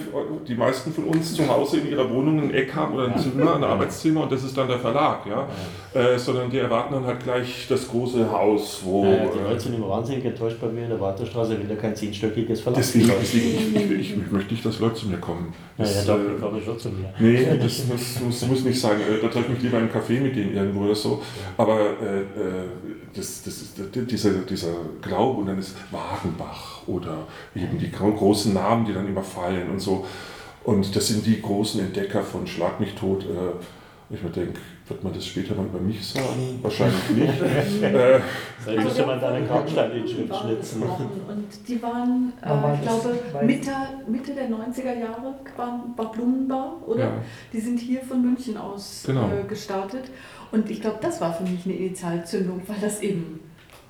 die 0.47 0.55
meisten 0.55 0.93
von 0.93 1.05
uns 1.05 1.33
zu 1.33 1.47
Hause 1.47 1.77
in 1.77 1.89
ihrer 1.89 2.09
Wohnung 2.09 2.39
ein 2.39 2.53
Eck 2.53 2.75
haben 2.75 2.93
oder 2.93 3.05
ein 3.05 3.17
Zimmer, 3.17 3.55
ein 3.55 3.63
Arbeitszimmer 3.63 4.23
und 4.23 4.31
das 4.31 4.43
ist 4.43 4.55
dann 4.55 4.67
der 4.67 4.79
Verlag, 4.79 5.25
ja. 5.25 5.47
Äh, 5.93 6.17
sondern 6.17 6.49
die 6.49 6.59
erwarten 6.59 6.93
dann 6.93 7.05
halt 7.05 7.23
gleich 7.23 7.65
das 7.67 7.87
große 7.87 8.31
Haus, 8.31 8.81
wo. 8.83 9.05
äh, 9.05 9.27
die 9.33 9.39
äh, 9.39 9.43
Leute 9.43 9.59
sind 9.59 9.75
immer 9.75 9.89
wahnsinnig 9.89 10.23
enttäuscht 10.23 10.57
bei 10.61 10.67
mir 10.67 10.83
in 10.83 10.89
der 10.89 10.99
Wartestraße, 10.99 11.59
will 11.59 11.69
er 11.69 11.75
kein 11.75 11.95
zehnstöckiges 12.11 12.61
Verlag. 12.61 12.79
deswegen, 12.81 13.11
deswegen 13.21 13.91
ich, 13.93 13.99
ich, 14.11 14.17
ich 14.17 14.31
möchte 14.31 14.53
nicht, 14.53 14.65
dass 14.65 14.79
Leute 14.79 14.95
zu 14.95 15.07
mir 15.07 15.17
kommen. 15.17 15.53
Ja, 15.77 15.83
Das, 15.85 16.05
ja, 16.07 16.15
doch, 16.15 16.21
äh, 16.23 16.35
die 16.35 16.41
kommen 16.41 16.61
schon 16.63 16.79
zu 16.79 16.89
mir. 16.89 17.13
Nee, 17.19 17.45
das 17.59 17.85
muss, 17.87 18.19
muss, 18.19 18.47
muss 18.47 18.63
nicht 18.63 18.79
sein. 18.79 18.99
Äh, 19.01 19.21
Da 19.21 19.27
treffe 19.27 19.47
ich 19.47 19.53
mich 19.55 19.61
lieber 19.63 19.79
im 19.79 19.89
Café 19.89 20.19
mit 20.21 20.35
denen 20.35 20.53
irgendwo 20.55 20.81
oder 20.85 20.95
so. 20.95 21.21
Aber 21.57 21.79
äh, 21.79 22.19
äh, 22.21 22.25
das, 23.13 23.43
das 23.43 23.61
ist, 23.61 23.77
dieser, 24.09 24.31
dieser 24.49 24.73
Glaube 25.01 25.39
und 25.41 25.47
dann 25.47 25.59
ist 25.59 25.75
Wagenbach 25.91 26.87
oder 26.87 27.27
eben 27.55 27.77
die 27.77 27.91
gro- 27.91 28.13
großen 28.13 28.53
Namen, 28.53 28.85
die 28.85 28.93
dann 28.93 29.07
immer 29.07 29.23
fallen 29.23 29.69
und 29.69 29.79
so. 29.79 30.05
Und 30.63 30.95
das 30.95 31.07
sind 31.07 31.25
die 31.25 31.41
großen 31.41 31.81
Entdecker 31.81 32.21
von 32.21 32.45
Schlag 32.45 32.79
mich 32.79 32.93
tot. 32.93 33.23
Äh, 33.25 34.13
ich 34.13 34.21
mir 34.21 34.29
denke, 34.29 34.59
wird 34.91 35.03
man 35.03 35.13
das 35.13 35.25
später 35.25 35.55
mal 35.55 35.65
über 35.65 35.79
mich 35.79 36.05
sagen? 36.05 36.59
Wahrscheinlich 36.61 37.09
nicht. 37.11 37.41
äh, 37.83 38.19
Vielleicht 38.59 38.83
müsste 38.83 39.05
man 39.05 39.19
da 39.21 39.29
einen 39.29 39.47
Grabstein 39.47 39.91
in 39.91 40.05
die 40.05 40.13
Schrift 40.13 40.35
schnitzen. 40.35 40.83
Und 40.83 41.67
die 41.67 41.81
waren, 41.81 42.33
äh, 42.43 42.73
ich 42.75 42.81
glaube, 42.81 43.19
Mitte, 43.45 43.71
Mitte 44.07 44.33
der 44.33 44.49
90er 44.49 44.99
Jahre 44.99 45.33
waren, 45.55 45.93
war 45.95 46.11
Blumenbar, 46.11 46.75
oder? 46.85 47.03
Ja. 47.05 47.11
Die 47.53 47.59
sind 47.61 47.79
hier 47.79 48.01
von 48.01 48.21
München 48.21 48.57
aus 48.57 49.03
Genau. 49.05 49.29
äh, 49.29 49.47
gestartet. 49.47 50.11
Und 50.51 50.69
ich 50.69 50.81
glaube, 50.81 50.97
das 51.01 51.21
war 51.21 51.33
für 51.33 51.43
mich 51.43 51.65
eine 51.65 51.75
Initialzündung, 51.75 52.61
weil 52.67 52.77
das 52.81 53.01
eben 53.01 53.39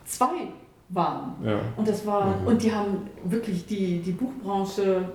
zwei 0.05 0.49
waren. 0.89 1.35
ja. 1.43 1.59
Und 1.77 1.87
das 1.87 2.05
war, 2.05 2.37
Mhm. 2.41 2.47
und 2.47 2.61
die 2.63 2.71
haben 2.73 3.07
wirklich 3.23 3.65
die, 3.65 3.99
die 3.99 4.11
Buchbranche, 4.11 5.05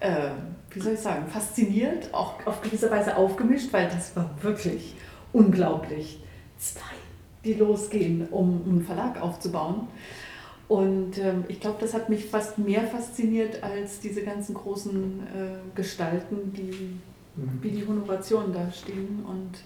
äh, 0.00 0.30
wie 0.70 0.80
soll 0.80 0.92
ich 0.94 1.00
sagen, 1.00 1.26
fasziniert, 1.28 2.12
auch 2.12 2.34
auf 2.44 2.60
gewisse 2.60 2.90
Weise 2.90 3.16
aufgemischt, 3.16 3.72
weil 3.72 3.86
das 3.88 4.14
war 4.16 4.28
wirklich 4.42 4.94
unglaublich. 5.32 6.20
Zwei, 6.58 6.80
die 7.44 7.54
losgehen, 7.54 8.28
um 8.28 8.62
einen 8.66 8.82
Verlag 8.82 9.20
aufzubauen. 9.20 9.88
Und 10.68 11.18
ähm, 11.18 11.44
ich 11.48 11.60
glaube, 11.60 11.78
das 11.80 11.92
hat 11.92 12.08
mich 12.08 12.26
fast 12.26 12.58
mehr 12.58 12.82
fasziniert 12.84 13.62
als 13.62 14.00
diese 14.00 14.22
ganzen 14.22 14.54
großen 14.54 15.20
äh, 15.20 15.76
Gestalten, 15.76 16.52
die 16.54 16.98
wie 17.34 17.70
die 17.70 17.86
Honorationen 17.86 18.52
da 18.52 18.70
stehen. 18.70 19.24
Und 19.26 19.58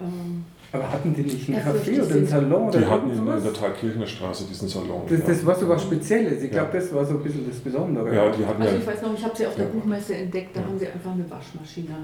ähm, 0.00 0.44
Aber 0.70 0.92
hatten 0.92 1.14
die 1.14 1.22
nicht 1.22 1.48
einen 1.48 1.58
Café 1.60 2.02
oder 2.02 2.14
einen. 2.14 2.26
Salon 2.26 2.68
oder 2.68 2.78
Die 2.78 2.84
hatten 2.86 3.10
in, 3.10 3.18
in 3.18 3.42
der 3.42 3.52
Thalkirchner 3.54 4.06
Straße 4.06 4.44
diesen 4.44 4.68
Salon. 4.68 5.02
Das, 5.08 5.20
ja. 5.20 5.26
das 5.26 5.46
war 5.46 5.54
so 5.54 5.66
was 5.68 5.82
Spezielles. 5.82 6.42
Ich 6.42 6.50
glaube, 6.50 6.68
Ja. 6.74 6.80
das 6.80 6.92
war 6.94 7.04
so 7.06 7.14
ein 7.14 7.22
bisschen 7.22 7.48
das 7.48 7.58
Besondere. 7.60 8.14
ja, 8.14 8.30
die 8.30 8.44
hatten 8.44 8.60
Also 8.60 8.74
ja 8.74 8.80
ich 8.80 8.86
weiß 8.86 9.02
noch, 9.02 9.14
ich 9.14 9.24
habe 9.24 9.34
sie 9.36 9.46
auf 9.46 9.54
der 9.54 9.64
Ja. 9.64 9.70
Buchmesse 9.70 10.14
entdeckt, 10.16 10.54
da 10.54 10.60
haben 10.60 10.78
sie 10.78 10.86
einfach 10.86 11.12
eine 11.12 11.30
Waschmaschine 11.30 11.96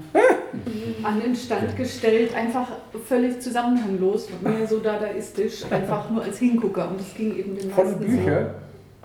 an 1.03 1.19
den 1.21 1.35
Stand 1.35 1.77
gestellt, 1.77 2.33
einfach 2.35 2.67
völlig 3.05 3.39
zusammenhanglos, 3.39 4.29
mehr 4.41 4.65
so 4.67 4.79
dadaistisch, 4.79 5.63
einfach 5.69 6.09
nur 6.09 6.23
als 6.23 6.39
Hingucker 6.39 6.89
und 6.89 6.99
das 6.99 7.13
ging 7.13 7.35
eben 7.37 7.55
den 7.55 7.69
Volle 7.69 7.89
meisten 7.91 8.11
so. 8.11 8.17
Bücher. 8.17 8.55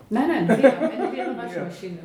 Nein, 0.08 0.24
nein, 0.46 0.60
leer, 0.60 0.78
eine 0.80 1.14
leere 1.14 1.36
Waschmaschine. 1.36 1.98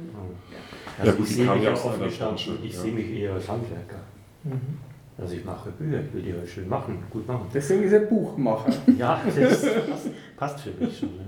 Also 1.00 1.12
gut, 1.14 1.28
ich 1.28 1.36
sehe 1.36 1.46
mich 1.46 1.64
ja 1.64 1.70
ja 1.74 2.36
ich 2.64 2.74
ja. 2.74 2.82
sehe 2.82 2.92
mich 2.92 3.14
eher 3.14 3.34
als 3.34 3.48
Handwerker. 3.48 4.00
Mhm. 4.44 4.78
Also 5.18 5.34
ich 5.36 5.46
mache 5.46 5.70
Bücher, 5.72 6.02
ich 6.02 6.14
will 6.14 6.22
die 6.24 6.34
halt 6.34 6.50
schön 6.50 6.68
machen, 6.68 7.02
gut 7.10 7.26
machen. 7.28 7.48
Deswegen 7.54 7.84
ist 7.84 7.94
er 7.94 8.02
Buchmacher. 8.02 8.72
Ja, 8.98 9.22
das 9.26 9.62
passt, 9.62 10.10
passt 10.38 10.60
für 10.62 10.72
mich 10.84 11.00
schon. 11.00 11.10
Ja. 11.10 11.24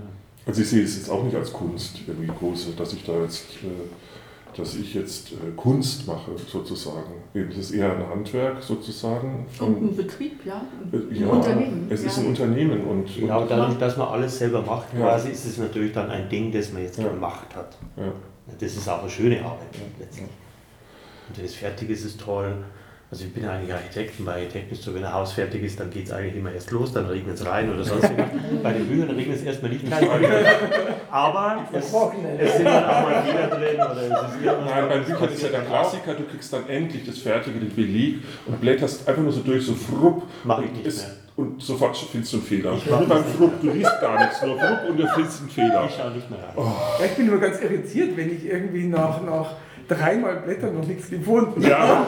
Also 0.46 0.60
ich 0.62 0.68
sehe 0.68 0.84
es 0.84 0.96
jetzt 0.96 1.10
auch 1.10 1.22
nicht 1.24 1.34
als 1.36 1.52
Kunst 1.52 2.00
irgendwie 2.06 2.26
große, 2.26 2.72
dass 2.72 2.92
ich 2.92 3.04
da 3.04 3.12
jetzt, 3.22 3.46
äh, 3.62 4.56
dass 4.56 4.74
ich 4.76 4.92
jetzt 4.94 5.32
äh, 5.32 5.36
Kunst 5.56 6.06
mache 6.06 6.32
sozusagen. 6.46 7.12
Es 7.34 7.56
ist 7.56 7.70
eher 7.72 7.92
ein 7.96 8.08
Handwerk 8.08 8.62
sozusagen. 8.62 9.46
Und 9.60 9.82
ein 9.82 9.96
Betrieb, 9.96 10.44
ja. 10.44 10.62
äh, 10.92 10.96
Ein 10.96 11.14
ja, 11.14 11.26
Unternehmen. 11.28 11.86
Es 11.90 12.02
ist 12.04 12.16
ja. 12.18 12.22
ein 12.24 12.28
Unternehmen 12.28 12.80
und, 12.84 13.04
und 13.04 13.16
Genau, 13.16 13.46
dadurch, 13.46 13.78
dass 13.78 13.96
man 13.96 14.08
alles 14.08 14.38
selber 14.38 14.60
macht, 14.62 14.92
Ja. 14.94 15.00
quasi 15.00 15.30
ist 15.30 15.44
es 15.46 15.56
natürlich 15.58 15.92
dann 15.92 16.10
ein 16.10 16.28
Ding, 16.28 16.52
das 16.52 16.72
man 16.72 16.82
jetzt 16.82 16.98
Ja. 16.98 17.08
gemacht 17.08 17.54
hat. 17.56 17.76
ja. 17.96 18.12
Das 18.60 18.74
ist 18.74 18.88
auch 18.88 19.00
eine 19.02 19.10
schöne 19.10 19.42
Arbeit 19.44 19.68
letztlich. 19.98 20.26
Und 21.28 21.36
wenn 21.38 21.44
es 21.44 21.54
fertig 21.54 21.90
ist, 21.90 22.00
ist 22.00 22.12
es 22.12 22.16
toll. 22.16 22.54
Also 23.10 23.24
ich 23.24 23.32
bin 23.32 23.42
ja 23.42 23.52
eigentlich 23.52 23.72
Architekt 23.72 24.18
und 24.18 24.26
bei 24.26 24.32
Architekten 24.32 24.74
ist 24.74 24.82
so, 24.82 24.94
wenn 24.94 25.02
ein 25.02 25.12
Haus 25.12 25.32
fertig 25.32 25.62
ist, 25.62 25.80
dann 25.80 25.88
geht 25.88 26.06
es 26.06 26.12
eigentlich 26.12 26.36
immer 26.36 26.52
erst 26.52 26.70
los, 26.72 26.92
dann 26.92 27.06
regnet 27.06 27.36
es 27.36 27.46
rein 27.46 27.72
oder 27.72 27.82
sonst 27.82 28.02
irgendwas. 28.10 28.62
bei 28.62 28.72
den 28.74 28.86
Büchern 28.86 29.10
regnet 29.10 29.36
es 29.38 29.44
erstmal 29.44 29.70
nicht 29.70 29.90
rein. 29.90 30.06
Aber 31.10 31.64
es, 31.72 31.86
es 31.86 32.56
sind 32.56 32.66
dann 32.66 32.84
auch 32.84 33.02
mal 33.02 33.22
Fehler 33.22 33.46
drin 33.46 33.76
oder 33.76 33.96
es 33.96 34.34
ist 34.34 34.44
irgendwas. 34.44 34.70
Nein, 34.70 34.88
bei 34.90 34.98
Büchern 34.98 35.32
ist 35.32 35.42
ja 35.42 35.48
der 35.48 35.62
Klassiker, 35.62 36.14
du 36.14 36.24
kriegst 36.24 36.52
dann 36.52 36.68
endlich 36.68 37.06
das 37.06 37.18
Fertige, 37.18 37.58
den 37.58 37.74
Beleg 37.74 38.18
und 38.44 38.60
blätterst 38.60 39.08
einfach 39.08 39.22
nur 39.22 39.32
so 39.32 39.40
durch, 39.40 39.64
so 39.64 39.74
frupp. 39.74 40.24
Mach 40.44 40.62
ich 40.62 40.70
nicht 40.72 40.86
ist, 40.86 41.06
mehr. 41.06 41.16
Und 41.36 41.62
sofort 41.62 41.96
findest 41.96 42.32
du 42.34 42.38
einen 42.38 42.46
Fehler. 42.46 42.74
Ich 42.74 42.90
mach 42.90 42.98
Nur 42.98 43.08
beim 43.08 43.24
Frupp, 43.24 43.60
du 43.62 43.70
liest 43.70 44.00
gar 44.02 44.18
nichts, 44.18 44.42
nur 44.42 44.58
Frupp 44.58 44.88
und 44.90 44.96
du 44.98 45.06
findest 45.14 45.40
einen 45.40 45.50
Fehler. 45.50 45.86
Ich 45.88 45.94
schaue 45.96 46.10
nicht 46.10 46.28
mehr 46.28 46.40
rein. 46.40 46.54
Ja, 46.98 47.04
ich 47.06 47.12
bin 47.12 47.28
immer 47.28 47.38
ganz 47.38 47.60
irritiert, 47.60 48.16
wenn 48.16 48.36
ich 48.36 48.44
irgendwie 48.44 48.84
nach, 48.84 49.22
nach 49.22 49.52
dreimal 49.88 50.36
Blättern 50.36 50.74
noch 50.76 50.86
nichts 50.86 51.08
gefunden 51.10 51.62
habe. 51.64 51.68
Ja, 51.68 52.06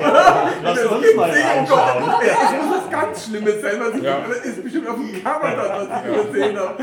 Lass 0.62 0.82
Das 0.82 0.92
uns 0.92 1.14
mal 1.16 1.28
nicht, 1.30 1.72
oh. 1.72 1.76
Es 2.22 2.52
muss 2.66 2.76
was 2.78 2.90
ganz 2.90 3.24
Schlimmes 3.26 3.60
sein, 3.62 3.72
was 3.80 3.94
ich, 3.96 4.02
Ja. 4.02 4.18
das 4.28 4.44
ist 4.44 4.62
bestimmt 4.62 4.88
auf 4.88 4.96
dem 4.96 5.12
Cover 5.24 5.50
dann, 5.56 5.88
was 5.88 5.88
ich 6.04 6.08
übersehen 6.34 6.56
habe. 6.58 6.74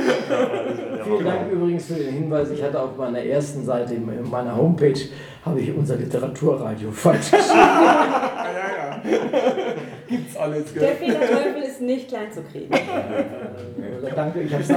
Vielen 1.04 1.26
Dank 1.26 1.52
übrigens 1.52 1.86
für 1.86 1.94
den 1.94 2.14
Hinweis. 2.14 2.50
Ich 2.52 2.62
hatte 2.64 2.82
auf 2.82 2.98
meiner 2.98 3.20
ersten 3.24 3.64
Seite, 3.64 3.94
in 3.94 4.30
meiner 4.30 4.56
Homepage, 4.56 5.00
habe 5.46 5.60
ich 5.62 5.74
unser 5.76 5.96
Literaturradio 5.96 6.92
falsch 6.92 7.32
geschrieben. 7.32 7.48
Ja, 8.48 8.54
ja, 8.54 9.02
ja. 9.12 9.74
Gibt's 10.08 10.36
alles, 10.38 10.74
Der 10.74 10.82
gell? 10.82 10.96
Fehlerteufel 10.96 11.62
ist 11.64 11.82
nicht 11.82 12.08
klein 12.08 12.32
zu 12.32 12.42
kriegen. 12.44 12.74
Danke, 14.16 14.42
ich 14.42 14.52
habe 14.54 14.64
es 14.64 14.70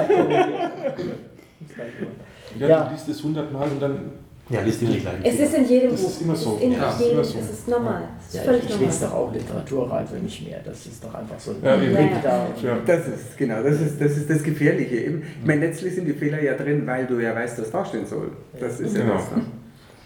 ja, 2.58 2.68
Ja. 2.68 2.84
du 2.84 2.90
liest 2.92 3.08
es 3.08 3.22
hundertmal 3.22 3.68
und 3.68 3.80
dann. 3.80 4.12
Ja, 4.50 4.60
liest 4.62 4.82
immer 4.82 4.92
die 4.92 5.00
gleichen 5.00 5.24
Es 5.24 5.38
ist 5.38 5.54
in 5.54 5.68
jedem 5.68 5.90
Das 5.92 6.00
Buch. 6.02 6.08
ist 6.10 6.22
immer 6.22 6.36
so. 6.36 6.50
Es 6.50 6.56
ist 6.56 6.62
in 6.64 6.72
Ja, 6.72 6.90
ist 6.90 7.00
jedem, 7.00 7.12
immer 7.14 7.24
so. 7.24 7.38
Es 7.38 7.50
ist 7.50 7.68
normal. 7.68 8.02
Es 8.20 8.26
ist 8.26 8.34
Ja, 8.34 8.42
völlig 8.42 8.62
ich 8.68 8.80
lese 8.80 9.04
doch 9.04 9.12
auch 9.14 9.32
Literaturradio 9.32 10.16
nicht 10.18 10.46
mehr. 10.48 10.60
Das 10.64 10.86
ist 10.86 11.04
doch 11.04 11.14
einfach 11.14 11.38
so 11.38 11.52
ein 11.52 11.56
Ja, 11.62 11.76
da. 12.22 12.46
Ja. 12.62 12.78
Das 12.84 13.06
ist, 13.06 13.38
genau, 13.38 13.62
das 13.62 13.80
ist, 13.80 14.00
das 14.00 14.16
ist 14.16 14.28
das 14.28 14.42
Gefährliche 14.42 14.96
eben. 14.96 15.22
Ich 15.40 15.46
meine, 15.46 15.66
letztlich 15.66 15.94
sind 15.94 16.06
die 16.06 16.12
Fehler 16.14 16.42
ja 16.42 16.54
drin, 16.54 16.86
weil 16.86 17.06
du 17.06 17.18
ja 17.20 17.34
weißt, 17.34 17.60
was 17.60 17.70
da 17.70 17.84
stehen 17.84 18.06
soll. 18.06 18.32
Das 18.58 18.80
ist 18.80 18.96
ja 18.96 19.02
Genau. 19.02 19.14
das. 19.14 19.30
Ne? 19.36 19.42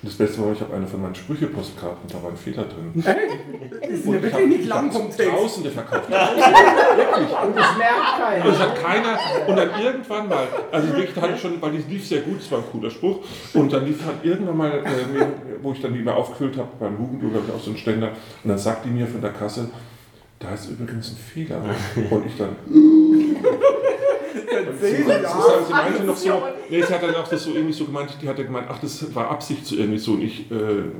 Und 0.04 0.10
das 0.10 0.18
Beste 0.18 0.42
war, 0.44 0.52
ich 0.52 0.60
habe 0.60 0.74
eine 0.74 0.86
von 0.86 1.00
meinen 1.00 1.14
Sprüche-Postkarten, 1.14 2.10
da 2.12 2.22
war 2.22 2.28
ein 2.30 2.36
Fehler 2.36 2.64
drin. 2.64 2.92
Die 2.92 3.00
sind 3.00 3.06
ja 3.06 3.14
Und 3.14 3.94
ich 3.94 4.04
wirklich 4.12 4.34
habe 4.34 4.46
nicht 4.48 4.60
ich 4.60 4.66
lang. 4.66 4.90
Tausende 4.92 5.70
verkauft. 5.70 6.08
Und 6.08 6.14
es 6.14 7.78
merkt 7.78 8.12
Und 8.12 8.18
keiner. 8.18 8.44
es 8.52 8.58
hat 8.58 8.82
keiner, 8.82 9.18
und 9.48 9.56
dann 9.56 9.70
irgendwann 9.82 10.28
mal, 10.28 10.46
also 10.70 10.88
wirklich, 10.88 11.14
da 11.14 11.22
hatte 11.22 11.32
ich 11.36 11.40
schon, 11.40 11.62
weil 11.62 11.70
die 11.72 11.90
lief 11.90 12.06
sehr 12.06 12.20
gut, 12.20 12.38
es 12.38 12.52
war 12.52 12.58
ein 12.58 12.64
cooler 12.70 12.90
Spruch, 12.90 13.20
und 13.54 13.72
dann 13.72 13.86
lief 13.86 14.04
halt 14.04 14.16
irgendwann 14.22 14.58
mal, 14.58 14.72
äh, 14.72 15.26
wo 15.62 15.72
ich 15.72 15.80
dann 15.80 15.94
die 15.94 16.00
mal 16.00 16.12
aufgefüllt 16.12 16.58
habe, 16.58 16.68
beim 16.78 16.98
Hugendubel 16.98 17.36
habe 17.40 17.46
ich 17.48 17.54
auch 17.54 17.60
so 17.64 17.70
einen 17.70 17.78
Ständer, 17.78 18.08
und 18.42 18.50
dann 18.50 18.58
sagt 18.58 18.84
die 18.84 18.90
mir 18.90 19.06
von 19.06 19.22
der 19.22 19.30
Kasse, 19.32 19.70
da 20.38 20.52
ist 20.52 20.68
übrigens 20.68 21.12
ein 21.12 21.16
Fehler. 21.16 21.62
Und 22.10 22.26
ich 22.26 22.36
dann, 22.36 22.50
sie, 24.80 24.96
sie, 24.96 25.02
sie 25.02 25.72
meinte 25.72 26.04
noch 26.04 26.16
so, 26.16 26.42
nee, 26.68 26.82
sie 26.82 26.92
hat 26.92 27.02
dann 27.02 27.14
auch 27.14 27.28
das 27.28 27.44
so 27.44 27.52
irgendwie 27.52 27.72
so 27.72 27.84
gemeint, 27.84 28.16
die 28.20 28.28
hatte 28.28 28.44
gemeint, 28.44 28.66
ach, 28.68 28.78
das 28.78 29.14
war 29.14 29.30
Absicht 29.30 29.66
so 29.66 29.76
irgendwie 29.76 29.98
so, 29.98 30.12
und 30.12 30.22
ich, 30.22 30.50
äh, 30.50 30.54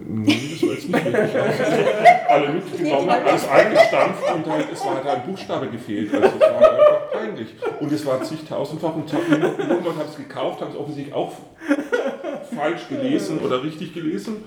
nee, 0.06 0.50
das 0.52 0.62
war 0.62 0.74
jetzt 0.74 0.88
nicht 0.88 1.04
wirklich 1.04 1.36
Absicht. 1.36 1.88
Alle 2.28 2.48
mitgenommen, 2.50 3.10
alles 3.10 3.48
eingestampft, 3.48 4.34
und 4.34 4.46
halt, 4.46 4.66
es 4.72 4.84
war 4.84 4.94
halt 4.94 5.06
ein 5.06 5.26
Buchstabe 5.26 5.68
gefehlt, 5.68 6.12
also 6.14 6.26
es 6.26 6.40
war 6.40 6.56
einfach 6.56 7.12
peinlich. 7.12 7.48
Und 7.80 7.92
es 7.92 8.06
war 8.06 8.22
zigtausendfach, 8.22 8.94
und 8.94 9.12
Leute 9.12 9.26
haben 9.28 10.08
es 10.08 10.16
gekauft, 10.16 10.60
haben 10.60 10.70
es 10.72 10.76
offensichtlich 10.76 11.14
auch 11.14 11.32
falsch 12.54 12.88
gelesen 12.88 13.38
oder 13.38 13.62
richtig 13.62 13.94
gelesen. 13.94 14.44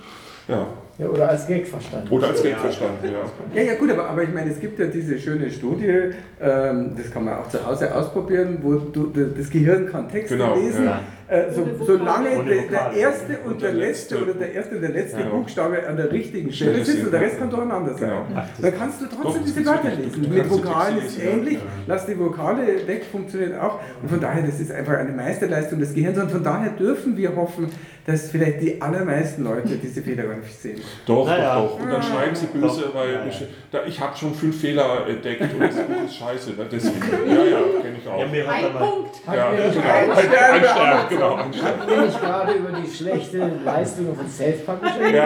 Ja, 0.48 0.68
Ja, 1.00 1.08
oder 1.08 1.30
als 1.30 1.46
Gag 1.46 1.68
verstanden. 1.68 2.08
oder 2.10 2.30
als 2.30 2.42
Geld 2.42 2.58
verstanden, 2.58 3.06
ja. 3.06 3.62
Ja, 3.62 3.68
ja, 3.72 3.76
gut, 3.76 3.92
aber, 3.92 4.10
aber 4.10 4.24
ich 4.24 4.34
meine, 4.34 4.50
es 4.50 4.60
gibt 4.60 4.80
ja 4.80 4.88
diese 4.88 5.20
schöne 5.20 5.52
Studie, 5.52 6.14
ähm, 6.42 6.92
das 6.98 7.12
kann 7.12 7.24
man 7.24 7.36
auch 7.36 7.48
zu 7.50 7.64
Hause 7.64 7.94
ausprobieren, 7.94 8.58
wo 8.64 8.76
du, 8.76 9.12
das 9.38 9.50
Gehirn 9.50 9.88
kann 9.88 10.10
Texte 10.10 10.38
Genau, 10.38 10.56
lesen, 10.56 10.86
ja. 10.86 11.02
Äh, 11.30 11.52
so, 11.52 11.68
solange 11.86 12.30
der, 12.46 12.62
der 12.70 12.92
erste 12.96 13.38
und 13.44 13.54
Und 13.54 13.62
der 13.62 13.72
der 13.72 13.80
letzte 13.80 14.16
letzte. 14.16 14.24
oder 14.24 14.34
der 14.40 14.54
erste 14.54 14.76
und 14.76 14.82
der 14.82 14.90
letzte 14.92 15.20
Ja. 15.22 15.26
Buchstabe 15.30 15.88
an 15.88 15.98
der 15.98 16.12
richtigen 16.12 16.52
Stelle 16.54 16.86
sitzt 16.86 17.04
und 17.06 17.12
der. 17.12 17.22
Rest 17.22 17.40
kann 17.40 17.50
durcheinander 17.50 17.94
sein. 17.96 18.10
Genau. 18.10 18.26
Das- 18.34 18.62
Dann 18.62 18.80
kannst 18.80 19.02
du 19.02 19.06
trotzdem 19.08 19.44
das 19.44 19.54
diese 19.54 19.66
Wörter 19.66 19.90
lesen. 19.90 20.34
Mit 20.34 20.50
Vokalen 20.50 20.98
ist 21.00 21.20
ähnlich, 21.22 21.56
Ja. 21.56 21.60
lass 21.88 22.06
die 22.06 22.18
Vokale 22.18 22.88
weg, 22.88 23.06
funktioniert 23.12 23.60
auch. 23.60 23.80
Und 24.02 24.10
von 24.10 24.20
daher, 24.22 24.44
das 24.44 24.60
ist 24.60 24.72
einfach 24.72 24.94
eine 24.98 25.12
Meisterleistung 25.12 25.80
des 25.80 25.94
Gehirns 25.94 26.18
und 26.18 26.32
von 26.32 26.44
daher 26.44 26.70
dürfen 26.72 27.18
wir 27.18 27.36
hoffen, 27.36 27.70
dass 28.06 28.32
vielleicht 28.32 28.62
die 28.62 28.82
allermeisten 28.82 29.44
Leute 29.44 29.76
diese 29.84 30.02
Fehler 30.02 30.24
gar 30.24 30.38
nicht 30.38 30.62
sehen. 30.62 30.80
Doch, 31.06 31.28
Naja. 31.28 31.56
doch, 31.60 31.72
doch. 31.78 31.84
Und 31.84 31.92
dann 31.92 32.02
schreiben 32.02 32.34
sie 32.36 32.46
böse, 32.46 32.84
Doch. 32.84 32.96
weil 32.96 33.12
Ja, 33.12 33.20
ja. 33.20 33.26
ich, 33.28 33.88
ich 33.90 34.00
habe 34.00 34.16
schon 34.16 34.34
fünf 34.34 34.62
Fehler 34.62 35.06
entdeckt 35.10 35.42
und 35.42 35.60
das 35.62 35.76
Buch 35.76 36.06
ist 36.06 36.16
scheiße. 36.16 36.52
ne? 36.52 36.66
Deswegen, 36.72 36.96
ja, 37.28 37.34
ja, 37.36 37.58
kenne 37.82 37.98
ich 38.02 38.08
auch. 38.08 38.18
Ja, 38.20 38.50
Ein 38.50 38.74
Punkt. 38.78 39.16
Ja, 39.28 39.52
genau. 39.52 39.90
Ein, 39.90 40.12
ein 40.12 40.64
Stern. 40.64 41.17
Genau. 41.18 41.38
Hatten 41.38 41.90
wir 41.90 42.02
nicht 42.02 42.22
gerade 42.22 42.54
über 42.54 42.72
die 42.80 42.90
schlechte 42.90 43.52
Leistung 43.64 44.16
von 44.16 44.28
Self-Publishing? 44.28 45.02
Ja, 45.02 45.26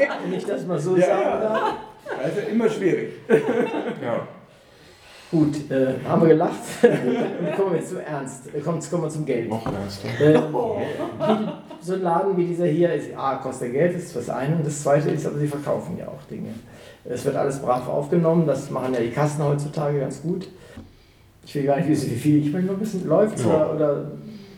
ja, 0.00 0.08
Wenn 0.22 0.34
ich 0.34 0.46
das 0.46 0.66
mal 0.66 0.78
so 0.78 0.96
Ja, 0.96 1.06
sagen 1.06 1.22
ja. 1.22 1.40
darf. 1.40 1.74
Also 2.22 2.40
immer 2.50 2.68
schwierig. 2.68 3.12
ja. 3.28 4.26
Gut, 5.30 5.68
äh, 5.70 5.94
haben 6.08 6.22
wir 6.22 6.28
gelacht. 6.28 6.52
Und 6.82 7.56
kommen 7.56 7.72
wir 7.72 7.78
jetzt 7.78 7.88
zum 7.90 7.98
Ernst. 7.98 8.54
Äh, 8.54 8.60
Kommt, 8.60 8.88
kommen 8.88 9.02
wir 9.04 9.10
zum 9.10 9.24
Geld. 9.26 9.48
Noch 9.48 9.66
ernster. 9.66 10.08
Ähm, 10.20 10.44
wie, 10.52 11.84
so 11.84 11.94
ein 11.94 12.02
Laden 12.02 12.36
wie 12.36 12.46
dieser 12.46 12.66
hier 12.66 12.92
ist, 12.94 13.16
A, 13.16 13.36
kostet 13.36 13.72
Geld, 13.72 13.96
das 13.96 14.04
ist 14.04 14.16
das 14.16 14.30
eine. 14.30 14.54
Und 14.56 14.66
das 14.66 14.82
zweite 14.82 15.10
ist, 15.10 15.26
aber 15.26 15.38
sie 15.38 15.48
verkaufen 15.48 15.96
ja 15.98 16.06
auch 16.06 16.22
Dinge. 16.30 16.50
Es 17.04 17.24
wird 17.24 17.34
alles 17.36 17.58
brav 17.60 17.88
aufgenommen, 17.88 18.46
das 18.46 18.70
machen 18.70 18.94
ja 18.94 19.00
die 19.00 19.10
Kassen 19.10 19.42
heutzutage 19.44 19.98
ganz 20.00 20.22
gut. 20.22 20.46
Ich 21.46 21.54
will 21.54 21.64
gar 21.64 21.76
nicht 21.76 21.88
wissen, 21.88 22.10
wie 22.10 22.16
viel. 22.16 22.46
Ich 22.46 22.52
meine, 22.52 22.66
nur 22.66 22.74
ein 22.76 22.80
bisschen 22.80 23.06
läuft 23.06 23.38
Ja. 23.40 23.46
oder, 23.46 23.74
oder 23.74 24.10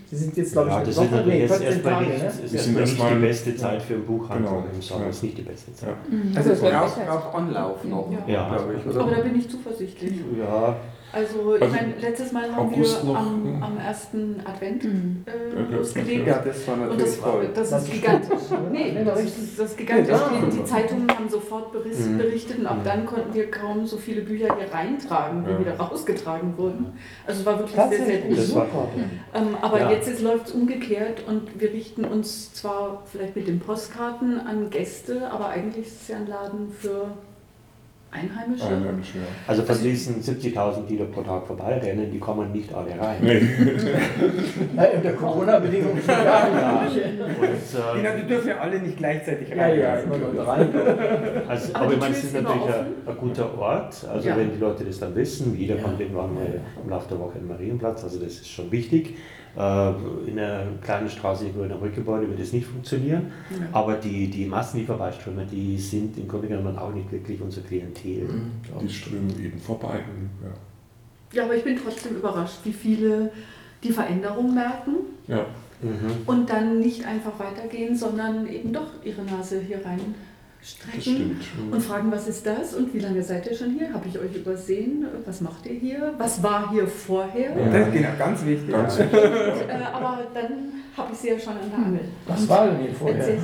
Sie 0.09 0.15
sind 0.15 0.37
jetzt, 0.37 0.53
glaube 0.53 0.69
ich, 0.69 0.73
Ja, 0.73 0.79
eine 0.79 0.87
das 0.87 0.97
Woche, 0.99 1.05
ist 1.07 1.11
natürlich 1.11 1.41
jetzt 1.41 1.51
14 1.57 1.67
erstmal 1.67 1.93
Tage, 1.95 2.07
nicht, 2.07 2.23
ne? 2.23 2.29
ist 2.45 2.55
erstmal 2.55 2.83
nicht 2.85 3.11
die 3.11 3.15
beste 3.27 3.57
Zeit 3.57 3.83
für 3.83 3.95
einen 3.95 4.07
Buchhandel 4.07 4.47
Genau. 4.53 4.65
im 4.73 4.81
Sommer. 4.83 5.03
Ja. 5.03 5.11
ist 5.11 5.23
nicht 5.25 5.39
die 5.39 5.43
beste 5.43 5.75
Zeit. 5.75 5.89
Also 6.37 6.51
Also 6.51 6.51
es 6.53 6.61
braucht 6.73 7.09
auch 7.11 7.35
Anlauf 7.35 7.85
noch, 7.85 8.09
Ja. 8.13 8.33
Ja. 8.33 8.49
glaube 8.57 8.75
ich. 8.75 8.85
Aber 8.97 9.11
da 9.11 9.17
Oder? 9.17 9.23
bin 9.25 9.37
ich 9.37 9.51
zuversichtlich. 9.51 10.13
Ja, 10.39 10.77
Also, 11.17 11.57
ich 11.57 11.63
Also 11.63 11.75
meine, 11.75 11.95
letztes 11.99 12.33
Mal 12.33 12.55
haben 12.55 12.69
August 12.75 13.03
wir 13.03 13.13
noch, 13.13 13.19
am, 13.19 13.45
hm. 13.45 13.63
am 13.63 13.79
ersten 13.79 14.37
Advent 14.45 14.85
Mhm. 14.85 15.25
äh, 15.27 15.73
Ja, 15.73 15.77
losgelegt. 15.79 16.27
Ja, 16.27 16.39
das 16.45 16.69
war 16.69 16.75
Und 16.75 16.81
natürlich 16.81 17.05
das, 17.05 17.21
toll. 17.23 17.49
das 17.55 17.71
Das 17.71 17.83
ist 17.85 17.93
gigantisch. 17.93 18.39
Nee, 18.71 18.93
das 19.03 19.15
das 19.15 19.25
ist, 19.25 19.59
das 19.59 19.71
ist 19.71 19.77
gigantisch. 19.79 20.09
Ja, 20.11 20.31
Die, 20.45 20.57
die 20.59 20.65
Zeitungen 20.65 21.09
haben 21.09 21.29
sofort 21.31 21.73
Mhm. 21.75 22.19
berichtet 22.19 22.59
und 22.59 22.67
ab 22.67 22.77
Mhm. 22.81 22.85
dann 22.85 23.07
konnten 23.07 23.33
wir 23.33 23.51
kaum 23.51 23.87
so 23.87 23.97
viele 23.97 24.21
Bücher 24.21 24.55
hier 24.59 24.71
reintragen, 24.71 25.47
wie 25.47 25.53
Ja. 25.53 25.59
wieder 25.61 25.77
rausgetragen 25.79 26.59
wurden. 26.59 26.93
Also 27.27 27.41
es 27.41 27.47
war 27.47 27.59
wirklich 27.61 27.77
sehr, 27.77 28.05
sehr 28.07 28.19
gut. 28.19 28.37
Das 28.37 28.55
war- 28.55 28.67
super. 28.67 28.89
Ähm, 29.35 29.57
aber 29.63 29.81
Ja. 29.81 29.91
jetzt 29.93 30.21
läuft 30.21 30.49
es 30.49 30.53
umgekehrt 30.53 31.23
und 31.27 31.59
wir 31.59 31.73
richten 31.73 32.05
uns 32.05 32.53
zwar 32.53 33.05
vielleicht 33.11 33.35
mit 33.37 33.49
den 33.49 33.59
Postkarten 33.61 34.39
an 34.39 34.69
Gäste, 34.69 35.31
aber 35.31 35.49
eigentlich 35.49 35.87
ist 35.87 36.03
es 36.03 36.09
ja 36.09 36.17
ein 36.19 36.27
Laden 36.27 36.71
für 36.79 37.09
Einheimische. 38.23 38.67
Einheimisch, 38.67 39.15
ja. 39.15 39.21
also 39.47 39.63
von 39.63 39.83
diesen 39.83 40.23
70.000, 40.23 40.87
die 40.89 40.97
da 40.97 41.05
pro 41.05 41.23
Tag 41.23 41.47
vorbeirennen, 41.47 42.11
die 42.11 42.19
kommen 42.19 42.51
nicht 42.53 42.73
alle 42.75 42.91
rein. 42.99 43.17
Nee. 43.21 43.43
Ja, 44.77 44.85
unter 44.95 45.13
Corona-Bedingungen 45.13 45.99
schon 45.99 46.07
gar 46.25 46.85
nicht. 46.85 46.97
Und, 46.97 47.97
Genau, 47.97 48.09
äh, 48.11 48.21
die 48.23 48.27
dürfen 48.27 48.49
ja 48.49 48.59
alle 48.59 48.79
nicht 48.79 48.97
gleichzeitig 48.97 49.49
Ja, 49.51 49.57
rein. 49.63 49.79
ja, 49.79 49.95
immer 49.97 50.17
nur 50.19 50.47
rein. 50.47 50.69
also, 51.49 51.75
Aber 51.75 51.85
aber 51.85 51.93
ich 51.95 52.01
meine, 52.01 52.15
es 52.15 52.25
ist 52.25 52.35
immer 52.37 52.49
natürlich 52.49 52.75
ein, 53.07 53.17
guter 53.19 53.59
Ort. 53.59 54.07
Also 54.13 54.29
Ja. 54.29 54.37
wenn 54.37 54.53
die 54.53 54.59
Leute 54.59 54.85
das 54.85 54.99
dann 54.99 55.15
wissen, 55.15 55.57
jeder 55.57 55.77
Ja. 55.77 55.83
kommt 55.83 56.01
irgendwann 56.01 56.35
mal 56.35 56.61
im 56.83 56.91
Laufe 56.91 57.09
der 57.09 57.19
Woche 57.21 57.39
in 57.39 57.45
den 57.45 57.49
Marienplatz, 57.49 58.05
also 58.05 58.19
das 58.19 58.33
ist 58.33 58.49
schon 58.49 58.71
wichtig. 58.71 59.17
Äh, 59.57 59.91
In 60.31 60.39
einer 60.39 60.67
kleinen 60.83 61.09
Straße 61.09 61.45
irgendwo 61.45 61.65
in 61.65 61.73
einem 61.73 61.81
Rückgebäude 61.81 62.29
wird 62.29 62.41
das 62.41 62.53
nicht 62.53 62.67
funktionieren. 62.67 63.33
Aber 63.73 63.95
die, 63.95 64.29
die 64.29 64.47
Massen, 64.47 64.81
die 64.81 64.87
vorbeiströmen, 64.87 65.49
die 65.51 65.79
sind 65.79 66.19
im 66.19 66.29
Grunde 66.29 66.49
genommen 66.49 66.77
auch 66.79 66.93
nicht 66.93 67.11
wirklich 67.11 67.41
unser 67.41 67.63
Klientel. 67.63 68.29
Die 68.81 68.89
strömen 68.89 69.31
eben 69.43 69.59
vorbei. 69.59 70.01
Ja. 70.43 70.51
Ja, 71.33 71.45
aber 71.45 71.57
ich 71.57 71.65
bin 71.65 71.77
trotzdem 71.83 72.17
überrascht, 72.17 72.61
wie 72.65 72.73
viele 72.73 73.31
die 73.83 73.93
Veränderung 73.93 74.55
merken 74.55 74.95
ja. 75.27 75.45
Mhm. 75.83 76.23
und 76.27 76.49
dann 76.49 76.79
nicht 76.79 77.05
einfach 77.07 77.39
weitergehen, 77.39 77.97
sondern 77.97 78.47
eben 78.47 78.73
doch 78.73 79.05
ihre 79.05 79.23
Nase 79.23 79.61
hier 79.61 79.79
Das 79.79 79.95
stimmt. 81.01 81.43
und 81.71 81.81
fragen, 81.83 82.11
was 82.11 82.27
ist 82.29 82.47
das 82.47 82.75
und 82.75 82.93
wie 82.95 82.99
lange 82.99 83.23
seid 83.23 83.47
ihr 83.47 83.57
schon 83.57 83.71
hier? 83.79 83.93
Habe 83.93 84.09
ich 84.09 84.19
euch 84.19 84.35
übersehen? 84.35 85.07
Was 85.25 85.41
macht 85.41 85.67
ihr 85.67 85.75
hier? 85.79 86.15
Was 86.19 86.43
war 86.43 86.71
hier 86.71 86.87
vorher? 86.87 87.55
Das 87.55 87.87
ist 87.89 87.93
genau, 87.95 88.09
ganz 88.19 88.45
wichtig. 88.45 88.71
Ganz 88.71 88.99
ja. 88.99 89.05
wichtig. 89.05 89.21
Ja. 89.69 89.75
Äh, 89.79 89.83
aber 89.93 90.19
dann 90.35 90.53
habe 90.97 91.13
ich 91.13 91.19
sie 91.19 91.29
ja 91.29 91.39
schon 91.39 91.53
an 91.53 91.71
der 91.71 91.79
Angel. 91.87 92.01
Was 92.27 92.49
war 92.49 92.67
denn 92.69 92.79
hier 92.81 92.95
vorher? 92.95 93.19
Erzähl. 93.19 93.39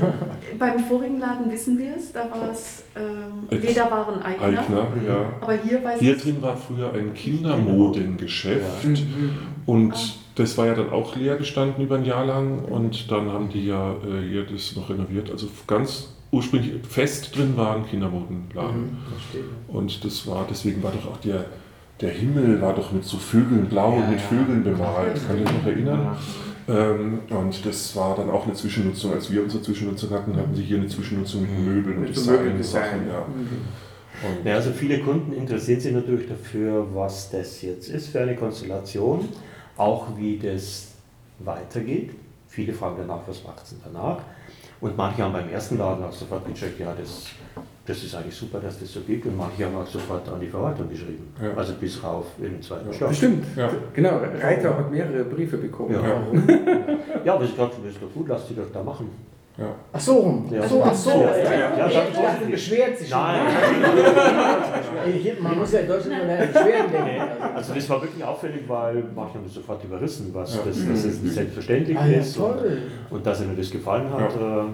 Beim 0.59 0.79
vorigen 0.81 1.19
Laden 1.21 1.51
wissen 1.53 1.79
wir 1.79 1.97
es, 1.97 2.13
da 2.13 2.31
war 2.31 2.51
es 2.51 2.85
ähm, 2.97 3.47
Ex- 3.51 3.63
Lederwaren 3.67 4.23
Eigner. 4.23 4.61
Eigner, 4.61 4.87
ja. 5.07 5.33
Aber 5.41 5.53
hier 5.55 5.85
weiß 5.85 6.01
Hier 6.01 6.17
drin 6.17 6.41
war 6.41 6.57
früher 6.57 6.93
ein 6.95 7.13
Kindermodengeschäft 7.13 8.85
Mhm. 8.85 9.31
und 9.67 10.19
das 10.35 10.57
war 10.57 10.67
ja 10.67 10.75
dann 10.75 10.91
auch 10.91 11.15
leer 11.15 11.37
gestanden 11.37 11.85
über 11.85 11.97
ein 11.97 12.05
Jahr 12.07 12.25
lang 12.25 12.65
und 12.65 13.11
dann 13.11 13.31
haben 13.31 13.51
die 13.51 13.67
ja 13.67 13.93
äh, 13.93 14.27
hier 14.29 14.45
das 14.45 14.75
noch 14.75 14.89
renoviert. 14.89 15.31
Also 15.31 15.47
ganz 15.67 16.12
ursprünglich 16.33 16.73
fest 16.89 17.37
drin 17.37 17.57
war 17.57 17.77
ein 17.77 17.87
Kindermodenladen. 17.87 18.81
Mhm, 18.83 18.99
verstehe. 19.13 19.45
Und 19.69 20.05
das 20.05 20.27
war, 20.27 20.47
deswegen 20.51 20.83
war 20.83 20.91
doch 20.91 21.13
auch 21.13 21.19
der, 21.19 21.45
der 22.01 22.11
Himmel 22.11 22.61
war 22.61 22.75
doch 22.75 22.91
mit 22.91 23.05
so 23.05 23.19
Vögeln, 23.19 23.67
blau 23.67 23.99
Ja, 24.01 24.07
mit 24.09 24.19
ja. 24.19 24.27
Vögeln 24.27 24.65
bemalt. 24.65 25.21
Kann 25.27 25.37
ich 25.39 25.45
mich 25.45 25.53
noch 25.53 25.67
erinnern? 25.67 26.17
Ähm, 26.69 27.19
und 27.29 27.67
das 27.67 27.95
war 27.97 28.17
dann 28.17 28.31
auch 28.31 28.45
eine 28.47 28.55
Zwischennutzung. 28.55 29.13
Als 29.13 29.31
wir 29.31 29.43
unsere 29.43 29.63
Zwischennutzung 29.63 30.11
hatten, 30.11 30.35
hatten 30.37 30.55
sie 30.55 30.63
hier 30.63 30.79
eine 30.79 30.89
Zwischennutzung 30.89 31.43
mit 31.43 31.59
Möbeln 31.59 31.99
und 31.99 32.03
Mit 32.05 32.17
so 32.17 32.31
Design. 32.33 32.63
Sachen, 32.63 33.09
ja. 33.09 33.27
Mhm. 33.29 34.39
Und 34.39 34.47
Ja, 34.47 34.55
also 34.55 34.71
viele 34.71 35.01
Kunden 35.01 35.33
interessieren 35.33 35.81
sich 35.81 35.93
natürlich 35.93 36.29
dafür, 36.29 36.87
was 36.95 37.31
das 37.31 37.61
jetzt 37.63 37.89
ist 37.89 38.09
für 38.09 38.21
eine 38.21 38.37
Konstellation, 38.37 39.29
auch 39.77 40.17
wie 40.17 40.39
das 40.39 40.93
weitergeht. 41.41 42.11
Viele 42.49 42.73
fragen 42.73 42.97
danach, 42.99 43.21
was 43.27 43.43
macht 43.45 43.65
es 43.65 43.71
denn 43.71 43.81
danach? 43.93 44.19
Und 44.83 44.97
manche 44.97 45.23
haben 45.23 45.33
beim 45.33 45.49
ersten 45.49 45.79
Laden 45.79 46.05
auch 46.05 46.13
sofort 46.13 46.45
gecheckt, 46.45 46.81
ja, 46.81 46.93
das, 46.99 47.27
das 47.87 48.03
ist 48.03 48.17
eigentlich 48.17 48.35
super, 48.35 48.59
dass 48.59 48.81
das 48.81 48.93
so 48.93 49.01
gibt. 49.03 49.25
Und 49.27 49.37
manche 49.37 49.65
haben 49.65 49.77
auch 49.77 49.87
sofort 49.87 50.29
an 50.29 50.41
die 50.41 50.49
Verwaltung 50.49 50.89
geschrieben. 50.89 51.33
Ja. 51.41 51.55
Also 51.57 51.75
bis 51.75 52.03
rauf 52.03 52.27
in 52.39 52.55
den 52.55 52.63
zweiten 52.63 52.93
Stock. 52.93 53.11
Bestimmt. 53.11 53.45
Ja. 53.57 53.71
Genau, 53.95 54.19
Reiter 54.41 54.77
hat 54.77 54.91
mehrere 54.91 55.23
Briefe 55.25 55.57
bekommen. 55.57 55.95
Ja. 55.95 56.01
Ja. 56.03 56.93
Ja, 57.25 57.35
aber 57.35 57.45
ich 57.45 57.55
glaube, 57.55 57.73
das 57.81 57.93
ist 57.93 58.03
doch 58.03 58.13
gut, 58.13 58.27
lass 58.29 58.49
die 58.49 58.57
doch 58.57 58.69
da 58.73 58.83
machen. 58.83 59.09
Ja. 59.59 59.67
Ach 59.93 60.01
so 60.01 60.15
rum. 60.15 60.49
Ja. 60.51 60.61
Ach 60.65 60.69
so, 60.69 60.83
ach 60.83 60.95
so. 60.95 61.11
Ja, 61.11 61.17
Ja, 61.37 61.77
ja, 61.77 61.89
ja, 61.91 62.47
beschwert 62.51 62.97
sich 62.99 63.09
schon. 63.11 63.19
Nein. 63.19 63.41
Man 65.41 65.59
muss 65.59 65.73
ja 65.73 65.81
in 65.81 65.89
Deutschland 65.89 66.23
immer 66.23 66.33
an 66.33 66.47
Beschwerden 66.53 66.93
denken. 66.93 67.23
Also 67.55 67.75
das 67.75 67.91
war 67.91 68.01
wirklich 68.03 68.25
auffällig, 68.25 68.63
weil 68.67 68.97
haben 69.15 69.45
das 69.45 69.55
sofort 69.55 69.85
überrissen, 69.85 70.31
was 70.33 70.55
Ja. 70.57 70.63
das, 70.65 70.79
dass 70.89 71.05
es 71.05 71.21
nicht 71.21 71.35
selbstverständlich 71.35 71.99
Ah, 71.99 72.07
ja, 72.07 72.19
ist 72.21 72.37
und, 72.39 72.59
toll. 72.59 72.83
und 73.11 73.27
dass 73.27 73.41
ihnen 73.43 73.57
das 73.57 73.71
gefallen 73.71 74.11
hat. 74.13 74.35
äh, 74.37 74.65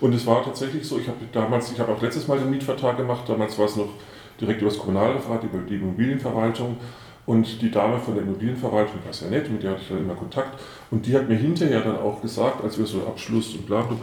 Und 0.00 0.14
es 0.14 0.26
war 0.26 0.42
tatsächlich 0.42 0.86
so, 0.88 0.98
ich 0.98 1.06
habe 1.08 1.18
damals, 1.32 1.70
ich 1.72 1.78
habe 1.78 1.92
auch 1.92 2.00
letztes 2.00 2.26
Mal 2.26 2.38
den 2.38 2.48
Mietvertrag 2.50 2.96
gemacht, 2.96 3.24
damals 3.28 3.58
war 3.58 3.66
es 3.66 3.76
noch 3.76 3.88
direkt 4.40 4.62
über 4.62 4.70
das 4.70 4.78
Kommunalreferat, 4.78 5.44
über 5.44 5.58
die 5.68 5.74
Immobilienverwaltung. 5.74 6.76
Und 7.26 7.60
die 7.60 7.70
Dame 7.72 7.98
von 7.98 8.14
der 8.14 8.22
Immobilienverwaltung 8.22 9.00
war 9.04 9.12
sehr 9.12 9.28
nett, 9.28 9.50
mit 9.50 9.62
der 9.62 9.72
hatte 9.72 9.80
ich 9.82 9.88
dann 9.88 9.98
immer 9.98 10.14
Kontakt. 10.14 10.60
Und 10.90 11.06
die 11.06 11.14
hat 11.14 11.28
mir 11.28 11.36
hinterher 11.36 11.80
dann 11.82 11.96
auch 11.96 12.22
gesagt, 12.22 12.62
als 12.62 12.78
wir 12.78 12.86
so 12.86 13.06
Abschluss 13.06 13.54
und 13.54 13.66
bla 13.66 13.82
bla, 13.82 13.96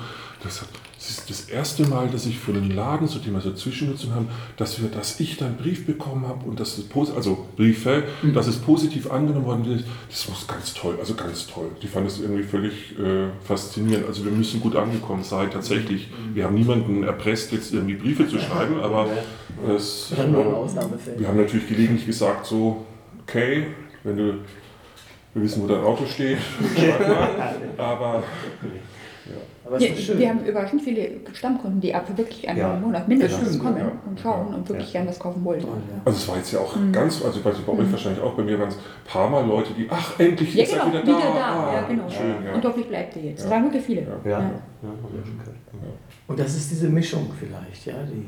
das, 0.43 0.61
hat, 0.61 0.67
das 0.97 1.09
ist 1.09 1.29
das 1.29 1.49
erste 1.49 1.87
Mal, 1.87 2.09
dass 2.09 2.25
ich 2.25 2.37
von 2.37 2.57
einem 2.57 2.71
Laden, 2.71 3.07
so 3.07 3.19
die 3.19 3.31
wir 3.31 3.39
so 3.39 3.53
Zwischennutzung 3.53 4.13
haben, 4.13 4.27
dass, 4.57 4.81
wir, 4.81 4.89
dass 4.89 5.19
ich 5.21 5.37
dann 5.37 5.49
einen 5.49 5.57
Brief 5.57 5.85
bekommen 5.85 6.27
habe 6.27 6.45
und 6.45 6.59
dass 6.59 6.77
es 6.77 6.85
also 7.15 7.47
Briefe, 7.55 8.03
dass 8.33 8.47
es 8.47 8.57
positiv 8.57 9.09
angenommen 9.09 9.45
worden 9.45 9.71
ist. 9.71 9.85
Das 10.09 10.27
muss 10.27 10.45
ganz 10.45 10.73
toll, 10.73 10.97
also 10.99 11.13
ganz 11.15 11.47
toll. 11.47 11.69
Die 11.81 11.87
fand 11.87 12.07
es 12.07 12.19
irgendwie 12.19 12.43
völlig 12.43 12.99
äh, 12.99 13.29
faszinierend. 13.45 14.05
Also 14.05 14.25
wir 14.25 14.31
müssen 14.31 14.59
gut 14.59 14.75
angekommen 14.75 15.23
sein, 15.23 15.49
tatsächlich. 15.49 16.09
Wir 16.33 16.43
haben 16.43 16.55
niemanden 16.55 17.03
erpresst, 17.03 17.53
jetzt 17.53 17.73
irgendwie 17.73 17.95
Briefe 17.95 18.27
zu 18.27 18.37
schreiben, 18.39 18.81
aber 18.81 19.07
es, 19.75 20.11
wir 20.11 21.27
haben 21.27 21.37
natürlich 21.37 21.67
gelegentlich 21.69 22.05
gesagt, 22.05 22.45
so, 22.45 22.85
okay, 23.25 23.67
wenn 24.03 24.17
du, 24.17 24.33
wir 25.33 25.41
wissen, 25.43 25.63
wo 25.63 25.67
dein 25.67 25.83
Auto 25.83 26.05
steht, 26.05 26.37
aber 27.77 28.23
Aber 29.65 29.77
es 29.77 29.81
Wir, 29.83 29.93
ist 29.93 30.03
schön. 30.03 30.19
wir 30.19 30.29
haben 30.29 30.45
überraschend 30.45 30.81
viele 30.81 31.09
Stammkunden, 31.33 31.79
die 31.79 31.95
ab 31.95 32.05
wirklich 32.17 32.47
einmal 32.49 32.65
Ja. 32.71 32.73
im 32.75 32.81
Monat 32.81 33.07
mindestens 33.07 33.47
stimmt, 33.47 33.63
kommen 33.63 33.77
ja. 33.77 33.91
und 34.05 34.19
schauen 34.19 34.53
und 34.53 34.67
wirklich 34.67 34.91
gern 34.91 35.07
was 35.07 35.17
kaufen 35.17 35.43
wollen. 35.45 35.63
also 36.03 36.17
es 36.17 36.27
war 36.27 36.35
jetzt 36.35 36.51
ja 36.51 36.59
auch 36.59 36.75
Mhm. 36.75 36.91
ganz, 36.91 37.23
also 37.23 37.39
ich 37.39 37.45
weiß 37.45 37.55
nicht, 37.55 37.65
bei 37.65 37.71
euch 37.73 37.89
wahrscheinlich 37.91 38.21
auch, 38.21 38.33
bei 38.33 38.43
mir 38.43 38.59
waren 38.59 38.67
es 38.67 38.75
ein 38.75 38.81
paar 39.07 39.29
Mal 39.29 39.45
Leute, 39.47 39.73
die, 39.73 39.87
ach, 39.89 40.19
endlich 40.19 40.53
Ja, 40.53 40.63
ist 40.63 40.73
er 40.73 40.79
genau, 40.79 40.91
wieder 40.91 41.03
wieder 41.03 41.13
da. 41.13 41.33
da. 41.33 41.69
Ah, 41.69 41.73
Ja, 41.73 41.87
genau. 41.87 42.09
Schön, 42.09 42.35
ja. 42.45 42.53
Und 42.53 42.63
hoffentlich 42.65 42.89
bleibt 42.89 43.15
ihr 43.15 43.21
jetzt. 43.23 43.39
Ja. 43.39 43.43
Das 43.45 43.49
sagen 43.51 43.63
wirklich 43.65 43.83
viele. 43.83 44.01
Ja. 44.01 44.07
ja, 44.25 44.39
ja. 44.39 44.39
Ja. 44.83 44.89
Und 46.27 46.39
das 46.39 46.55
ist 46.55 46.71
diese 46.71 46.89
Mischung 46.89 47.31
vielleicht, 47.39 47.85
ja, 47.85 47.93
die, 48.03 48.27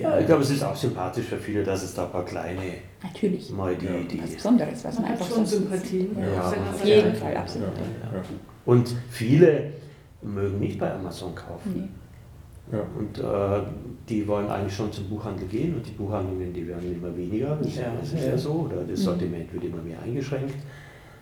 Ja, 0.00 0.18
ich 0.18 0.26
glaube, 0.26 0.42
es 0.42 0.50
ist 0.50 0.62
auch 0.64 0.74
sympathisch 0.76 1.26
für 1.26 1.36
viele, 1.36 1.62
dass 1.64 1.82
es 1.82 1.94
da 1.94 2.04
ein 2.06 2.10
paar 2.12 2.24
kleine, 2.24 2.60
Natürlich. 3.02 3.50
mal 3.50 3.74
die, 3.76 3.86
die 4.08 4.22
Was 4.22 4.30
Besonderes, 4.34 4.84
was 4.84 4.94
man 4.94 5.02
Man 5.02 5.12
einfach 5.12 5.28
schon 5.28 5.46
Sympathien. 5.46 6.16
Ja. 6.18 6.48
Auf 6.72 6.84
jeden 6.84 7.14
Fall, 7.14 7.36
absolut. 7.36 7.68
Ja. 7.76 8.22
Und 8.64 8.94
viele 9.10 9.72
mögen 10.22 10.58
nicht 10.58 10.78
bei 10.78 10.92
Amazon 10.92 11.34
kaufen. 11.34 11.72
Nee. 11.74 12.76
Ja. 12.76 12.82
Und 12.98 13.18
äh, 13.18 13.62
die 14.08 14.26
wollen 14.26 14.48
eigentlich 14.48 14.74
schon 14.74 14.90
zum 14.92 15.08
Buchhandel 15.08 15.46
gehen 15.46 15.74
und 15.76 15.86
die 15.86 15.92
Buchhandlungen, 15.92 16.52
die 16.52 16.66
werden 16.66 16.92
immer 16.92 17.16
weniger. 17.16 17.56
Das, 17.62 17.76
Ja, 17.76 17.92
ist 18.02 18.14
ja. 18.14 18.30
ja 18.30 18.36
so. 18.38 18.68
Oder 18.68 18.78
das 18.82 18.98
Mhm. 19.00 19.04
Sortiment 19.04 19.52
wird 19.52 19.64
immer 19.64 19.82
mehr 19.82 20.02
eingeschränkt. 20.02 20.54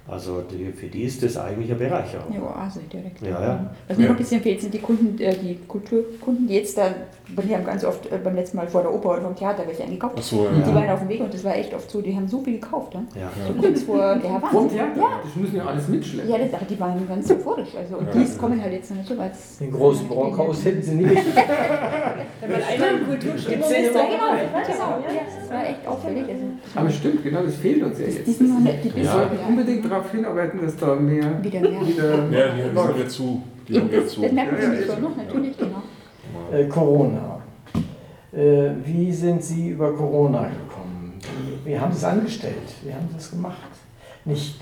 Also 0.07 0.43
die, 0.43 0.71
für 0.73 0.87
die 0.89 1.05
ist 1.05 1.23
das 1.23 1.37
eigentlich 1.39 1.71
eine 1.71 1.79
Bereicherung. 1.79 2.35
Ja, 2.35 2.43
Oase 2.43 2.81
direkt. 2.93 3.23
Ja, 3.23 3.29
ja. 3.43 3.75
Was 3.89 3.97
mir 3.97 4.05
Ja. 4.05 4.09
noch 4.11 4.17
ein 4.17 4.23
bisschen 4.23 4.43
fehlt, 4.43 4.61
sind 4.61 4.75
die 4.75 4.79
Kunden, 4.79 5.19
äh, 5.19 5.35
die 5.35 5.59
Kulturkunden, 5.67 6.47
die 6.47 6.55
jetzt 6.57 6.77
da, 6.77 6.95
wir 7.27 7.57
haben 7.57 7.65
ganz 7.65 7.85
oft 7.85 8.07
äh, 8.13 8.19
beim 8.23 8.35
letzten 8.35 8.59
Mal 8.59 8.69
vor 8.69 8.83
der 8.83 8.93
Oper 8.93 9.13
oder 9.13 9.23
vom 9.23 9.35
Theater 9.35 9.63
welche 9.67 9.83
eingekauft. 9.83 10.23
So, 10.23 10.41
Und 10.41 10.57
die 10.65 10.71
ja. 10.71 10.75
waren 10.75 10.91
auf 10.91 11.01
dem 11.01 11.09
Weg 11.09 11.21
und 11.21 11.33
das 11.33 11.43
war 11.43 11.57
echt 11.57 11.73
oft 11.75 11.91
so, 11.91 12.01
die 12.03 12.15
haben 12.15 12.29
so 12.29 12.41
viel 12.43 12.61
gekauft. 12.61 12.93
Ja? 12.95 13.01
Ja. 13.19 13.31
So 13.49 13.55
kurz 13.61 13.83
vor 13.83 13.97
der 14.17 14.31
Vom 14.31 14.43
Wahnsinn. 14.43 14.69
Theater? 14.79 14.97
Ja, 15.01 15.21
Das 15.25 15.37
müssen 15.37 15.57
ja 15.57 15.65
alles 15.65 15.89
mitschleppen. 15.89 16.31
ja, 16.31 16.39
das, 16.39 16.69
die 16.69 16.79
waren 16.81 17.09
ganz 17.09 17.31
euphorisch. 17.31 17.75
Also, 17.77 17.97
und 17.97 18.07
Ja. 18.09 18.13
die 18.13 18.39
kommen 18.39 18.63
halt 18.63 18.73
jetzt 18.75 18.91
nicht 18.91 19.07
so 19.09 19.19
als. 19.19 19.59
Den 19.59 19.73
großen 19.73 20.07
Brockhaus 20.07 20.65
hätten 20.65 20.83
Sie 20.83 20.95
nicht. 20.97 21.11
Wenn 22.41 22.51
man 22.51 22.63
einmal 22.63 22.89
im 23.01 23.07
Kulturstimmung 23.07 23.71
Ja, 23.71 23.77
ist, 23.77 23.95
dann 23.95 24.07
genau, 24.07 24.35
ja, 24.37 25.23
das 25.41 25.51
war 25.51 25.67
echt 25.67 25.87
auffällig. 25.87 26.25
Also, 26.29 26.43
Aber 26.75 26.91
stimmt, 26.91 27.23
genau, 27.25 27.43
das 27.43 27.55
fehlt 27.57 27.83
uns 27.83 27.99
ja 27.99 28.07
die 28.07 28.13
jetzt. 28.13 28.39
sind 28.39 28.49
noch 28.51 28.61
nicht, 28.61 28.79
die 28.85 28.89
Wir 28.89 28.93
bisschen, 29.03 29.13
sollten 29.13 29.37
ja. 29.41 29.47
unbedingt 29.49 29.91
darauf 29.91 30.11
hinarbeiten, 30.11 30.61
dass 30.63 30.77
da 30.77 30.95
mehr 30.95 31.43
Wieder 31.43 31.61
mehr. 31.61 31.87
wieder 31.87 32.11
Ja, 32.31 32.55
die 32.55 32.79
haben 32.79 32.97
wir 32.99 33.09
zu. 33.09 33.43
Die 33.69 33.79
haben 33.81 33.91
wir 33.91 34.01
das, 34.03 34.11
zu. 34.11 34.21
das 34.23 34.33
merkt 34.33 34.53
man 34.53 34.61
Ja, 34.61 34.67
ja, 34.67 34.71
nämlich 34.73 34.87
ist 34.89 34.95
schon 34.95 35.03
noch, 35.03 35.17
natürlich, 35.17 35.57
genau. 35.57 35.83
Äh, 36.53 36.65
Corona. 36.65 37.43
Äh, 38.33 38.71
wie 38.85 39.13
sind 39.13 39.43
Sie 39.43 39.69
über 39.69 39.93
Corona 39.95 40.43
gekommen? 40.49 41.21
Wie, 41.65 41.71
wie 41.71 41.79
haben 41.79 41.93
Sie 41.93 41.99
es 41.99 42.05
angestellt? 42.05 42.75
Wie 42.83 42.93
haben 42.93 43.09
Sie 43.11 43.17
es 43.17 43.31
gemacht? 43.31 43.59
Nicht 44.25 44.57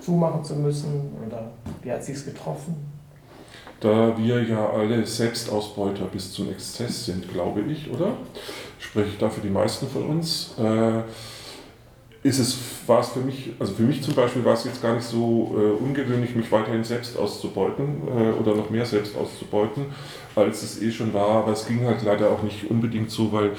zumachen 0.00 0.44
zu 0.44 0.56
müssen 0.56 1.12
oder 1.26 1.50
wie 1.82 1.92
hat 1.92 2.02
Sie 2.02 2.12
es 2.12 2.24
getroffen? 2.24 2.76
Da 3.80 4.16
wir 4.16 4.42
ja 4.42 4.68
alle 4.70 5.06
Selbstausbeuter 5.06 6.04
bis 6.04 6.32
zum 6.32 6.50
Exzess 6.50 7.06
sind, 7.06 7.32
glaube 7.32 7.62
ich, 7.62 7.90
oder? 7.90 8.12
Spreche 8.78 9.08
ich 9.08 9.18
da 9.18 9.30
für 9.30 9.40
die 9.40 9.48
meisten 9.48 9.88
von 9.88 10.06
uns. 10.06 10.54
Äh, 10.58 11.02
ist 12.22 12.38
es, 12.38 12.58
war 12.86 13.00
es 13.00 13.08
für 13.08 13.20
mich, 13.20 13.52
also 13.58 13.72
für 13.72 13.82
mich 13.82 14.02
zum 14.02 14.14
Beispiel 14.14 14.44
war 14.44 14.52
es 14.52 14.64
jetzt 14.64 14.82
gar 14.82 14.94
nicht 14.94 15.06
so 15.06 15.56
äh, 15.56 15.82
ungewöhnlich, 15.82 16.34
mich 16.34 16.52
weiterhin 16.52 16.84
selbst 16.84 17.16
auszubeuten 17.18 18.02
äh, 18.08 18.32
oder 18.38 18.54
noch 18.54 18.68
mehr 18.68 18.84
selbst 18.84 19.16
auszubeuten, 19.16 19.86
als 20.36 20.62
es 20.62 20.82
eh 20.82 20.90
schon 20.92 21.12
war. 21.14 21.28
Aber 21.28 21.52
es 21.52 21.66
ging 21.66 21.84
halt 21.86 22.02
leider 22.02 22.30
auch 22.30 22.42
nicht 22.42 22.70
unbedingt 22.70 23.10
so, 23.10 23.32
weil 23.32 23.52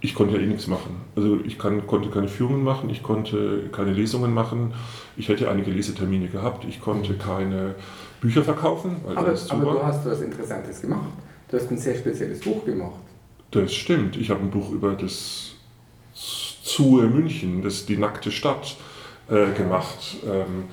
ich 0.00 0.14
konnte 0.14 0.36
ja 0.36 0.42
eh 0.42 0.46
nichts 0.46 0.66
machen. 0.66 0.96
Also 1.14 1.38
ich 1.44 1.58
kann, 1.58 1.86
konnte 1.86 2.10
keine 2.10 2.28
Führungen 2.28 2.64
machen, 2.64 2.90
ich 2.90 3.02
konnte 3.02 3.68
keine 3.70 3.92
Lesungen 3.92 4.34
machen, 4.34 4.74
ich 5.16 5.28
hätte 5.28 5.48
einige 5.48 5.70
Lesetermine 5.70 6.28
gehabt, 6.28 6.64
ich 6.68 6.80
konnte 6.80 7.14
keine 7.14 7.76
Bücher 8.20 8.42
verkaufen, 8.42 8.96
Aber, 9.14 9.34
aber 9.48 9.72
du 9.72 9.82
hast 9.82 10.04
was 10.04 10.20
Interessantes 10.20 10.80
gemacht. 10.80 11.08
Du 11.48 11.56
hast 11.56 11.70
ein 11.70 11.78
sehr 11.78 11.94
spezielles 11.94 12.40
Buch 12.40 12.64
gemacht. 12.64 13.00
Das 13.52 13.72
stimmt. 13.74 14.16
Ich 14.16 14.30
habe 14.30 14.40
ein 14.40 14.50
Buch 14.50 14.70
über 14.72 14.92
das 14.94 15.52
Zoo 16.14 17.02
München, 17.02 17.62
das 17.62 17.84
die 17.86 17.96
nackte 17.96 18.30
Stadt, 18.30 18.76
äh, 19.28 19.52
gemacht. 19.56 20.16
Ähm, 20.24 20.64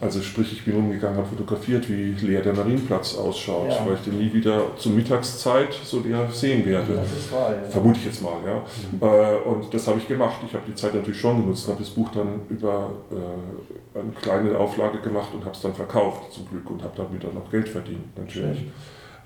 also 0.00 0.20
sprich, 0.20 0.52
ich 0.52 0.64
bin 0.64 0.76
umgegangen, 0.76 1.16
habe 1.16 1.26
fotografiert, 1.28 1.88
wie 1.88 2.12
leer 2.26 2.42
der 2.42 2.52
Marienplatz 2.54 3.16
ausschaut, 3.16 3.70
Ja. 3.70 3.86
weil 3.86 3.94
ich 3.94 4.00
den 4.02 4.18
nie 4.18 4.32
wieder 4.32 4.76
zur 4.76 4.92
Mittagszeit 4.92 5.72
so 5.72 6.00
leer 6.00 6.28
sehen 6.30 6.66
werde. 6.66 6.94
Das 6.96 7.12
ist 7.12 7.32
wahr. 7.32 7.52
Ja. 7.52 7.68
Vermute 7.70 7.98
ich 8.00 8.04
jetzt 8.06 8.22
mal, 8.22 8.34
ja. 8.44 8.62
Äh, 9.06 9.36
und 9.38 9.72
das 9.72 9.86
habe 9.88 9.98
ich 9.98 10.06
gemacht. 10.06 10.36
Ich 10.46 10.52
habe 10.52 10.64
die 10.68 10.74
Zeit 10.74 10.94
natürlich 10.94 11.18
schon 11.20 11.40
genutzt, 11.42 11.66
habe 11.68 11.78
das 11.78 11.90
Buch 11.90 12.10
dann 12.14 12.40
über 12.50 12.90
äh, 13.10 13.98
eine 13.98 14.10
kleine 14.20 14.58
Auflage 14.58 14.98
gemacht 14.98 15.28
und 15.32 15.44
habe 15.44 15.54
es 15.54 15.62
dann 15.62 15.74
verkauft, 15.74 16.32
zum 16.32 16.46
Glück, 16.48 16.68
und 16.70 16.82
habe 16.82 16.92
damit 16.96 17.24
dann 17.24 17.34
noch 17.34 17.50
Geld 17.50 17.68
verdient, 17.68 18.16
natürlich. 18.18 18.66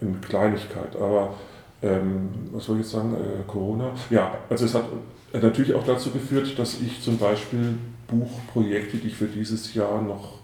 In 0.00 0.20
Kleinigkeit. 0.20 0.94
Aber 0.96 1.34
ähm, 1.82 2.28
was 2.52 2.64
soll 2.66 2.76
ich 2.76 2.82
jetzt 2.82 2.92
sagen? 2.92 3.14
Äh, 3.14 3.42
Corona? 3.50 3.90
Ja, 4.10 4.34
also 4.48 4.66
es 4.66 4.74
hat 4.74 4.84
natürlich 5.32 5.74
auch 5.74 5.84
dazu 5.84 6.10
geführt, 6.10 6.56
dass 6.58 6.80
ich 6.80 7.02
zum 7.02 7.18
Beispiel 7.18 7.74
Buchprojekte, 8.06 8.98
die 8.98 9.08
ich 9.08 9.16
für 9.16 9.26
dieses 9.26 9.74
Jahr 9.74 10.00
noch 10.02 10.39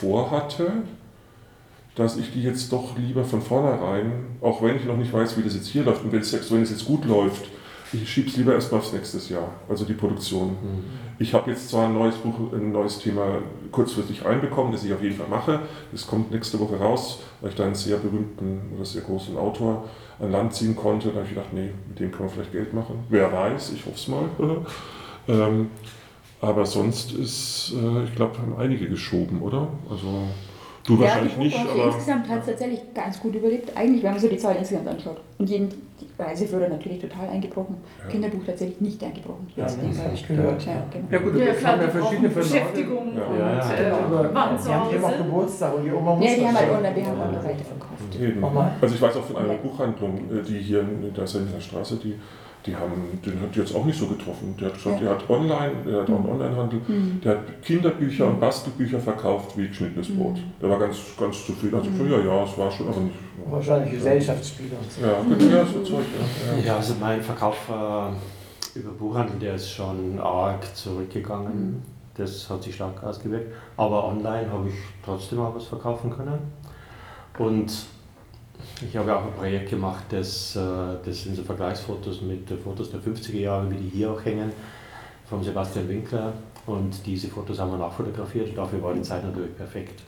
vorhatte, 0.00 0.72
dass 1.94 2.16
ich 2.16 2.32
die 2.32 2.42
jetzt 2.42 2.72
doch 2.72 2.96
lieber 2.98 3.24
von 3.24 3.40
vornherein, 3.40 4.36
auch 4.40 4.62
wenn 4.62 4.76
ich 4.76 4.84
noch 4.84 4.96
nicht 4.96 5.12
weiß, 5.12 5.38
wie 5.38 5.42
das 5.42 5.54
jetzt 5.54 5.68
hier 5.68 5.84
läuft 5.84 6.04
und 6.04 6.12
wenn 6.12 6.20
es 6.20 6.32
jetzt, 6.32 6.52
wenn 6.52 6.62
es 6.62 6.70
jetzt 6.70 6.84
gut 6.84 7.04
läuft, 7.04 7.46
ich 7.92 8.10
schiebe 8.10 8.28
es 8.28 8.36
lieber 8.36 8.52
erstmal 8.52 8.80
aufs 8.80 8.92
nächste 8.92 9.18
Jahr, 9.32 9.48
also 9.68 9.84
die 9.84 9.94
Produktion. 9.94 10.56
Ich 11.18 11.32
habe 11.32 11.50
jetzt 11.50 11.70
zwar 11.70 11.86
ein 11.86 11.94
neues 11.94 12.16
Buch, 12.16 12.52
ein 12.52 12.72
neues 12.72 12.98
Thema 12.98 13.38
kurzfristig 13.70 14.24
reinbekommen, 14.24 14.72
das 14.72 14.84
ich 14.84 14.92
auf 14.92 15.02
jeden 15.02 15.16
Fall 15.16 15.28
mache. 15.28 15.60
Das 15.92 16.06
kommt 16.06 16.30
nächste 16.30 16.58
Woche 16.58 16.76
raus, 16.76 17.20
weil 17.40 17.50
ich 17.50 17.56
da 17.56 17.64
einen 17.64 17.74
sehr 17.74 17.96
berühmten 17.96 18.72
oder 18.74 18.84
sehr 18.84 19.02
großen 19.02 19.36
Autor 19.36 19.88
an 20.18 20.32
Land 20.32 20.54
ziehen 20.54 20.74
konnte. 20.74 21.08
Da 21.08 21.16
habe 21.16 21.24
ich 21.24 21.30
gedacht, 21.30 21.52
nee, 21.52 21.70
mit 21.88 22.00
dem 22.00 22.10
kann 22.10 22.26
man 22.26 22.30
vielleicht 22.30 22.52
Geld 22.52 22.74
machen. 22.74 23.04
Wer 23.08 23.32
weiß, 23.32 23.72
ich 23.72 23.86
hoffe 23.86 23.96
es 23.96 24.08
mal. 24.08 24.28
ähm, 25.28 25.70
aber 26.40 26.66
sonst 26.66 27.12
ist, 27.12 27.72
äh, 27.74 28.04
ich 28.04 28.14
glaube, 28.14 28.38
haben 28.38 28.56
einige 28.58 28.88
geschoben, 28.88 29.40
oder? 29.42 29.68
Also 29.90 30.06
Du 30.86 30.96
wahrscheinlich 31.00 31.32
ja, 31.32 31.38
nicht, 31.40 31.58
aber. 31.58 31.86
Insgesamt 31.86 32.28
hat 32.28 32.40
es 32.42 32.46
tatsächlich 32.46 32.80
ganz 32.94 33.18
gut 33.18 33.34
überlebt, 33.34 33.76
eigentlich, 33.76 34.04
wenn 34.04 34.12
man 34.12 34.20
so 34.20 34.28
die 34.28 34.36
Zahlen 34.36 34.58
insgesamt 34.58 34.86
anschaut. 34.86 35.16
Und 35.36 35.50
jeden, 35.50 35.68
die 35.68 36.06
Reiseführer 36.22 36.68
natürlich 36.68 37.00
total 37.00 37.28
eingebrochen, 37.28 37.74
Ja. 38.04 38.08
Kinderbuch 38.08 38.44
tatsächlich 38.46 38.80
nicht 38.80 39.02
eingebrochen. 39.02 39.48
Ja, 39.56 39.64
das 39.64 39.76
habe 39.78 40.14
ich 40.14 40.28
gehört. 40.28 40.64
ja, 40.64 40.86
genau. 40.92 41.06
Ja 41.10 41.18
gut, 41.18 41.58
klar, 41.58 41.72
haben 41.72 41.82
ja 41.82 41.88
verschiedene 41.88 42.28
brauchen 42.28 42.42
Verlage. 42.44 42.70
Beschäftigung 42.70 43.16
Ja. 43.16 43.24
und 43.24 43.38
Ja, 43.38 43.52
ja. 43.58 43.74
äh, 43.74 43.90
Aber 43.90 44.32
waren 44.34 44.56
die 44.64 44.72
haben 44.72 45.04
auch. 45.04 45.18
Geburtstag 45.18 45.74
und 45.74 45.84
die 45.86 45.92
Oma 45.92 46.14
muss 46.14 46.24
Ja, 46.24 46.34
die 46.36 46.46
haben 46.46 46.56
halt 46.56 46.70
online, 46.70 46.96
wir 46.96 47.06
haben 47.06 47.20
online 47.20 47.44
weiterverkauft. 47.44 48.20
Eben. 48.20 48.44
Also 48.80 48.94
ich 48.94 49.02
weiß 49.02 49.16
auch 49.16 49.24
von 49.24 49.36
einer 49.38 49.54
Buchhandlung, 49.54 50.18
äh, 50.30 50.42
die 50.46 50.58
hier 50.58 50.80
in 50.82 51.12
der 51.12 51.26
Straße, 51.60 51.96
die, 51.96 52.14
die 52.66 52.74
haben, 52.74 53.18
den 53.24 53.40
hat 53.40 53.54
die 53.54 53.60
jetzt 53.60 53.74
auch 53.74 53.84
nicht 53.84 53.98
so 53.98 54.06
getroffen. 54.06 54.54
Der 54.60 54.68
hat 54.68 54.74
gesagt, 54.74 55.00
der 55.00 55.10
hat 55.10 55.30
online, 55.30 55.72
der 55.86 56.00
hat 56.02 56.10
auch 56.10 56.16
einen 56.16 56.28
Onlinehandel, 56.28 56.80
Mhm. 56.86 57.20
der 57.22 57.32
hat 57.32 57.62
Kinderbücher 57.62 58.26
und 58.26 58.40
Bastelbücher 58.40 58.98
verkauft 59.00 59.56
wie 59.56 59.68
geschnittenes 59.68 60.14
Brot. 60.14 60.38
Der 60.60 60.68
war 60.70 60.78
ganz, 60.78 60.98
ganz 61.18 61.46
zufrieden. 61.46 61.76
Also 61.76 61.90
ja, 62.04 62.18
ja, 62.18 62.44
es 62.44 62.58
war 62.58 62.70
schon, 62.70 62.88
aber 62.88 63.00
nicht. 63.00 63.14
Wahrscheinlich 63.48 63.92
Gesellschaftsspiele 63.92 64.70
und 64.76 64.90
so. 64.90 65.00
Ja, 65.02 65.56
ja, 65.58 65.64
so 65.66 65.82
Zeug, 65.82 66.04
ja. 66.18 66.56
ja. 66.58 66.64
Ja, 66.66 66.76
also 66.76 66.94
mein 67.00 67.20
Verkauf 67.22 67.56
äh, 67.68 68.78
über 68.78 68.90
Buchhandel, 68.90 69.38
der 69.38 69.54
ist 69.54 69.70
schon 69.70 70.18
arg 70.18 70.74
zurückgegangen. 70.74 71.82
Das 72.16 72.48
hat 72.50 72.62
sich 72.62 72.74
stark 72.74 73.02
ausgewirkt. 73.04 73.52
Aber 73.76 74.06
online 74.08 74.50
habe 74.50 74.68
ich 74.68 74.74
trotzdem 75.04 75.38
auch 75.40 75.54
was 75.54 75.64
verkaufen 75.66 76.10
können. 76.10 76.38
Und 77.38 77.86
ich 78.82 78.96
habe 78.96 79.16
auch 79.16 79.24
ein 79.24 79.32
Projekt 79.32 79.70
gemacht, 79.70 80.04
das, 80.10 80.56
äh, 80.56 80.60
das 81.04 81.22
sind 81.22 81.36
so 81.36 81.42
Vergleichsfotos 81.42 82.20
mit 82.22 82.50
äh, 82.50 82.56
Fotos 82.56 82.90
der 82.90 83.00
50er 83.00 83.38
Jahre, 83.38 83.70
wie 83.70 83.76
die 83.76 83.88
hier 83.88 84.10
auch 84.10 84.24
hängen, 84.24 84.52
von 85.28 85.42
Sebastian 85.42 85.88
Winkler. 85.88 86.32
Und 86.66 86.94
diese 87.06 87.28
Fotos 87.28 87.58
haben 87.60 87.70
wir 87.70 87.78
nachfotografiert 87.78 88.48
und 88.48 88.58
dafür 88.58 88.82
war 88.82 88.92
die 88.92 89.02
Zeit 89.02 89.22
natürlich 89.24 89.56
perfekt. 89.56 90.02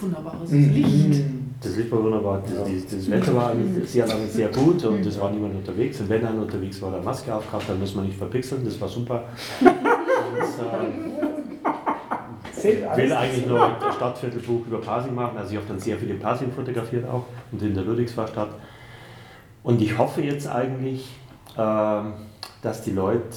Wunderbares 0.00 0.50
Mhm. 0.50 0.70
Licht. 0.72 1.22
Das 1.62 1.76
Licht 1.76 1.90
war 1.90 2.02
wunderbar, 2.02 2.42
das, 2.42 2.52
das, 2.84 2.96
das 2.98 3.10
Wetter 3.10 3.34
war 3.34 3.52
sehr 3.84 4.06
lange 4.06 4.26
sehr 4.26 4.48
gut 4.48 4.84
und 4.84 5.06
es 5.06 5.18
war 5.18 5.30
niemand 5.30 5.54
unterwegs. 5.54 6.00
Und 6.00 6.08
wenn 6.10 6.26
einer 6.26 6.42
unterwegs 6.42 6.82
war, 6.82 6.90
der 6.90 7.00
Maske 7.00 7.34
aufgehabt, 7.34 7.68
dann 7.68 7.80
muss 7.80 7.94
man 7.94 8.04
nicht 8.06 8.18
verpixeln, 8.18 8.64
das 8.64 8.78
war 8.80 8.88
super. 8.88 9.24
Und, 10.36 10.42
Zählt 10.44 11.35
äh, 12.68 12.84
alles 12.84 12.98
will 12.98 13.08
dazu. 13.08 13.20
eigentlich 13.20 13.46
nur 13.46 13.64
ein 13.64 13.92
Stadtviertelbuch 13.92 14.66
über 14.66 14.80
Pasing 14.80 15.14
machen, 15.14 15.36
also 15.36 15.52
ich 15.52 15.56
habe 15.56 15.66
dann 15.68 15.78
sehr 15.78 15.96
viele 15.98 16.14
Pasing 16.14 16.50
fotografiert 16.52 17.08
auch 17.08 17.24
und 17.52 17.62
in 17.62 17.74
der 17.74 17.84
Ludwigsvorstadt. 17.84 18.50
Und 19.62 19.82
ich 19.82 19.98
hoffe 19.98 20.22
jetzt 20.22 20.46
eigentlich, 20.48 21.08
ähm, 21.58 22.12
dass 22.62 22.82
die 22.82 22.92
Leute 22.92 23.36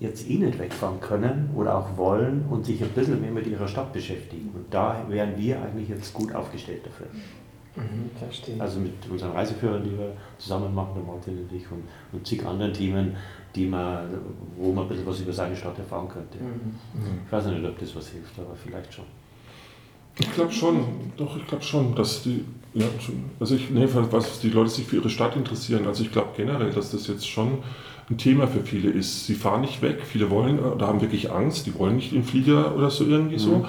jetzt 0.00 0.28
eh 0.30 0.36
nicht 0.36 0.58
wegfahren 0.58 1.00
können 1.00 1.50
oder 1.56 1.76
auch 1.76 1.96
wollen 1.96 2.44
und 2.50 2.64
sich 2.64 2.82
ein 2.82 2.90
bisschen 2.90 3.20
mehr 3.20 3.32
mit 3.32 3.46
ihrer 3.46 3.66
Stadt 3.66 3.92
beschäftigen. 3.92 4.50
Und 4.54 4.72
da 4.72 5.04
wären 5.08 5.36
wir 5.36 5.60
eigentlich 5.60 5.88
jetzt 5.88 6.14
gut 6.14 6.34
aufgestellt 6.34 6.82
dafür. 6.84 7.06
Mhm, 7.76 8.10
verstehe. 8.18 8.60
Also 8.60 8.80
mit 8.80 8.94
unseren 9.10 9.32
Reiseführern, 9.32 9.82
die 9.84 9.96
wir 9.96 10.12
zusammen 10.38 10.74
machen, 10.74 10.94
der 10.96 11.04
Martin 11.04 11.38
und 11.38 11.52
ich, 11.52 11.70
und, 11.70 11.84
und 12.12 12.26
zig 12.26 12.44
anderen 12.44 12.72
Themen, 12.72 13.16
die 13.54 13.66
man, 13.66 14.06
wo 14.56 14.72
man 14.72 14.84
ein 14.84 14.88
bisschen 14.88 15.06
was 15.06 15.20
über 15.20 15.32
seine 15.32 15.56
Stadt 15.56 15.78
erfahren 15.78 16.08
könnte. 16.08 16.38
Mhm. 16.38 17.22
Ich 17.26 17.32
weiß 17.32 17.46
nicht, 17.46 17.64
ob 17.64 17.78
das 17.78 17.94
was 17.96 18.08
hilft, 18.08 18.38
aber 18.38 18.54
vielleicht 18.54 18.92
schon. 18.94 19.04
Ich 20.20 20.32
glaube 20.34 20.50
schon, 20.52 20.84
doch, 21.16 21.36
ich 21.36 21.46
glaube 21.46 21.62
schon, 21.62 21.94
dass 21.94 22.24
die, 22.24 22.44
ja, 22.74 22.86
also 23.38 23.54
ich, 23.54 23.70
nee, 23.70 23.86
was 24.10 24.40
die 24.40 24.50
Leute 24.50 24.70
sich 24.70 24.84
für 24.86 24.96
ihre 24.96 25.10
Stadt 25.10 25.36
interessieren. 25.36 25.86
Also 25.86 26.02
ich 26.02 26.10
glaube 26.10 26.30
generell, 26.36 26.70
dass 26.70 26.90
das 26.90 27.06
jetzt 27.06 27.28
schon 27.28 27.58
ein 28.10 28.18
Thema 28.18 28.48
für 28.48 28.60
viele 28.60 28.90
ist. 28.90 29.26
Sie 29.26 29.34
fahren 29.34 29.60
nicht 29.60 29.80
weg, 29.80 29.98
viele 30.04 30.28
wollen 30.30 30.58
oder 30.58 30.88
haben 30.88 31.00
wirklich 31.00 31.30
Angst, 31.30 31.66
die 31.66 31.78
wollen 31.78 31.96
nicht 31.96 32.12
in 32.12 32.24
Flieger 32.24 32.74
oder 32.74 32.90
so 32.90 33.04
irgendwie 33.04 33.38
so 33.38 33.64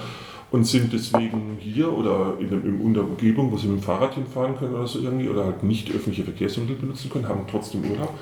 und 0.51 0.63
sind 0.65 0.91
deswegen 0.91 1.57
hier 1.59 1.95
oder 1.95 2.33
in, 2.39 2.49
der- 2.49 2.63
in 2.63 2.93
der 2.95 3.03
Umgebung, 3.03 3.51
wo 3.51 3.57
sie 3.57 3.67
mit 3.67 3.81
dem 3.81 3.83
Fahrrad 3.83 4.15
hinfahren 4.15 4.57
können 4.57 4.73
oder 4.73 4.87
so 4.87 4.99
irgendwie 4.99 5.29
oder 5.29 5.45
halt 5.45 5.61
nicht 5.61 5.89
öffentliche 5.91 6.23
Verkehrsmittel 6.23 6.77
benutzen 6.77 7.11
können, 7.11 7.27
haben 7.27 7.41
trotzdem 7.51 7.83
Urlaub. 7.83 8.17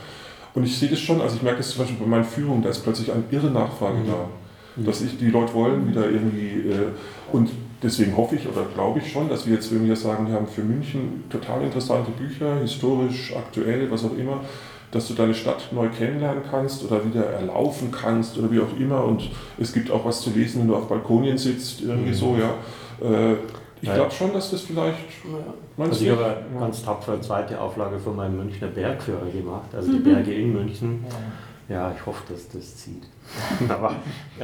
Und 0.57 0.63
ich 0.63 0.75
sehe 0.75 0.89
das 0.89 0.99
schon, 0.99 1.21
also 1.21 1.35
ich 1.35 1.43
merke 1.43 1.59
das 1.59 1.69
zum 1.69 1.81
Beispiel 1.81 1.99
bei 1.99 2.07
meinen 2.07 2.23
Führungen, 2.23 2.63
da 2.63 2.69
ist 2.69 2.79
plötzlich 2.79 3.11
eine 3.11 3.23
irre 3.29 3.51
Nachfrage 3.51 3.99
da. 4.07 4.83
Dass 4.83 5.01
ich, 5.01 5.15
die 5.19 5.29
Leute 5.29 5.53
wollen 5.53 5.87
wieder 5.87 6.09
irgendwie, 6.09 6.67
äh, 6.67 6.87
und 7.31 7.51
deswegen 7.83 8.17
hoffe 8.17 8.37
ich 8.37 8.47
oder 8.47 8.65
glaube 8.73 8.97
ich 8.97 9.11
schon, 9.11 9.29
dass 9.29 9.45
wir 9.45 9.53
jetzt, 9.53 9.71
wenn 9.71 9.87
wir 9.87 9.95
sagen, 9.95 10.27
wir 10.27 10.33
haben 10.33 10.47
für 10.47 10.63
München 10.63 11.25
total 11.29 11.61
interessante 11.61 12.09
Bücher, 12.09 12.59
historisch, 12.59 13.35
aktuell, 13.35 13.91
was 13.91 14.03
auch 14.03 14.17
immer, 14.17 14.41
dass 14.89 15.07
du 15.07 15.13
deine 15.13 15.35
Stadt 15.35 15.69
neu 15.73 15.89
kennenlernen 15.89 16.41
kannst 16.49 16.83
oder 16.83 17.05
wieder 17.05 17.23
erlaufen 17.25 17.91
kannst 17.91 18.35
oder 18.39 18.51
wie 18.51 18.59
auch 18.59 18.79
immer. 18.79 19.03
Und 19.03 19.29
es 19.59 19.73
gibt 19.73 19.91
auch 19.91 20.05
was 20.05 20.21
zu 20.21 20.31
lesen, 20.31 20.61
wenn 20.61 20.69
du 20.69 20.75
auf 20.75 20.87
Balkonien 20.89 21.37
sitzt, 21.37 21.81
irgendwie 21.81 22.09
Mhm. 22.09 22.15
so, 22.15 22.35
ja. 22.39 22.55
Äh, 23.07 23.35
ich 23.81 23.93
glaube 23.93 24.11
schon, 24.11 24.33
dass 24.33 24.51
das 24.51 24.61
vielleicht. 24.61 24.97
Meinst 25.77 25.93
Also 25.93 26.05
ich 26.05 26.11
habe 26.11 26.25
eine 26.25 26.35
Ja. 26.55 26.59
ganz 26.59 26.83
tapfer 26.83 27.13
eine 27.13 27.21
zweite 27.21 27.59
Auflage 27.59 27.99
von 27.99 28.15
meinem 28.15 28.37
Münchner 28.37 28.67
Bergführer 28.67 29.25
gemacht, 29.31 29.73
also 29.73 29.91
die 29.91 29.99
Mhm. 29.99 30.03
Berge 30.03 30.33
in 30.33 30.53
München. 30.53 31.05
Ja, 31.69 31.93
ich 31.97 32.05
hoffe, 32.05 32.23
dass 32.33 32.47
das 32.49 32.77
zieht. 32.77 33.03
Aber 33.69 33.95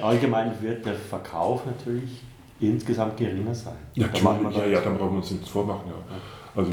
allgemein 0.02 0.52
wird 0.62 0.86
der 0.86 0.96
Verkauf 0.96 1.66
natürlich 1.66 2.22
insgesamt 2.60 3.18
geringer 3.18 3.56
sein. 3.56 3.74
Ja, 3.96 4.08
Da 4.08 4.18
ja, 4.20 4.24
dann- 4.52 4.72
ja, 4.72 4.82
dann 4.82 4.98
brauchen 4.98 5.12
wir 5.12 5.18
uns 5.18 5.32
nichts 5.32 5.50
vormachen. 5.50 5.84
Ja. 5.88 6.16
Also, 6.56 6.72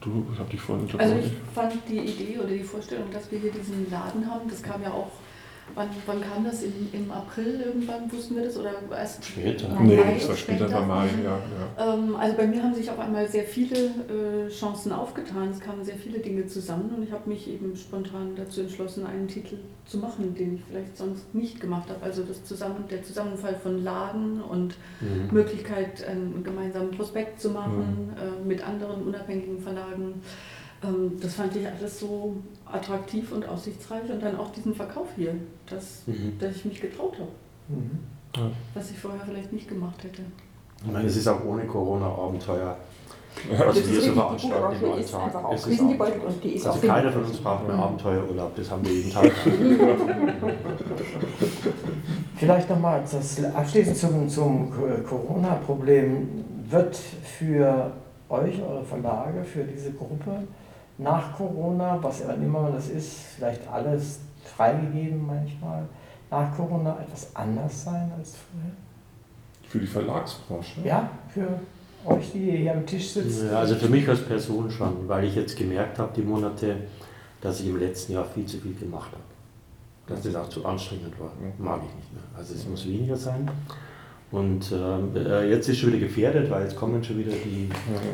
du, 0.00 0.26
ich 0.32 0.38
habe 0.38 0.50
dich 0.50 0.60
vorhin 0.60 0.86
Also 0.98 1.16
ich 1.16 1.32
fand 1.54 1.72
die 1.88 1.98
Idee 1.98 2.38
oder 2.38 2.48
die 2.48 2.62
Vorstellung, 2.62 3.06
dass 3.12 3.30
wir 3.32 3.38
hier 3.40 3.50
diesen 3.50 3.90
Laden 3.90 4.30
haben, 4.30 4.48
das 4.48 4.62
kam 4.62 4.82
ja 4.82 4.90
auch, 4.90 5.08
wann, 5.74 5.88
wann 6.06 6.20
kam 6.20 6.44
das? 6.44 6.62
Im, 6.62 6.72
Im 6.92 7.10
April 7.10 7.60
irgendwann 7.64 8.10
wussten 8.12 8.36
wir 8.36 8.44
das 8.44 8.56
oder 8.56 8.72
erst 8.90 9.24
Später. 9.24 9.68
Nein, 9.68 9.86
Nee, 9.86 9.96
das 10.18 10.28
war 10.28 10.36
später, 10.36 10.72
war 10.72 10.86
Mai, 10.86 11.08
ja. 11.24 11.38
ja. 11.78 11.94
Ähm, 11.94 12.16
also 12.16 12.36
bei 12.36 12.46
mir 12.46 12.62
haben 12.62 12.74
sich 12.74 12.90
auf 12.90 12.98
einmal 12.98 13.28
sehr 13.28 13.44
viele 13.44 13.76
äh, 13.76 14.48
Chancen 14.50 14.92
aufgetan. 14.92 15.50
Es 15.50 15.60
kamen 15.60 15.84
sehr 15.84 15.96
viele 15.96 16.18
Dinge 16.20 16.46
zusammen 16.46 16.90
und 16.96 17.02
ich 17.02 17.12
habe 17.12 17.28
mich 17.28 17.48
eben 17.48 17.74
spontan 17.76 18.34
dazu 18.36 18.60
entschlossen, 18.62 19.06
einen 19.06 19.28
Titel 19.28 19.58
zu 19.84 19.98
machen, 19.98 20.34
den 20.34 20.56
ich 20.56 20.62
vielleicht 20.68 20.96
sonst 20.96 21.34
nicht 21.34 21.60
gemacht 21.60 21.88
habe. 21.90 22.02
Also 22.02 22.22
das 22.22 22.44
Zusammen 22.44 22.84
der 22.90 23.02
Zusammenfall 23.02 23.56
von 23.56 23.82
Laden 23.84 24.40
und 24.42 24.74
Mhm. 25.00 25.28
Möglichkeit, 25.32 26.06
einen 26.06 26.42
gemeinsamen 26.42 26.90
Prospekt 26.92 27.40
zu 27.40 27.50
machen 27.50 28.14
äh, 28.16 28.46
mit 28.46 28.66
anderen 28.66 29.02
unabhängigen 29.02 29.60
Verlagen. 29.60 30.22
Ähm, 30.86 31.12
das 31.20 31.34
fand 31.34 31.54
ich 31.56 31.66
alles 31.66 32.00
so 32.00 32.36
attraktiv 32.70 33.32
und 33.32 33.48
aussichtsreich 33.48 34.08
und 34.10 34.22
dann 34.22 34.36
auch 34.38 34.50
diesen 34.52 34.74
Verkauf 34.74 35.08
hier, 35.16 35.34
dass, 35.68 36.02
Mhm. 36.06 36.38
dass 36.38 36.56
ich 36.56 36.64
mich 36.64 36.80
getraut 36.80 37.14
habe, 37.14 37.28
Mhm. 37.68 37.98
was 38.74 38.90
ich 38.90 38.98
vorher 38.98 39.20
vielleicht 39.24 39.52
nicht 39.52 39.68
gemacht 39.68 40.02
hätte. 40.04 40.22
Ich 40.84 40.92
meine, 40.92 41.06
es 41.08 41.16
ist 41.16 41.26
auch 41.28 41.42
ohne 41.44 41.64
Corona-Abenteuer. 41.64 42.76
Ja, 43.52 43.66
Was 43.66 43.76
Das 43.76 43.90
wir 43.90 44.00
die 44.00 44.08
veranstalten 44.08 44.84
im 44.84 44.92
Alltag. 44.92 45.22
einfach 45.24 45.44
auch 45.44 45.52
Es 45.54 45.66
ist 45.66 45.80
und 45.80 45.98
die 46.42 46.48
ist 46.54 46.66
Also 46.66 46.78
auch 46.78 46.82
keiner 46.94 47.12
von 47.12 47.24
uns 47.24 47.36
braucht 47.36 47.66
mehr 47.66 47.76
Mhm. 47.76 47.82
Abenteuerurlaub, 47.82 48.56
das 48.56 48.70
haben 48.70 48.86
wir 48.86 48.92
jeden 48.94 49.12
Tag. 49.12 49.30
Vielleicht 52.36 52.70
nochmal 52.70 53.02
das 53.10 53.42
abschließend 53.44 53.96
zum, 53.96 54.28
zum 54.28 54.70
Corona-Problem. 55.06 56.28
Wird 56.70 56.96
für 56.96 57.92
euch, 58.28 58.60
eure 58.62 58.84
Verlage, 58.84 59.44
für 59.44 59.64
diese 59.64 59.92
Gruppe 59.92 60.42
nach 60.98 61.36
Corona, 61.36 61.98
was 62.00 62.20
immer 62.20 62.70
das 62.70 62.88
ist, 62.88 63.10
vielleicht 63.36 63.66
alles 63.68 64.20
freigegeben 64.44 65.26
manchmal, 65.26 65.84
nach 66.30 66.54
Corona 66.56 66.98
etwas 67.00 67.34
anders 67.34 67.84
sein 67.84 68.10
als 68.16 68.36
vorher? 68.36 68.72
Für 69.68 69.78
die 69.78 69.86
Verlagsbranche. 69.86 70.80
Ja, 70.84 71.10
für 71.28 71.60
euch, 72.04 72.32
die 72.32 72.52
hier 72.52 72.72
am 72.72 72.86
Tisch 72.86 73.10
sitzen? 73.10 73.48
Ja, 73.50 73.60
also 73.60 73.74
für 73.74 73.88
mich 73.88 74.08
als 74.08 74.22
Person 74.22 74.70
schon, 74.70 75.08
weil 75.08 75.24
ich 75.24 75.34
jetzt 75.34 75.56
gemerkt 75.56 75.98
habe, 75.98 76.12
die 76.14 76.22
Monate, 76.22 76.76
dass 77.40 77.60
ich 77.60 77.68
im 77.68 77.78
letzten 77.78 78.12
Jahr 78.12 78.24
viel 78.24 78.46
zu 78.46 78.58
viel 78.58 78.74
gemacht 78.74 79.10
habe. 79.12 79.22
Dass 80.06 80.22
das 80.22 80.36
auch 80.36 80.48
zu 80.48 80.64
anstrengend 80.64 81.18
war. 81.18 81.32
Mag 81.58 81.80
ich 81.84 81.94
nicht 81.96 82.12
mehr. 82.12 82.22
Also 82.36 82.54
es 82.54 82.66
muss 82.66 82.86
weniger 82.86 83.16
sein. 83.16 83.50
Und 84.32 84.72
ähm, 84.72 85.10
äh, 85.14 85.48
jetzt 85.50 85.68
ist 85.68 85.78
schon 85.78 85.90
wieder 85.92 86.00
gefährdet, 86.00 86.50
weil 86.50 86.64
jetzt 86.64 86.74
kommen 86.76 87.02
schon 87.02 87.18
wieder 87.18 87.30
die, 87.30 87.68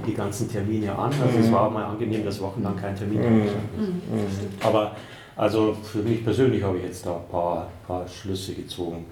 die 0.06 0.14
ganzen 0.14 0.48
Termine 0.51 0.93
an. 0.97 1.10
Also 1.20 1.39
es 1.39 1.51
war 1.51 1.70
mal 1.70 1.84
angenehm, 1.84 2.24
dass 2.24 2.40
wochenlang 2.40 2.76
kein 2.76 2.94
Termin 2.94 3.20
Mhm. 3.20 3.47
war. 3.47 4.68
Aber 4.68 4.97
also 5.36 5.74
für 5.74 6.01
mich 6.01 6.22
persönlich 6.22 6.62
habe 6.62 6.76
ich 6.78 6.84
jetzt 6.84 7.06
da 7.06 7.16
ein 7.16 7.28
paar, 7.30 7.68
paar 7.86 8.06
Schlüsse 8.06 8.52
gezogen. 8.52 9.06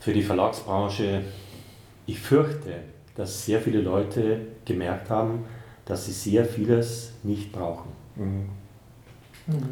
Für 0.00 0.12
die 0.12 0.22
Verlagsbranche, 0.22 1.22
ich 2.06 2.20
fürchte, 2.20 2.74
dass 3.14 3.46
sehr 3.46 3.60
viele 3.60 3.80
Leute 3.80 4.40
gemerkt 4.66 5.08
haben, 5.08 5.44
dass 5.86 6.06
sie 6.06 6.12
sehr 6.12 6.44
vieles 6.44 7.14
nicht 7.22 7.52
brauchen. 7.52 7.90
Mhm. 8.16 8.48
Mhm. 9.46 9.62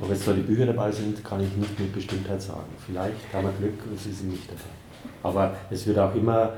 Ob 0.00 0.10
jetzt 0.10 0.24
zwar 0.24 0.34
die 0.34 0.42
Bücher 0.42 0.66
dabei 0.66 0.92
sind, 0.92 1.24
kann 1.24 1.40
ich 1.42 1.56
nicht 1.56 1.80
mit 1.80 1.92
Bestimmtheit 1.94 2.42
sagen. 2.42 2.68
Vielleicht 2.84 3.16
haben 3.32 3.44
wir 3.46 3.52
Glück 3.52 3.80
und 3.90 3.98
sie 3.98 4.12
sind 4.12 4.30
nicht 4.30 4.48
dabei. 4.50 4.75
Aber 5.26 5.54
es 5.70 5.86
wird 5.86 5.98
auch 5.98 6.14
immer, 6.14 6.50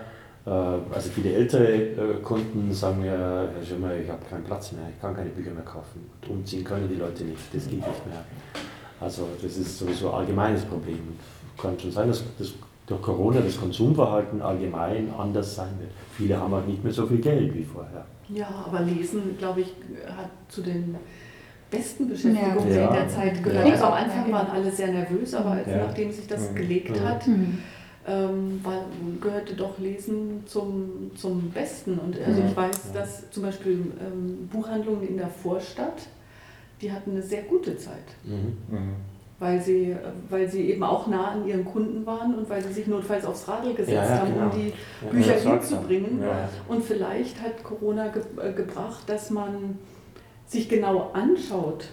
äh, 0.47 0.51
also 0.51 1.11
viele 1.15 1.33
ältere 1.35 1.67
äh, 1.73 2.15
Kunden 2.23 2.73
sagen 2.73 3.01
mir, 3.01 3.11
Herr 3.11 3.65
Schimmer, 3.65 3.95
ich 3.95 4.09
habe 4.09 4.21
keinen 4.29 4.45
Platz 4.45 4.73
mehr, 4.73 4.83
ich 4.95 5.01
kann 5.01 5.15
keine 5.17 5.31
Bücher 5.31 5.51
mehr 5.51 5.65
kaufen. 5.65 6.09
Und 6.23 6.31
umziehen 6.31 6.65
können 6.65 6.89
die 6.89 6.97
Leute 6.97 7.25
nicht, 7.25 7.43
das 7.53 7.65
geht 7.65 7.75
nicht 7.87 8.07
mehr. 8.07 8.25
Also 9.01 9.29
das 9.43 9.57
ist 9.57 9.79
sowieso 9.79 10.11
ein 10.11 10.21
allgemeines 10.21 10.63
Problem. 10.65 10.99
Kann 11.61 11.79
schon 11.79 11.91
sein, 11.93 12.09
dass 12.09 12.23
das 12.39 12.53
durch 12.87 13.03
Corona 13.03 13.41
das 13.41 13.59
Konsumverhalten 13.61 14.41
allgemein 14.43 15.13
anders 15.17 15.55
sein 15.55 15.71
wird. 15.79 15.91
Viele 16.17 16.39
haben 16.41 16.55
halt 16.55 16.67
nicht 16.67 16.83
mehr 16.83 16.93
so 16.93 17.07
viel 17.07 17.19
Geld 17.19 17.55
wie 17.55 17.65
vorher. 17.65 18.05
Ja, 18.29 18.49
aber 18.67 18.81
Lesen, 18.81 19.37
glaube 19.39 19.61
ich, 19.63 19.69
hat 20.07 20.31
zu 20.49 20.63
den 20.63 20.95
besten 21.71 22.09
Beschäftigungen 22.09 22.75
Ja. 22.75 22.89
in 22.89 22.95
der 22.95 23.09
Zeit 23.09 23.43
gehört. 23.45 23.67
Ja. 23.67 23.73
Also 23.73 23.85
am 23.85 23.93
Anfang 23.93 24.33
waren 24.33 24.47
alle 24.49 24.71
sehr 24.73 24.89
nervös, 24.89 25.35
aber 25.35 25.51
als, 25.53 25.69
Ja. 25.69 25.87
nachdem 25.87 26.11
sich 26.11 26.27
das 26.27 26.51
Mhm. 26.51 26.55
gelegt 26.57 26.91
Mhm. 26.99 27.05
hat, 27.05 27.27
Mhm. 27.27 27.59
Ähm, 28.09 28.61
war, 28.63 28.85
gehörte 29.21 29.55
doch 29.55 29.79
Lesen 29.79 30.43
zum, 30.47 31.11
zum 31.15 31.51
Besten. 31.51 31.99
Und 31.99 32.19
also 32.21 32.43
ich 32.43 32.57
weiß, 32.57 32.93
dass 32.93 33.31
zum 33.31 33.43
Beispiel 33.43 33.93
ähm, 34.01 34.49
Buchhandlungen 34.51 35.07
in 35.07 35.17
der 35.19 35.29
Vorstadt, 35.29 36.07
die 36.81 36.91
hatten 36.91 37.11
eine 37.11 37.23
sehr 37.23 37.43
gute 37.43 37.77
Zeit. 37.77 37.97
Mhm. 38.25 38.57
Mhm. 38.75 38.93
Weil 39.41 39.61
sie, 39.61 39.95
weil 40.31 40.49
sie 40.49 40.71
eben 40.71 40.83
auch 40.83 41.07
nah 41.07 41.29
an 41.33 41.47
ihren 41.47 41.65
Kunden 41.65 42.05
waren 42.07 42.35
und 42.35 42.51
weil 42.51 42.61
sie 42.65 42.73
sich 42.73 42.89
notfalls 42.89 43.25
aufs 43.25 43.47
Radl 43.47 43.73
gesetzt 43.73 43.93
Ja, 43.95 44.05
ja, 44.05 44.21
haben, 44.21 44.33
um 44.33 44.51
genau. 44.51 44.55
die 44.57 44.73
Ja, 45.05 45.11
Bücher 45.13 45.39
ja, 45.39 45.53
hinzubringen. 45.53 46.23
Ja. 46.23 46.49
Und 46.67 46.83
vielleicht 46.85 47.41
hat 47.41 47.63
Corona 47.63 48.09
ge 48.09 48.23
äh, 48.43 48.53
gebracht, 48.53 49.05
dass 49.07 49.31
man 49.31 49.79
sich 50.47 50.69
genau 50.69 51.11
anschaut, 51.13 51.85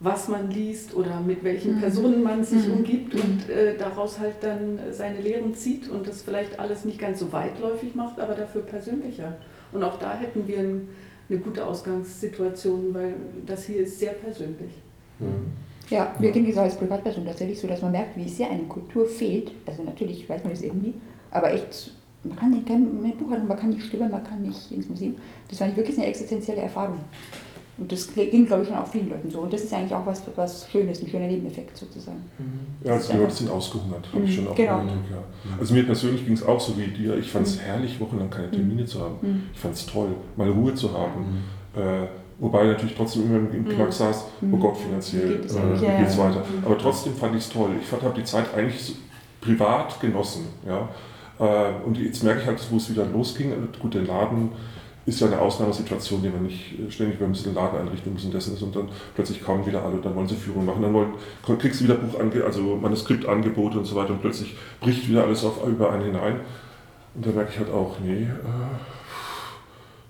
was 0.00 0.28
man 0.28 0.50
liest 0.50 0.94
oder 0.94 1.20
mit 1.20 1.44
welchen 1.44 1.76
Mhm. 1.76 1.80
Personen 1.80 2.22
man 2.22 2.44
sich 2.44 2.66
Mhm. 2.66 2.74
umgibt 2.74 3.14
Mhm. 3.14 3.20
und 3.20 3.48
äh, 3.50 3.76
daraus 3.78 4.18
halt 4.18 4.34
dann 4.42 4.78
seine 4.90 5.20
Lehren 5.20 5.54
zieht 5.54 5.88
und 5.88 6.06
das 6.06 6.22
vielleicht 6.22 6.58
alles 6.58 6.84
nicht 6.84 6.98
ganz 6.98 7.20
so 7.20 7.32
weitläufig 7.32 7.94
macht, 7.94 8.20
aber 8.20 8.34
dafür 8.34 8.62
persönlicher. 8.62 9.36
Und 9.72 9.82
auch 9.82 9.98
da 9.98 10.14
hätten 10.16 10.46
wir 10.46 10.58
ein, 10.58 10.88
eine 11.30 11.38
gute 11.38 11.64
Ausgangssituation, 11.66 12.92
weil 12.92 13.14
das 13.46 13.64
hier 13.66 13.78
ist 13.80 13.98
sehr 13.98 14.12
persönlich. 14.12 14.72
Mhm. 15.20 15.26
Ja, 15.90 16.14
wir 16.18 16.32
kennen 16.32 16.46
das 16.46 16.56
als 16.58 16.76
Privatperson 16.76 17.24
tatsächlich 17.26 17.60
so, 17.60 17.66
dass 17.68 17.82
man 17.82 17.92
merkt, 17.92 18.16
wie 18.16 18.28
sehr 18.28 18.50
eine 18.50 18.62
Kultur 18.64 19.06
fehlt. 19.06 19.52
Also 19.66 19.82
natürlich 19.82 20.28
weiß 20.28 20.42
man 20.42 20.52
das 20.52 20.62
irgendwie, 20.62 20.94
aber 21.30 21.52
echt, 21.52 21.92
man 22.24 22.36
kann 22.36 22.50
nicht 22.50 22.66
kein 22.66 23.00
mehr 23.02 23.12
Buchhandlung, 23.12 23.48
man 23.48 23.58
kann 23.58 23.70
nicht 23.70 23.84
stöbern, 23.84 24.10
man 24.10 24.24
kann 24.24 24.42
nicht 24.42 24.72
ins 24.72 24.88
Museum. 24.88 25.14
Das 25.48 25.60
war 25.60 25.74
wirklich 25.76 25.96
eine 25.98 26.06
existenzielle 26.06 26.62
Erfahrung. 26.62 26.98
Und 27.76 27.90
das 27.90 28.14
ging, 28.14 28.46
glaube 28.46 28.62
ich, 28.62 28.68
schon 28.68 28.76
auch 28.78 28.86
vielen 28.86 29.10
Leuten 29.10 29.28
so. 29.30 29.40
Und 29.40 29.52
das 29.52 29.62
ist 29.62 29.72
eigentlich 29.74 29.92
auch 29.94 30.06
was, 30.06 30.22
was 30.36 30.68
Schönes, 30.70 31.02
ein 31.02 31.08
schöner 31.08 31.26
Nebeneffekt 31.26 31.76
sozusagen. 31.76 32.24
Ja, 32.84 32.92
also 32.92 33.12
die 33.12 33.18
Leute 33.18 33.32
sind 33.34 33.50
ausgehungert, 33.50 34.06
habe 34.12 34.24
ich 34.24 34.34
schon 34.36 34.46
auch 34.46 34.54
Genau. 34.54 34.78
Eindruck, 34.78 34.98
ja. 35.10 35.18
Also 35.58 35.74
mir 35.74 35.82
persönlich 35.84 36.24
ging 36.24 36.34
es 36.34 36.46
auch 36.46 36.60
so 36.60 36.78
wie 36.78 36.86
dir. 36.86 37.16
Ich 37.16 37.30
fand 37.30 37.46
es 37.48 37.58
herrlich, 37.60 37.98
wochenlang 37.98 38.30
keine 38.30 38.50
Termine 38.50 38.84
zu 38.86 39.00
haben. 39.00 39.16
Mhm. 39.22 39.42
Ich 39.52 39.58
fand 39.58 39.74
es 39.74 39.86
toll, 39.86 40.08
mal 40.36 40.48
Ruhe 40.50 40.72
zu 40.74 40.92
haben. 40.92 41.42
Äh, 41.74 42.06
wobei 42.38 42.64
natürlich 42.64 42.94
trotzdem 42.94 43.24
immer 43.24 43.50
im 43.52 43.68
Knack 43.68 43.92
saß, 43.92 44.24
oh 44.42 44.44
Mhm. 44.46 44.60
Gott, 44.60 44.76
finanziell, 44.76 45.38
Geht 45.38 45.44
es 45.46 45.56
äh, 45.56 45.60
ja, 45.84 45.98
geht's 45.98 46.16
weiter. 46.16 46.44
Aber 46.64 46.78
trotzdem 46.78 47.14
fand 47.14 47.34
ich 47.34 47.42
es 47.42 47.50
toll. 47.50 47.70
Ich 47.82 47.90
habe 47.90 48.14
die 48.16 48.24
Zeit 48.24 48.54
eigentlich 48.54 48.80
so 48.80 48.92
privat 49.40 50.00
genossen. 50.00 50.44
Ja? 50.64 50.88
Äh, 51.40 51.72
und 51.84 51.98
jetzt 51.98 52.22
merke 52.22 52.40
ich 52.42 52.46
halt, 52.46 52.60
wo 52.70 52.76
es 52.76 52.88
wieder 52.88 53.04
losging. 53.06 53.52
Gut, 53.80 53.94
der 53.94 54.02
Laden 54.02 54.50
ist 55.06 55.20
ja 55.20 55.26
eine 55.26 55.38
Ausnahmesituation, 55.38 56.22
die 56.22 56.28
man 56.28 56.44
nicht 56.44 56.78
äh, 56.78 56.90
ständig, 56.90 57.20
wir 57.20 57.26
müssen 57.26 57.44
den 57.44 57.54
Laden 57.54 57.80
einrichten, 57.80 58.12
müssen 58.12 58.32
dessen 58.32 58.54
ist 58.54 58.62
und 58.62 58.74
dann 58.74 58.88
plötzlich 59.14 59.42
kommen 59.42 59.66
wieder 59.66 59.82
alle 59.82 59.96
und 59.96 60.04
dann 60.04 60.14
wollen 60.14 60.28
sie 60.28 60.36
Führung 60.36 60.64
machen, 60.64 60.82
dann 60.82 60.94
wollen, 60.94 61.12
kriegst 61.58 61.80
du 61.80 61.84
wieder 61.84 61.96
Buchange 61.96 62.44
also 62.44 62.76
Manuskriptangebote 62.76 63.78
und 63.78 63.84
so 63.84 63.96
weiter 63.96 64.10
und 64.10 64.20
plötzlich 64.20 64.56
bricht 64.80 65.08
wieder 65.08 65.24
alles 65.24 65.44
auf, 65.44 65.66
über 65.66 65.92
einen 65.92 66.04
hinein. 66.04 66.40
Und 67.14 67.26
da 67.26 67.30
merke 67.30 67.50
ich 67.52 67.58
halt 67.58 67.70
auch, 67.70 67.96
nee, 68.00 68.22
äh, 68.22 68.26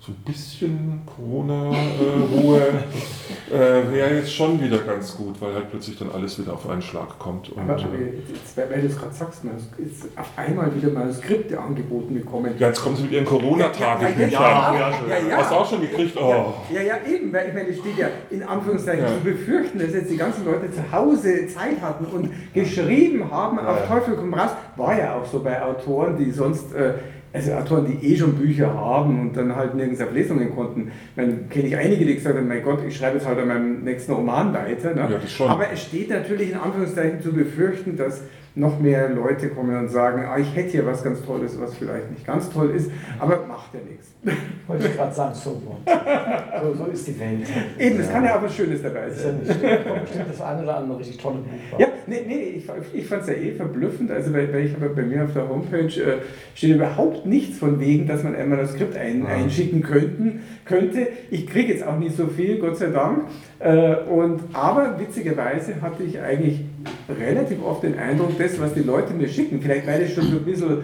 so 0.05 0.11
ein 0.11 0.17
bisschen 0.23 1.01
Corona-Ruhe 1.15 2.61
äh, 3.51 3.91
wäre 3.91 4.15
jetzt 4.17 4.33
schon 4.33 4.61
wieder 4.61 4.77
ganz 4.79 5.15
gut, 5.17 5.41
weil 5.41 5.53
halt 5.55 5.69
plötzlich 5.71 5.97
dann 5.97 6.11
alles 6.11 6.39
wieder 6.39 6.53
auf 6.53 6.69
einen 6.69 6.81
Schlag 6.83 7.17
kommt. 7.17 7.49
Und, 7.49 7.67
Aber 7.67 7.75
äh, 7.79 8.13
jetzt, 8.31 8.55
weil 8.55 8.81
du 8.81 8.87
es 8.87 8.97
gerade 8.97 9.13
sagst, 9.13 9.43
man 9.43 9.55
ist 9.55 10.05
auf 10.15 10.29
einmal 10.35 10.75
wieder 10.75 10.89
Manuskripte 10.91 11.59
angeboten 11.59 12.13
bekommen. 12.13 12.53
ja, 12.59 12.67
jetzt 12.67 12.81
kommen 12.81 12.95
sie 12.95 13.03
mit 13.03 13.13
ihren 13.13 13.25
Corona-Tagebüchern. 13.25 14.29
Ja, 14.31 14.73
Ja, 14.75 14.89
ja, 15.09 15.27
ja. 15.29 15.37
Hast 15.37 15.51
du 15.51 15.55
auch 15.55 15.69
schon 15.69 15.81
gekriegt? 15.81 16.15
Oh. 16.17 16.53
Ja, 16.71 16.81
ja, 16.81 16.95
eben, 17.07 17.33
weil 17.33 17.47
ich 17.47 17.53
meine, 17.55 17.69
es 17.69 17.79
steht 17.79 17.97
ja 17.97 18.07
in 18.29 18.43
Anführungszeichen 18.43 19.03
Ja. 19.05 19.09
zu 19.09 19.21
befürchten, 19.23 19.79
dass 19.79 19.91
jetzt 19.93 20.11
die 20.11 20.17
ganzen 20.17 20.45
Leute 20.45 20.69
zu 20.71 20.91
Hause 20.91 21.47
Zeit 21.47 21.81
hatten 21.81 22.05
und 22.05 22.29
geschrieben 22.53 23.31
haben, 23.31 23.57
auf 23.57 23.79
Ja. 23.79 23.85
Teufel 23.87 24.15
komm 24.17 24.33
raus. 24.35 24.51
War 24.75 24.97
ja 24.99 25.15
auch 25.15 25.25
so 25.25 25.39
bei 25.41 25.61
Autoren, 25.63 26.15
die 26.17 26.29
sonst, 26.31 26.73
äh, 26.75 26.93
also 27.35 27.51
Autoren, 27.53 27.85
die 27.85 28.13
eh 28.13 28.17
schon 28.17 28.33
Bücher 28.33 28.73
haben 28.73 29.19
und 29.19 29.37
dann 29.37 29.55
halt 29.55 29.75
nirgends 29.75 30.01
auf 30.01 30.13
Lesungen 30.13 30.55
konnten. 30.55 30.91
Man 31.15 31.49
kenne 31.49 31.67
ich 31.67 31.75
einige, 31.75 32.05
die 32.05 32.15
gesagt 32.15 32.37
haben, 32.37 32.47
mein 32.47 32.63
Gott, 32.63 32.79
ich 32.87 32.95
schreibe 32.95 33.17
jetzt 33.17 33.27
halt 33.27 33.37
an 33.39 33.49
meinem 33.49 33.83
nächsten 33.83 34.13
Roman 34.13 34.53
weiter. 34.53 34.95
Ne? 34.95 35.19
Ja. 35.39 35.45
Aber 35.47 35.69
es 35.71 35.83
steht 35.83 36.09
natürlich 36.09 36.51
in 36.51 36.57
Anführungszeichen 36.57 37.21
zu 37.21 37.33
befürchten, 37.33 37.97
dass 37.97 38.21
noch 38.55 38.79
mehr 38.79 39.09
Leute 39.09 39.49
kommen 39.49 39.75
und 39.77 39.89
sagen, 39.89 40.23
ah, 40.25 40.37
ich 40.37 40.55
hätte 40.55 40.69
hier 40.69 40.85
was 40.85 41.03
ganz 41.03 41.21
Tolles, 41.23 41.59
was 41.59 41.75
vielleicht 41.75 42.09
nicht 42.09 42.25
ganz 42.25 42.49
toll 42.49 42.71
ist, 42.71 42.89
aber 43.19 43.45
macht 43.45 43.73
ja 43.73 43.79
nichts. 43.89 44.07
Wollte 44.67 44.87
ich 44.87 44.95
gerade 44.95 45.13
sagen, 45.13 45.35
so, 45.35 45.61
so, 45.61 46.73
so 46.73 46.85
ist 46.91 47.07
die 47.07 47.19
Welt. 47.19 47.41
Eben, 47.77 47.99
es 47.99 48.09
kann 48.09 48.23
ja 48.23 48.37
auch 48.37 48.41
was 48.41 48.55
Schönes 48.55 48.81
dabei 48.81 49.07
Ist 49.07 49.17
ja 49.23 49.31
sein. 49.31 49.39
nicht 49.39 49.61
bestimmt 50.01 50.25
das 50.29 50.41
eine 50.41 50.63
oder 50.63 50.77
andere 50.77 50.99
richtig 50.99 51.17
tolle 51.17 51.35
Buch. 51.39 51.79
Ja, 51.79 51.87
nee, 52.07 52.21
nee, 52.25 52.39
ich, 52.57 52.65
ich 52.93 53.05
fand 53.07 53.21
es 53.23 53.27
ja 53.27 53.33
eh 53.35 53.51
verblüffend. 53.51 54.09
Also, 54.09 54.33
weil, 54.33 54.51
weil 54.51 54.65
ich 54.65 54.73
habe 54.73 54.89
bei 54.89 55.03
mir 55.03 55.25
auf 55.25 55.33
der 55.33 55.47
Homepage 55.47 55.85
äh, 56.01 56.17
steht 56.55 56.75
überhaupt 56.75 57.25
nichts 57.27 57.59
von 57.59 57.79
wegen, 57.79 58.07
dass 58.07 58.23
man 58.23 58.35
ein 58.35 58.49
Manuskript 58.49 58.97
ein, 58.97 59.23
Ja. 59.23 59.27
einschicken 59.27 59.83
könnten, 59.83 60.41
könnte. 60.65 61.07
Ich 61.29 61.45
kriege 61.45 61.73
jetzt 61.73 61.85
auch 61.85 61.99
nicht 61.99 62.15
so 62.17 62.25
viel, 62.27 62.57
Gott 62.57 62.77
sei 62.77 62.87
Dank. 62.87 63.25
Äh, 63.59 63.95
und, 64.09 64.41
aber 64.53 64.99
witzigerweise 64.99 65.81
hatte 65.81 66.01
ich 66.03 66.19
eigentlich 66.19 66.61
relativ 67.09 67.63
oft 67.63 67.83
den 67.83 67.97
Eindruck, 67.97 68.37
das, 68.37 68.59
was 68.59 68.73
die 68.73 68.81
Leute 68.81 69.13
mir 69.13 69.27
schicken, 69.27 69.61
vielleicht 69.61 69.87
weil 69.87 70.01
es 70.01 70.13
schon 70.13 70.25
so 70.25 70.37
ein 70.37 70.45
bisschen 70.45 70.83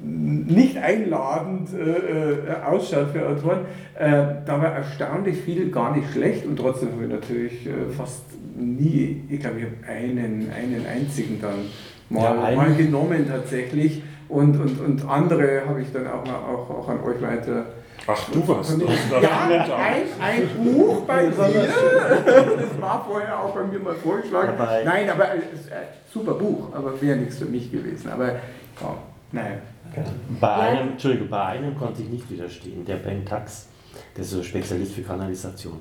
nicht 0.00 0.78
einladend 0.78 1.70
äh, 1.74 2.52
äh, 2.52 2.62
ausschaut 2.64 3.08
für 3.12 3.28
Autoren, 3.28 3.60
äh, 3.98 4.22
da 4.46 4.60
war 4.62 4.72
erstaunlich 4.72 5.38
viel 5.38 5.70
gar 5.70 5.96
nicht 5.96 6.12
schlecht 6.12 6.46
und 6.46 6.56
trotzdem 6.56 6.92
habe 6.92 7.04
ich 7.04 7.10
natürlich 7.10 7.66
äh, 7.66 7.92
fast 7.96 8.22
nie, 8.56 9.24
ich 9.28 9.40
glaube, 9.40 9.58
ich 9.58 9.64
habe 9.64 9.74
einen, 9.88 10.50
einen 10.50 10.86
einzigen 10.86 11.40
dann 11.40 11.66
mal, 12.08 12.50
Ja, 12.50 12.56
mal 12.56 12.74
genommen 12.74 13.26
tatsächlich 13.28 14.02
und, 14.28 14.60
und, 14.60 14.80
und 14.80 15.08
andere 15.08 15.62
habe 15.66 15.82
ich 15.82 15.92
dann 15.92 16.06
auch, 16.06 16.24
mal, 16.24 16.36
auch, 16.36 16.70
auch 16.70 16.88
an 16.88 17.00
euch 17.02 17.20
weiter. 17.20 17.66
Ach, 18.10 18.28
du 18.32 18.48
warst 18.48 18.70
das. 18.80 19.22
Ja, 19.22 19.46
ein, 19.76 20.02
ein 20.20 20.48
Buch 20.64 21.02
bei 21.02 21.26
dir. 21.26 21.32
Das 21.34 22.80
war 22.80 23.04
vorher 23.06 23.38
auch 23.38 23.54
bei 23.54 23.64
mir 23.64 23.78
mal 23.78 23.94
vorgeschlagen. 23.94 24.54
Dabei. 24.56 24.82
Nein, 24.84 25.10
aber 25.10 25.24
ein 25.30 25.42
super 26.12 26.32
Buch, 26.34 26.68
aber 26.74 26.98
wäre 27.00 27.18
nichts 27.18 27.36
für 27.38 27.44
mich 27.44 27.70
gewesen. 27.70 28.10
Aber 28.10 28.28
ja, 28.28 28.38
naja. 29.32 29.56
Bei 30.40 30.54
einem, 30.54 30.90
Entschuldigung, 30.92 31.28
bei 31.28 31.44
einem 31.44 31.76
konnte 31.78 32.02
ich 32.02 32.08
nicht 32.08 32.30
widerstehen, 32.30 32.84
der 32.84 32.96
Ben 32.96 33.24
Tax, 33.26 33.68
der 34.16 34.22
ist 34.24 34.30
so 34.30 34.42
Spezialist 34.42 34.92
für 34.94 35.02
Kanalisation. 35.02 35.78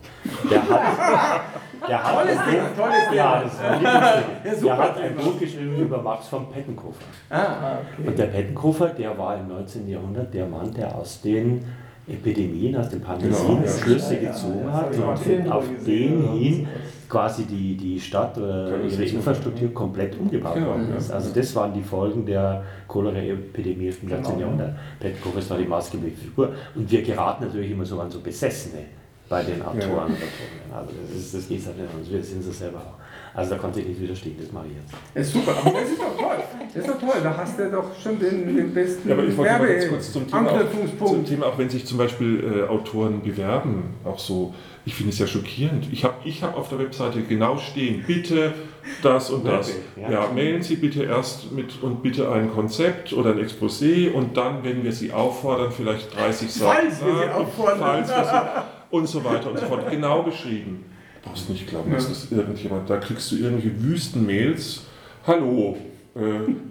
Der 0.50 0.62
hat, 0.68 1.42
der 1.88 2.04
hat 2.04 2.14
Tolles 2.16 2.38
ein 2.40 2.50
Ding, 2.52 2.60
Buch- 2.60 2.84
tolles 2.84 3.08
Ding. 3.10 3.18
Ja, 3.18 3.42
das 3.44 3.54
ist 3.54 3.62
ein 3.62 3.80
Lieblingsding. 3.80 4.24
Ja, 4.44 4.56
super 4.56 4.76
Der 4.76 4.78
hat 4.78 4.98
ein 4.98 5.18
Thema. 5.18 5.22
Buch 5.30 5.40
geschrieben 5.40 5.76
über 5.78 6.02
Max 6.02 6.28
von 6.28 6.50
Pettenkofer. 6.52 6.96
Ah, 7.30 7.38
Ah, 7.38 7.78
okay. 8.00 8.08
Und 8.08 8.20
der 8.20 8.26
Pettenkofer, 8.28 8.88
der 8.88 9.18
war 9.18 9.38
im 9.38 9.48
19. 9.50 9.88
Jahrhundert 9.88 10.34
der 10.34 10.46
Mann, 10.46 10.74
der 10.74 10.94
aus 10.96 11.22
den 11.22 11.66
Epidemien, 12.08 12.76
aus 12.78 12.90
den 12.90 13.02
Pandemien 13.02 13.36
Genau. 13.38 13.68
Schlüsse 13.68 14.16
Ja, 14.16 14.32
gezogen 14.32 14.62
ja, 14.66 14.74
hat 14.74 14.96
und 14.96 15.52
auf 15.52 15.68
den 15.86 16.34
hin 16.34 16.68
quasi 17.10 17.44
die, 17.46 17.76
die 17.76 18.00
Stadt 18.00 18.38
oder 18.38 18.68
ihre 18.68 18.72
Kanalisation. 18.80 19.18
Infrastruktur 19.20 19.74
komplett 19.74 20.18
umgebaut 20.20 20.56
Genau, 20.56 20.68
worden 20.68 20.88
ja. 20.92 20.98
ist. 20.98 21.12
Also 21.12 21.34
das 21.34 21.56
waren 21.56 21.74
die 21.74 21.82
Folgen 21.84 22.26
der 22.26 22.64
Cholera-Epidemie 22.88 23.88
im 24.02 24.10
19. 24.10 24.24
Genau. 24.24 24.40
Jahrhundert. 24.40 24.76
Pettenkofer 25.00 25.50
war 25.50 25.58
die 25.58 25.66
maßgebliche 25.66 26.16
Figur. 26.18 26.52
Und 26.76 26.90
wir 26.92 27.02
geraten 27.02 27.46
natürlich 27.46 27.72
immer 27.72 27.86
so 27.86 28.00
an 28.00 28.10
so 28.10 28.20
Besessene 28.20 28.84
bei 29.30 29.44
den 29.44 29.62
Autoren 29.62 29.82
Ja. 29.90 30.06
und. 30.06 30.76
Also 30.76 30.92
das, 31.10 31.18
ist, 31.20 31.34
das 31.34 31.48
geht 31.48 31.66
halt 31.66 31.76
nicht. 32.00 32.12
Wir 32.12 32.24
sind 32.24 32.40
es 32.48 32.58
selber 32.60 32.78
auch. 32.80 32.98
Also 33.38 33.52
da 33.52 33.58
konnte 33.60 33.82
ich 33.82 33.88
nicht 33.88 34.02
widerstehen, 34.02 34.36
das 34.42 34.52
mache 34.52 34.66
ich 34.66 34.74
jetzt. 34.74 35.28
ist 35.28 35.34
super. 35.34 35.56
Aber 35.64 35.80
das 35.80 35.90
ist 35.92 36.02
doch 36.02 36.18
toll. 36.18 36.38
Das 36.74 36.76
ist 36.76 36.90
doch 36.90 37.00
toll. 37.00 37.22
Da 37.22 37.38
hast 37.38 37.60
du 37.60 37.70
doch 37.70 37.86
schon 38.02 38.20
den, 38.20 38.56
den 38.56 38.74
besten 38.74 39.08
Ja, 39.08 39.14
aber 39.14 39.26
ich 39.26 39.38
wollte 39.38 39.60
mal 39.60 39.68
ganz 39.68 39.90
kurz 39.90 40.12
zum 40.12 40.28
Thema, 40.28 40.50
auch, 40.50 41.06
zum. 41.06 41.24
Thema, 41.24 41.46
auch 41.46 41.58
wenn 41.60 41.70
sich 41.70 41.86
zum 41.86 42.00
Beispiel 42.00 42.64
äh, 42.66 42.68
Autoren 42.68 43.22
bewerben, 43.22 43.94
auch 44.04 44.18
so, 44.18 44.56
ich 44.86 44.96
finde 44.96 45.12
es 45.12 45.20
ja 45.20 45.28
schockierend. 45.28 45.88
Ich 45.92 46.04
habe 46.04 46.16
ich 46.24 46.42
hab 46.42 46.58
auf 46.58 46.70
der 46.70 46.80
Webseite 46.80 47.22
genau 47.22 47.58
stehen, 47.58 48.04
bitte 48.08 48.56
das 49.04 49.30
und 49.30 49.46
das. 49.46 49.72
Ja. 49.96 50.10
Ja, 50.10 50.28
mailen 50.34 50.64
Sie 50.64 50.78
bitte 50.78 51.04
erst 51.04 51.52
mit 51.52 51.84
und 51.84 52.02
bitte 52.02 52.32
ein 52.32 52.52
Konzept 52.52 53.14
oder 53.14 53.34
ein 53.34 53.40
Exposé 53.40 54.12
und 54.12 54.36
dann, 54.36 54.64
wenn 54.64 54.84
wir 54.84 54.94
Sie 54.94 55.12
auffordern, 55.12 55.72
vielleicht 55.72 56.18
30 56.18 56.52
Seiten. 56.52 56.76
Falls 56.76 57.06
wir 57.06 57.14
Sie 57.14 57.30
auffordern. 57.30 57.80
Falls 57.80 58.10
wir 58.10 58.24
Sie, 58.24 58.96
und 58.96 59.08
so 59.08 59.24
weiter 59.24 59.52
und 59.52 59.60
so 59.60 59.66
fort. 59.68 59.92
Genau 59.92 60.24
beschrieben. 60.24 60.86
Du 61.28 61.34
brauchst 61.34 61.50
nicht 61.50 61.68
glauben, 61.68 61.92
dass 61.92 62.04
Ja. 62.04 62.10
das 62.10 62.32
irgendjemand, 62.32 62.90
da 62.90 62.98
kriegst 62.98 63.32
du 63.32 63.36
irgendwelche 63.38 63.82
Wüstenmails. 63.84 64.82
Hallo, 65.26 65.78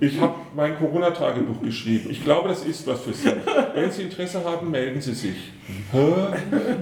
ich 0.01 0.21
habe 0.21 0.35
mein 0.57 0.77
Corona-Tagebuch 0.77 1.63
geschrieben. 1.63 2.09
Ich 2.11 2.25
glaube, 2.25 2.49
das 2.49 2.65
ist 2.65 2.87
was 2.87 3.01
für 3.03 3.13
Sie. 3.13 3.31
Wenn 3.75 3.91
Sie 3.91 4.03
Interesse 4.03 4.45
haben, 4.45 4.71
melden 4.71 5.01
Sie 5.01 5.15
sich. 5.15 5.37
Hä? 5.93 6.13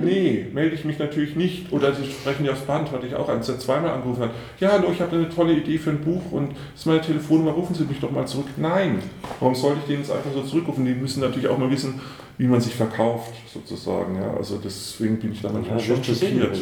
Nee, 0.02 0.46
melde 0.52 0.74
ich 0.74 0.84
mich 0.84 0.98
natürlich 0.98 1.36
nicht. 1.36 1.72
Oder 1.72 1.92
Sie 1.92 2.04
sprechen 2.04 2.44
ja 2.44 2.52
aufs 2.52 2.62
Band, 2.62 2.90
hatte 2.90 3.06
ich 3.06 3.14
auch 3.14 3.28
eins, 3.28 3.46
der 3.46 3.58
zweimal 3.58 3.90
angerufen 3.90 4.24
hat. 4.24 4.30
Ja, 4.60 4.72
hallo, 4.72 4.88
ich 4.92 5.00
habe 5.00 5.14
eine 5.16 5.28
tolle 5.28 5.52
Idee 5.52 5.76
für 5.76 5.90
ein 5.90 6.00
Buch 6.00 6.22
und 6.30 6.52
das 6.52 6.80
ist 6.80 6.86
meine 6.86 7.00
Telefonnummer, 7.02 7.50
rufen 7.50 7.74
Sie 7.74 7.84
mich 7.84 8.00
doch 8.00 8.10
mal 8.10 8.26
zurück. 8.26 8.46
Nein, 8.56 9.02
warum 9.40 9.54
sollte 9.54 9.80
ich 9.80 9.86
denen 9.86 9.98
jetzt 10.00 10.12
einfach 10.12 10.32
so 10.32 10.42
zurückrufen? 10.42 10.86
Die 10.86 10.94
müssen 10.94 11.20
natürlich 11.20 11.48
auch 11.48 11.58
mal 11.58 11.70
wissen, 11.70 12.00
wie 12.38 12.46
man 12.46 12.60
sich 12.60 12.74
verkauft, 12.74 13.34
sozusagen. 13.52 14.16
Ja, 14.16 14.34
also 14.36 14.58
deswegen 14.62 15.18
bin 15.18 15.32
ich 15.32 15.42
da 15.42 15.50
manchmal 15.50 15.80
schon 15.80 16.02
schockiert. 16.02 16.56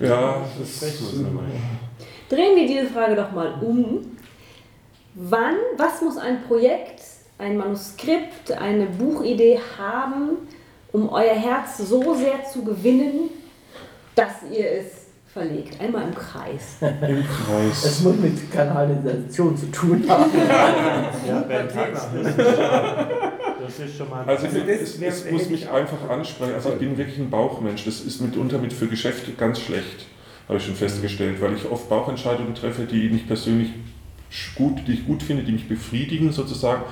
Ja, 0.00 0.44
das, 0.58 0.80
das 0.80 1.14
Drehen 2.28 2.56
wir 2.56 2.66
diese 2.66 2.86
Frage 2.86 3.14
doch 3.14 3.32
mal 3.32 3.54
um. 3.60 4.00
Wann, 5.14 5.54
was 5.76 6.02
muss 6.02 6.16
ein 6.16 6.42
Projekt, 6.42 7.00
ein 7.38 7.56
Manuskript, 7.56 8.50
eine 8.50 8.86
Buchidee 8.86 9.60
haben, 9.78 10.48
um 10.90 11.08
euer 11.08 11.34
Herz 11.34 11.78
so 11.78 12.14
sehr 12.14 12.44
zu 12.44 12.64
gewinnen, 12.64 13.30
dass 14.16 14.42
ihr 14.50 14.72
es 14.72 14.86
verlegt? 15.32 15.80
Einmal 15.80 16.08
im 16.08 16.14
Kreis. 16.16 16.78
Im 16.80 17.24
Kreis. 17.24 17.84
Es 17.84 18.00
muss 18.00 18.16
mit 18.16 18.50
Kanalisation 18.50 19.56
zu 19.56 19.70
tun 19.70 20.04
haben. 20.08 20.32
ja, 21.28 21.44
das 23.60 23.78
ist 23.78 23.96
schon 23.96 24.10
mal. 24.10 24.24
Also, 24.26 24.46
also 24.46 24.58
es, 24.58 25.00
es 25.00 25.30
muss 25.30 25.48
mich 25.48 25.70
einfach 25.70 26.10
ansprechen. 26.10 26.54
Also 26.54 26.70
ich 26.72 26.78
bin 26.80 26.98
wirklich 26.98 27.18
ein 27.18 27.30
Bauchmensch. 27.30 27.84
Das 27.84 28.00
ist 28.00 28.20
mitunter 28.20 28.58
mit 28.58 28.72
für 28.72 28.88
Geschäfte 28.88 29.30
ganz 29.32 29.60
schlecht, 29.60 30.06
habe 30.48 30.58
ich 30.58 30.66
schon 30.66 30.74
festgestellt, 30.74 31.40
weil 31.40 31.54
ich 31.54 31.70
oft 31.70 31.88
Bauchentscheidungen 31.88 32.56
treffe, 32.56 32.82
die 32.82 33.10
nicht 33.10 33.28
persönlich 33.28 33.70
gut, 34.54 34.86
die 34.86 34.92
ich 34.94 35.06
gut 35.06 35.22
finde, 35.22 35.42
die 35.42 35.52
mich 35.52 35.68
befriedigen 35.68 36.32
sozusagen. 36.32 36.82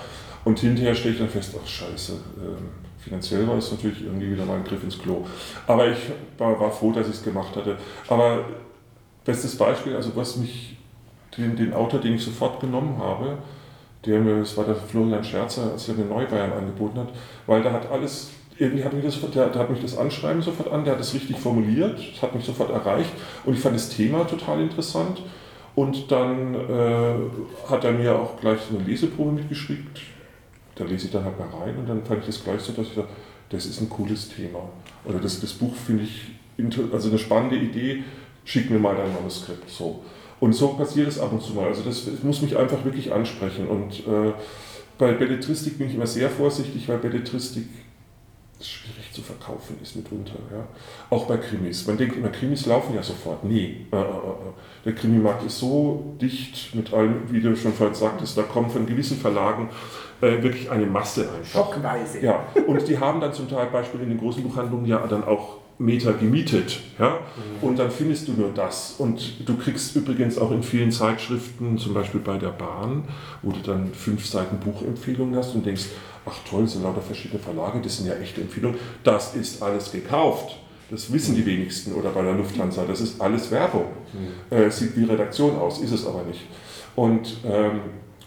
Und 0.45 0.59
hinterher 0.59 0.95
stelle 0.95 1.15
ich 1.15 1.21
dann 1.21 1.29
fest, 1.29 1.55
ach 1.63 1.67
scheiße, 1.67 2.13
äh, 2.13 3.01
finanziell 3.03 3.47
war 3.47 3.57
es 3.57 3.71
natürlich 3.71 4.03
irgendwie 4.03 4.33
wieder 4.33 4.45
mal 4.45 4.57
ein 4.57 4.65
Griff 4.65 4.83
ins 4.83 4.99
Klo. 4.99 5.25
Aber 5.67 5.89
ich 5.89 5.99
war, 6.39 6.59
war 6.59 6.71
froh, 6.71 6.93
dass 6.93 7.09
ich 7.09 7.15
es 7.15 7.23
gemacht 7.23 7.55
hatte. 7.55 7.77
Aber 8.09 8.45
bestes 9.25 9.57
Beispiel, 9.57 9.95
also 9.95 10.15
was 10.17 10.37
mich, 10.37 10.77
den, 11.37 11.57
den 11.57 11.73
Autor, 11.73 12.01
den 12.01 12.15
ich 12.15 12.25
sofort 12.25 12.61
genommen 12.61 12.99
habe, 12.99 13.39
der 14.05 14.21
mir, 14.21 14.41
das 14.41 14.57
war 14.57 14.65
der 14.65 14.75
Florian 14.75 15.23
Scherzer, 15.23 15.73
als 15.73 15.89
er 15.89 15.95
mir 15.95 16.05
Neubayern 16.05 16.53
angeboten 16.53 16.99
hat, 16.99 17.09
weil 17.47 17.63
da 17.63 17.73
hat 17.73 17.91
alles, 17.91 18.31
irgendwie 18.59 18.85
hat 18.85 18.93
mich 18.93 19.05
das, 19.05 19.19
der, 19.33 19.49
der, 19.49 19.63
hat 19.63 19.71
mich 19.71 19.81
das 19.81 19.97
Anschreiben 19.97 20.43
sofort 20.43 20.73
an, 20.73 20.85
der 20.85 20.95
hat 20.95 21.01
es 21.01 21.15
richtig 21.15 21.39
formuliert, 21.39 22.01
hat 22.21 22.35
mich 22.35 22.45
sofort 22.45 22.71
erreicht 22.71 23.11
und 23.45 23.55
ich 23.55 23.61
fand 23.61 23.77
das 23.77 23.91
Thema 23.91 24.27
total 24.27 24.61
interessant 24.61 25.23
und 25.75 26.11
dann 26.11 26.55
äh, 26.55 27.15
hat 27.69 27.85
er 27.85 27.93
mir 27.93 28.15
auch 28.15 28.39
gleich 28.41 28.61
eine 28.71 28.85
Leseprobe 28.85 29.33
mitgeschrieben. 29.33 29.87
Da 30.75 30.85
lese 30.85 31.07
ich 31.07 31.13
dann 31.13 31.25
halt 31.25 31.39
mal 31.39 31.49
rein 31.49 31.77
und 31.77 31.89
dann 31.89 32.05
fand 32.05 32.21
ich 32.21 32.27
das 32.27 32.45
gleich 32.45 32.61
so, 32.61 32.73
dass 32.73 32.89
ich 32.89 32.95
dachte, 32.95 33.09
das 33.51 33.67
ist 33.67 33.81
ein 33.81 33.89
cooles 33.89 34.29
Thema. 34.29 34.69
Oder 35.05 35.19
das, 35.19 35.41
das 35.41 35.53
Buch 35.53 35.75
finde 35.75 36.05
ich, 36.05 36.33
also 36.93 37.09
eine 37.09 37.19
spannende 37.19 37.57
Idee, 37.57 38.05
schick 38.45 38.71
mir 38.71 38.79
mal 38.79 38.97
dein 38.97 39.13
Manuskript. 39.13 39.69
So. 39.69 40.03
Und 40.41 40.55
so 40.55 40.69
passiert 40.69 41.09
es 41.09 41.19
ab 41.19 41.33
und 41.33 41.43
zu 41.43 41.53
mal. 41.53 41.69
Also 41.69 41.83
das, 41.83 42.07
das 42.07 42.23
muss 42.23 42.43
mich 42.43 42.57
einfach 42.57 42.85
wirklich 42.85 43.13
ansprechen. 43.13 43.69
Und 43.69 44.01
äh, 44.01 44.33
bei 44.99 45.13
Belletristik 45.13 45.79
bin 45.79 45.89
ich 45.89 45.95
immer 45.95 46.07
sehr 46.07 46.31
vorsichtig, 46.31 46.89
weil 46.89 46.99
Belletristik 46.99 47.67
schwierig 48.67 49.13
zu 49.13 49.23
verkaufen 49.23 49.77
ist 49.83 49.97
mitunter. 49.97 50.35
Ja. 50.51 50.67
Auch 51.11 51.27
bei 51.27 51.37
Krimis. 51.37 51.87
Man 51.87 51.97
denkt 51.97 52.17
immer, 52.17 52.29
Krimis 52.29 52.67
laufen 52.67 52.95
ja 52.95 53.03
sofort. 53.03 53.45
Nee. 53.45 53.87
Äh, 53.93 53.97
äh, 53.97 54.01
äh. 54.01 54.05
Der 54.85 54.95
Krimimarkt 54.95 55.45
ist 55.45 55.59
so 55.59 56.17
dicht 56.21 56.75
mit 56.75 56.93
allem, 56.93 57.31
wie 57.31 57.41
du 57.41 57.57
schon 57.57 57.73
vorhin 57.73 57.95
sagtest, 57.95 58.37
da 58.37 58.43
kommen 58.43 58.71
von 58.71 58.87
gewissen 58.87 59.17
Verlagen 59.17 59.71
äh, 60.21 60.43
wirklich 60.43 60.71
eine 60.71 60.87
Masse 60.87 61.23
einfach. 61.23 61.67
Schockweise. 61.67 62.21
Ja. 62.21 62.47
Und 62.67 62.87
die 62.89 62.99
haben 62.99 63.21
dann 63.21 63.33
zum 63.33 63.49
Teil 63.49 63.67
Beispiel 63.67 64.01
in 64.01 64.09
den 64.09 64.19
großen 64.19 64.43
Buchhandlungen 64.43 64.87
ja 64.87 65.07
dann 65.07 65.25
auch 65.25 65.63
Meter 65.79 66.13
gemietet. 66.13 66.81
Ja? 66.99 67.11
Mhm. 67.61 67.69
Und 67.69 67.79
dann 67.79 67.91
findest 67.91 68.29
du 68.29 68.33
nur 68.33 68.51
das. 68.55 68.95
Und 68.99 69.49
du 69.49 69.57
kriegst 69.57 69.97
übrigens 69.97 70.39
auch 70.39 70.51
in 70.51 70.63
vielen 70.63 70.93
Zeitschriften, 70.93 71.79
zum 71.79 71.95
Beispiel 71.95 72.21
bei 72.21 72.39
der 72.39 72.51
Bahn, 72.51 73.05
wo 73.43 73.51
du 73.51 73.61
dann 73.61 73.93
fünf 73.93 74.27
Seiten 74.27 74.59
Buchempfehlungen 74.59 75.37
hast 75.37 75.55
und 75.55 75.67
denkst, 75.67 75.87
ach 76.27 76.39
toll, 76.49 76.67
sind 76.67 76.83
lauter 76.83 77.03
verschiedene 77.03 77.41
Verlage, 77.41 77.81
das 77.81 77.97
sind 77.97 78.07
ja 78.07 78.15
echte 78.15 78.41
Empfehlungen. 78.41 78.79
Das 79.05 79.35
ist 79.35 79.63
alles 79.63 79.93
gekauft. 79.93 80.57
Das 80.91 81.11
wissen 81.11 81.35
die 81.35 81.47
wenigsten 81.47 81.95
oder 81.95 82.11
bei 82.11 82.23
der 82.23 82.35
Lufthansa. 82.35 82.85
Das 82.87 83.01
ist 83.01 83.21
alles 83.21 83.51
Werbung. 83.51 83.87
Mhm. 84.13 84.57
Äh, 84.57 84.71
sieht 84.71 84.97
wie 84.97 85.05
Redaktion 85.05 85.57
aus, 85.57 85.81
ist 85.81 85.93
es 85.93 86.07
aber 86.07 86.23
nicht. 86.25 86.43
Und 86.95 87.39
ähm, 87.47 87.81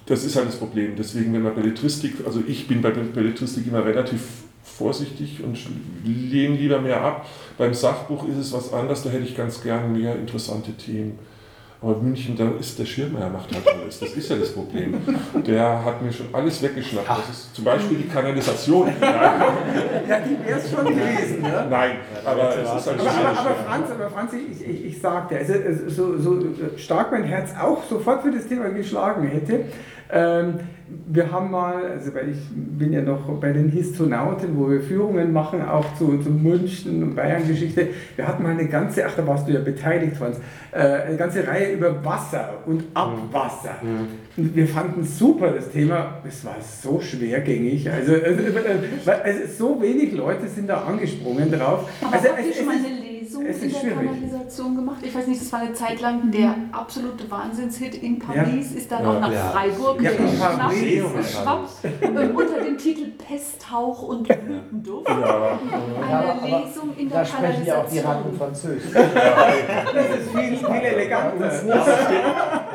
das 0.07 0.23
ist 0.23 0.35
halt 0.35 0.47
das 0.47 0.55
Problem. 0.55 0.95
Deswegen, 0.97 1.33
wenn 1.33 1.43
man 1.43 1.53
Belletristik, 1.53 2.25
also 2.25 2.41
ich 2.45 2.67
bin 2.67 2.81
bei 2.81 2.89
Belletristik 2.91 3.67
immer 3.67 3.85
relativ 3.85 4.21
vorsichtig 4.63 5.41
und 5.43 5.57
lehne 6.03 6.55
lieber 6.55 6.81
mehr 6.81 7.01
ab. 7.01 7.27
Beim 7.57 7.73
Sachbuch 7.73 8.27
ist 8.27 8.37
es 8.37 8.53
was 8.53 8.73
anderes, 8.73 9.03
da 9.03 9.09
hätte 9.09 9.23
ich 9.23 9.37
ganz 9.37 9.61
gern 9.61 9.93
mehr 9.93 10.15
interessante 10.15 10.73
Themen. 10.73 11.17
Aber 11.85 12.01
München, 12.01 12.35
da 12.35 12.49
ist 12.59 12.79
der 12.79 12.85
Schirmeier 12.85 13.29
macht 13.29 13.53
halt 13.53 13.67
alles. 13.67 13.99
Das 13.99 14.09
ist 14.09 14.27
ja 14.27 14.35
das 14.37 14.53
Problem. 14.53 14.95
Der 15.45 15.85
hat 15.85 16.01
mir 16.01 16.11
schon 16.11 16.25
alles 16.33 16.59
weggeschnappt. 16.63 17.07
Das 17.07 17.29
ist 17.29 17.55
zum 17.55 17.63
Beispiel 17.63 17.97
die 17.97 18.07
Kanalisation. 18.07 18.87
ja, 19.01 20.19
die 20.19 20.47
wäre 20.47 20.57
es 20.57 20.71
schon 20.71 20.83
gewesen. 20.83 21.43
Ne? 21.43 21.67
Nein, 21.69 21.97
aber 22.25 22.57
es 22.57 22.81
ist 22.81 22.87
halt 22.87 22.99
aber, 22.99 23.09
aber, 23.11 23.39
aber 23.39 23.55
Franz, 23.67 23.91
aber 23.91 24.09
Franz, 24.09 24.33
ich, 24.33 24.67
ich, 24.67 24.85
ich 24.85 24.99
sagte, 24.99 25.37
also, 25.37 25.53
so, 25.87 26.17
so 26.17 26.43
stark 26.75 27.11
mein 27.11 27.23
Herz 27.23 27.51
auch 27.61 27.83
sofort 27.87 28.23
für 28.23 28.31
das 28.31 28.47
Thema 28.47 28.69
geschlagen 28.69 29.27
hätte, 29.27 29.65
ähm, 30.11 30.59
wir 31.07 31.31
haben 31.31 31.49
mal, 31.49 31.83
also 31.91 32.13
weil 32.13 32.29
ich 32.29 32.37
bin 32.53 32.93
ja 32.93 33.01
noch 33.01 33.27
bei 33.39 33.51
den 33.51 33.69
Histonauten, 33.69 34.57
wo 34.57 34.69
wir 34.69 34.81
Führungen 34.81 35.33
machen, 35.33 35.63
auch 35.63 35.85
zu, 35.95 36.19
zu 36.19 36.29
München 36.29 37.01
und 37.01 37.15
Bayern-Geschichte. 37.15 37.87
Wir 38.15 38.27
hatten 38.27 38.43
mal 38.43 38.51
eine 38.51 38.67
ganze, 38.67 39.05
ach 39.05 39.15
da 39.15 39.25
warst 39.25 39.47
du 39.47 39.53
ja 39.53 39.61
beteiligt, 39.61 40.17
Franz, 40.17 40.39
äh, 40.71 40.77
eine 40.77 41.17
ganze 41.17 41.47
Reihe 41.47 41.73
über 41.73 42.05
Wasser 42.05 42.55
und 42.65 42.83
Abwasser. 42.93 43.75
Mhm. 43.81 43.89
mhm. 43.89 44.07
Und 44.37 44.55
wir 44.55 44.67
fanden 44.67 45.03
super 45.03 45.51
das 45.51 45.71
Thema, 45.71 46.21
es 46.27 46.43
war 46.43 46.57
so 46.59 46.99
schwergängig. 46.99 47.89
Also, 47.89 48.13
also, 48.15 48.43
also, 49.23 49.39
so 49.57 49.81
wenig 49.81 50.11
Leute 50.11 50.47
sind 50.47 50.67
da 50.67 50.81
angesprungen 50.81 51.49
drauf. 51.51 51.89
Aber 52.01 52.13
also, 52.13 52.29
habt 52.29 52.45
ihr 52.45 52.53
schon 52.53 52.65
mal 52.65 52.75
eine 52.75 53.04
Lesung 53.43 53.63
in 53.63 53.71
der 53.71 53.79
schwierig. 53.79 53.95
Kanalisation 53.95 54.75
gemacht? 54.75 54.97
Ich 55.01 55.15
weiß 55.15 55.27
nicht, 55.27 55.41
das 55.41 55.51
war 55.51 55.59
eine 55.59 55.73
Zeit 55.73 56.01
lang 56.01 56.31
der 56.31 56.55
absolute 56.71 57.29
Wahnsinnshit 57.29 57.95
in 57.95 58.19
Paris, 58.19 58.71
ja. 58.71 58.77
ist 58.77 58.91
dann 58.91 59.03
ja. 59.03 59.09
auch 59.09 59.19
nach 59.19 59.31
ja. 59.31 59.49
Freiburg 59.49 60.01
ja, 60.01 60.11
geschwappt 60.11 61.69
unter 62.35 62.61
dem 62.61 62.77
Titel 62.77 63.11
Pesthauch 63.11 64.03
und 64.03 64.27
Blütenduft. 64.27 65.09
Ja. 65.09 65.59
Eine 66.09 66.63
Lesung 66.63 66.95
in 66.97 67.09
der 67.09 67.23
da 67.23 67.25
Kanalisation. 67.25 67.25
Da 67.25 67.25
sprechen 67.25 67.65
ja 67.65 67.81
auch 67.81 67.89
die 67.89 67.99
Ratten 67.99 68.37
Französisch. 68.37 68.93
das 68.93 70.19
ist 70.19 70.29
viel, 70.31 70.57
viel 70.57 70.83
eleganter. 70.83 71.51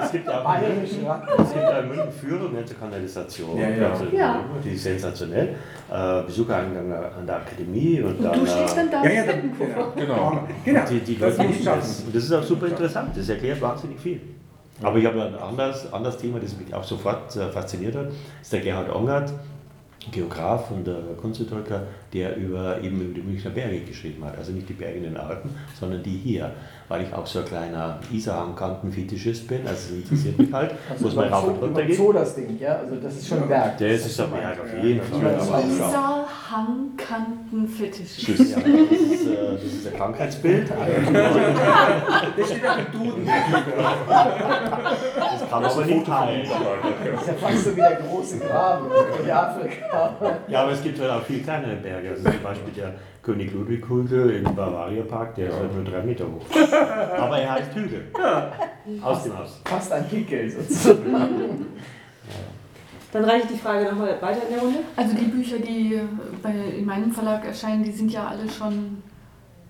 Es 0.02 0.12
gibt 0.12 0.28
auch 0.28 0.44
es 0.60 1.52
gibt 1.52 1.64
da 1.64 1.82
München 1.82 2.12
Führungen 2.20 2.66
zur 2.66 2.78
Kanalisation, 2.78 3.58
ja, 3.58 3.68
ja. 3.70 3.90
Also, 3.90 4.04
die 4.64 4.70
ist 4.70 4.82
sensationell. 4.82 5.56
Äh, 5.90 6.22
Besuchereingang 6.22 6.92
an 6.92 7.26
der 7.26 7.36
Akademie 7.36 8.00
und, 8.00 8.18
und 8.18 8.24
dann, 8.24 8.38
du 8.38 8.46
stehst 8.46 8.76
dann 8.76 8.90
da 8.90 9.04
ja, 9.04 9.10
ja, 9.10 9.24
dann, 9.26 9.52
genau. 9.96 10.42
Genau. 10.64 10.84
Die, 10.88 11.00
die 11.00 11.18
das, 11.18 11.36
das, 11.36 12.04
das 12.12 12.24
ist 12.24 12.32
auch 12.32 12.42
super 12.42 12.66
interessant, 12.66 13.16
das 13.16 13.28
erklärt 13.28 13.60
wahnsinnig 13.60 13.98
viel. 13.98 14.20
Aber 14.82 14.96
ich 14.96 15.04
habe 15.04 15.22
ein 15.22 15.34
anderes, 15.34 15.92
anderes 15.92 16.16
Thema, 16.16 16.40
das 16.40 16.56
mich 16.56 16.72
auch 16.72 16.84
sofort 16.84 17.36
äh, 17.36 17.50
fasziniert 17.50 17.94
hat, 17.96 18.08
ist 18.40 18.52
der 18.52 18.60
Gerhard 18.60 18.90
Ongert, 18.90 19.32
Geograf 20.10 20.70
und 20.70 20.88
äh, 20.88 20.94
Kunsthistoriker, 21.20 21.82
der 22.12 22.36
über, 22.36 22.80
eben 22.82 23.00
über 23.00 23.14
die 23.14 23.22
Münchner 23.22 23.50
Berge 23.50 23.80
geschrieben 23.80 24.24
hat. 24.24 24.36
Also 24.36 24.52
nicht 24.52 24.68
die 24.68 24.74
Berge 24.74 24.98
in 24.98 25.04
den 25.04 25.16
Alpen, 25.16 25.50
sondern 25.78 26.02
die 26.02 26.16
hier. 26.16 26.50
Weil 26.88 27.04
ich 27.04 27.14
auch 27.14 27.24
so 27.24 27.38
ein 27.38 27.44
kleiner 27.44 28.00
Isarhangkanten-Fetischist 28.12 29.46
bin, 29.46 29.64
also 29.64 29.94
es 29.94 30.02
interessiert 30.02 30.36
mich 30.38 30.52
halt, 30.52 30.72
also 30.90 31.04
muss 31.04 31.14
man 31.14 31.28
rauf 31.28 31.46
und 31.46 31.62
runter 31.62 31.84
gehen. 31.84 31.96
so 31.96 32.12
das 32.12 32.34
Ding, 32.34 32.58
ja? 32.58 32.78
Also 32.78 32.96
das 32.96 33.14
ist 33.14 33.28
schon 33.28 33.42
ein 33.42 33.48
Berg. 33.48 33.78
Das, 33.78 34.06
ist 34.06 34.20
ein 34.20 34.32
Berg 34.32 34.58
auf 34.58 34.74
jeden 34.82 35.00
Fall. 35.00 35.38
Isarhangkanten-Fetischist. 35.70 38.40
Ja, 38.50 38.58
das, 38.58 38.66
ist, 38.66 39.26
äh, 39.28 39.52
das 39.52 39.62
ist 39.62 39.86
ein 39.86 39.94
Krankheitsbild. 39.96 40.68
das 42.36 42.48
steht 42.48 42.66
auf 42.66 42.76
dem 42.76 42.92
Duden. 42.92 43.24
Das 43.24 43.34
kann 45.48 45.62
man 45.62 45.70
aber 45.70 45.84
nicht 45.84 46.06
teilen. 46.06 46.48
Das 47.12 47.20
ist 47.20 47.28
ja 47.28 47.34
fast 47.34 47.64
so 47.64 47.70
wie 47.70 47.76
der 47.80 47.94
große 47.96 48.38
Graben 48.40 48.86
in 49.22 49.30
Afrika. 49.30 50.16
Ja, 50.48 50.62
aber 50.62 50.72
es 50.72 50.82
gibt 50.82 50.98
halt 51.00 51.10
auch 51.10 51.22
viel 51.22 51.42
kleinere 51.42 51.76
Berge. 51.76 51.99
Also 52.08 52.24
zum 52.24 52.42
Beispiel 52.42 52.72
der 52.74 52.94
König 53.22 53.52
Ludwig 53.52 53.88
Hügel 53.88 54.30
im 54.30 54.44
Bavaria 54.54 55.02
Park, 55.02 55.34
der 55.34 55.48
ist 55.48 55.56
halt 55.56 55.74
nur 55.74 55.84
drei 55.84 56.02
Meter 56.02 56.24
hoch. 56.24 56.44
Aber 57.18 57.38
er 57.38 57.52
heißt 57.52 57.74
Hügel. 57.74 58.08
Ja. 58.18 58.52
Aus 59.02 59.22
dem 59.24 59.38
Haus. 59.38 59.60
Fast 59.64 59.92
ein 59.92 60.08
Pickel 60.08 60.50
sozusagen. 60.50 61.66
Dann 63.12 63.24
reiche 63.24 63.44
ich 63.46 63.52
die 63.52 63.58
Frage 63.58 63.86
nochmal 63.86 64.16
weiter 64.20 64.42
in 64.48 64.54
der 64.54 64.62
Runde. 64.62 64.78
Also 64.96 65.16
die 65.16 65.24
Bücher, 65.24 65.58
die 65.58 66.00
in 66.78 66.84
meinem 66.84 67.10
Verlag 67.10 67.44
erscheinen, 67.44 67.82
die 67.82 67.92
sind 67.92 68.12
ja 68.12 68.28
alle 68.28 68.48
schon 68.48 69.02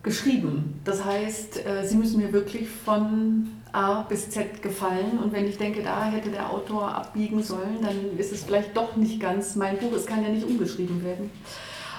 geschrieben. 0.03 0.81
Das 0.85 1.05
heißt, 1.05 1.67
äh, 1.67 1.87
Sie 1.87 1.97
müssen 1.97 2.21
mir 2.21 2.33
wirklich 2.33 2.69
von 2.69 3.49
A 3.73 4.03
bis 4.03 4.31
Z 4.31 4.63
gefallen 4.63 5.19
und 5.23 5.33
wenn 5.33 5.47
ich 5.47 5.59
denke, 5.59 5.83
da 5.83 6.05
hätte 6.07 6.31
der 6.31 6.51
Autor 6.51 6.95
abbiegen 6.95 7.43
sollen, 7.43 7.79
dann 7.83 8.19
ist 8.19 8.33
es 8.33 8.45
vielleicht 8.45 8.77
doch 8.77 8.97
nicht 8.97 9.21
ganz 9.21 9.57
mein 9.57 9.79
Buch. 9.79 9.93
Es 9.95 10.07
kann 10.07 10.23
ja 10.23 10.31
nicht 10.31 10.47
umgeschrieben 10.47 11.05
werden. 11.05 11.31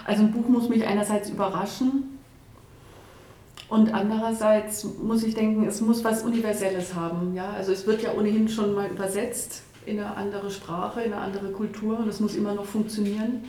Also 0.05 0.23
ein 0.23 0.31
Buch 0.31 0.47
muss 0.47 0.69
mich 0.69 0.85
einerseits 0.85 1.29
überraschen 1.29 2.19
und 3.69 3.93
andererseits 3.93 4.85
muss 5.01 5.23
ich 5.23 5.33
denken, 5.33 5.65
es 5.65 5.79
muss 5.79 6.03
was 6.03 6.23
Universelles 6.23 6.93
haben. 6.93 7.35
Ja? 7.35 7.51
Also 7.51 7.71
es 7.71 7.87
wird 7.87 8.01
ja 8.01 8.13
ohnehin 8.13 8.49
schon 8.49 8.73
mal 8.73 8.89
übersetzt 8.89 9.63
in 9.85 9.99
eine 9.99 10.15
andere 10.15 10.51
Sprache, 10.51 11.01
in 11.01 11.13
eine 11.13 11.21
andere 11.21 11.51
Kultur 11.51 11.99
und 11.99 12.07
es 12.07 12.19
muss 12.19 12.35
immer 12.35 12.53
noch 12.53 12.65
funktionieren. 12.65 13.45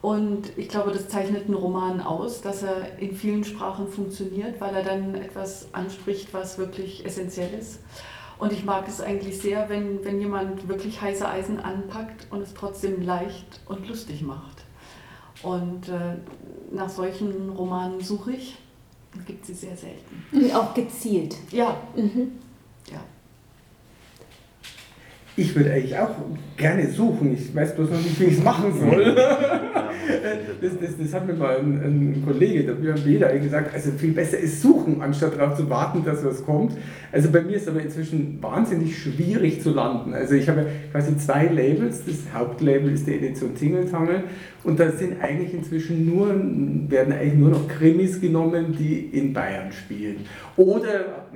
Und 0.00 0.56
ich 0.56 0.68
glaube, 0.68 0.92
das 0.92 1.08
zeichnet 1.08 1.46
einen 1.46 1.54
Roman 1.54 2.00
aus, 2.00 2.40
dass 2.40 2.62
er 2.62 2.98
in 2.98 3.16
vielen 3.16 3.42
Sprachen 3.42 3.88
funktioniert, 3.88 4.60
weil 4.60 4.74
er 4.74 4.84
dann 4.84 5.14
etwas 5.14 5.72
anspricht, 5.72 6.32
was 6.32 6.58
wirklich 6.58 7.04
essentiell 7.04 7.52
ist. 7.58 7.80
Und 8.38 8.52
ich 8.52 8.64
mag 8.64 8.86
es 8.86 9.00
eigentlich 9.00 9.40
sehr, 9.40 9.68
wenn, 9.68 10.04
wenn 10.04 10.20
jemand 10.20 10.68
wirklich 10.68 11.00
heiße 11.00 11.26
Eisen 11.26 11.58
anpackt 11.58 12.28
und 12.30 12.42
es 12.42 12.54
trotzdem 12.54 13.02
leicht 13.02 13.60
und 13.66 13.88
lustig 13.88 14.22
macht. 14.22 14.67
Und 15.42 15.88
äh, 15.88 16.16
nach 16.74 16.88
solchen 16.88 17.50
Romanen 17.50 18.00
suche 18.00 18.32
ich. 18.32 18.56
Gibt 19.26 19.46
sie 19.46 19.54
sehr 19.54 19.76
selten. 19.76 20.22
Und 20.32 20.54
auch 20.54 20.74
gezielt. 20.74 21.36
Ja. 21.50 21.76
Mhm. 21.96 22.32
Ich 25.38 25.54
würde 25.54 25.72
eigentlich 25.72 25.96
auch 25.96 26.10
gerne 26.56 26.90
suchen. 26.90 27.32
Ich 27.32 27.54
weiß 27.54 27.76
bloß 27.76 27.90
noch 27.90 28.02
nicht, 28.02 28.18
wie 28.18 28.24
ich 28.24 28.38
es 28.38 28.42
machen 28.42 28.72
soll. 28.76 29.14
das, 30.60 30.72
das, 30.80 30.90
das, 31.00 31.14
hat 31.14 31.28
mir 31.28 31.34
mal 31.34 31.58
ein, 31.58 31.80
ein 31.80 32.22
Kollege, 32.26 32.64
der 32.64 32.72
Björn 32.72 33.00
Beder, 33.04 33.38
gesagt, 33.38 33.72
also 33.72 33.92
viel 33.92 34.10
besser 34.10 34.36
ist 34.36 34.60
suchen, 34.60 35.00
anstatt 35.00 35.38
darauf 35.38 35.56
zu 35.56 35.70
warten, 35.70 36.04
dass 36.04 36.24
was 36.24 36.44
kommt. 36.44 36.72
Also 37.12 37.30
bei 37.30 37.42
mir 37.42 37.56
ist 37.56 37.68
aber 37.68 37.80
inzwischen 37.80 38.42
wahnsinnig 38.42 38.98
schwierig 38.98 39.62
zu 39.62 39.70
landen. 39.70 40.12
Also 40.12 40.34
ich 40.34 40.48
habe 40.48 40.66
quasi 40.90 41.16
zwei 41.18 41.46
Labels. 41.46 42.02
Das 42.04 42.16
Hauptlabel 42.34 42.92
ist 42.92 43.06
die 43.06 43.14
Edition 43.14 43.54
Tingeltangel 43.54 44.24
und 44.64 44.80
da 44.80 44.90
sind 44.90 45.22
eigentlich 45.22 45.54
inzwischen 45.54 46.06
nur, 46.06 46.28
werden 46.90 47.12
eigentlich 47.12 47.34
nur 47.34 47.50
noch 47.50 47.68
Krimis 47.68 48.20
genommen, 48.20 48.76
die 48.78 49.10
in 49.12 49.32
Bayern 49.32 49.70
spielen. 49.72 50.26
Oder 50.56 51.26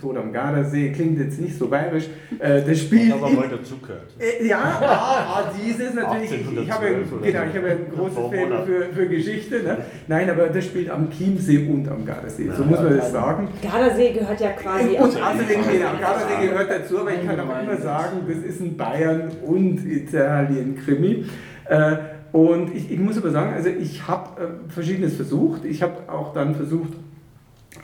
Tod 0.00 0.16
am 0.16 0.32
Gardasee, 0.32 0.92
klingt 0.92 1.18
jetzt 1.18 1.40
nicht 1.40 1.58
so 1.58 1.68
bayerisch, 1.68 2.04
äh, 2.38 2.62
das 2.62 2.80
Spiel... 2.80 3.12
Aber 3.12 3.28
mal 3.30 3.48
dazugehört. 3.48 4.12
Äh, 4.18 4.46
ja, 4.46 4.58
ah, 4.58 5.52
dieses 5.60 5.92
natürlich, 5.94 6.30
ich, 6.30 6.62
ich, 6.62 6.70
habe, 6.70 6.86
genau, 6.86 7.22
ich 7.22 7.56
habe 7.56 7.66
ein 7.66 7.86
großes 7.92 8.16
Faible 8.16 8.62
für, 8.64 8.94
für 8.94 9.08
Geschichte. 9.08 9.62
Ne? 9.62 9.78
Nein, 10.06 10.30
aber 10.30 10.46
das 10.46 10.64
spielt 10.64 10.88
am 10.90 11.10
Chiemsee 11.10 11.66
und 11.66 11.88
am 11.88 12.04
Gardasee, 12.06 12.48
so 12.56 12.64
muss 12.64 12.80
man 12.80 12.96
das 12.96 13.10
sagen. 13.10 13.48
Gardasee 13.60 14.12
gehört 14.12 14.40
ja 14.40 14.50
quasi 14.50 14.90
und 14.90 15.16
außerdem, 15.16 15.60
genau, 15.68 15.90
Gardasee 16.00 16.46
gehört 16.46 16.70
dazu, 16.70 17.00
aber 17.00 17.12
ich 17.12 17.26
kann 17.26 17.40
auch 17.40 17.62
immer 17.62 17.76
sagen, 17.76 18.20
das 18.28 18.38
ist 18.38 18.60
ein 18.60 18.76
Bayern 18.76 19.32
und 19.44 19.84
Italien-Krimi. 19.84 21.24
Äh, 21.68 21.96
und 22.32 22.74
ich, 22.74 22.90
ich, 22.90 22.98
muss 22.98 23.16
aber 23.16 23.30
sagen, 23.30 23.54
also 23.54 23.68
ich 23.70 24.06
habe 24.06 24.40
äh, 24.40 24.72
Verschiedenes 24.72 25.16
versucht. 25.16 25.64
Ich 25.64 25.82
habe 25.82 25.94
auch 26.08 26.34
dann 26.34 26.54
versucht, 26.54 26.92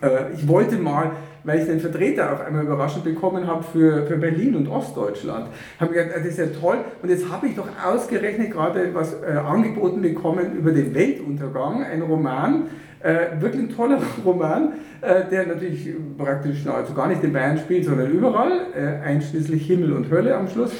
äh, 0.03 0.33
ich 0.35 0.47
wollte 0.47 0.77
mal, 0.77 1.13
weil 1.45 1.61
ich 1.61 1.67
den 1.67 1.81
Vertreter 1.81 2.33
auf 2.33 2.41
einmal 2.41 2.65
überraschend 2.65 3.05
bekommen 3.05 3.47
habe 3.47 3.63
für, 3.63 4.07
für 4.07 4.17
Berlin 4.17 4.55
und 4.57 4.69
Ostdeutschland, 4.69 5.49
habe 5.81 5.95
ich 5.95 6.03
gedacht, 6.03 6.19
das 6.19 6.27
ist 6.27 6.39
ja 6.39 6.47
toll. 6.47 6.79
Und 7.03 7.09
jetzt 7.09 7.31
habe 7.31 7.47
ich 7.47 7.55
doch 7.55 7.69
ausgerechnet 7.85 8.53
gerade 8.53 8.95
was 8.95 9.15
äh, 9.23 9.33
angeboten 9.33 10.03
bekommen 10.03 10.57
über 10.57 10.73
den 10.73 10.95
Weltuntergang, 10.95 11.85
ein 11.85 12.03
Roman, 12.03 12.65
äh, 13.01 13.41
wirklich 13.41 13.63
ein 13.63 13.75
toller 13.75 13.99
Roman, 14.25 14.75
äh, 15.01 15.29
der 15.31 15.47
natürlich 15.47 15.89
praktisch 16.19 16.65
nahezu 16.65 16.95
gar 16.95 17.09
nicht 17.09 17.23
in 17.23 17.33
Bayern 17.33 17.59
spielt, 17.59 17.85
sondern 17.85 18.11
überall, 18.11 18.53
äh, 18.75 19.07
einschließlich 19.07 19.67
Himmel 19.67 19.93
und 19.93 20.11
Hölle 20.11 20.35
am 20.35 20.49
Schluss. 20.49 20.73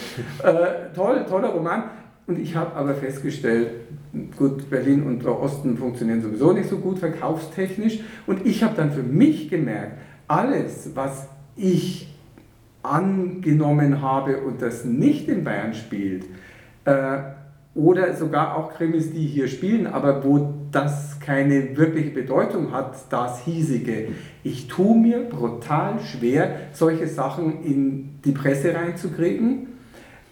Toll, 0.95 1.27
toller 1.29 1.49
Roman. 1.49 1.85
Und 2.27 2.39
ich 2.39 2.57
habe 2.57 2.75
aber 2.75 2.95
festgestellt, 2.95 3.69
gut, 4.39 4.71
Berlin 4.71 5.03
und 5.03 5.27
Osten 5.27 5.77
funktionieren 5.77 6.23
sowieso 6.23 6.53
nicht 6.53 6.69
so 6.69 6.79
gut 6.79 6.99
verkaufstechnisch. 6.99 8.01
Und 8.27 8.47
ich 8.47 8.63
habe 8.63 8.75
dann 8.77 8.93
für 8.93 9.03
mich 9.03 9.51
gemerkt, 9.51 9.99
alles, 10.27 10.91
was 10.95 11.29
ich 11.57 12.09
angenommen 12.83 14.01
habe 14.01 14.39
und 14.39 14.63
das 14.63 14.85
nicht 14.85 15.29
in 15.29 15.45
Bayern 15.45 15.75
spielt, 15.75 16.25
äh, 16.85 17.19
oder 17.75 18.15
sogar 18.15 18.57
auch 18.57 18.73
Krimis, 18.73 19.13
die 19.13 19.27
hier 19.27 19.49
spielen, 19.49 19.89
aber 19.89 20.23
wo 20.25 20.55
das 20.71 21.19
keine 21.19 21.77
wirkliche 21.77 22.11
Bedeutung 22.11 22.73
hat, 22.73 23.13
das 23.13 23.45
hiesige. 23.45 24.09
Ich 24.45 24.69
tue 24.69 24.97
mir 24.97 25.21
brutal 25.25 25.99
schwer, 26.01 26.57
solche 26.73 27.09
Sachen 27.09 27.65
in 27.65 28.21
die 28.25 28.33
Presse 28.33 28.75
reinzukriegen 28.75 29.74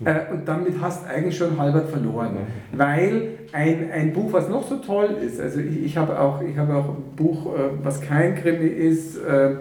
äh, 0.04 0.32
und 0.32 0.46
damit 0.46 0.80
hast 0.80 1.04
du 1.04 1.10
eigentlich 1.10 1.36
schon 1.36 1.58
halbert 1.58 1.88
verloren. 1.90 2.36
Weil 2.72 3.38
ein, 3.52 3.90
ein 3.92 4.12
Buch, 4.12 4.32
was 4.32 4.48
noch 4.48 4.66
so 4.66 4.76
toll 4.76 5.16
ist, 5.24 5.40
also 5.40 5.60
ich, 5.60 5.84
ich 5.84 5.96
habe 5.96 6.18
auch, 6.18 6.40
hab 6.40 6.70
auch 6.70 6.88
ein 6.90 7.16
Buch, 7.16 7.54
äh, 7.54 7.58
was 7.82 8.00
kein 8.00 8.34
Krimi 8.34 8.66
ist, 8.66 9.16
äh, 9.18 9.56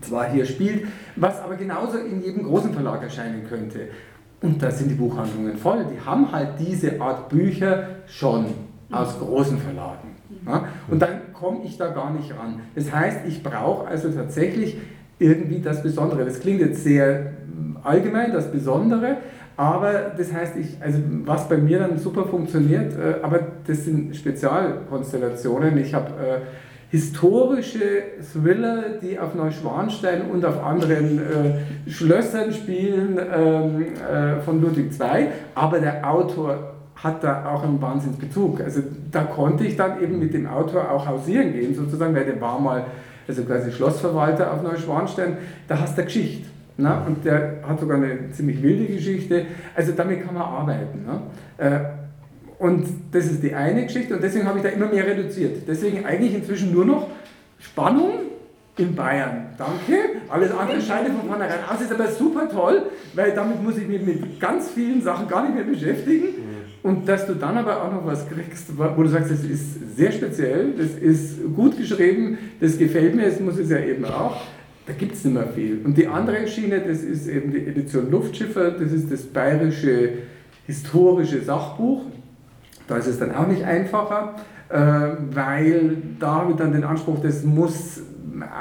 zwar 0.00 0.30
hier 0.30 0.44
spielt, 0.44 0.86
was 1.16 1.40
aber 1.40 1.56
genauso 1.56 1.98
in 1.98 2.22
jedem 2.22 2.44
großen 2.44 2.72
Verlag 2.72 3.02
erscheinen 3.02 3.46
könnte. 3.48 3.88
Und 4.42 4.62
da 4.62 4.70
sind 4.70 4.90
die 4.90 4.94
Buchhandlungen 4.94 5.56
voll. 5.56 5.86
Die 5.92 6.04
haben 6.04 6.30
halt 6.30 6.50
diese 6.58 7.00
Art 7.00 7.28
Bücher 7.28 7.88
schon 8.06 8.46
aus 8.90 9.18
großen 9.18 9.58
Verlagen. 9.58 10.08
Ja? 10.46 10.68
Und 10.88 11.00
dann 11.00 11.32
komme 11.32 11.60
ich 11.64 11.76
da 11.76 11.88
gar 11.88 12.12
nicht 12.12 12.30
ran. 12.38 12.60
Das 12.74 12.92
heißt, 12.92 13.20
ich 13.26 13.42
brauche 13.42 13.88
also 13.88 14.10
tatsächlich 14.10 14.76
irgendwie 15.18 15.60
das 15.60 15.82
Besondere. 15.82 16.24
Das 16.24 16.40
klingt 16.40 16.60
jetzt 16.60 16.84
sehr 16.84 17.32
allgemein, 17.82 18.32
das 18.32 18.50
Besondere, 18.50 19.18
aber 19.56 20.12
das 20.16 20.32
heißt, 20.32 20.56
ich, 20.56 20.76
also 20.80 20.98
was 21.24 21.48
bei 21.48 21.56
mir 21.56 21.78
dann 21.78 21.98
super 21.98 22.24
funktioniert, 22.24 22.92
äh, 22.92 23.22
aber 23.22 23.40
das 23.66 23.84
sind 23.84 24.14
Spezialkonstellationen. 24.14 25.78
Ich 25.78 25.94
habe 25.94 26.10
äh, 26.10 26.40
historische 26.90 28.02
Thriller, 28.32 28.98
die 29.02 29.18
auf 29.18 29.34
Neuschwanstein 29.34 30.30
und 30.30 30.44
auf 30.44 30.62
anderen 30.62 31.18
äh, 31.18 31.90
Schlössern 31.90 32.52
spielen 32.52 33.18
ähm, 33.18 33.82
äh, 33.82 34.40
von 34.42 34.60
Ludwig 34.60 34.92
II, 35.00 35.28
aber 35.54 35.80
der 35.80 36.08
Autor 36.08 36.74
hat 36.96 37.24
da 37.24 37.46
auch 37.46 37.62
einen 37.62 37.80
Wahnsinnsbezug. 37.80 38.60
Also 38.60 38.82
da 39.10 39.24
konnte 39.24 39.64
ich 39.64 39.76
dann 39.76 40.02
eben 40.02 40.18
mit 40.18 40.32
dem 40.34 40.46
Autor 40.46 40.90
auch 40.90 41.06
hausieren 41.06 41.52
gehen, 41.52 41.74
sozusagen, 41.74 42.14
weil 42.14 42.24
der 42.24 42.40
war 42.40 42.58
mal 42.58 42.84
also 43.28 43.42
quasi 43.42 43.72
Schlossverwalter 43.72 44.52
auf 44.52 44.62
Neuschwanstein, 44.62 45.36
da 45.66 45.80
hast 45.80 45.98
du 45.98 46.04
Geschichte. 46.04 46.46
Na? 46.78 47.04
Und 47.06 47.24
der 47.24 47.62
hat 47.66 47.80
sogar 47.80 47.96
eine 47.96 48.30
ziemlich 48.32 48.62
wilde 48.62 48.86
Geschichte. 48.92 49.46
Also 49.74 49.92
damit 49.92 50.24
kann 50.24 50.34
man 50.34 50.42
arbeiten. 50.42 51.04
Ne? 51.06 51.20
Äh, 51.58 51.80
und 52.58 52.86
das 53.12 53.26
ist 53.26 53.42
die 53.42 53.54
eine 53.54 53.84
Geschichte 53.84 54.14
und 54.14 54.22
deswegen 54.22 54.46
habe 54.46 54.58
ich 54.58 54.64
da 54.64 54.70
immer 54.70 54.86
mehr 54.86 55.06
reduziert. 55.06 55.68
Deswegen 55.68 56.06
eigentlich 56.06 56.34
inzwischen 56.34 56.72
nur 56.72 56.86
noch 56.86 57.08
Spannung 57.58 58.12
in 58.78 58.94
Bayern. 58.94 59.48
Danke. 59.56 60.20
Alles 60.28 60.50
andere 60.52 60.80
scheint 60.80 61.08
von 61.08 61.28
vornherein 61.28 61.60
aus. 61.70 61.80
Ist 61.80 61.92
aber 61.92 62.08
super 62.08 62.48
toll, 62.48 62.82
weil 63.14 63.32
damit 63.32 63.62
muss 63.62 63.76
ich 63.78 63.86
mich 63.86 64.02
mit 64.02 64.40
ganz 64.40 64.70
vielen 64.70 65.02
Sachen 65.02 65.28
gar 65.28 65.42
nicht 65.44 65.54
mehr 65.54 65.64
beschäftigen. 65.64 66.26
Mhm. 66.26 66.56
Und 66.82 67.08
dass 67.08 67.26
du 67.26 67.34
dann 67.34 67.56
aber 67.58 67.82
auch 67.82 67.92
noch 67.92 68.06
was 68.06 68.28
kriegst, 68.28 68.76
wo 68.76 69.02
du 69.02 69.08
sagst, 69.08 69.30
das 69.30 69.42
ist 69.44 69.96
sehr 69.96 70.12
speziell, 70.12 70.72
das 70.78 70.90
ist 70.90 71.38
gut 71.54 71.76
geschrieben, 71.76 72.38
das 72.60 72.78
gefällt 72.78 73.14
mir, 73.16 73.24
das 73.24 73.40
muss 73.40 73.58
es 73.58 73.70
ja 73.70 73.78
eben 73.78 74.04
auch 74.04 74.40
da 74.86 74.92
gibt 74.92 75.14
es 75.14 75.24
nicht 75.24 75.34
mehr 75.34 75.48
viel. 75.48 75.80
Und 75.84 75.96
die 75.96 76.06
andere 76.06 76.46
Schiene, 76.46 76.80
das 76.80 77.02
ist 77.02 77.26
eben 77.26 77.50
die 77.50 77.66
Edition 77.66 78.10
Luftschiffer, 78.10 78.70
das 78.70 78.92
ist 78.92 79.10
das 79.10 79.22
bayerische 79.22 80.10
historische 80.66 81.42
Sachbuch. 81.42 82.02
Da 82.86 82.96
ist 82.96 83.08
es 83.08 83.18
dann 83.18 83.34
auch 83.34 83.48
nicht 83.48 83.64
einfacher, 83.64 84.36
äh, 84.68 84.78
weil 85.32 85.96
da 86.20 86.36
habe 86.36 86.52
ich 86.52 86.56
dann 86.56 86.72
den 86.72 86.84
Anspruch, 86.84 87.18
das 87.20 87.42
muss 87.42 88.00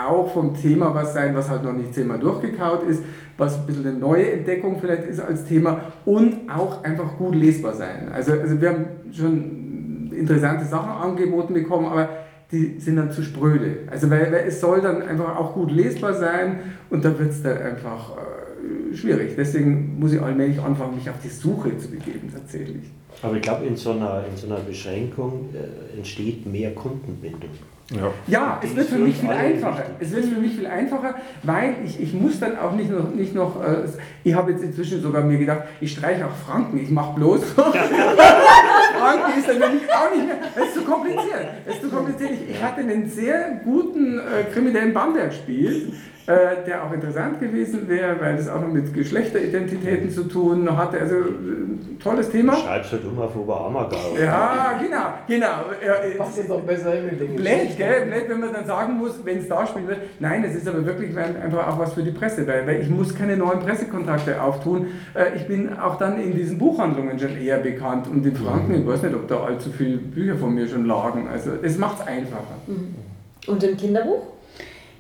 auch 0.08 0.34
vom 0.34 0.56
Thema 0.56 0.96
was 0.96 1.14
sein, 1.14 1.36
was 1.36 1.50
halt 1.50 1.64
noch 1.64 1.74
nicht 1.74 1.94
zehnmal 1.94 2.18
durchgekaut 2.18 2.84
ist, 2.88 3.04
was 3.38 3.60
ein 3.60 3.66
bisschen 3.66 3.88
eine 3.88 3.98
neue 3.98 4.32
Entdeckung 4.32 4.80
vielleicht 4.80 5.04
ist 5.04 5.20
als 5.20 5.46
Thema 5.46 5.82
und 6.06 6.50
auch 6.50 6.84
einfach 6.84 7.18
gut 7.18 7.36
lesbar 7.36 7.74
sein. 7.74 8.10
Also, 8.14 8.34
also 8.34 8.60
wir 8.60 8.70
haben 8.70 8.86
schon 9.12 10.12
interessante 10.12 10.66
Sachen 10.66 10.92
angeboten 10.92 11.54
bekommen, 11.54 11.88
aber 11.88 12.10
die 12.52 12.80
sind 12.80 12.98
dann 12.98 13.12
zu 13.12 13.24
spröde. 13.24 13.80
Also 13.90 14.10
weil, 14.10 14.32
weil 14.32 14.46
es 14.48 14.60
soll 14.60 14.82
dann 14.82 15.02
einfach 15.02 15.36
auch 15.38 15.54
gut 15.54 15.72
lesbar 15.72 16.14
sein 16.14 16.60
und 16.90 17.04
da 17.04 17.18
wird 17.18 17.32
es 17.32 17.42
dann 17.42 17.58
einfach 17.58 18.12
äh, 18.18 18.96
schwierig. 18.96 19.36
Deswegen 19.38 20.00
muss 20.00 20.14
ich 20.14 20.22
allmählich 20.22 20.60
anfangen, 20.60 20.96
mich 20.96 21.10
auf 21.10 21.20
die 21.24 21.30
Suche 21.30 21.78
zu 21.78 21.90
begeben 21.90 22.32
tatsächlich. 22.34 22.84
Aber 23.22 23.36
ich 23.36 23.42
glaube, 23.42 23.66
in, 23.66 23.76
so 23.76 23.92
einer, 23.92 24.24
in 24.30 24.38
so 24.38 24.48
einer 24.48 24.60
Beschränkung 24.60 25.50
äh, 25.54 25.98
entsteht 25.98 26.46
mehr 26.46 26.74
Kundenbindung. 26.74 27.50
Ja, 27.92 28.12
ja 28.26 28.60
es 28.64 28.76
wird 28.76 28.88
für 28.88 28.98
mich 28.98 29.18
viel 29.18 29.30
einfacher. 29.30 29.84
Es 30.00 30.12
wird 30.12 30.26
für 30.26 30.40
mich 30.40 30.56
viel 30.56 30.66
einfacher, 30.66 31.16
weil 31.44 31.76
ich, 31.86 32.02
ich 32.02 32.14
muss 32.14 32.40
dann 32.40 32.58
auch 32.58 32.72
nicht 32.72 32.90
noch, 32.90 33.14
nicht 33.14 33.36
noch 33.36 33.64
äh, 33.64 33.88
ich 34.24 34.34
habe 34.34 34.52
jetzt 34.52 34.64
inzwischen 34.64 35.02
sogar 35.02 35.24
mir 35.24 35.38
gedacht, 35.38 35.64
ich 35.82 35.92
streiche 35.92 36.26
auch 36.26 36.36
Franken, 36.48 36.80
ich 36.80 36.90
mache 36.90 37.14
bloß. 37.16 37.42
Franken 37.54 39.40
ist 39.40 39.48
dann 39.48 39.58
für 39.58 39.70
mich 39.70 39.94
auch 39.94 40.16
nicht 40.16 40.26
mehr, 40.26 40.38
es 40.56 40.68
ist 40.68 40.74
zu 40.76 40.82
kompliziert. 40.82 41.48
Es 41.66 41.76
ist 41.76 41.84
zu 41.84 41.90
kompliziert. 41.90 42.32
Ich, 42.32 42.56
ich 42.56 42.64
hatte 42.64 42.82
einen 42.82 43.08
sehr 43.08 43.62
guten 43.64 44.18
äh, 44.18 44.52
kriminellen 44.52 44.94
Bamberg-Spiel, 44.94 45.94
äh, 46.28 46.66
der 46.66 46.84
auch 46.84 46.92
interessant 46.92 47.40
gewesen 47.40 47.88
wäre, 47.88 48.20
weil 48.20 48.36
es 48.36 48.50
auch 48.50 48.60
noch 48.60 48.72
mit 48.72 48.92
Geschlechteridentitäten 48.94 50.10
zu 50.10 50.24
tun 50.24 50.76
hatte. 50.76 51.00
Also 51.00 51.16
äh, 51.16 52.00
tolles 52.02 52.32
Thema. 52.32 52.56
Schreibst 52.56 52.94
du 52.94 52.98
immer 52.98 53.26
auf 53.26 53.36
Oberammergau. 53.36 53.98
Ja, 54.20 54.80
genau, 54.82 55.14
genau. 55.28 55.72
Äh, 55.80 56.18
Passt 56.18 56.38
jetzt 56.38 56.50
doch 56.50 56.62
besser 56.62 56.94
hin 56.94 57.06
mit 57.12 57.22
den 57.22 57.36
Blöd, 57.36 57.78
gell? 57.78 58.06
Blöd, 58.08 58.24
wenn 58.28 58.40
man 58.40 58.54
dann 58.54 58.66
sagen 58.66 58.98
muss, 58.98 59.20
wenn 59.24 59.38
es 59.38 59.48
da 59.48 59.68
spielen 59.68 59.88
wird. 59.88 60.00
Nein, 60.20 60.42
das 60.42 60.56
ist 60.56 60.68
aber 60.68 60.84
wirklich 60.84 61.16
einfach 61.16 61.68
auch 61.68 61.78
was 61.78 61.94
für 61.94 62.02
die 62.02 62.12
Presse, 62.12 62.48
weil, 62.48 62.66
weil 62.66 62.82
ich 62.82 62.90
muss 62.90 63.14
keine 63.14 63.38
neuen 63.38 63.60
Pressekontakte 63.60 64.42
auftun. 64.42 64.88
Äh, 65.14 65.36
ich 65.36 65.48
bin 65.48 65.78
auch 65.78 65.98
dann 65.98 66.20
in 66.20 66.34
diesen 66.36 66.58
Buchhandlungen 66.58 67.20
schon 67.20 67.38
eher 67.38 67.60
bekannt 67.60 68.08
und 68.08 68.26
in 68.26 68.36
Franken, 68.36 68.74
ich 68.82 68.88
weiß 68.88 69.04
nicht, 69.04 69.14
ob 69.14 69.28
da 69.28 69.44
allzu 69.44 69.70
viele 69.72 69.98
Bücher 69.98 70.36
von 70.36 70.56
mir 70.56 70.68
schon 70.68 70.86
lagen. 70.86 71.28
Also 71.32 71.52
es 71.62 71.78
macht 71.78 72.00
es 72.02 72.08
einfacher. 72.08 72.56
Mhm. 72.66 72.96
Und 73.48 73.64
im 73.64 73.78
Kinderbuch? 73.78 74.35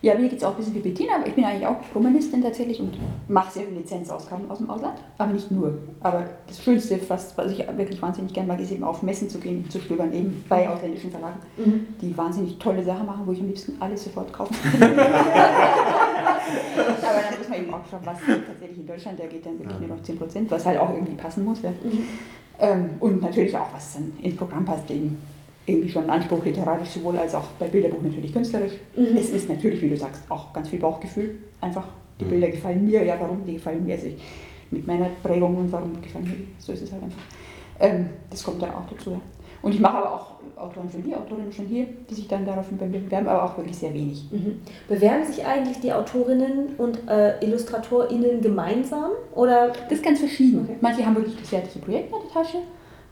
Ja, 0.05 0.13
mir 0.13 0.29
geht 0.29 0.37
es 0.37 0.43
auch 0.43 0.51
ein 0.51 0.57
bisschen 0.57 0.75
wie 0.75 0.81
Bettina, 0.81 1.15
aber 1.15 1.25
ich 1.25 1.33
bin 1.33 1.43
eigentlich 1.43 1.65
auch 1.65 1.77
Romanistin 1.95 2.39
tatsächlich 2.39 2.79
und 2.79 2.93
mache 3.27 3.51
sehr 3.51 3.63
viele 3.63 3.79
Lizenzausgaben 3.79 4.51
aus 4.51 4.59
dem 4.59 4.69
Ausland, 4.69 4.99
aber 5.17 5.33
nicht 5.33 5.49
nur. 5.49 5.79
Aber 5.99 6.25
das 6.45 6.63
Schönste, 6.63 6.99
fast, 6.99 7.35
was 7.35 7.51
ich 7.51 7.57
wirklich 7.75 7.99
wahnsinnig 7.99 8.31
gerne 8.31 8.49
mag, 8.49 8.59
ist 8.59 8.71
eben 8.71 8.83
auf 8.83 9.01
Messen 9.01 9.27
zu 9.31 9.39
gehen, 9.39 9.67
zu 9.67 9.79
stöbern, 9.79 10.13
eben 10.13 10.45
bei 10.47 10.69
ausländischen 10.69 11.09
Verlagen, 11.09 11.39
mhm. 11.57 11.87
die 11.99 12.15
wahnsinnig 12.15 12.59
tolle 12.59 12.83
Sachen 12.83 13.07
machen, 13.07 13.23
wo 13.25 13.31
ich 13.31 13.39
am 13.39 13.47
liebsten 13.47 13.77
alles 13.79 14.03
sofort 14.03 14.31
kaufen 14.31 14.55
kann. 14.79 14.81
aber 14.99 14.99
dann 16.77 17.39
muss 17.39 17.49
man 17.49 17.59
eben 17.59 17.73
auch 17.73 17.81
schauen, 17.89 18.01
was 18.03 18.19
tatsächlich 18.19 18.77
in 18.77 18.85
Deutschland, 18.85 19.19
da 19.19 19.25
geht 19.25 19.43
dann 19.43 19.57
wirklich 19.57 19.79
nur 19.79 19.97
noch 19.97 20.03
10 20.03 20.19
Prozent, 20.19 20.51
was 20.51 20.67
halt 20.67 20.79
auch 20.79 20.93
irgendwie 20.93 21.15
passen 21.15 21.45
muss. 21.45 21.63
Ja. 21.63 21.71
Mhm. 21.71 22.03
Ähm, 22.59 22.89
und 22.99 23.23
natürlich 23.23 23.57
auch, 23.57 23.73
was 23.73 23.95
dann 23.95 24.13
ins 24.21 24.35
Programm 24.35 24.65
passt, 24.65 24.87
eben 24.91 25.17
irgendwie 25.65 25.89
schon 25.89 26.03
einen 26.03 26.11
Anspruch 26.11 26.43
literarisch 26.45 26.89
sowohl 26.89 27.17
als 27.17 27.33
auch 27.33 27.45
bei 27.59 27.67
Bilderbuch 27.67 28.01
natürlich 28.01 28.33
künstlerisch. 28.33 28.73
Mhm. 28.95 29.17
Es 29.17 29.29
ist 29.29 29.49
natürlich, 29.49 29.81
wie 29.81 29.89
du 29.89 29.97
sagst, 29.97 30.21
auch 30.29 30.53
ganz 30.53 30.69
viel 30.69 30.79
Bauchgefühl. 30.79 31.37
Einfach, 31.61 31.87
die 32.19 32.25
mhm. 32.25 32.29
Bilder 32.29 32.49
gefallen 32.49 32.85
mir, 32.85 33.03
ja, 33.03 33.15
warum? 33.19 33.43
Die 33.45 33.53
gefallen 33.53 33.83
mir 33.85 33.95
also 33.95 34.07
mit 34.71 34.85
meiner 34.85 35.09
Prägung 35.23 35.57
und 35.57 35.71
warum 35.71 35.99
gefallen 36.01 36.25
mir 36.25 36.35
die. 36.35 36.47
So 36.59 36.71
ist 36.73 36.83
es 36.83 36.91
halt 36.91 37.03
einfach. 37.03 37.21
Ähm, 37.79 38.09
das 38.29 38.43
kommt 38.43 38.61
dann 38.61 38.71
auch 38.71 38.87
dazu. 38.89 39.19
Und 39.61 39.73
ich 39.73 39.79
mache 39.79 39.97
aber 39.97 40.13
auch 40.13 40.35
Autoren 40.57 40.89
schon 40.89 41.01
hier, 41.01 41.17
Autorinnen 41.17 41.51
schon 41.51 41.65
hier, 41.65 41.87
die 42.09 42.13
sich 42.13 42.27
dann 42.27 42.45
daraufhin 42.45 42.77
bewerben, 42.77 43.27
aber 43.27 43.43
auch 43.43 43.57
wirklich 43.57 43.75
sehr 43.75 43.93
wenig. 43.93 44.25
Mhm. 44.31 44.61
Bewerben 44.87 45.25
sich 45.25 45.43
eigentlich 45.45 45.79
die 45.79 45.91
Autorinnen 45.91 46.75
und 46.77 46.99
äh, 47.09 47.43
IllustratorInnen 47.43 48.41
gemeinsam? 48.41 49.11
Oder? 49.33 49.73
Das 49.89 49.93
ist 49.93 50.03
ganz 50.03 50.19
verschieden. 50.19 50.61
Okay. 50.63 50.77
Manche 50.81 51.05
haben 51.05 51.15
wirklich 51.15 51.35
das 51.37 51.49
fertige 51.49 51.79
Projekt 51.79 52.13
in 52.13 52.19
der 52.21 52.31
Tasche 52.31 52.57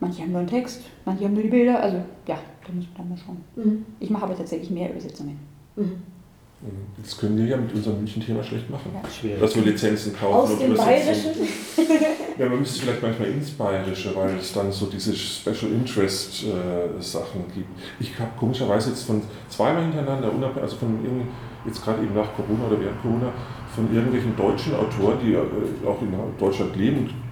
Manche 0.03 0.23
haben 0.23 0.31
nur 0.31 0.39
einen 0.39 0.49
Text, 0.49 0.81
manche 1.05 1.23
haben 1.23 1.33
nur 1.33 1.43
die 1.43 1.49
Bilder. 1.49 1.81
Also 1.81 1.95
ja, 2.27 2.37
da 2.67 2.73
muss 2.73 2.85
man 2.87 2.97
dann 2.97 3.09
mal 3.09 3.17
schauen. 3.17 3.37
Mhm. 3.55 3.85
Ich 4.01 4.09
mache 4.09 4.25
aber 4.25 4.35
tatsächlich 4.35 4.69
mehr 4.69 4.89
Übersetzungen. 4.89 5.39
Mhm. 5.77 5.83
mhm. 5.83 6.69
Das 7.01 7.17
können 7.17 7.37
wir 7.37 7.45
ja 7.45 7.55
mit 7.55 7.73
unserem 7.73 7.99
München-Thema 7.99 8.43
schlecht 8.43 8.69
machen. 8.69 8.91
Ja, 8.93 9.09
schwierig. 9.09 9.39
Dass 9.39 9.55
wir 9.55 9.63
Lizenzen 9.63 10.13
kaufen 10.13 10.55
Aus 10.55 10.61
und 10.61 10.75
Bayerischen? 10.75 11.31
ja, 12.37 12.49
man 12.49 12.59
müsste 12.59 12.81
vielleicht 12.81 13.01
manchmal 13.01 13.29
ins 13.29 13.51
Bayerische, 13.51 14.13
weil 14.13 14.35
es 14.35 14.51
dann 14.51 14.69
so 14.73 14.87
diese 14.87 15.15
Special 15.15 15.71
Interest 15.71 16.43
äh, 16.43 17.01
Sachen 17.01 17.45
gibt. 17.55 17.69
Ich 18.01 18.19
habe 18.19 18.31
komischerweise 18.37 18.89
jetzt 18.89 19.03
von 19.03 19.21
zweimal 19.47 19.83
hintereinander, 19.83 20.33
also 20.61 20.75
von 20.75 20.99
jetzt 21.65 21.81
gerade 21.81 22.03
eben 22.03 22.13
nach 22.13 22.35
Corona 22.35 22.67
oder 22.67 22.81
während 22.81 23.01
Corona, 23.01 23.31
von 23.73 23.95
irgendwelchen 23.95 24.35
deutschen 24.35 24.75
Autoren, 24.75 25.17
die 25.23 25.31
äh, 25.31 25.87
auch 25.87 26.01
in 26.01 26.11
Deutschland 26.37 26.75
leben 26.75 27.22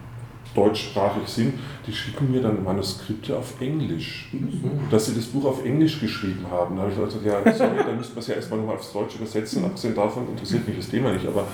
deutschsprachig 0.55 1.27
sind, 1.27 1.53
die 1.87 1.93
schicken 1.93 2.31
mir 2.31 2.41
dann 2.41 2.63
Manuskripte 2.63 3.37
auf 3.37 3.59
Englisch. 3.61 4.29
Mhm. 4.31 4.89
Dass 4.89 5.05
sie 5.05 5.15
das 5.15 5.25
Buch 5.25 5.45
auf 5.45 5.65
Englisch 5.65 5.99
geschrieben 5.99 6.45
haben. 6.49 6.75
Da 6.75 6.83
habe 6.83 6.91
ich 6.91 6.97
gesagt, 6.97 7.25
ja, 7.25 7.53
sorry, 7.53 7.77
dann 7.77 7.97
müsste 7.97 8.13
man 8.13 8.19
es 8.19 8.27
ja 8.27 8.35
erstmal 8.35 8.59
nochmal 8.59 8.75
aufs 8.75 8.91
Deutsche 8.91 9.17
übersetzen. 9.17 9.63
Abgesehen 9.63 9.95
davon 9.95 10.27
interessiert 10.29 10.67
mich 10.67 10.77
das 10.77 10.89
Thema 10.89 11.11
nicht, 11.13 11.25
aber 11.25 11.45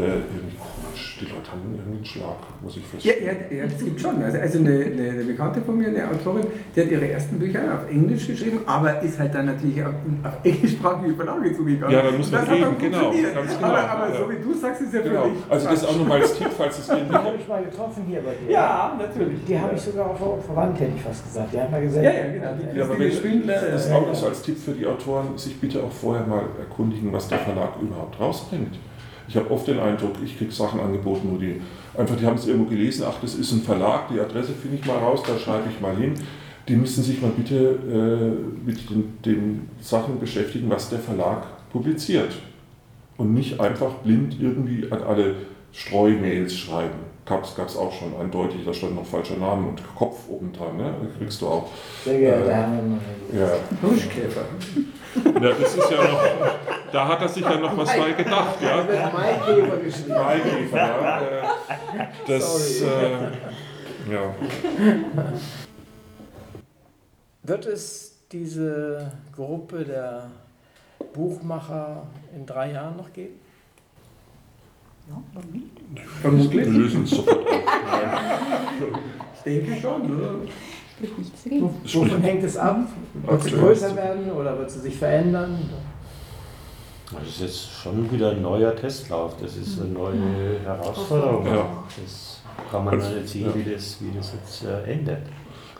irgendwie 0.00 0.56
komisch, 0.58 1.18
die 1.20 1.26
Leute 1.26 1.52
haben 1.52 1.60
irgendwie 1.70 1.96
einen 1.96 2.04
Schlag, 2.04 2.36
muss 2.60 2.76
ich 2.76 2.84
feststellen. 2.84 3.24
Ja, 3.24 3.32
ja, 3.32 3.62
ja, 3.62 3.66
das 3.66 3.84
gibt 3.84 4.00
schon. 4.00 4.22
Also, 4.22 4.38
also 4.38 4.58
eine, 4.58 4.70
eine, 4.70 5.10
eine, 5.10 5.24
Bekannte 5.24 5.60
von 5.62 5.78
mir, 5.78 5.88
eine 5.88 6.08
Autorin, 6.10 6.46
die 6.74 6.80
hat 6.80 6.90
ihre 6.90 7.08
ersten 7.08 7.38
Bücher 7.38 7.60
auf 7.74 7.88
Englisch 7.88 8.26
geschrieben, 8.26 8.60
aber 8.66 9.00
ist 9.02 9.18
halt 9.18 9.34
dann 9.34 9.46
natürlich 9.46 9.82
auf, 9.84 9.94
auf 10.24 10.32
englischsprachige 10.42 11.14
Verlage 11.14 11.56
zugegangen. 11.56 11.94
Ja, 11.94 12.02
dann 12.02 12.18
muss 12.18 12.30
man 12.32 12.44
reden, 12.44 12.78
genau, 12.78 13.10
genau. 13.10 13.40
Aber, 13.62 13.90
aber 13.90 14.08
ja. 14.08 14.18
so 14.18 14.30
wie 14.30 14.42
du 14.42 14.54
sagst, 14.54 14.82
ist 14.82 14.94
ja 14.94 15.00
genau. 15.00 15.22
für 15.22 15.52
Also 15.52 15.68
das 15.68 15.86
auch 15.86 15.96
nochmal 15.96 16.20
als 16.20 16.38
Tipp, 16.38 16.50
falls 16.56 16.78
es 16.78 16.88
irgendwie... 16.88 17.04
Die 17.14 17.14
habe 17.14 17.36
ich 17.38 17.48
mal 17.48 17.64
getroffen 17.64 18.04
hier 18.08 18.20
bei 18.20 18.32
dir. 18.34 18.52
Ja, 18.52 18.98
natürlich. 18.98 19.44
Die 19.46 19.58
habe 19.58 19.74
ich 19.76 19.80
sogar 19.80 20.10
auch 20.10 20.42
verwandt, 20.44 20.80
hätte 20.80 20.92
ich 20.96 21.02
fast 21.02 21.24
gesagt. 21.24 21.52
Die 21.52 21.60
hat 21.60 21.70
mal 21.70 21.82
gesagt... 21.82 22.04
Ja, 22.04 22.12
ja, 22.12 22.32
genau. 22.32 22.50
Die, 22.58 22.78
ja, 22.78 22.84
aber 22.84 22.98
wenn, 22.98 23.46
das 23.46 23.90
auch 23.92 24.06
noch 24.06 24.14
so 24.14 24.26
als 24.26 24.42
Tipp 24.42 24.58
für 24.58 24.72
die 24.72 24.86
Autoren, 24.86 25.38
sich 25.38 25.60
bitte 25.60 25.82
auch 25.82 25.92
vorher 25.92 26.26
mal 26.26 26.42
erkundigen, 26.58 27.12
was 27.12 27.28
der 27.28 27.38
Verlag 27.38 27.80
überhaupt 27.80 28.18
rausbringt. 28.18 28.76
Ich 29.28 29.36
habe 29.36 29.50
oft 29.50 29.66
den 29.66 29.80
Eindruck, 29.80 30.12
ich 30.24 30.36
kriege 30.36 30.52
Sachen 30.52 30.80
angeboten, 30.80 31.28
wo 31.30 31.36
die 31.36 31.60
einfach, 31.96 32.16
die 32.16 32.26
haben 32.26 32.36
es 32.36 32.46
irgendwo 32.46 32.68
gelesen, 32.68 33.04
ach, 33.08 33.16
das 33.20 33.34
ist 33.34 33.52
ein 33.52 33.62
Verlag, 33.62 34.08
die 34.12 34.20
Adresse 34.20 34.52
finde 34.52 34.78
ich 34.78 34.86
mal 34.86 34.98
raus, 34.98 35.22
da 35.26 35.38
schreibe 35.38 35.68
ich 35.70 35.80
mal 35.80 35.96
hin. 35.96 36.14
Die 36.68 36.76
müssen 36.76 37.02
sich 37.02 37.20
mal 37.20 37.30
bitte 37.30 37.54
äh, 37.56 38.66
mit 38.66 38.88
den, 38.88 39.18
den 39.24 39.68
Sachen 39.80 40.18
beschäftigen, 40.18 40.70
was 40.70 40.88
der 40.88 40.98
Verlag 40.98 41.46
publiziert. 41.70 42.32
Und 43.16 43.34
nicht 43.34 43.60
einfach 43.60 43.92
blind 43.96 44.36
irgendwie 44.40 44.90
an 44.90 45.02
alle 45.02 45.34
Streumails 45.72 46.56
schreiben. 46.56 47.13
Gab 47.26 47.42
es 47.42 47.76
auch 47.76 47.92
schon 47.92 48.14
eindeutig, 48.20 48.66
da 48.66 48.74
stand 48.74 48.96
noch 48.96 49.06
falscher 49.06 49.36
Name 49.36 49.68
und 49.68 49.82
Kopf 49.94 50.28
oben 50.28 50.52
dran, 50.52 50.76
ne? 50.76 50.94
kriegst 51.16 51.40
du 51.40 51.48
auch. 51.48 51.70
Sehr 52.04 52.18
geehrter 52.18 52.68
äh, 53.32 53.38
ja. 53.38 53.48
Buschkäfer. 53.80 54.42
Ja, 55.16 55.52
das 55.52 55.76
ist 55.76 55.90
ja 55.92 56.02
noch, 56.02 56.24
da 56.92 57.06
hat 57.06 57.20
er 57.22 57.28
sich 57.28 57.44
ja 57.44 57.56
noch 57.56 57.76
was 57.76 57.96
bei 57.96 58.12
gedacht. 58.14 58.56
Ja. 58.60 58.84
Maikäfer 59.12 59.76
geschrieben. 59.76 60.08
Maikäfer, 60.08 60.76
ja. 60.76 61.20
Äh, 61.40 62.06
das, 62.26 62.80
äh, 62.80 63.12
ja. 64.10 64.34
Wird 67.44 67.66
es 67.66 68.26
diese 68.32 69.12
Gruppe 69.36 69.84
der 69.84 70.30
Buchmacher 71.12 72.08
in 72.34 72.44
drei 72.44 72.72
Jahren 72.72 72.96
noch 72.96 73.12
geben? 73.12 73.38
Ja, 75.08 75.22
warum 75.34 75.50
nicht? 75.50 75.66
Vermutlich. 76.20 76.66
Wir 76.66 76.72
lösen 76.72 77.04
es 77.04 77.10
sofort 77.10 77.46
auf. 77.46 77.54
Ich 79.36 79.42
denke 79.42 79.80
schon, 79.80 80.16
oder? 80.16 80.34
Spricht 80.96 81.18
nichts 81.18 81.44
dagegen. 81.44 81.70
Wovon 81.84 82.22
hängt 82.22 82.44
es 82.44 82.56
ab? 82.56 82.78
Wird 83.14 83.42
sie 83.42 83.50
größer 83.50 83.96
werden 83.96 84.30
oder 84.32 84.58
wird 84.58 84.70
sie 84.70 84.80
sich 84.80 84.96
verändern? 84.96 85.58
Das 87.12 87.28
ist 87.28 87.40
jetzt 87.40 87.70
schon 87.82 88.10
wieder 88.10 88.30
ein 88.30 88.42
neuer 88.42 88.74
Testlauf, 88.74 89.36
das 89.40 89.56
ist 89.56 89.80
eine 89.80 89.90
neue 89.90 90.60
Herausforderung. 90.64 91.46
Ja. 91.46 91.84
Das 92.02 92.40
kann 92.70 92.84
man 92.84 92.96
nicht 92.96 93.28
sehen, 93.28 93.52
wie 93.54 93.70
das, 93.70 93.98
wie 94.00 94.16
das 94.16 94.32
jetzt 94.32 94.64
äh, 94.64 94.90
endet. 94.90 95.22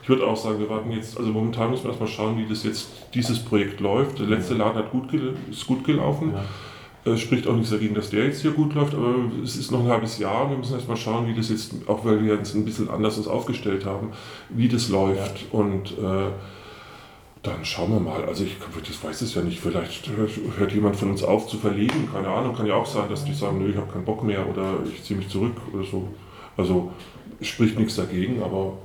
Ich 0.03 0.09
würde 0.09 0.27
auch 0.27 0.37
sagen, 0.37 0.59
wir 0.59 0.69
warten 0.69 0.91
jetzt, 0.91 1.17
also 1.17 1.31
momentan 1.31 1.71
müssen 1.71 1.85
wir 1.85 1.91
erstmal 1.91 2.11
schauen, 2.11 2.37
wie 2.37 2.47
das 2.47 2.63
jetzt, 2.63 2.89
dieses 3.15 3.43
Projekt 3.43 3.81
läuft. 3.81 4.19
Der 4.19 4.27
letzte 4.27 4.55
Laden 4.55 4.77
hat 4.77 4.91
gut, 4.91 5.09
ist 5.51 5.67
gut 5.67 5.83
gelaufen. 5.83 6.35
Ja. 6.35 6.45
Es 7.07 7.21
spricht 7.21 7.47
auch 7.47 7.55
nichts 7.55 7.71
dagegen, 7.71 7.95
dass 7.95 8.09
der 8.11 8.25
jetzt 8.25 8.41
hier 8.41 8.53
gut 8.53 8.75
läuft, 8.75 8.95
aber 8.95 9.15
es 9.43 9.57
ist 9.57 9.71
noch 9.71 9.81
ein 9.81 9.89
halbes 9.89 10.19
Jahr 10.19 10.45
und 10.45 10.51
wir 10.51 10.59
müssen 10.59 10.75
erstmal 10.75 10.97
schauen, 10.97 11.27
wie 11.27 11.35
das 11.35 11.51
jetzt, 11.51 11.75
auch 11.87 12.05
weil 12.05 12.25
wir 12.25 12.35
jetzt 12.37 12.55
ein 12.55 12.65
bisschen 12.65 12.89
anders 12.89 13.19
uns 13.19 13.29
aufgestellt 13.29 13.85
haben, 13.85 14.09
wie 14.49 14.69
das 14.69 14.89
läuft. 14.89 15.53
Und 15.53 15.93
äh, 15.99 16.31
dann 17.43 17.63
schauen 17.63 17.93
wir 17.93 18.01
mal. 18.01 18.25
Also 18.25 18.45
ich, 18.45 18.57
ich 18.89 19.05
weiß 19.05 19.21
es 19.21 19.35
ja 19.35 19.43
nicht, 19.43 19.61
vielleicht 19.61 20.09
hört 20.59 20.73
jemand 20.73 20.97
von 20.97 21.11
uns 21.11 21.23
auf 21.23 21.47
zu 21.47 21.59
verlegen, 21.59 22.09
keine 22.11 22.29
Ahnung, 22.29 22.57
kann 22.57 22.67
ja 22.67 22.75
auch 22.75 22.87
sein, 22.87 23.09
dass 23.11 23.25
die 23.25 23.35
sagen, 23.35 23.59
nö, 23.59 23.71
ich 23.71 23.77
habe 23.77 23.93
keinen 23.93 24.07
Bock 24.07 24.25
mehr 24.25 24.49
oder 24.49 24.79
ich 24.91 25.05
ziehe 25.05 25.19
mich 25.19 25.29
zurück 25.29 25.57
oder 25.75 25.85
so. 25.85 26.09
Also 26.57 26.91
spricht 27.43 27.79
nichts 27.79 27.97
dagegen, 27.97 28.43
aber 28.43 28.79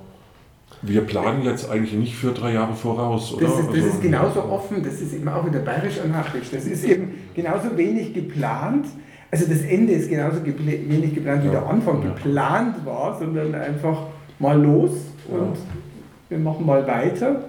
wir 0.82 1.02
planen 1.02 1.44
jetzt 1.44 1.70
eigentlich 1.70 1.94
nicht 1.94 2.16
für 2.16 2.32
drei 2.32 2.54
Jahre 2.54 2.74
voraus, 2.74 3.34
oder? 3.34 3.48
Das 3.48 3.60
ist, 3.60 3.68
das 3.68 3.76
also, 3.76 3.88
ist 3.88 4.02
genauso 4.02 4.44
offen, 4.44 4.84
das 4.84 5.00
ist 5.00 5.14
eben 5.14 5.28
auch 5.30 5.46
wieder 5.46 5.60
bayerisch 5.60 6.00
anhaftig. 6.00 6.44
Das 6.52 6.66
ist 6.66 6.84
eben 6.84 7.16
genauso 7.42 7.78
wenig 7.78 8.14
geplant. 8.14 8.88
Also 9.32 9.46
das 9.46 9.62
Ende 9.62 9.94
ist 9.94 10.10
genauso 10.10 10.44
wenig 10.46 11.14
geplant, 11.14 11.44
wie 11.44 11.48
ja. 11.48 11.54
der 11.54 11.68
Anfang 11.68 12.04
ja. 12.04 12.10
geplant 12.10 12.86
war, 12.86 13.18
sondern 13.18 13.54
einfach 13.54 14.08
mal 14.40 14.60
los 14.60 14.92
und 15.28 15.56
ja. 15.56 15.62
wir 16.30 16.40
machen 16.40 16.66
mal 16.66 16.86
weiter. 16.88 17.44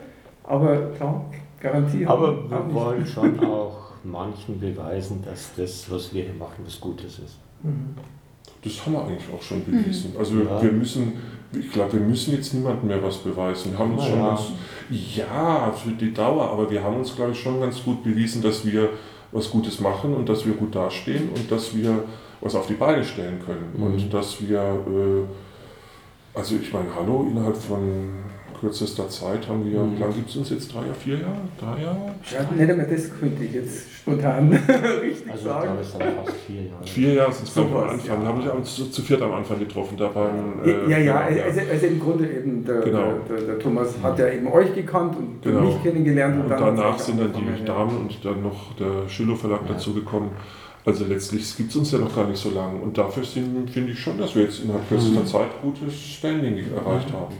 Aber 0.44 0.76
klar, 0.96 1.24
Garantie. 1.60 2.06
Aber 2.06 2.50
wir 2.50 2.74
wollen 2.74 3.06
schon 3.06 3.38
auch 3.44 3.92
manchen 4.04 4.60
beweisen, 4.60 5.22
dass 5.24 5.52
das, 5.56 5.90
was 5.90 6.12
wir 6.12 6.24
hier 6.24 6.34
machen, 6.34 6.62
was 6.64 6.80
Gutes 6.80 7.18
ist. 7.18 7.38
Mhm. 7.62 7.94
Das 8.62 8.84
haben 8.84 8.92
wir 8.92 9.04
eigentlich 9.04 9.24
auch 9.34 9.42
schon 9.42 9.64
bewiesen. 9.64 10.12
Mhm. 10.12 10.18
Also 10.18 10.36
wir, 10.36 10.62
wir 10.62 10.72
müssen 10.72 11.12
ich 11.52 11.72
glaube, 11.72 11.94
wir 11.94 12.00
müssen 12.00 12.34
jetzt 12.34 12.54
niemandem 12.54 12.88
mehr 12.88 13.02
was 13.02 13.18
beweisen. 13.18 13.72
Wir 13.72 13.78
haben 13.78 13.94
uns 13.94 14.02
Na, 14.04 14.08
schon 14.08 14.18
ja. 14.18 14.28
ganz, 14.28 14.42
ja, 15.16 15.72
für 15.72 15.90
die 15.90 16.12
Dauer, 16.12 16.48
aber 16.48 16.70
wir 16.70 16.82
haben 16.82 16.96
uns, 16.96 17.16
glaube 17.16 17.32
ich, 17.32 17.40
schon 17.40 17.60
ganz 17.60 17.82
gut 17.82 18.04
bewiesen, 18.04 18.40
dass 18.40 18.64
wir 18.64 18.90
was 19.32 19.50
Gutes 19.50 19.80
machen 19.80 20.14
und 20.14 20.28
dass 20.28 20.44
wir 20.46 20.54
gut 20.54 20.74
dastehen 20.74 21.30
und 21.34 21.50
dass 21.50 21.76
wir 21.76 22.04
was 22.40 22.54
auf 22.54 22.66
die 22.66 22.74
Beine 22.74 23.04
stellen 23.04 23.40
können. 23.44 23.72
Mhm. 23.76 23.82
Und 23.82 24.14
dass 24.14 24.40
wir, 24.40 24.58
äh, 24.58 26.38
also 26.38 26.56
ich 26.56 26.72
meine, 26.72 26.88
hallo, 26.94 27.26
innerhalb 27.30 27.56
von 27.56 28.10
kürzester 28.60 29.08
Zeit 29.08 29.48
haben 29.48 29.64
wir, 29.64 29.80
mhm. 29.80 29.96
wie 29.96 30.00
lange 30.00 30.14
gibt 30.14 30.28
es 30.28 30.36
uns 30.36 30.50
jetzt? 30.50 30.72
Drei 30.72 30.80
Jahre, 30.80 30.94
vier 30.94 31.18
Jahre? 31.18 31.36
Drei 31.58 31.82
Jahre? 31.82 32.14
Ja, 32.30 32.56
nicht 32.56 32.70
einmal 32.70 32.86
das 32.86 33.18
könnte 33.18 33.44
ich 33.44 33.54
jetzt 33.54 33.90
spontan 34.00 34.52
richtig 35.02 35.30
also, 35.30 35.44
sagen. 35.44 35.70
Also 35.70 35.80
es 35.80 35.92
sind 35.92 36.02
fast 36.02 36.36
vier 36.46 36.62
Jahre. 36.62 36.86
Vier 36.86 37.14
Jahre 37.14 37.32
sind 37.32 37.48
es 37.48 37.54
so 37.54 37.60
am 37.62 37.76
Anfang. 37.76 38.22
Ja. 38.22 38.28
Haben 38.28 38.44
wir 38.44 38.54
uns 38.54 38.76
zu, 38.76 38.90
zu 38.90 39.02
viert 39.02 39.22
am 39.22 39.32
Anfang 39.32 39.58
getroffen. 39.58 39.96
Da 39.96 40.14
waren, 40.14 40.60
äh, 40.64 40.90
ja, 40.90 40.98
ja, 40.98 41.20
also, 41.20 41.60
also, 41.70 41.86
im 41.86 42.00
Grunde 42.00 42.28
eben 42.30 42.64
der, 42.64 42.80
genau. 42.80 43.14
der, 43.28 43.36
der, 43.36 43.46
der 43.46 43.58
Thomas 43.58 43.94
hat 44.02 44.18
ja 44.18 44.28
eben 44.28 44.46
euch 44.48 44.74
gekannt 44.74 45.16
und 45.16 45.42
genau. 45.42 45.62
mich 45.62 45.82
kennengelernt. 45.82 46.36
Und, 46.36 46.52
und 46.52 46.60
danach 46.60 46.98
sind 46.98 47.20
dann 47.20 47.32
die 47.32 47.64
Damen 47.64 47.96
und 47.96 48.24
dann 48.24 48.42
noch 48.42 48.74
der 48.76 49.08
Schillow 49.08 49.36
Verlag 49.36 49.62
ja. 49.66 49.74
dazu 49.74 49.94
gekommen. 49.94 50.30
Also 50.84 51.04
letztlich 51.04 51.56
gibt 51.56 51.70
es 51.70 51.76
uns 51.76 51.92
ja 51.92 51.98
noch 51.98 52.14
gar 52.14 52.26
nicht 52.26 52.40
so 52.40 52.50
lange 52.50 52.80
und 52.80 52.96
dafür 52.96 53.22
finde 53.22 53.92
ich 53.92 53.98
schon, 53.98 54.16
dass 54.16 54.34
wir 54.34 54.44
jetzt 54.44 54.62
innerhalb 54.62 54.88
kürzester 54.88 55.20
mhm. 55.20 55.26
Zeit 55.26 55.48
gutes 55.62 55.94
Standing 55.94 56.56
erreicht 56.74 57.10
mhm. 57.10 57.14
haben. 57.14 57.34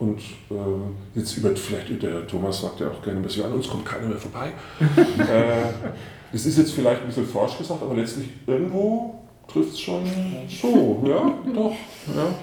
Und 0.00 0.18
äh, 0.50 0.54
jetzt 1.14 1.36
über, 1.36 1.54
vielleicht, 1.54 2.02
der 2.02 2.26
Thomas 2.26 2.62
sagt 2.62 2.80
ja 2.80 2.88
auch 2.88 3.02
gerne 3.02 3.20
ein 3.20 3.22
bisschen, 3.22 3.44
an 3.44 3.52
uns 3.52 3.68
kommt 3.68 3.84
keiner 3.84 4.08
mehr 4.08 4.16
vorbei. 4.16 4.52
äh, 4.80 5.88
das 6.32 6.46
ist 6.46 6.56
jetzt 6.56 6.72
vielleicht 6.72 7.02
ein 7.02 7.06
bisschen 7.08 7.26
forsch 7.26 7.58
gesagt, 7.58 7.82
aber 7.82 7.94
letztlich 7.94 8.30
irgendwo 8.46 9.14
trifft 9.46 9.74
es 9.74 9.80
schon 9.80 10.06
so, 10.48 11.02
ja, 11.06 11.34
doch. 11.54 11.72
Ja. 12.16 12.34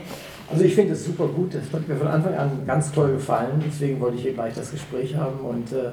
Also 0.51 0.63
ich 0.65 0.75
finde 0.75 0.93
es 0.93 1.03
super 1.03 1.25
gut, 1.27 1.55
das 1.55 1.63
hat 1.73 1.87
mir 1.87 1.95
von 1.95 2.07
Anfang 2.07 2.35
an 2.35 2.51
ganz 2.67 2.91
toll 2.91 3.13
gefallen, 3.13 3.61
deswegen 3.65 3.99
wollte 3.99 4.17
ich 4.17 4.23
hier 4.23 4.33
gleich 4.33 4.53
das 4.53 4.69
Gespräch 4.69 5.15
haben 5.15 5.39
und 5.39 5.71
äh, 5.71 5.91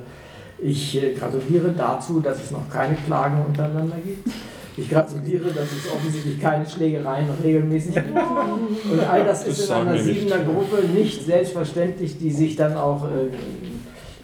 ich 0.62 1.02
äh, 1.02 1.14
gratuliere 1.14 1.72
dazu, 1.72 2.20
dass 2.20 2.42
es 2.42 2.50
noch 2.50 2.68
keine 2.70 2.94
Klagen 2.94 3.42
untereinander 3.42 3.96
gibt. 4.04 4.28
Ich 4.76 4.90
gratuliere, 4.90 5.50
dass 5.50 5.70
es 5.70 5.90
offensichtlich 5.92 6.40
keine 6.40 6.68
Schlägereien 6.68 7.28
regelmäßig 7.42 7.94
gibt. 7.94 8.08
Und 8.08 9.00
all 9.08 9.24
das 9.24 9.46
ist 9.46 9.68
in 9.68 9.74
einer 9.74 9.98
siebener 9.98 10.38
Gruppe 10.38 10.84
nicht 10.92 11.24
selbstverständlich, 11.24 12.18
die 12.18 12.30
sich 12.30 12.56
dann 12.56 12.76
auch 12.76 13.04
äh, 13.04 13.28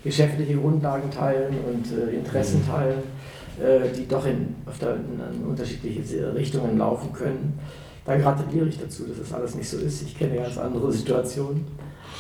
geschäftliche 0.02 0.56
Grundlagen 0.56 1.10
teilen 1.10 1.54
und 1.72 1.86
äh, 1.96 2.16
Interessen 2.16 2.62
mhm. 2.62 2.66
teilen, 2.66 3.02
äh, 3.60 3.96
die 3.96 4.08
doch 4.08 4.26
in, 4.26 4.56
der, 4.80 4.96
in 4.96 5.46
unterschiedliche 5.46 6.34
Richtungen 6.34 6.78
laufen 6.78 7.12
können. 7.12 7.58
Da 8.04 8.16
gratuliere 8.16 8.66
ich 8.66 8.80
dazu, 8.80 9.04
dass 9.04 9.18
das 9.18 9.32
alles 9.32 9.54
nicht 9.54 9.68
so 9.68 9.76
ist. 9.78 10.02
Ich 10.02 10.18
kenne 10.18 10.36
ganz 10.36 10.58
andere 10.58 10.90
Situationen. 10.90 11.66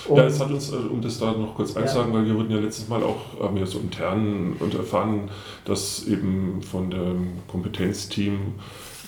Und 0.08 0.16
ja, 0.16 0.24
es 0.24 0.40
hat 0.40 0.50
uns, 0.50 0.72
äh, 0.72 0.76
um 0.76 1.00
das 1.00 1.18
da 1.18 1.32
noch 1.32 1.54
kurz 1.54 1.76
einzusagen, 1.76 2.12
ja. 2.12 2.18
weil 2.18 2.26
wir 2.26 2.34
wurden 2.34 2.50
ja 2.50 2.58
letztes 2.58 2.88
Mal 2.88 3.02
auch, 3.02 3.40
haben 3.40 3.56
wir 3.56 3.66
so 3.66 3.78
intern 3.78 4.56
und 4.58 4.74
erfahren, 4.74 5.30
dass 5.64 6.06
eben 6.06 6.60
von 6.62 6.90
dem 6.90 7.28
Kompetenzteam 7.48 8.54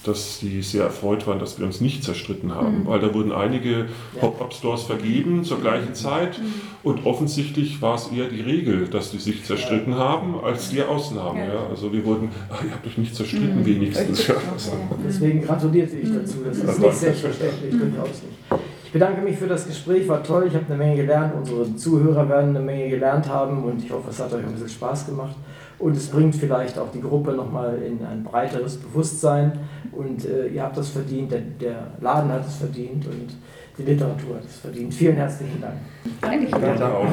dass 0.05 0.41
die 0.41 0.63
sehr 0.63 0.85
erfreut 0.85 1.27
waren, 1.27 1.39
dass 1.39 1.59
wir 1.59 1.67
uns 1.67 1.81
nicht 1.81 2.03
zerstritten 2.03 2.55
haben, 2.55 2.81
mhm. 2.81 2.87
weil 2.87 3.01
da 3.01 3.15
wurden 3.15 3.33
einige 3.33 3.87
Pop-up-Stores 4.19 4.83
vergeben 4.83 5.45
zur 5.45 5.61
gleichen 5.61 5.95
Zeit 5.95 6.39
mhm. 6.39 6.53
und 6.83 7.07
offensichtlich 7.07 7.81
war 7.81 7.95
es 7.95 8.09
eher 8.09 8.29
die 8.29 8.41
Regel, 8.41 8.89
dass 8.89 9.13
die 9.13 9.19
sich 9.19 9.45
zerstritten 9.45 9.93
ja. 9.93 9.99
haben, 9.99 10.41
als 10.43 10.71
die 10.71 10.83
Ausnahme. 10.83 11.41
Ja. 11.41 11.55
ja. 11.55 11.67
Also 11.71 11.93
wir 11.93 12.05
wurden, 12.05 12.31
ach, 12.51 12.65
ihr 12.65 12.73
habt 12.73 12.87
euch 12.87 12.99
nicht 12.99 13.15
zerstritten 13.15 13.61
mhm. 13.61 13.67
wenigstens. 13.67 14.27
Ja. 14.27 14.35
Deswegen 15.07 15.43
gratulierte 15.43 15.97
ich 15.97 16.13
dazu, 16.13 16.39
das 16.45 16.59
ist 16.59 16.79
nicht 16.81 16.95
selbstverständlich, 16.95 17.71
durchaus 17.71 18.23
nicht. 18.23 18.42
Ich 18.93 19.01
bedanke 19.01 19.23
mich 19.23 19.39
für 19.39 19.47
das 19.47 19.67
Gespräch, 19.67 20.07
war 20.07 20.23
toll, 20.23 20.45
ich 20.47 20.55
habe 20.55 20.67
eine 20.67 20.77
Menge 20.77 20.97
gelernt, 20.97 21.33
unsere 21.35 21.75
Zuhörer 21.77 22.29
werden 22.29 22.51
eine 22.51 22.61
Menge 22.61 22.91
gelernt 22.91 23.27
haben 23.27 23.65
und 23.65 23.83
ich 23.83 23.91
hoffe, 23.91 24.11
es 24.11 24.21
hat 24.21 24.31
euch 24.35 24.45
ein 24.45 24.53
bisschen 24.53 24.69
Spaß 24.69 25.07
gemacht 25.07 25.35
und 25.79 25.97
es 25.97 26.09
bringt 26.09 26.37
vielleicht 26.37 26.79
auch 26.79 26.91
die 26.93 27.01
Gruppe 27.01 27.33
nochmal 27.33 27.79
in 27.81 28.05
ein 28.05 28.23
breiteres 28.23 28.77
Bewusstsein 28.77 29.61
und 29.93 30.27
äh, 30.27 30.49
ihr 30.49 30.63
habt 30.63 30.77
das 30.77 30.91
verdient, 30.91 31.33
der, 31.33 31.41
der, 31.41 31.87
Laden 32.03 32.31
hat 32.33 32.47
es 32.47 32.57
verdient 32.57 33.07
und 33.07 33.35
die 33.79 33.83
Literatur 33.83 34.37
hat 34.37 34.45
es 34.45 34.59
verdient. 34.59 34.93
Vielen 34.93 35.17
herzlichen 35.17 35.63
Dank. 35.63 35.77
Danke. 36.21 36.51
Danke 36.51 36.85
auch. 36.85 37.07